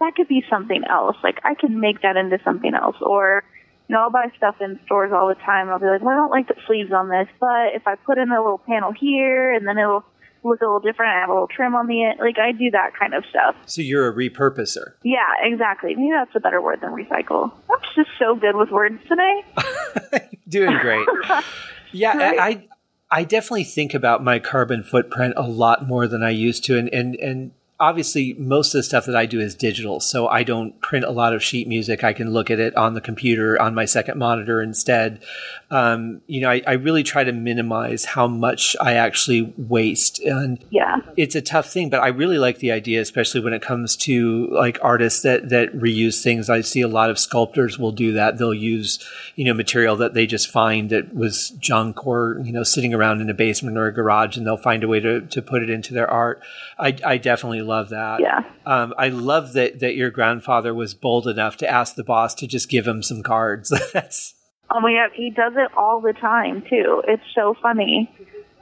that 0.00 0.14
could 0.14 0.28
be 0.28 0.44
something 0.48 0.82
else. 0.88 1.16
Like, 1.22 1.40
I 1.44 1.54
can 1.54 1.80
make 1.80 2.02
that 2.02 2.16
into 2.16 2.38
something 2.44 2.74
else, 2.74 2.96
or 3.00 3.44
you 3.88 3.94
know, 3.94 4.02
I'll 4.02 4.10
buy 4.10 4.30
stuff 4.36 4.56
in 4.60 4.78
stores 4.86 5.12
all 5.12 5.28
the 5.28 5.34
time. 5.34 5.68
I'll 5.68 5.78
be 5.78 5.86
like, 5.86 6.02
well, 6.02 6.14
I 6.14 6.16
don't 6.16 6.30
like 6.30 6.48
the 6.48 6.56
sleeves 6.66 6.92
on 6.92 7.08
this, 7.08 7.28
but 7.38 7.74
if 7.74 7.86
I 7.86 7.96
put 7.96 8.18
in 8.18 8.30
a 8.30 8.40
little 8.40 8.58
panel 8.58 8.92
here, 8.92 9.52
and 9.52 9.66
then 9.66 9.78
it'll 9.78 10.04
look 10.44 10.60
a 10.60 10.64
little 10.64 10.80
different. 10.80 11.12
I 11.12 11.20
have 11.20 11.28
a 11.28 11.32
little 11.32 11.48
trim 11.48 11.74
on 11.74 11.86
the 11.86 12.04
end. 12.04 12.20
Like 12.20 12.38
I 12.38 12.52
do 12.52 12.70
that 12.70 12.90
kind 12.98 13.14
of 13.14 13.24
stuff. 13.30 13.56
So 13.66 13.82
you're 13.82 14.08
a 14.08 14.14
repurposer. 14.14 14.92
Yeah, 15.02 15.18
exactly. 15.42 15.94
Maybe 15.94 16.10
that's 16.12 16.34
a 16.34 16.40
better 16.40 16.60
word 16.60 16.80
than 16.80 16.90
recycle. 16.90 17.50
I'm 17.70 17.78
just 17.94 18.10
so 18.18 18.34
good 18.36 18.56
with 18.56 18.70
words 18.70 19.00
today. 19.08 20.28
Doing 20.48 20.78
great. 20.78 21.06
Yeah, 21.92 22.16
right? 22.16 22.38
I 22.40 22.68
I 23.10 23.24
definitely 23.24 23.64
think 23.64 23.94
about 23.94 24.22
my 24.22 24.38
carbon 24.38 24.82
footprint 24.82 25.34
a 25.36 25.46
lot 25.48 25.86
more 25.86 26.06
than 26.06 26.22
I 26.22 26.30
used 26.30 26.64
to, 26.64 26.76
and 26.76 26.92
and 26.92 27.14
and 27.16 27.52
obviously 27.80 28.34
most 28.34 28.74
of 28.74 28.78
the 28.78 28.82
stuff 28.82 29.06
that 29.06 29.16
I 29.16 29.26
do 29.26 29.40
is 29.40 29.54
digital, 29.54 29.98
so 30.00 30.28
I 30.28 30.44
don't 30.44 30.80
print 30.80 31.04
a 31.04 31.10
lot 31.10 31.34
of 31.34 31.42
sheet 31.42 31.66
music. 31.66 32.04
I 32.04 32.12
can 32.12 32.32
look 32.32 32.50
at 32.50 32.60
it 32.60 32.76
on 32.76 32.94
the 32.94 33.00
computer 33.00 33.60
on 33.60 33.74
my 33.74 33.84
second 33.84 34.18
monitor 34.18 34.62
instead. 34.62 35.22
Um, 35.70 36.20
you 36.26 36.40
know, 36.40 36.50
I, 36.50 36.62
I, 36.66 36.72
really 36.74 37.02
try 37.02 37.24
to 37.24 37.32
minimize 37.32 38.04
how 38.04 38.28
much 38.28 38.76
I 38.80 38.94
actually 38.94 39.52
waste, 39.56 40.20
and 40.20 40.64
yeah, 40.70 40.98
it's 41.16 41.34
a 41.34 41.42
tough 41.42 41.68
thing. 41.68 41.90
But 41.90 42.00
I 42.00 42.08
really 42.08 42.38
like 42.38 42.58
the 42.58 42.70
idea, 42.70 43.00
especially 43.00 43.40
when 43.40 43.52
it 43.52 43.62
comes 43.62 43.96
to 43.96 44.46
like 44.52 44.78
artists 44.82 45.22
that 45.22 45.48
that 45.48 45.72
reuse 45.76 46.22
things. 46.22 46.48
I 46.48 46.60
see 46.60 46.80
a 46.80 46.88
lot 46.88 47.10
of 47.10 47.18
sculptors 47.18 47.76
will 47.76 47.92
do 47.92 48.12
that. 48.12 48.38
They'll 48.38 48.54
use 48.54 49.04
you 49.34 49.44
know 49.44 49.54
material 49.54 49.96
that 49.96 50.14
they 50.14 50.26
just 50.26 50.48
find 50.48 50.90
that 50.90 51.12
was 51.12 51.50
junk 51.58 52.06
or 52.06 52.40
you 52.44 52.52
know 52.52 52.62
sitting 52.62 52.94
around 52.94 53.20
in 53.20 53.28
a 53.28 53.34
basement 53.34 53.76
or 53.76 53.86
a 53.86 53.92
garage, 53.92 54.36
and 54.36 54.46
they'll 54.46 54.56
find 54.56 54.84
a 54.84 54.88
way 54.88 55.00
to 55.00 55.22
to 55.22 55.42
put 55.42 55.62
it 55.62 55.70
into 55.70 55.92
their 55.92 56.08
art. 56.08 56.40
I, 56.78 56.96
I 57.04 57.18
definitely 57.18 57.62
love 57.64 57.88
that. 57.90 58.20
Yeah. 58.20 58.44
Um, 58.64 58.94
I 58.96 59.08
love 59.08 59.52
that 59.54 59.80
that 59.80 59.94
your 59.94 60.10
grandfather 60.10 60.74
was 60.74 60.94
bold 60.94 61.26
enough 61.26 61.56
to 61.58 61.68
ask 61.68 61.94
the 61.94 62.04
boss 62.04 62.34
to 62.36 62.46
just 62.46 62.68
give 62.68 62.86
him 62.86 63.02
some 63.02 63.22
cards. 63.22 63.72
That's. 63.92 64.34
Oh 64.70 64.80
my 64.80 64.92
god, 64.92 65.10
he 65.14 65.30
does 65.30 65.52
it 65.56 65.70
all 65.76 66.00
the 66.00 66.12
time 66.12 66.62
too. 66.62 67.02
It's 67.06 67.22
so 67.34 67.54
funny, 67.60 68.10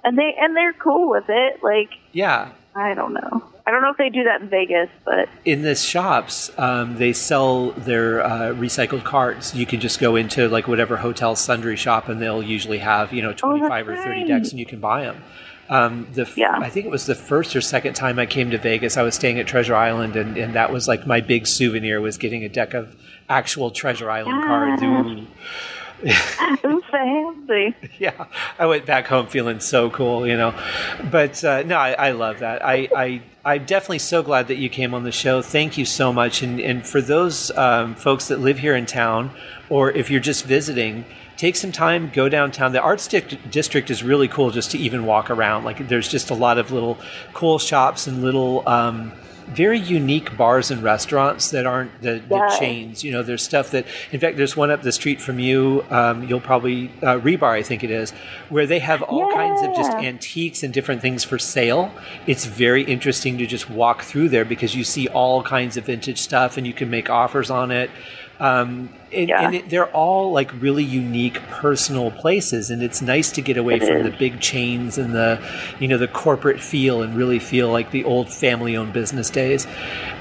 and 0.05 0.19
they 0.19 0.35
and 0.39 0.57
they're 0.57 0.75
cool 0.75 1.11
with 1.11 1.25
it. 1.29 1.63
Like. 1.63 1.91
Yeah. 2.13 2.53
I 2.75 2.95
don't 2.95 3.13
know. 3.13 3.45
I 3.67 3.71
don't 3.71 3.83
know 3.83 3.91
if 3.91 3.97
they 3.97 4.09
do 4.09 4.25
that 4.25 4.41
in 4.41 4.49
Vegas, 4.49 4.89
but 5.05 5.29
in 5.45 5.63
the 5.63 5.75
shops, 5.75 6.51
um, 6.59 6.97
they 6.97 7.13
sell 7.13 7.73
their 7.73 8.25
uh, 8.25 8.55
recycled 8.55 9.05
cards. 9.05 9.55
You 9.55 9.67
can 9.67 9.79
just 9.79 10.01
go 10.01 10.17
into 10.17 10.49
like 10.49 10.67
whatever 10.67 10.97
hotel 10.97 11.37
sundry 11.37 11.77
shop, 11.77 12.09
and 12.09 12.21
they'll 12.21 12.43
usually 12.43 12.79
have 12.79 13.13
you 13.13 13.23
know 13.23 13.33
twenty 13.33 13.61
five 13.69 13.89
oh, 13.89 13.93
or 13.93 13.97
thirty 13.97 14.25
decks, 14.25 14.51
and 14.51 14.59
you 14.59 14.67
can 14.67 14.81
buy 14.81 15.03
them. 15.03 15.23
Um, 15.69 16.09
the 16.13 16.31
yeah. 16.37 16.59
I 16.59 16.69
think 16.69 16.87
it 16.87 16.91
was 16.91 17.07
the 17.07 17.15
first 17.15 17.57
or 17.57 17.61
second 17.61 17.95
time 17.95 18.19
I 18.19 18.27
came 18.27 18.51
to 18.51 18.59
Vegas. 18.59 18.97
I 18.97 19.03
was 19.03 19.15
staying 19.15 19.39
at 19.39 19.47
Treasure 19.47 19.75
Island, 19.75 20.17
and, 20.17 20.37
and 20.37 20.55
that 20.55 20.73
was 20.73 20.87
like 20.89 21.07
my 21.07 21.21
big 21.21 21.47
souvenir 21.47 22.01
was 22.01 22.19
getting 22.19 22.45
a 22.45 22.49
deck 22.49 22.75
of 22.75 22.97
actual 23.29 23.71
Treasure 23.71 24.11
Island 24.11 24.39
yeah. 24.43 24.47
cards. 24.47 24.83
Ooh. 26.67 26.83
fancy. 26.91 27.77
Yeah, 27.99 28.27
I 28.59 28.67
went 28.67 28.87
back 28.87 29.07
home 29.07 29.29
feeling 29.29 29.61
so 29.61 29.89
cool, 29.91 30.27
you 30.27 30.37
know. 30.37 30.55
But 31.11 31.45
uh, 31.45 31.63
no, 31.63 31.77
I, 31.77 31.93
I, 31.93 32.11
love 32.13 32.41
that. 32.41 32.65
I, 32.65 32.89
I 32.97 33.23
I'm 33.45 33.65
definitely 33.65 34.01
so 34.01 34.23
glad 34.23 34.49
that 34.49 34.57
you 34.57 34.69
came 34.69 34.93
on 34.95 35.05
the 35.05 35.13
show. 35.13 35.41
Thank 35.43 35.79
you 35.79 35.85
so 35.85 36.13
much. 36.13 36.43
And 36.43 36.61
and 36.61 36.85
for 36.85 37.01
those 37.01 37.57
um, 37.57 37.95
folks 37.95 38.29
that 38.29 38.41
live 38.41 38.59
here 38.59 38.75
in 38.75 38.87
town, 38.87 39.31
or 39.69 39.93
if 39.93 40.11
you're 40.11 40.21
just 40.21 40.45
visiting, 40.45 41.05
take 41.43 41.57
some 41.57 41.73
time, 41.73 42.09
go 42.15 42.29
downtown. 42.29 42.71
The 42.71 42.81
arts 42.81 43.09
district 43.09 43.91
is 43.91 44.05
really 44.05 44.29
cool 44.29 44.53
just 44.53 44.71
to 44.71 44.79
even 44.79 45.07
walk 45.07 45.29
around. 45.29 45.65
Like 45.65 45.89
there's 45.89 46.07
just 46.07 46.31
a 46.31 46.35
lot 46.35 46.57
of 46.57 46.71
little 46.71 46.99
cool 47.35 47.59
shops 47.59 48.07
and 48.07 48.23
little 48.23 48.63
um, 48.69 49.11
very 49.49 49.81
unique 49.81 50.37
bars 50.37 50.71
and 50.71 50.85
restaurants 50.85 51.51
that 51.51 51.67
aren't 51.67 52.01
the, 52.01 52.23
the 52.29 52.37
yeah. 52.37 52.59
chains. 52.61 53.03
You 53.03 53.11
know, 53.11 53.25
there's 53.25 53.43
stuff 53.43 53.73
that, 53.73 53.87
in 54.13 54.21
fact, 54.21 54.37
there's 54.37 54.57
one 54.57 54.71
up 54.71 54.83
the 54.83 54.93
street 54.93 55.21
from 55.21 55.41
you. 55.41 55.85
Um, 55.91 56.23
you'll 56.29 56.41
probably 56.41 56.93
uh, 57.03 57.19
Rebar, 57.19 57.51
I 57.51 57.63
think 57.63 57.83
it 57.83 57.91
is, 57.91 58.13
where 58.49 58.67
they 58.67 58.79
have 58.79 59.03
all 59.03 59.29
yeah. 59.29 59.35
kinds 59.35 59.63
of 59.63 59.75
just 59.75 59.91
antiques 59.91 60.63
and 60.63 60.73
different 60.73 61.03
things 61.03 61.25
for 61.25 61.41
sale. 61.41 61.93
It's 62.29 62.45
very 62.45 62.85
interesting 62.85 63.37
to 63.39 63.47
just 63.49 63.69
walk 63.69 64.03
through 64.03 64.29
there 64.29 64.45
because 64.45 64.77
you 64.77 64.85
see 64.85 65.09
all 65.09 65.43
kinds 65.43 65.77
of 65.77 65.87
vintage 65.87 66.19
stuff 66.21 66.57
and 66.57 66.65
you 66.65 66.73
can 66.73 66.89
make 66.89 67.11
offers 67.11 67.51
on 67.51 67.73
it. 67.73 67.91
Um, 68.43 68.89
and, 69.13 69.29
yeah. 69.29 69.47
and 69.47 69.55
it, 69.55 69.71
they're 69.71 69.91
all 69.93 70.33
like 70.33 70.51
really 70.61 70.83
unique 70.83 71.35
personal 71.49 72.11
places 72.11 72.71
and 72.71 72.83
it's 72.83 73.01
nice 73.01 73.31
to 73.33 73.41
get 73.41 73.57
away 73.57 73.77
it 73.77 73.85
from 73.85 73.99
is. 73.99 74.03
the 74.11 74.17
big 74.19 74.41
chains 74.41 74.99
and 74.99 75.15
the 75.15 75.41
you 75.79 75.87
know 75.87 75.97
the 75.97 76.09
corporate 76.09 76.61
feel 76.61 77.03
and 77.03 77.15
really 77.15 77.39
feel 77.39 77.71
like 77.71 77.93
the 77.93 78.03
old 78.03 78.29
family 78.29 78.77
owned 78.77 78.93
business 78.93 79.31
days 79.31 79.65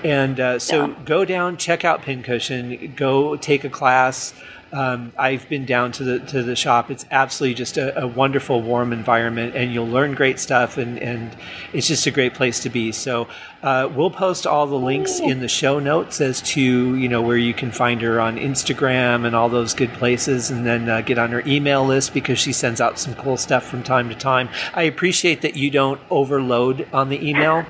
and 0.03 0.39
uh, 0.39 0.60
so 0.60 0.85
yeah. 0.85 0.95
go 1.03 1.26
down 1.26 1.57
check 1.57 1.84
out 1.84 2.03
pincushion 2.03 2.93
go 2.95 3.35
take 3.38 3.64
a 3.64 3.69
class 3.69 4.35
um, 4.73 5.11
I've 5.18 5.48
been 5.49 5.65
down 5.65 5.91
to 5.93 6.03
the 6.03 6.19
to 6.27 6.43
the 6.43 6.56
shop. 6.56 6.89
It's 6.89 7.06
absolutely 7.11 7.56
just 7.56 7.77
a, 7.77 8.03
a, 8.03 8.07
wonderful, 8.07 8.61
warm 8.61 8.93
environment, 8.93 9.56
and 9.56 9.73
you'll 9.73 9.88
learn 9.88 10.14
great 10.14 10.39
stuff, 10.39 10.77
and, 10.77 10.98
and 10.99 11.35
it's 11.73 11.88
just 11.88 12.07
a 12.07 12.11
great 12.11 12.34
place 12.34 12.61
to 12.61 12.69
be. 12.69 12.91
So 12.91 13.27
uh, 13.64 13.89
we'll 13.93 14.11
post 14.11 14.48
all 14.48 14.68
the 14.68 14.77
links 14.77 15.19
in 15.19 15.39
the 15.41 15.48
show 15.48 15.80
notes 15.80 16.22
as 16.22 16.41
to 16.41 16.61
you 16.61 17.10
know 17.10 17.22
where 17.22 17.38
you 17.38 17.53
can 17.53 17.72
find 17.72 18.02
her 18.02 18.22
on 18.22 18.38
Instagram 18.38 19.26
and 19.26 19.35
all 19.35 19.49
those 19.49 19.73
good 19.73 19.91
places, 19.93 20.49
and 20.49 20.65
then 20.65 20.88
uh, 20.88 21.02
get 21.02 21.18
on 21.18 21.31
her 21.31 21.43
email 21.45 21.85
list 21.85 22.14
because 22.14 22.39
she 22.39 22.53
sends 22.53 22.80
out 22.80 22.98
some 22.98 23.14
cool 23.15 23.38
stuff 23.38 23.65
from 23.65 23.84
time 23.84 24.07
to 24.07 24.15
time. 24.15 24.48
I 24.73 24.84
appreciate 24.84 25.41
that 25.41 25.57
you 25.57 25.69
don't 25.69 25.99
overload 26.10 26.88
on 26.93 27.10
the 27.10 27.27
email. 27.27 27.65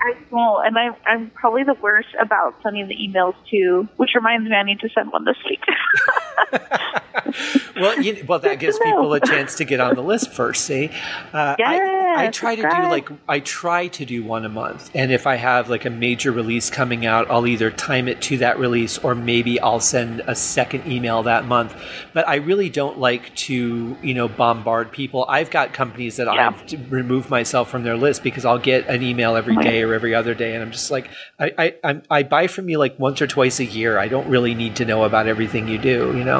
I 0.00 0.14
won't, 0.30 0.66
and 0.66 0.78
I'm 0.78 0.94
I'm 1.06 1.30
probably 1.30 1.64
the 1.64 1.74
worst 1.74 2.08
about 2.20 2.54
sending 2.62 2.86
the 2.86 2.96
emails 2.96 3.34
too, 3.50 3.88
which 3.96 4.10
reminds 4.14 4.48
me 4.48 4.54
I 4.54 4.62
need 4.62 4.80
to 4.80 4.88
send 4.94 5.10
one 5.10 5.24
this 5.24 5.36
week. 5.48 5.60
well, 7.76 8.00
you, 8.00 8.24
well, 8.26 8.38
that 8.38 8.58
gives 8.58 8.78
people 8.78 9.12
a 9.12 9.20
chance 9.20 9.56
to 9.56 9.64
get 9.64 9.80
on 9.80 9.94
the 9.94 10.02
list 10.02 10.32
first. 10.32 10.64
See, 10.64 10.90
uh, 11.32 11.56
I, 11.58 12.14
I 12.16 12.28
try 12.28 12.56
to 12.56 12.62
do 12.62 12.68
like 12.68 13.10
I 13.28 13.40
try 13.40 13.88
to 13.88 14.04
do 14.06 14.24
one 14.24 14.44
a 14.44 14.48
month, 14.48 14.90
and 14.94 15.12
if 15.12 15.26
I 15.26 15.34
I 15.34 15.38
have 15.38 15.68
like 15.68 15.84
a 15.84 15.90
major 15.90 16.30
release 16.30 16.70
coming 16.70 17.06
out, 17.06 17.28
I'll 17.28 17.48
either 17.48 17.68
time 17.72 18.06
it 18.06 18.22
to 18.22 18.36
that 18.36 18.56
release 18.56 18.98
or 18.98 19.16
maybe 19.16 19.58
I'll 19.58 19.80
send 19.80 20.22
a 20.28 20.36
second 20.36 20.86
email 20.86 21.24
that 21.24 21.44
month. 21.44 21.74
But 22.12 22.28
I 22.28 22.36
really 22.36 22.70
don't 22.70 23.00
like 23.00 23.34
to, 23.48 23.96
you 24.00 24.14
know, 24.14 24.28
bombard 24.28 24.92
people. 24.92 25.26
I've 25.28 25.50
got 25.50 25.72
companies 25.72 26.18
that 26.18 26.32
yeah. 26.32 26.54
I've 26.54 26.92
removed 26.92 27.30
myself 27.30 27.68
from 27.68 27.82
their 27.82 27.96
list 27.96 28.22
because 28.22 28.44
I'll 28.44 28.60
get 28.60 28.86
an 28.86 29.02
email 29.02 29.34
every 29.34 29.56
day 29.56 29.82
or 29.82 29.92
every 29.92 30.14
other 30.14 30.34
day, 30.34 30.54
and 30.54 30.62
I'm 30.62 30.70
just 30.70 30.92
like, 30.92 31.10
I, 31.40 31.74
I, 31.82 32.00
I 32.08 32.22
buy 32.22 32.46
from 32.46 32.68
you 32.68 32.78
like 32.78 32.96
once 32.96 33.20
or 33.20 33.26
twice 33.26 33.58
a 33.58 33.64
year. 33.64 33.98
I 33.98 34.06
don't 34.06 34.28
really 34.28 34.54
need 34.54 34.76
to 34.76 34.84
know 34.84 35.02
about 35.02 35.26
everything 35.26 35.66
you 35.66 35.78
do, 35.78 36.16
you 36.16 36.22
know. 36.22 36.33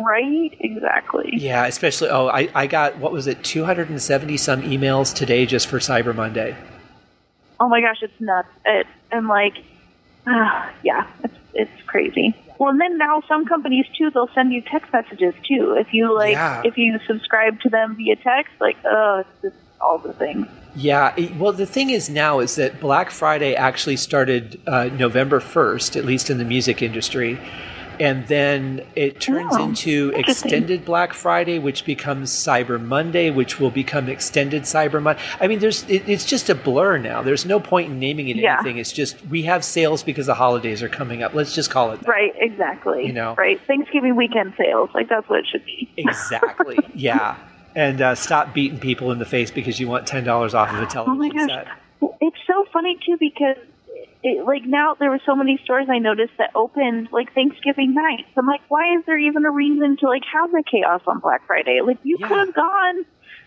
Right, 0.00 0.56
exactly. 0.60 1.30
Yeah, 1.32 1.66
especially. 1.66 2.08
Oh, 2.08 2.28
I, 2.28 2.48
I 2.54 2.66
got 2.66 2.98
what 2.98 3.12
was 3.12 3.26
it, 3.26 3.42
270 3.42 4.36
some 4.36 4.62
emails 4.62 5.14
today 5.14 5.44
just 5.44 5.66
for 5.66 5.78
Cyber 5.78 6.14
Monday 6.14 6.56
oh 7.60 7.68
my 7.68 7.80
gosh, 7.80 7.98
it's 8.02 8.20
nuts. 8.20 8.48
It, 8.64 8.86
and 9.10 9.28
like, 9.28 9.54
uh, 10.26 10.68
yeah, 10.82 11.06
it's 11.24 11.34
it's 11.54 11.82
crazy. 11.86 12.34
Well, 12.58 12.70
and 12.70 12.80
then 12.80 12.98
now 12.98 13.22
some 13.28 13.46
companies 13.46 13.86
too, 13.96 14.10
they'll 14.10 14.30
send 14.34 14.52
you 14.52 14.62
text 14.62 14.92
messages 14.92 15.34
too. 15.46 15.76
If 15.78 15.92
you 15.92 16.14
like, 16.14 16.32
yeah. 16.32 16.62
if 16.64 16.76
you 16.76 16.98
subscribe 17.06 17.60
to 17.60 17.68
them 17.68 17.96
via 17.96 18.16
text, 18.16 18.52
like, 18.60 18.76
oh, 18.84 19.20
it's 19.20 19.42
just 19.42 19.56
all 19.80 19.98
the 19.98 20.12
things. 20.12 20.46
Yeah, 20.74 21.14
well, 21.38 21.52
the 21.52 21.66
thing 21.66 21.90
is 21.90 22.10
now 22.10 22.40
is 22.40 22.56
that 22.56 22.80
Black 22.80 23.10
Friday 23.10 23.54
actually 23.54 23.96
started 23.96 24.60
uh, 24.66 24.84
November 24.86 25.40
first, 25.40 25.96
at 25.96 26.04
least 26.04 26.30
in 26.30 26.38
the 26.38 26.44
music 26.44 26.82
industry 26.82 27.38
and 28.00 28.26
then 28.26 28.86
it 28.94 29.20
turns 29.20 29.54
oh, 29.56 29.64
into 29.64 30.12
extended 30.14 30.84
Black 30.84 31.12
Friday, 31.12 31.58
which 31.58 31.84
becomes 31.84 32.30
Cyber 32.30 32.80
Monday, 32.80 33.30
which 33.30 33.58
will 33.58 33.70
become 33.70 34.08
extended 34.08 34.62
Cyber 34.62 35.02
Monday. 35.02 35.20
I 35.40 35.46
mean, 35.46 35.58
there's 35.58 35.84
it, 35.84 36.08
it's 36.08 36.24
just 36.24 36.48
a 36.48 36.54
blur 36.54 36.98
now. 36.98 37.22
There's 37.22 37.44
no 37.44 37.60
point 37.60 37.90
in 37.90 37.98
naming 37.98 38.28
it 38.28 38.36
yeah. 38.36 38.54
anything. 38.54 38.78
It's 38.78 38.92
just 38.92 39.24
we 39.26 39.42
have 39.42 39.64
sales 39.64 40.02
because 40.02 40.26
the 40.26 40.34
holidays 40.34 40.82
are 40.82 40.88
coming 40.88 41.22
up. 41.22 41.34
Let's 41.34 41.54
just 41.54 41.70
call 41.70 41.92
it 41.92 42.00
that. 42.00 42.08
right. 42.08 42.32
Exactly. 42.36 43.06
You 43.06 43.12
know, 43.12 43.34
right? 43.36 43.60
Thanksgiving 43.66 44.16
weekend 44.16 44.54
sales, 44.56 44.90
like 44.94 45.08
that's 45.08 45.28
what 45.28 45.40
it 45.40 45.46
should 45.50 45.64
be. 45.64 45.90
exactly. 45.96 46.78
Yeah. 46.94 47.36
And 47.74 48.00
uh, 48.00 48.14
stop 48.16 48.54
beating 48.54 48.80
people 48.80 49.12
in 49.12 49.18
the 49.18 49.24
face 49.24 49.50
because 49.50 49.78
you 49.78 49.86
want 49.86 50.06
ten 50.06 50.24
dollars 50.24 50.54
off 50.54 50.72
of 50.72 50.82
a 50.82 50.86
television 50.86 51.38
oh 51.38 51.46
my 51.46 51.46
gosh. 51.46 51.66
set. 51.66 52.18
It's 52.20 52.36
so 52.46 52.64
funny 52.72 52.98
too 53.04 53.16
because 53.20 53.56
it, 54.22 54.44
like 54.44 54.64
now 54.64 54.94
there 54.98 55.10
were 55.10 55.20
so 55.24 55.34
many 55.36 55.60
stores 55.64 55.86
I 55.90 55.98
noticed 55.98 56.32
that 56.38 56.50
opened 56.54 57.08
like 57.12 57.32
Thanksgiving 57.34 57.94
night. 57.94 58.26
So 58.34 58.40
I'm 58.40 58.46
like, 58.46 58.62
why 58.68 58.96
is 58.98 59.04
there 59.06 59.18
even 59.18 59.44
a 59.44 59.50
reason 59.50 59.96
to 60.00 60.06
like 60.08 60.22
have 60.32 60.50
the 60.50 60.62
chaos 60.70 61.02
on 61.06 61.20
Black 61.20 61.46
Friday? 61.46 61.80
Like 61.84 61.98
you 62.02 62.16
yeah. 62.18 62.28
could 62.28 62.38
have 62.38 62.54
gone. 62.54 63.04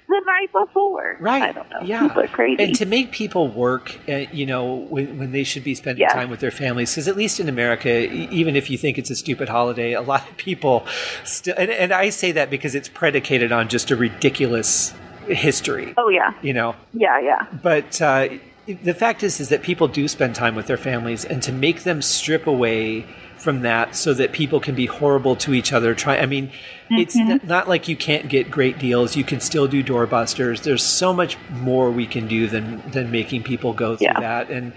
the 0.07 0.21
night 0.25 0.51
before. 0.51 1.15
Right. 1.21 1.41
I 1.41 1.51
don't 1.53 1.69
know. 1.69 1.79
Yeah. 1.83 2.01
People 2.01 2.23
are 2.23 2.27
crazy. 2.27 2.61
And 2.61 2.75
to 2.75 2.85
make 2.85 3.11
people 3.11 3.47
work, 3.47 3.97
uh, 4.09 4.25
you 4.33 4.45
know, 4.45 4.75
when, 4.75 5.17
when 5.17 5.31
they 5.31 5.45
should 5.45 5.63
be 5.63 5.73
spending 5.73 6.01
Yeah. 6.01 6.13
time 6.13 6.29
with 6.29 6.41
their 6.41 6.51
families, 6.51 6.91
because 6.91 7.07
at 7.07 7.15
least 7.15 7.39
in 7.39 7.47
America, 7.47 7.89
e- 7.89 8.27
even 8.29 8.57
if 8.57 8.69
you 8.69 8.77
think 8.77 8.97
it's 8.97 9.09
a 9.09 9.15
stupid 9.15 9.47
holiday, 9.47 9.93
a 9.93 10.01
lot 10.01 10.29
of 10.29 10.35
people 10.35 10.85
still, 11.23 11.55
and, 11.57 11.71
and 11.71 11.93
I 11.93 12.09
say 12.09 12.33
that 12.33 12.49
because 12.49 12.75
it's 12.75 12.89
predicated 12.89 13.53
on 13.53 13.69
just 13.69 13.89
a 13.89 13.95
ridiculous 13.95 14.93
history, 15.27 15.93
oh 15.97 16.09
yeah. 16.09 16.33
you 16.41 16.51
know. 16.51 16.75
Yeah, 16.93 17.19
yeah. 17.21 17.47
But 17.63 18.01
uh, 18.01 18.29
the 18.73 18.93
fact 18.93 19.23
is, 19.23 19.39
is 19.39 19.49
that 19.49 19.61
people 19.63 19.87
do 19.87 20.07
spend 20.07 20.35
time 20.35 20.55
with 20.55 20.67
their 20.67 20.77
families, 20.77 21.25
and 21.25 21.41
to 21.43 21.51
make 21.51 21.83
them 21.83 22.01
strip 22.01 22.47
away 22.47 23.05
from 23.37 23.61
that 23.61 23.95
so 23.95 24.13
that 24.13 24.31
people 24.33 24.59
can 24.59 24.75
be 24.75 24.85
horrible 24.85 25.35
to 25.35 25.51
each 25.51 25.73
other. 25.73 25.95
Try, 25.95 26.17
I 26.19 26.27
mean, 26.27 26.51
it's 26.91 27.17
Mm-hmm. 27.17 27.31
n- 27.31 27.41
not 27.45 27.67
like 27.67 27.87
you 27.87 27.95
can't 27.95 28.29
get 28.29 28.51
great 28.51 28.77
deals. 28.77 29.15
You 29.15 29.23
can 29.23 29.39
still 29.39 29.67
do 29.67 29.83
doorbusters. 29.83 30.61
There's 30.61 30.83
so 30.83 31.11
much 31.11 31.37
more 31.49 31.89
we 31.89 32.05
can 32.05 32.27
do 32.27 32.45
than 32.47 32.83
than 32.91 33.09
making 33.09 33.41
people 33.43 33.73
go 33.73 33.95
through 33.95 34.07
Yeah. 34.07 34.19
that. 34.19 34.49
And 34.51 34.73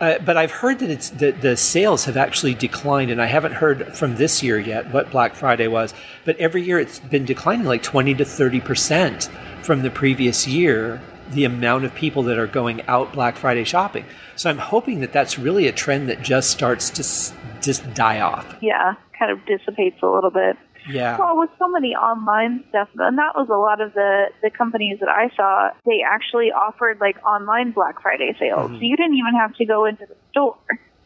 uh, 0.00 0.18
but 0.24 0.36
I've 0.36 0.50
heard 0.50 0.78
that 0.80 0.90
it's 0.90 1.10
that 1.10 1.40
the 1.42 1.56
sales 1.56 2.06
have 2.06 2.16
actually 2.16 2.54
declined, 2.54 3.10
and 3.12 3.22
I 3.22 3.26
haven't 3.26 3.52
heard 3.52 3.96
from 3.96 4.16
this 4.16 4.42
year 4.42 4.58
yet 4.58 4.92
what 4.92 5.10
Black 5.12 5.34
Friday 5.36 5.68
was. 5.68 5.94
But 6.24 6.36
every 6.38 6.62
year 6.62 6.80
it's 6.80 6.98
been 6.98 7.24
declining 7.24 7.66
like 7.66 7.84
twenty 7.84 8.14
to 8.14 8.24
thirty 8.24 8.60
percent 8.60 9.28
from 9.62 9.82
the 9.82 9.90
previous 9.90 10.46
year. 10.48 11.00
The 11.32 11.44
amount 11.44 11.84
of 11.84 11.94
people 11.94 12.22
that 12.24 12.38
are 12.38 12.46
going 12.46 12.82
out 12.86 13.12
Black 13.12 13.36
Friday 13.36 13.64
shopping. 13.64 14.04
So 14.36 14.48
I'm 14.50 14.58
hoping 14.58 15.00
that 15.00 15.12
that's 15.12 15.38
really 15.38 15.66
a 15.66 15.72
trend 15.72 16.08
that 16.08 16.22
just 16.22 16.50
starts 16.50 16.90
to 16.90 17.00
s- 17.02 17.32
just 17.60 17.92
die 17.94 18.20
off. 18.20 18.46
Yeah. 18.62 18.94
Kind 19.18 19.30
of 19.32 19.44
dissipates 19.46 19.96
a 20.02 20.06
little 20.06 20.30
bit. 20.30 20.56
Yeah. 20.88 21.18
Well, 21.18 21.36
with 21.38 21.50
so 21.58 21.68
many 21.68 21.94
online 21.94 22.64
stuff, 22.70 22.88
and 22.96 23.18
that 23.18 23.34
was 23.36 23.48
a 23.50 23.56
lot 23.58 23.80
of 23.82 23.92
the 23.92 24.26
the 24.42 24.48
companies 24.48 25.00
that 25.00 25.08
I 25.10 25.28
saw. 25.36 25.70
They 25.84 26.00
actually 26.06 26.50
offered 26.50 26.98
like 27.00 27.22
online 27.26 27.72
Black 27.72 28.00
Friday 28.00 28.34
sales, 28.38 28.70
Mm-hmm. 28.70 28.76
so 28.76 28.80
you 28.80 28.96
didn't 28.96 29.16
even 29.16 29.34
have 29.38 29.54
to 29.56 29.66
go 29.66 29.84
into 29.84 30.06
the 30.06 30.14
store. 30.30 30.56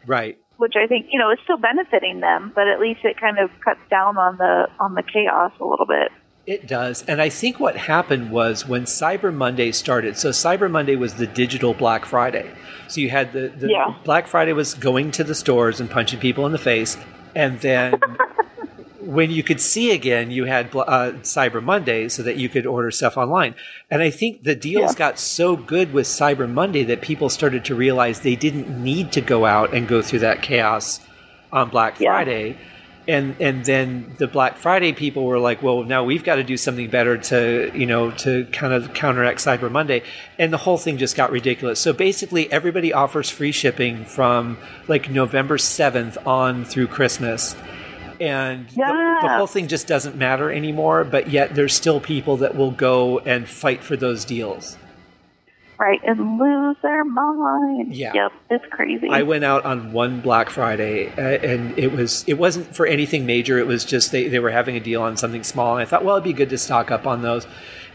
Right. 0.05 0.37
Which 0.57 0.75
I 0.81 0.87
think 0.87 1.07
you 1.11 1.19
know 1.19 1.31
is 1.31 1.39
still 1.43 1.57
benefiting 1.57 2.21
them, 2.21 2.53
but 2.55 2.67
at 2.69 2.79
least 2.79 3.01
it 3.03 3.19
kind 3.19 3.39
of 3.39 3.49
cuts 3.65 3.81
down 3.89 4.17
on 4.17 4.37
the 4.37 4.69
on 4.79 4.93
the 4.95 5.03
chaos 5.03 5.51
a 5.59 5.65
little 5.65 5.87
bit. 5.87 6.11
It 6.45 6.67
does. 6.67 7.03
And 7.07 7.21
I 7.21 7.29
think 7.29 7.59
what 7.59 7.77
happened 7.77 8.29
was 8.31 8.67
when 8.67 8.83
Cyber 8.83 9.33
Monday 9.33 9.71
started, 9.71 10.17
so 10.17 10.29
Cyber 10.31 10.69
Monday 10.69 10.95
was 10.97 11.13
the 11.13 11.27
digital 11.27 11.73
Black 11.73 12.05
Friday. 12.05 12.51
So 12.89 12.99
you 12.99 13.09
had 13.09 13.31
the, 13.31 13.47
the 13.47 13.69
Yeah. 13.69 13.95
Black 14.03 14.27
Friday 14.27 14.51
was 14.51 14.73
going 14.73 15.11
to 15.11 15.23
the 15.23 15.35
stores 15.35 15.79
and 15.79 15.89
punching 15.89 16.19
people 16.19 16.45
in 16.45 16.51
the 16.51 16.57
face. 16.57 16.97
And 17.33 17.61
then 17.61 17.93
when 18.99 19.31
you 19.31 19.41
could 19.41 19.61
see 19.61 19.91
again, 19.91 20.31
you 20.31 20.43
had 20.43 20.67
uh, 20.75 21.13
Cyber 21.21 21.63
Monday 21.63 22.09
so 22.09 22.23
that 22.23 22.35
you 22.35 22.49
could 22.49 22.65
order 22.65 22.91
stuff 22.91 23.15
online. 23.17 23.55
And 23.89 24.01
I 24.01 24.09
think 24.09 24.43
the 24.43 24.55
deals 24.55 24.91
Yeah. 24.93 24.97
got 24.99 25.19
so 25.19 25.55
good 25.55 25.93
with 25.93 26.07
Cyber 26.07 26.49
Monday 26.51 26.83
that 26.83 27.01
people 27.01 27.29
started 27.29 27.63
to 27.65 27.75
realize 27.75 28.19
they 28.19 28.35
didn't 28.35 28.67
need 28.83 29.13
to 29.13 29.21
go 29.21 29.45
out 29.45 29.73
and 29.73 29.87
go 29.87 30.01
through 30.01 30.19
that 30.19 30.41
chaos 30.41 30.99
on 31.53 31.69
Black 31.69 32.01
Yeah. 32.01 32.09
Friday. 32.11 32.57
And 33.05 33.35
and 33.41 33.65
then 33.65 34.13
the 34.17 34.27
Black 34.27 34.57
Friday 34.57 34.93
people 34.93 35.25
were 35.25 35.39
like, 35.39 35.61
well, 35.61 35.83
now 35.83 36.05
we've 36.05 36.23
got 36.23 36.35
to 36.35 36.43
do 36.43 36.55
something 36.55 36.89
better 36.89 37.17
to 37.17 37.71
you 37.75 37.85
know 37.85 38.11
to 38.11 38.45
kind 38.53 38.71
of 38.73 38.93
counteract 38.93 39.39
Cyber 39.39 39.69
Monday, 39.69 40.03
and 40.39 40.53
the 40.53 40.57
whole 40.57 40.77
thing 40.77 40.97
just 40.97 41.17
got 41.17 41.29
ridiculous. 41.31 41.79
So 41.81 41.91
basically, 41.91 42.49
everybody 42.51 42.93
offers 42.93 43.29
free 43.29 43.51
shipping 43.51 44.05
from 44.05 44.57
like 44.87 45.09
November 45.09 45.57
seventh 45.57 46.17
on 46.25 46.63
through 46.63 46.87
Christmas, 46.87 47.55
and 48.21 48.67
the- 48.69 48.73
the, 49.21 49.27
whole 49.37 49.47
thing 49.47 49.67
just 49.67 49.85
doesn't 49.87 50.15
matter 50.15 50.49
anymore. 50.49 51.03
But 51.03 51.29
yet, 51.29 51.55
there's 51.55 51.73
still 51.73 51.99
people 51.99 52.37
that 52.37 52.55
will 52.55 52.71
go 52.71 53.19
and 53.19 53.49
fight 53.49 53.83
for 53.83 53.97
those 53.97 54.23
deals. 54.23 54.77
Right, 55.79 55.99
and 56.03 56.39
lose 56.39 56.77
their 56.81 57.03
mind. 57.03 57.95
Yeah. 57.95 58.11
Yep, 58.13 58.31
it's 58.51 58.65
crazy. 58.71 59.09
I 59.09 59.23
went 59.23 59.43
out 59.43 59.65
on 59.65 59.91
one 59.91 60.21
Black 60.21 60.49
Friday, 60.49 61.09
uh, 61.09 61.45
and 61.45 61.77
it 61.77 61.91
was 61.91 62.23
it 62.27 62.35
wasn't 62.35 62.75
for 62.75 62.85
anything 62.85 63.25
major. 63.25 63.57
It 63.57 63.67
was 63.67 63.83
just 63.83 64.11
they, 64.11 64.27
they 64.27 64.39
were 64.39 64.51
having 64.51 64.75
a 64.75 64.79
deal 64.79 65.01
on 65.01 65.17
something 65.17 65.43
small, 65.43 65.73
and 65.75 65.81
I 65.81 65.85
thought, 65.85 66.05
well, 66.05 66.15
it'd 66.15 66.23
be 66.23 66.33
good 66.33 66.49
to 66.51 66.57
stock 66.57 66.91
up 66.91 67.07
on 67.07 67.21
those. 67.21 67.47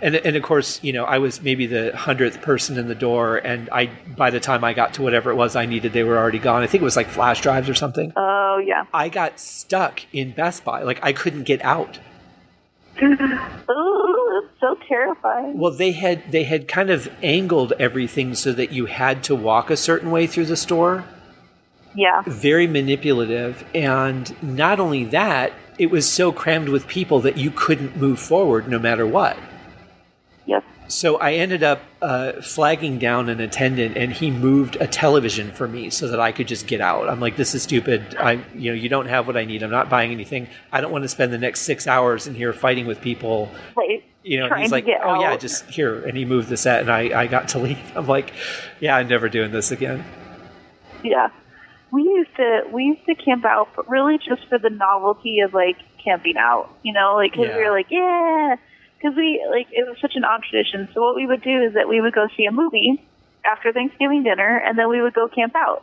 And 0.02 0.16
and 0.16 0.36
of 0.36 0.42
course, 0.42 0.80
you 0.82 0.92
know, 0.92 1.05
I 1.05 1.18
was 1.18 1.40
maybe 1.40 1.66
the 1.66 1.96
hundredth 1.96 2.42
person 2.42 2.78
in 2.78 2.88
the 2.88 2.94
door, 2.94 3.36
and 3.38 3.68
I 3.70 3.90
by 4.16 4.30
the 4.30 4.40
time 4.40 4.64
I 4.64 4.72
got 4.74 4.94
to 4.94 5.02
whatever 5.02 5.30
it 5.30 5.36
was 5.36 5.56
I 5.56 5.66
needed, 5.66 5.92
they 5.92 6.05
were 6.05 6.18
already 6.18 6.38
gone. 6.38 6.62
I 6.62 6.66
think 6.66 6.82
it 6.82 6.84
was 6.84 6.96
like 6.96 7.09
flash 7.09 7.40
drives 7.40 7.68
or 7.68 7.74
something. 7.74 8.12
oh 8.16 8.62
yeah. 8.64 8.84
I 8.92 9.09
got 9.09 9.38
stuck 9.40 10.02
in 10.12 10.32
Best 10.32 10.64
Buy, 10.64 10.82
like 10.82 10.98
I 11.02 11.12
couldn't 11.12 11.44
get 11.44 11.64
out. 11.64 11.98
So 14.60 14.76
terrifying. 14.89 15.56
Well, 15.59 15.70
they 15.72 15.93
had 15.93 16.32
they 16.32 16.44
had 16.44 16.66
kind 16.68 16.90
of 16.90 17.09
angled 17.22 17.72
everything 17.78 18.35
so 18.35 18.52
that 18.52 18.72
you 18.72 18.86
had 18.86 19.22
to 19.24 19.35
walk 19.35 19.70
a 19.70 19.76
certain 19.76 20.10
way 20.10 20.26
through 20.26 20.47
the 20.47 20.56
store. 20.56 21.05
Yeah. 21.94 22.22
very 22.26 22.66
manipulative 22.66 23.64
and 23.74 24.40
not 24.43 24.78
only 24.78 25.05
that 25.06 25.52
it 25.78 25.90
was 25.90 26.09
so 26.09 26.30
crammed 26.30 26.68
with 26.68 26.86
people 26.86 27.18
that 27.20 27.39
you 27.39 27.51
couldn't 27.51 27.97
move 27.97 28.20
forward 28.20 28.68
no 28.68 28.78
matter 28.78 29.05
what 29.06 29.36
Yep. 30.47 30.62
so 30.89 31.16
i 31.16 31.32
ended 31.32 31.62
up 31.62 31.80
uh, 32.02 32.32
flagging 32.43 32.98
down 32.98 33.28
an 33.30 33.40
attendant 33.40 33.97
and 33.97 34.12
he 34.12 34.30
moved 34.30 34.76
a 34.80 34.86
television 34.86 35.51
for 35.51 35.66
me 35.66 35.89
so 35.90 36.06
that 36.09 36.20
i 36.20 36.30
could 36.30 36.47
just 36.47 36.66
get 36.68 36.80
out 36.82 37.09
i'm 37.09 37.20
like 37.20 37.36
this 37.36 37.55
is 37.55 37.62
stupid 37.62 38.14
i 38.20 38.32
you 38.55 38.70
know 38.70 38.74
you 38.74 38.90
don't 38.90 39.06
have 39.06 39.26
what 39.26 39.36
i 39.36 39.44
need 39.44 39.62
i'm 39.62 39.70
not 39.70 39.89
buying 39.89 40.12
anything 40.12 40.47
i 40.70 40.80
don't 40.82 40.93
want 40.93 41.02
to 41.02 41.09
spend 41.09 41.32
the 41.32 41.39
next 41.39 41.60
six 41.62 41.86
hours 41.89 42.26
in 42.28 42.35
here 42.35 42.52
fighting 42.52 42.86
with 42.86 43.01
people 43.01 43.51
Right. 43.76 44.05
You 44.28 44.38
know 44.38 44.55
he's 44.55 44.70
like 44.72 44.86
oh 45.02 45.20
yeah 45.20 45.36
just 45.36 45.64
here 45.66 46.05
and 46.06 46.16
he 46.16 46.24
moved 46.24 46.48
the 46.48 46.56
set 46.56 46.80
and 46.82 46.90
i, 46.90 47.22
I 47.22 47.26
got 47.26 47.48
to 47.50 47.59
leave 47.66 47.78
i'm 47.96 48.06
like 48.06 48.32
yeah 48.80 48.96
i'm 48.96 49.09
never 49.09 49.28
doing 49.28 49.50
this 49.52 49.70
again 49.70 50.05
Yeah. 51.02 51.28
We 51.90 52.02
used 52.02 52.34
to 52.36 52.64
we 52.70 52.84
used 52.84 53.06
to 53.06 53.14
camp 53.14 53.44
out, 53.46 53.68
but 53.74 53.88
really 53.88 54.18
just 54.18 54.46
for 54.50 54.59
the 54.59 54.68
novelty 54.68 55.40
of 55.40 55.55
like 55.55 55.78
camping 56.05 56.36
out. 56.36 56.68
You 56.82 56.92
know, 56.92 57.14
like 57.16 57.32
'cause 57.32 57.46
Yeah. 57.46 57.56
we 57.56 57.64
were 57.64 57.70
like, 57.70 57.86
yeah, 57.90 58.56
because 58.98 59.16
we 59.16 59.42
like 59.50 59.68
it 59.72 59.88
was 59.88 59.96
such 59.98 60.14
an 60.14 60.22
odd 60.24 60.42
tradition. 60.42 60.88
So 60.92 61.00
what 61.00 61.16
we 61.16 61.24
would 61.26 61.40
do 61.42 61.62
is 61.62 61.72
that 61.74 61.88
we 61.88 62.02
would 62.02 62.12
go 62.12 62.26
see 62.36 62.44
a 62.44 62.52
movie 62.52 63.02
after 63.42 63.72
Thanksgiving 63.72 64.22
dinner, 64.22 64.59
and 64.66 64.78
then 64.78 64.90
we 64.90 65.00
would 65.00 65.14
go 65.14 65.28
camp 65.28 65.55
out. 65.56 65.82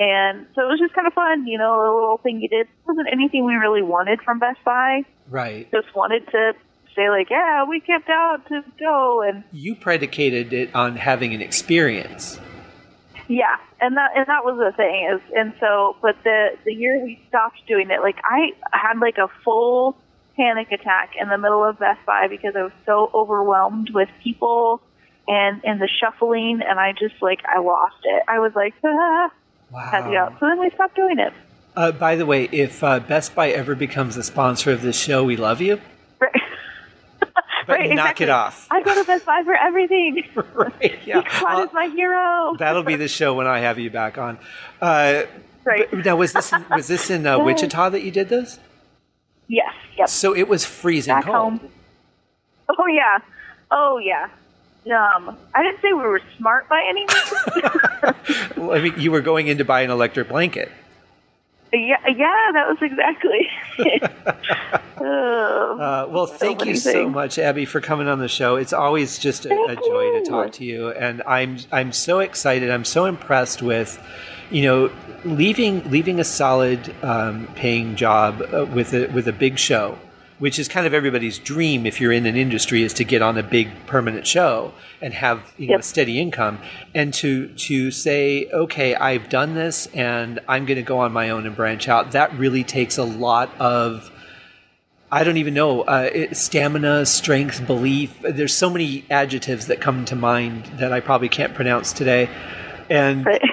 And 0.00 0.46
so 0.56 0.62
it 0.62 0.68
was 0.72 0.80
just 0.80 0.94
kind 0.94 1.06
of 1.06 1.12
fun, 1.12 1.46
you 1.46 1.58
know, 1.58 1.72
a 1.80 1.94
little 1.94 2.18
thing 2.18 2.40
you 2.40 2.48
did. 2.48 2.66
It 2.66 2.68
wasn't 2.88 3.08
anything 3.12 3.44
we 3.44 3.54
really 3.54 3.82
wanted 3.82 4.20
from 4.22 4.40
Best 4.40 4.58
Buy. 4.64 5.04
right 5.30 5.70
Just 5.70 5.94
wanted 5.94 6.26
to 6.32 6.54
say 6.96 7.10
like, 7.10 7.30
yeah, 7.30 7.64
we 7.64 7.80
camped 7.80 8.08
out 8.08 8.46
to 8.48 8.64
go 8.78 9.22
and 9.22 9.44
you 9.52 9.74
predicated 9.74 10.52
it 10.52 10.74
on 10.74 10.96
having 10.96 11.34
an 11.34 11.42
experience 11.42 12.40
Yeah, 13.28 13.56
and 13.80 13.96
that 13.96 14.12
and 14.16 14.26
that 14.26 14.44
was 14.44 14.56
the 14.58 14.72
thing 14.76 15.10
is, 15.12 15.20
and 15.36 15.52
so, 15.60 15.96
but 16.00 16.16
the 16.24 16.56
the 16.64 16.72
year 16.72 17.02
we 17.02 17.20
stopped 17.28 17.60
doing 17.66 17.90
it, 17.90 18.00
like 18.00 18.16
I 18.24 18.52
had 18.72 18.98
like 18.98 19.18
a 19.18 19.28
full 19.44 19.96
panic 20.36 20.70
attack 20.70 21.14
in 21.20 21.28
the 21.28 21.38
middle 21.38 21.64
of 21.64 21.78
Best 21.78 22.04
Buy 22.06 22.28
because 22.28 22.54
I 22.54 22.62
was 22.62 22.72
so 22.84 23.10
overwhelmed 23.12 23.90
with 23.90 24.08
people 24.22 24.80
and 25.26 25.60
and 25.64 25.80
the 25.80 25.88
shuffling, 25.88 26.60
and 26.62 26.78
I 26.78 26.92
just 26.92 27.20
like 27.20 27.40
I 27.44 27.58
lost 27.58 27.96
it. 28.04 28.22
I 28.28 28.38
was 28.38 28.52
like, 28.54 28.74
ah, 28.84 29.30
had 29.90 30.04
to 30.04 30.10
go. 30.10 30.36
So 30.38 30.46
then 30.46 30.60
we 30.60 30.70
stopped 30.70 30.94
doing 30.94 31.18
it. 31.18 31.32
Uh, 31.74 31.92
by 31.92 32.16
the 32.16 32.24
way, 32.24 32.44
if 32.52 32.82
uh, 32.82 33.00
Best 33.00 33.34
Buy 33.34 33.50
ever 33.50 33.74
becomes 33.74 34.16
a 34.16 34.22
sponsor 34.22 34.70
of 34.70 34.82
this 34.82 34.98
show, 34.98 35.24
we 35.24 35.36
love 35.36 35.60
you. 35.60 35.80
Right. 36.20 36.32
But 37.66 37.78
Right, 37.80 37.90
knock 37.90 38.20
exactly. 38.20 38.26
it 38.26 38.30
off. 38.30 38.66
I 38.70 38.82
go 38.82 38.94
to 38.94 39.04
Best 39.04 39.24
Buy 39.26 39.42
for 39.44 39.54
everything. 39.54 40.22
right? 40.54 40.98
Yeah. 41.06 41.22
Cloud 41.22 41.68
is 41.68 41.72
my 41.72 41.86
hero. 41.88 42.54
That'll 42.58 42.82
be 42.84 42.96
the 42.96 43.08
show 43.08 43.34
when 43.34 43.46
I 43.46 43.58
have 43.60 43.78
you 43.78 43.90
back 43.90 44.18
on. 44.18 44.38
Uh, 44.80 45.24
right. 45.64 45.88
but- 45.90 46.04
now, 46.04 46.16
was 46.16 46.32
this 46.32 46.52
in, 46.52 46.64
was 46.70 46.86
this 46.88 47.10
in 47.10 47.26
uh, 47.26 47.38
Wichita 47.38 47.90
that 47.90 48.02
you 48.02 48.10
did 48.10 48.28
this? 48.28 48.58
Yes. 49.48 49.72
Yep. 49.98 50.08
So 50.08 50.34
it 50.36 50.48
was 50.48 50.64
freezing 50.64 51.14
Back 51.14 51.24
cold. 51.24 51.34
home. 51.60 51.60
Oh 52.68 52.86
yeah. 52.86 53.18
Oh 53.70 53.98
yeah. 53.98 54.28
Um, 54.86 55.36
I 55.54 55.62
didn't 55.64 55.80
say 55.82 55.92
we 55.92 56.02
were 56.02 56.20
smart 56.38 56.68
by 56.68 56.80
any 56.88 57.00
means. 57.06 58.56
Well, 58.56 58.72
I 58.72 58.80
mean, 58.80 58.94
you 58.98 59.10
were 59.10 59.20
going 59.20 59.48
in 59.48 59.58
to 59.58 59.64
buy 59.64 59.80
an 59.82 59.90
electric 59.90 60.28
blanket. 60.28 60.70
Yeah, 61.78 62.06
yeah, 62.08 62.52
that 62.52 62.66
was 62.68 62.78
exactly. 62.80 63.48
oh, 64.98 65.78
Uh, 65.78 66.06
well, 66.10 66.26
thank 66.26 66.64
you 66.64 66.76
so 66.76 67.08
much, 67.08 67.38
Abby, 67.38 67.64
for 67.64 67.80
coming 67.80 68.08
on 68.08 68.18
the 68.18 68.28
show. 68.28 68.56
It's 68.56 68.72
always 68.72 69.18
just 69.18 69.46
a, 69.46 69.50
a 69.50 69.74
joy 69.76 70.18
to 70.18 70.24
talk 70.28 70.52
to 70.52 70.64
you, 70.64 70.90
and 70.90 71.22
I'm 71.26 71.58
I'm 71.72 71.92
so 71.92 72.20
excited. 72.20 72.70
I'm 72.70 72.84
so 72.84 73.04
impressed 73.04 73.62
with, 73.62 74.00
you 74.50 74.62
know, 74.62 74.90
leaving 75.24 75.88
leaving 75.90 76.20
a 76.20 76.24
solid 76.24 76.94
um, 77.02 77.48
paying 77.54 77.96
job 77.96 78.42
uh, 78.52 78.66
with 78.66 78.94
a 78.94 79.06
with 79.08 79.28
a 79.28 79.32
big 79.32 79.58
show, 79.58 79.98
which 80.38 80.58
is 80.58 80.68
kind 80.68 80.86
of 80.86 80.92
everybody's 80.94 81.38
dream 81.38 81.86
if 81.86 82.00
you're 82.00 82.12
in 82.12 82.26
an 82.26 82.36
industry 82.36 82.82
is 82.82 82.92
to 82.94 83.04
get 83.04 83.22
on 83.22 83.38
a 83.38 83.42
big 83.42 83.68
permanent 83.86 84.26
show 84.26 84.72
and 85.00 85.14
have 85.14 85.52
you 85.56 85.66
know 85.68 85.72
Yep. 85.72 85.80
a 85.80 85.82
steady 85.82 86.20
income, 86.20 86.58
and 86.94 87.12
to 87.14 87.48
to 87.48 87.90
say, 87.90 88.46
okay, 88.52 88.94
I've 88.94 89.28
done 89.28 89.54
this, 89.54 89.86
and 89.94 90.40
I'm 90.48 90.66
going 90.66 90.76
to 90.76 90.82
go 90.82 90.98
on 90.98 91.12
my 91.12 91.30
own 91.30 91.46
and 91.46 91.54
branch 91.56 91.88
out. 91.88 92.12
That 92.12 92.32
really 92.38 92.64
takes 92.64 92.98
a 92.98 93.04
lot 93.04 93.50
of 93.58 94.10
I 95.10 95.22
don't 95.22 95.36
even 95.36 95.54
know 95.54 95.82
uh, 95.82 96.10
it, 96.12 96.36
stamina, 96.36 97.06
strength, 97.06 97.64
belief. 97.66 98.18
There's 98.22 98.52
so 98.54 98.68
many 98.68 99.04
adjectives 99.08 99.66
that 99.68 99.80
come 99.80 100.04
to 100.06 100.16
mind 100.16 100.64
that 100.78 100.92
I 100.92 100.98
probably 101.00 101.28
can't 101.28 101.54
pronounce 101.54 101.92
today, 101.92 102.28
and 102.90 103.24
Right. 103.24 103.40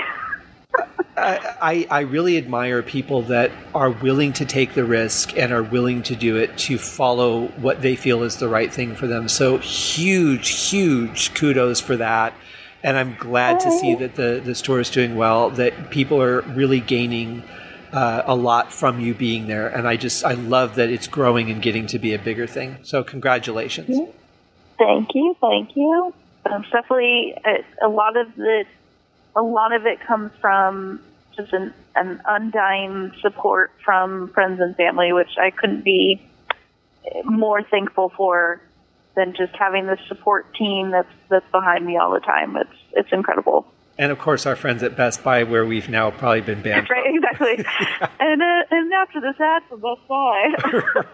I, 1.15 1.87
I 1.89 1.99
really 2.01 2.37
admire 2.37 2.81
people 2.81 3.23
that 3.23 3.51
are 3.75 3.91
willing 3.91 4.33
to 4.33 4.45
take 4.45 4.73
the 4.73 4.83
risk 4.83 5.37
and 5.37 5.51
are 5.51 5.63
willing 5.63 6.01
to 6.03 6.15
do 6.15 6.37
it 6.37 6.57
to 6.59 6.77
follow 6.77 7.47
what 7.49 7.81
they 7.81 7.95
feel 7.95 8.23
is 8.23 8.37
the 8.37 8.47
right 8.47 8.73
thing 8.73 8.95
for 8.95 9.05
them. 9.05 9.27
So 9.27 9.59
huge, 9.59 10.69
huge 10.69 11.33
kudos 11.35 11.79
for 11.79 11.97
that. 11.97 12.33
And 12.81 12.97
I'm 12.97 13.15
glad 13.15 13.59
to 13.61 13.71
see 13.71 13.95
that 13.95 14.15
the, 14.15 14.41
the 14.43 14.55
store 14.55 14.79
is 14.79 14.89
doing 14.89 15.15
well, 15.15 15.51
that 15.51 15.89
people 15.89 16.21
are 16.21 16.41
really 16.41 16.79
gaining 16.79 17.43
uh, 17.93 18.23
a 18.25 18.35
lot 18.35 18.73
from 18.73 18.99
you 18.99 19.13
being 19.13 19.47
there. 19.47 19.67
And 19.67 19.87
I 19.87 19.95
just, 19.95 20.25
I 20.25 20.33
love 20.33 20.75
that 20.75 20.89
it's 20.89 21.07
growing 21.07 21.49
and 21.49 21.61
getting 21.61 21.85
to 21.87 21.99
be 21.99 22.13
a 22.13 22.19
bigger 22.19 22.47
thing. 22.47 22.77
So 22.81 23.03
congratulations. 23.03 23.95
Thank 24.79 25.09
you, 25.13 25.35
thank 25.39 25.75
you. 25.75 26.13
Um, 26.51 26.63
definitely 26.63 27.35
a, 27.45 27.85
a 27.85 27.87
lot 27.87 28.17
of 28.17 28.35
the, 28.35 28.65
a 29.35 29.41
lot 29.41 29.73
of 29.73 29.85
it 29.85 29.99
comes 30.05 30.31
from 30.39 31.01
just 31.35 31.53
an, 31.53 31.73
an 31.95 32.21
undying 32.25 33.11
support 33.21 33.71
from 33.83 34.29
friends 34.29 34.59
and 34.59 34.75
family, 34.75 35.13
which 35.13 35.37
I 35.39 35.49
couldn't 35.49 35.83
be 35.83 36.21
more 37.25 37.63
thankful 37.63 38.11
for 38.15 38.61
than 39.15 39.33
just 39.35 39.55
having 39.55 39.87
this 39.87 39.99
support 40.07 40.53
team 40.55 40.91
that's 40.91 41.09
that's 41.29 41.49
behind 41.51 41.85
me 41.85 41.97
all 41.97 42.11
the 42.11 42.19
time. 42.19 42.55
It's 42.57 42.69
it's 42.93 43.11
incredible. 43.11 43.67
And 43.97 44.11
of 44.11 44.17
course, 44.17 44.47
our 44.47 44.55
friends 44.55 44.81
at 44.81 44.95
Best 44.95 45.23
Buy, 45.23 45.43
where 45.43 45.65
we've 45.65 45.87
now 45.87 46.09
probably 46.09 46.41
been 46.41 46.63
banned. 46.63 46.89
Right, 46.89 47.13
exactly. 47.13 47.63
and 48.19 48.41
uh, 48.41 48.63
and 48.71 48.93
after 48.93 49.21
this 49.21 49.39
ad 49.39 49.63
for 49.69 49.77
Best 49.77 50.07
Buy. 50.07 50.47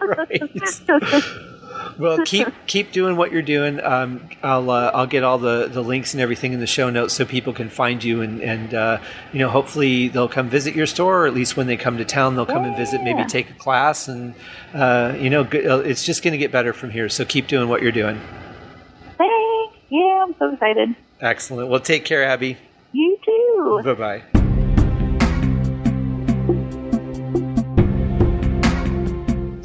right. 0.00 1.50
Well, 1.98 2.24
keep 2.24 2.48
keep 2.66 2.92
doing 2.92 3.16
what 3.16 3.32
you're 3.32 3.42
doing. 3.42 3.80
Um, 3.82 4.28
I'll 4.42 4.70
uh, 4.70 4.90
I'll 4.94 5.06
get 5.06 5.22
all 5.22 5.38
the, 5.38 5.68
the 5.70 5.82
links 5.82 6.14
and 6.14 6.20
everything 6.20 6.52
in 6.52 6.60
the 6.60 6.66
show 6.66 6.90
notes 6.90 7.14
so 7.14 7.24
people 7.24 7.52
can 7.52 7.68
find 7.68 8.02
you 8.02 8.22
and 8.22 8.40
and 8.42 8.74
uh, 8.74 9.00
you 9.32 9.38
know 9.38 9.48
hopefully 9.48 10.08
they'll 10.08 10.28
come 10.28 10.48
visit 10.48 10.74
your 10.74 10.86
store 10.86 11.24
or 11.24 11.26
at 11.26 11.34
least 11.34 11.56
when 11.56 11.66
they 11.66 11.76
come 11.76 11.98
to 11.98 12.04
town 12.04 12.36
they'll 12.36 12.46
come 12.46 12.64
and 12.64 12.76
visit 12.76 13.02
maybe 13.02 13.24
take 13.24 13.50
a 13.50 13.54
class 13.54 14.08
and 14.08 14.34
uh, 14.74 15.14
you 15.18 15.30
know 15.30 15.42
uh, 15.42 15.80
it's 15.80 16.04
just 16.04 16.22
going 16.22 16.32
to 16.32 16.38
get 16.38 16.52
better 16.52 16.72
from 16.72 16.90
here. 16.90 17.08
So 17.08 17.24
keep 17.24 17.46
doing 17.46 17.68
what 17.68 17.82
you're 17.82 17.92
doing. 17.92 18.20
Thanks. 19.18 19.76
Yeah, 19.90 20.24
I'm 20.24 20.34
so 20.38 20.52
excited. 20.52 20.94
Excellent. 21.20 21.68
Well, 21.68 21.80
take 21.80 22.04
care, 22.04 22.24
Abby. 22.24 22.56
You 22.92 23.18
too. 23.24 23.80
Bye 23.84 23.94
bye. 23.94 24.39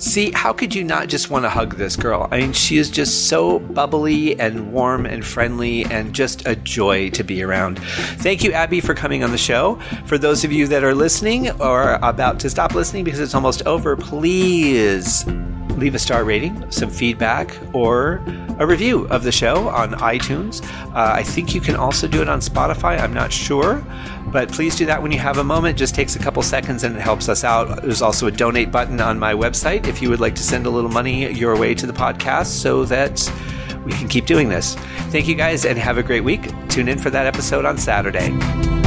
See, 0.05 0.29
how 0.29 0.53
could 0.53 0.75
you 0.75 0.83
not 0.83 1.07
just 1.07 1.31
want 1.31 1.45
to 1.45 1.49
hug 1.49 1.77
this 1.77 1.95
girl? 1.95 2.27
I 2.31 2.37
mean, 2.39 2.53
she 2.53 2.77
is 2.77 2.91
just 2.91 3.27
so 3.27 3.57
bubbly 3.57 4.39
and 4.39 4.71
warm 4.71 5.07
and 5.07 5.25
friendly 5.25 5.83
and 5.85 6.13
just 6.13 6.47
a 6.47 6.55
joy 6.55 7.09
to 7.09 7.23
be 7.23 7.41
around. 7.41 7.79
Thank 8.19 8.43
you, 8.43 8.51
Abby, 8.51 8.81
for 8.81 8.93
coming 8.93 9.23
on 9.23 9.31
the 9.31 9.37
show. 9.37 9.79
For 10.05 10.19
those 10.19 10.43
of 10.43 10.51
you 10.51 10.67
that 10.67 10.83
are 10.83 10.93
listening 10.93 11.49
or 11.59 11.93
about 12.03 12.39
to 12.41 12.51
stop 12.51 12.75
listening 12.75 13.03
because 13.03 13.19
it's 13.19 13.33
almost 13.33 13.65
over, 13.65 13.97
please 13.97 15.25
leave 15.71 15.95
a 15.95 15.99
star 15.99 16.23
rating, 16.23 16.69
some 16.71 16.91
feedback, 16.91 17.57
or 17.73 18.23
a 18.59 18.67
review 18.67 19.07
of 19.07 19.23
the 19.23 19.31
show 19.31 19.69
on 19.69 19.93
iTunes. 19.93 20.63
Uh, 20.93 21.13
I 21.15 21.23
think 21.23 21.55
you 21.55 21.59
can 21.59 21.75
also 21.75 22.07
do 22.07 22.21
it 22.21 22.29
on 22.29 22.41
Spotify. 22.41 23.01
I'm 23.01 23.13
not 23.13 23.33
sure. 23.33 23.83
But 24.35 24.51
please 24.51 24.75
do 24.75 24.85
that 24.87 25.01
when 25.01 25.13
you 25.13 25.19
have 25.19 25.37
a 25.37 25.45
moment. 25.45 25.77
It 25.77 25.79
just 25.79 25.95
takes 25.95 26.17
a 26.17 26.19
couple 26.19 26.41
seconds 26.43 26.83
and 26.83 26.93
it 26.93 26.99
helps 26.99 27.29
us 27.29 27.45
out. 27.45 27.83
There's 27.83 28.01
also 28.01 28.27
a 28.27 28.31
donate 28.31 28.69
button 28.69 28.99
on 28.99 29.17
my 29.17 29.33
website 29.33 29.87
if 29.95 30.01
you 30.01 30.09
would 30.09 30.19
like 30.19 30.35
to 30.35 30.43
send 30.43 30.65
a 30.65 30.69
little 30.69 30.89
money 30.89 31.31
your 31.31 31.57
way 31.57 31.73
to 31.73 31.87
the 31.87 31.93
podcast 31.93 32.47
so 32.47 32.83
that 32.83 33.31
we 33.85 33.93
can 33.93 34.09
keep 34.09 34.25
doing 34.25 34.49
this. 34.49 34.75
Thank 35.09 35.25
you 35.25 35.35
guys 35.35 35.63
and 35.63 35.79
have 35.79 35.97
a 35.97 36.03
great 36.03 36.25
week. 36.25 36.51
Tune 36.67 36.89
in 36.89 36.99
for 36.99 37.09
that 37.11 37.25
episode 37.25 37.63
on 37.63 37.77
Saturday. 37.77 38.84